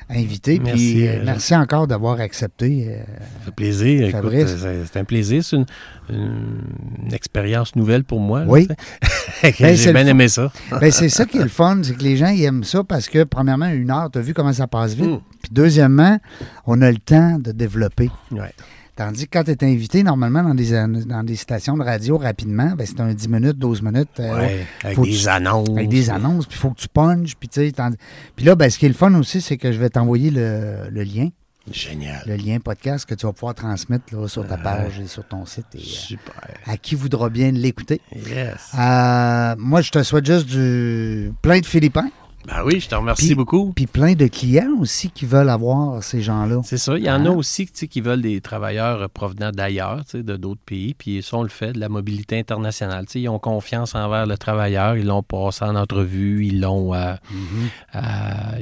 invité. 0.08 0.60
Merci, 0.62 0.94
Puis, 1.08 1.24
merci 1.24 1.54
encore 1.54 1.86
d'avoir 1.86 2.20
accepté. 2.20 2.98
Ça 3.38 3.44
fait 3.46 3.54
plaisir. 3.54 4.10
Fabrice. 4.10 4.56
c'est 4.56 4.84
c'est 4.92 4.98
un 4.98 5.04
plaisir. 5.04 5.44
C'est 5.44 5.56
une, 5.56 5.66
une- 6.10 7.12
expérience 7.12 7.74
nouvelle 7.76 8.04
pour 8.04 8.20
moi. 8.20 8.44
Oui. 8.46 8.68
Ben, 9.42 9.74
J'ai 9.74 9.92
bien 9.94 10.06
aimé 10.06 10.28
ça. 10.28 10.52
ben, 10.80 10.90
c'est 10.90 11.08
ça 11.08 11.24
qui 11.24 11.38
est 11.38 11.42
le 11.42 11.48
fun, 11.48 11.78
c'est 11.82 11.94
que 11.96 12.02
les 12.02 12.18
gens 12.18 12.28
ils 12.28 12.42
aiment 12.44 12.62
ça 12.64 12.84
parce 12.84 13.08
que, 13.08 13.24
premièrement, 13.24 13.68
une 13.68 13.90
heure, 13.90 14.10
tu 14.12 14.18
as 14.18 14.22
vu 14.22 14.34
comment 14.34 14.52
ça 14.52 14.66
passe 14.66 14.92
vite. 14.92 15.06
Mm. 15.06 15.20
Puis, 15.42 15.50
deuxièmement, 15.52 16.18
on 16.66 16.82
a 16.82 16.90
le 16.90 16.98
temps 16.98 17.38
de 17.38 17.50
développer. 17.52 18.10
Ouais. 18.32 18.52
Tandis 18.96 19.26
que 19.28 19.38
quand 19.38 19.44
tu 19.44 19.52
es 19.52 19.64
invité, 19.64 20.02
normalement, 20.02 20.42
dans 20.42 20.54
des, 20.54 20.72
dans 21.06 21.22
des 21.24 21.36
stations 21.36 21.74
de 21.78 21.82
radio 21.82 22.18
rapidement, 22.18 22.72
ben, 22.76 22.86
c'est 22.86 23.00
un 23.00 23.14
10 23.14 23.28
minutes, 23.30 23.56
12 23.58 23.80
minutes. 23.80 24.08
euh, 24.20 24.36
Ouais, 24.40 24.66
avec 24.84 24.96
Faut 24.96 25.04
des 25.06 25.12
tu- 25.16 25.28
annonces. 25.28 25.70
Avec 25.70 25.88
des 25.88 26.10
annonces, 26.10 26.44
puis 26.46 26.58
il 26.58 26.60
faut 26.60 26.70
que 26.70 26.80
tu 26.80 26.88
punches, 26.88 27.34
puis 27.36 27.48
Puis 27.48 28.44
là, 28.44 28.54
ben, 28.56 28.68
ce 28.68 28.78
qui 28.78 28.84
est 28.84 28.88
le 28.90 28.94
fun 28.94 29.14
aussi, 29.14 29.40
c'est 29.40 29.56
que 29.56 29.72
je 29.72 29.78
vais 29.78 29.88
t'envoyer 29.88 30.30
le, 30.30 30.90
le 30.90 31.02
lien, 31.02 31.28
Génial. 31.70 32.22
le 32.26 32.36
lien 32.36 32.58
podcast 32.58 33.04
que 33.06 33.14
tu 33.14 33.26
vas 33.26 33.32
pouvoir 33.32 33.54
transmettre 33.54 34.04
là, 34.14 34.26
sur 34.28 34.46
ta 34.46 34.56
page 34.56 34.98
et 34.98 35.06
sur 35.06 35.26
ton 35.26 35.44
site 35.46 35.66
et 35.74 35.78
euh, 35.78 35.82
Super. 35.82 36.34
à 36.66 36.76
qui 36.76 36.94
voudra 36.94 37.28
bien 37.28 37.50
l'écouter. 37.52 38.00
Yes. 38.14 38.72
Euh, 38.78 39.54
moi, 39.58 39.80
je 39.82 39.90
te 39.90 40.02
souhaite 40.02 40.26
juste 40.26 40.46
du 40.46 41.32
plein 41.42 41.60
de 41.60 41.66
Philippins, 41.66 42.10
Ben 42.46 42.62
oui, 42.64 42.80
je 42.80 42.88
te 42.88 42.94
remercie 42.94 43.26
Puis- 43.26 43.34
beaucoup. 43.34 43.70
puis 43.76 43.86
plein 43.86 44.14
de 44.14 44.26
clients 44.26 44.72
aussi 44.80 45.10
qui 45.10 45.26
veulent 45.26 45.50
avoir 45.50 46.02
ces 46.02 46.22
gens-là. 46.22 46.60
C'est 46.64 46.78
ça. 46.78 46.96
Il 46.96 47.04
y 47.04 47.10
en 47.10 47.14
Hein? 47.20 47.26
a 47.26 47.30
aussi 47.30 47.66
tu 47.66 47.72
sais, 47.74 47.86
qui 47.86 48.00
veulent 48.00 48.22
des 48.22 48.40
travailleurs 48.40 49.10
provenant 49.10 49.50
d'ailleurs, 49.52 50.04
tu 50.06 50.12
sais, 50.18 50.22
de 50.22 50.36
d'autres 50.36 50.60
pays. 50.64 50.94
Puis 50.94 51.22
ça, 51.22 51.36
on 51.36 51.42
le 51.42 51.50
fait, 51.50 51.72
de 51.72 51.78
la 51.78 51.90
mobilité 51.90 52.38
internationale. 52.38 53.04
Tu 53.06 53.12
sais, 53.12 53.20
ils 53.20 53.28
ont 53.28 53.38
confiance 53.38 53.94
envers 53.94 54.24
le 54.26 54.38
travailleur. 54.38 54.96
Ils 54.96 55.06
l'ont 55.06 55.22
passé 55.22 55.64
en 55.66 55.76
entrevue. 55.76 56.46
Ils 56.46 56.60
l'ont 56.60 56.94
euh, 56.94 57.12
Mm-hmm. 57.30 57.96
euh, 57.96 58.00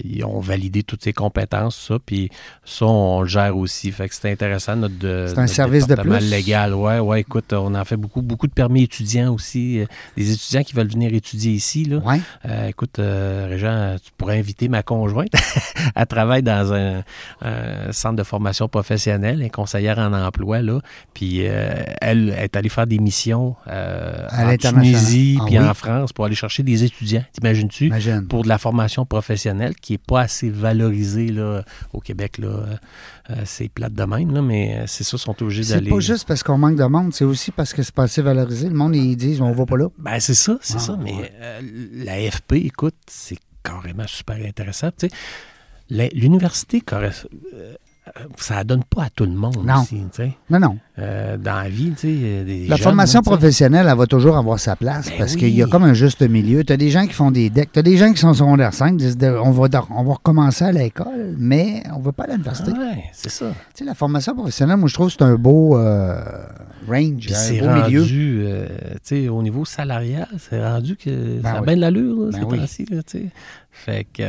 ils 0.04 0.24
ont 0.24 0.40
validé 0.40 0.82
toutes 0.82 1.04
ses 1.04 1.12
compétences, 1.12 1.76
ça. 1.88 1.98
Puis 2.04 2.30
ça, 2.64 2.84
on 2.84 3.20
le 3.22 3.28
gère 3.28 3.56
aussi. 3.56 3.92
Fait 3.92 4.08
que 4.08 4.14
c'est 4.14 4.30
intéressant, 4.32 4.74
notre, 4.74 4.94
C'est 5.00 5.38
un 5.38 5.42
notre 5.42 5.54
service 5.54 5.86
de 5.86 5.94
plus. 5.94 6.18
légal. 6.30 6.74
Ouais, 6.74 6.98
ouais, 6.98 7.20
écoute, 7.20 7.52
on 7.52 7.74
en 7.76 7.84
fait 7.84 7.96
beaucoup. 7.96 8.22
Beaucoup 8.22 8.48
de 8.48 8.52
permis 8.52 8.82
étudiants 8.82 9.32
aussi. 9.32 9.78
euh, 9.78 9.86
Des 10.16 10.32
étudiants 10.32 10.62
qui 10.64 10.74
veulent 10.74 10.88
venir 10.90 11.14
étudier 11.14 11.52
ici, 11.52 11.84
là. 11.84 11.98
Ouais. 11.98 12.20
Euh, 12.46 12.66
écoute, 12.68 12.98
euh, 12.98 13.56
Tu 14.02 14.10
pourrais 14.16 14.38
inviter 14.38 14.68
ma 14.68 14.82
conjointe. 14.82 15.32
Elle 15.96 16.06
travaille 16.06 16.42
dans 16.42 16.72
un, 16.72 17.02
un 17.42 17.92
centre 17.92 18.16
de 18.16 18.22
formation 18.22 18.68
professionnelle, 18.68 19.42
une 19.42 19.50
conseillère 19.50 19.98
en 19.98 20.12
emploi, 20.12 20.60
là. 20.62 20.80
Puis 21.14 21.46
euh, 21.46 21.82
elle 22.00 22.30
est 22.30 22.54
allée 22.56 22.68
faire 22.68 22.86
des 22.86 22.98
missions 22.98 23.56
euh, 23.66 24.26
À 24.28 24.44
en. 24.46 24.56
Tunisie 24.56 25.38
Ah 25.40 25.44
puis 25.46 25.58
oui? 25.58 25.64
en 25.64 25.74
France 25.74 26.12
pour 26.12 26.24
aller 26.24 26.34
chercher 26.34 26.62
des 26.62 26.84
étudiants. 26.84 27.24
T'imagines-tu? 27.32 27.86
Imagine. 27.86 28.26
Pour 28.26 28.42
de 28.44 28.48
la 28.48 28.58
formation 28.58 29.04
professionnelle 29.04 29.74
qui 29.74 29.94
n'est 29.94 29.98
pas 29.98 30.22
assez 30.22 30.50
valorisée 30.50 31.28
là, 31.28 31.62
au 31.92 32.00
Québec. 32.00 32.38
Là. 32.38 32.48
Euh, 33.30 33.42
c'est 33.44 33.68
plate 33.68 33.92
de 33.92 34.04
même, 34.04 34.32
là, 34.32 34.40
mais 34.40 34.84
c'est 34.86 35.04
ça, 35.04 35.16
ils 35.16 35.20
sont 35.20 35.42
obligés 35.42 35.62
C'est 35.62 35.74
d'aller. 35.74 35.90
pas 35.90 36.00
juste 36.00 36.26
parce 36.26 36.42
qu'on 36.42 36.56
manque 36.56 36.76
de 36.76 36.84
monde, 36.84 37.12
c'est 37.12 37.24
aussi 37.26 37.50
parce 37.50 37.74
que 37.74 37.82
c'est 37.82 37.94
pas 37.94 38.04
assez 38.04 38.22
valorisé. 38.22 38.68
Le 38.70 38.74
monde, 38.74 38.96
ils 38.96 39.16
disent, 39.16 39.42
on 39.42 39.52
va 39.52 39.66
pas 39.66 39.76
là. 39.76 39.88
Ben, 39.98 40.18
c'est 40.18 40.32
ça, 40.34 40.56
c'est 40.62 40.76
Ah, 40.76 40.80
ça. 40.80 40.96
Mais 40.98 41.12
ouais. 41.12 41.32
euh, 41.40 41.60
la 41.92 42.30
FP, 42.30 42.52
écoute, 42.54 42.94
c'est 43.06 43.38
carrément 43.62 44.06
super 44.06 44.36
intéressant. 44.36 44.90
Tu 44.98 45.08
sais, 45.90 46.10
l'université, 46.14 46.80
euh, 48.16 48.24
ça 48.36 48.64
donne 48.64 48.84
pas 48.84 49.04
à 49.04 49.10
tout 49.10 49.24
le 49.24 49.32
monde 49.32 49.56
Non. 49.64 49.82
aussi. 49.82 50.00
Non, 50.50 50.58
non. 50.58 50.78
Euh, 50.98 51.36
dans 51.36 51.54
la 51.62 51.68
vie, 51.68 51.92
tu 51.92 52.00
sais, 52.08 52.44
des 52.44 52.66
La 52.66 52.76
jeunes, 52.76 52.84
formation 52.84 53.22
professionnelle, 53.22 53.86
elle 53.90 53.96
va 53.96 54.06
toujours 54.06 54.36
avoir 54.36 54.58
sa 54.58 54.74
place 54.76 55.08
Ben 55.10 55.18
parce 55.18 55.34
oui. 55.34 55.38
qu'il 55.40 55.54
y 55.54 55.62
a 55.62 55.66
comme 55.66 55.84
un 55.84 55.94
juste 55.94 56.22
milieu. 56.22 56.64
Tu 56.64 56.72
as 56.72 56.76
des 56.76 56.90
gens 56.90 57.06
qui 57.06 57.12
font 57.12 57.30
des 57.30 57.50
decks. 57.50 57.70
Tu 57.72 57.78
as 57.78 57.82
des 57.82 57.96
gens 57.96 58.12
qui 58.12 58.18
sont 58.18 58.34
secondaire 58.34 58.74
5, 58.74 58.96
disent 58.96 59.16
on, 59.22 59.50
va, 59.52 59.68
on 59.90 60.02
va 60.04 60.12
recommencer 60.14 60.64
à 60.64 60.72
l'école, 60.72 61.34
mais 61.38 61.82
on 61.94 61.98
ne 62.00 62.04
va 62.04 62.12
pas 62.12 62.24
à 62.24 62.26
l'université. 62.28 62.72
Ouais, 62.72 63.04
c'est 63.12 63.30
ça. 63.30 63.46
Tu 63.74 63.78
sais, 63.80 63.84
la 63.84 63.94
formation 63.94 64.34
professionnelle, 64.34 64.76
moi, 64.76 64.88
je 64.88 64.94
trouve 64.94 65.06
que 65.08 65.14
c'est 65.18 65.22
un 65.24 65.36
beau 65.36 65.76
euh, 65.78 66.20
range, 66.88 67.28
un 67.32 67.84
milieu. 67.84 68.00
rendu, 68.00 68.40
euh, 68.44 68.66
tu 68.94 68.98
sais, 69.22 69.28
au 69.28 69.42
niveau 69.42 69.64
salarial, 69.64 70.28
c'est 70.38 70.62
rendu 70.64 70.96
que 70.96 71.40
ça 71.42 71.52
a 71.52 71.60
oui. 71.60 71.66
bien 71.66 71.76
de 71.76 71.80
l'allure, 71.80 72.24
là, 72.26 72.38
Ben 72.38 72.44
oui. 72.50 72.60
tu 72.66 72.86
sais. 73.06 73.26
Fait 73.70 74.04
que 74.12 74.24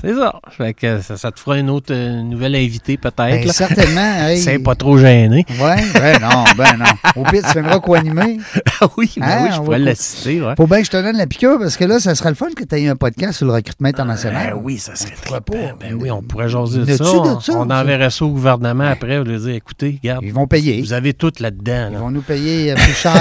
c'est 0.00 0.14
ça. 0.14 0.40
Fait 0.50 0.74
que 0.74 1.00
ça, 1.00 1.16
ça 1.16 1.32
te 1.32 1.40
fera 1.40 1.58
une 1.58 1.70
autre 1.70 1.94
euh, 1.94 2.22
nouvelle 2.22 2.54
invitée 2.54 2.98
peut-être. 2.98 3.19
Ben, 3.28 3.48
certainement. 3.52 4.14
hey. 4.28 4.38
C'est 4.38 4.58
pas 4.58 4.74
trop 4.74 4.96
gêné. 4.98 5.44
Ouais, 5.60 5.76
ben 5.94 6.20
non, 6.20 6.44
ben 6.56 6.76
non. 6.78 6.86
Au 7.16 7.24
pire, 7.24 7.42
tu 7.46 7.52
viendras 7.52 7.80
co-animer. 7.80 8.38
oui, 8.96 9.12
ben 9.16 9.26
Hein, 9.26 9.38
oui, 9.44 9.48
je 9.54 9.60
pourrais 9.60 9.78
l'assister, 9.78 10.40
ouais. 10.40 10.54
Faut 10.56 10.66
bien 10.66 10.78
que 10.80 10.86
je 10.86 10.90
te 10.90 10.96
donne 11.02 11.16
la 11.16 11.26
piqûre 11.26 11.58
parce 11.58 11.76
que 11.76 11.84
là, 11.84 12.00
ça 12.00 12.14
sera 12.14 12.28
le 12.30 12.34
fun 12.36 12.48
que 12.56 12.64
tu 12.64 12.74
aies 12.76 12.88
un 12.88 12.96
podcast 12.96 13.34
sur 13.38 13.46
le 13.46 13.52
recrutement 13.52 13.88
international. 13.88 14.52
Ben 14.54 14.60
oui, 14.62 14.78
ça 14.78 14.94
serait 14.96 15.14
très 15.20 15.40
pas? 15.40 15.74
Ben 15.80 15.94
oui, 15.98 16.10
on 16.10 16.22
pourrait 16.22 16.48
jaser 16.48 16.80
de 16.80 16.96
ça. 16.96 17.04
On, 17.04 17.40
ça, 17.40 17.52
on 17.54 17.68
ça? 17.68 17.80
enverrait 17.80 18.10
ça 18.10 18.24
au 18.24 18.30
gouvernement 18.30 18.84
après. 18.90 19.18
On 19.18 19.24
leur 19.24 19.38
dire, 19.40 19.54
écoutez, 19.54 19.98
regarde, 20.02 20.24
Ils 20.24 20.32
vont 20.32 20.46
payer. 20.46 20.80
vous 20.80 20.92
avez 20.92 21.14
tout 21.14 21.32
là-dedans. 21.38 21.88
Ils 21.90 21.94
là. 21.94 21.98
vont 22.00 22.10
nous 22.10 22.22
payer 22.22 22.72
euh, 22.72 22.74
plus 22.76 22.92
cher. 22.94 23.12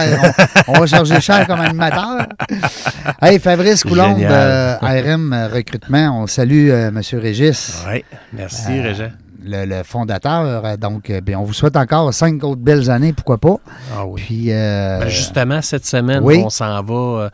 on, 0.68 0.74
on 0.74 0.80
va 0.80 0.88
charger 0.88 1.20
cher 1.22 1.46
comme 1.48 1.60
animateur. 1.62 2.28
Hey, 3.22 3.40
Fabrice 3.40 3.84
Coulombe, 3.84 4.20
euh, 4.22 4.76
RM 4.82 5.50
Recrutement, 5.54 6.22
on 6.22 6.28
salue 6.28 6.70
euh, 6.70 6.88
M. 6.90 7.02
Régis, 7.20 7.84
Oui, 7.92 8.04
merci, 8.34 8.68
Euh, 8.70 8.84
Régent. 8.84 9.12
Le, 9.44 9.66
le 9.66 9.84
fondateur. 9.84 10.66
Euh, 10.66 10.78
Donc, 10.78 11.10
euh, 11.10 11.22
bien, 11.22 11.40
on 11.40 11.44
vous 11.44 11.54
souhaite 11.54 11.76
encore 11.78 12.14
cinq 12.14 12.44
autres 12.44 12.62
belles 12.62 12.90
années, 12.90 13.14
pourquoi 13.14 13.38
pas. 13.38 13.56
Ah 13.96 14.06
oui. 14.06 14.22
Puis, 14.26 14.52
euh, 14.52 15.00
Ben, 15.00 15.10
justement, 15.10 15.62
cette 15.62 15.86
semaine, 15.86 16.22
oui. 16.24 16.42
on 16.46 16.50
s'en 16.50 16.82
va 16.84 17.30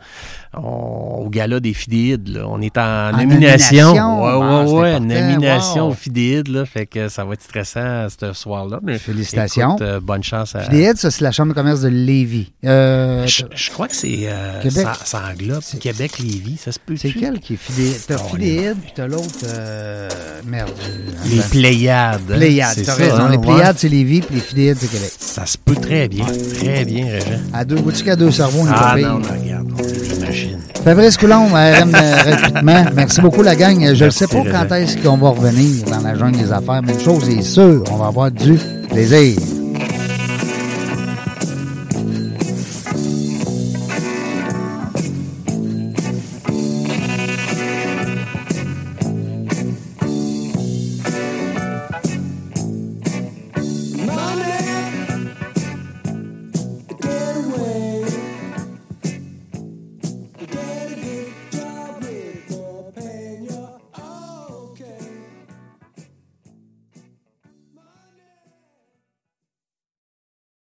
on- 0.56 1.24
au 1.26 1.28
gala 1.28 1.60
des 1.60 1.74
Fidéides. 1.74 2.28
là. 2.28 2.44
On 2.48 2.60
est 2.60 2.76
en, 2.78 3.10
En 3.10 3.16
nomination. 3.16 3.94
nomination. 3.94 4.22
Ouais, 4.22 4.32
ouais, 4.34 4.66
c'est 4.66 4.72
ouais, 4.74 4.90
important. 4.92 5.14
nomination 5.14 5.82
Wow. 5.86 5.90
aux 5.90 5.94
Fidéides. 5.94 6.48
Là, 6.48 6.64
fait 6.66 6.86
que 6.86 7.08
ça 7.08 7.24
va 7.24 7.34
être 7.34 7.42
stressant 7.42 8.06
ce 8.20 8.32
soir-là. 8.32 8.78
mais 8.82 8.98
Félicitations. 8.98 9.70
écoute, 9.76 9.82
euh, 9.82 10.00
bonne 10.00 10.22
chance 10.22 10.54
à. 10.54 10.60
Fidéide, 10.60 10.96
ça, 10.96 11.10
c'est 11.10 11.24
la 11.24 11.32
Chambre 11.32 11.50
de 11.50 11.54
commerce 11.54 11.80
de 11.80 11.88
Lévis. 11.88 12.52
Euh, 12.64 13.26
Je, 13.26 13.44
je 13.54 13.70
crois 13.70 13.88
que 13.88 13.96
c'est. 13.96 14.20
euh, 14.24 14.60
Québec. 14.62 14.86
Ça, 14.86 15.04
ça 15.04 15.22
englobe 15.32 15.62
Québec-Lévis. 15.80 16.56
Ça 16.58 16.72
se 16.72 16.78
peut. 16.78 16.94
c'est 16.96 17.10
quel 17.12 17.40
qui 17.40 17.54
est 17.54 17.56
Fidéide? 17.56 17.96
T'as 18.06 18.16
Oh, 18.18 18.36
puis 18.36 18.92
t'as 18.94 19.06
l'autre... 19.06 19.26
euh, 19.48 20.08
merde. 20.46 20.70
Les. 21.26 21.40
Pléiades. 21.50 22.20
Pléiades, 22.26 22.74
c'est 22.76 22.82
t'as 22.84 22.94
raison. 22.94 23.16
hein, 23.16 23.28
les 23.30 23.36
ouais. 23.36 23.42
Pléiades, 23.46 23.76
c'est 23.78 23.88
Lévis, 23.88 24.20
puis 24.20 24.34
les 24.36 24.40
Fidéides, 24.40 24.76
c'est 24.78 24.88
Québec. 24.90 25.10
Ça 25.18 25.46
se 25.46 25.56
peut 25.58 25.74
très 25.76 26.08
bien. 26.08 26.24
Très 26.60 26.84
bien, 26.84 27.06
Régent. 27.06 27.40
À 27.52 27.64
deux 27.64 27.76
boutiques 27.76 28.08
à 28.08 28.16
deux 28.16 28.30
cerveaux, 28.30 28.60
on 28.62 28.66
est 28.66 28.70
Ah 28.74 28.80
pas 28.90 28.94
pire? 28.96 29.08
non, 29.08 29.18
non, 29.20 29.28
regarde, 29.42 29.68
Fabrice 30.86 31.16
Coulombe, 31.16 31.52
RM 31.52 31.90
Recrutement. 32.26 32.84
Merci 32.94 33.20
beaucoup, 33.20 33.42
la 33.42 33.56
gang. 33.56 33.92
Je 33.92 34.04
ne 34.04 34.10
sais 34.10 34.28
pas 34.28 34.36
quand 34.52 34.72
est-ce 34.76 34.96
qu'on 34.98 35.16
va 35.16 35.30
revenir 35.30 35.84
dans 35.86 36.00
la 36.00 36.14
jungle 36.14 36.38
des 36.38 36.52
affaires, 36.52 36.80
mais 36.80 36.92
une 36.92 37.00
chose 37.00 37.28
est 37.28 37.42
sûre, 37.42 37.82
on 37.90 37.96
va 37.96 38.06
avoir 38.06 38.30
du 38.30 38.56
plaisir. 38.88 39.36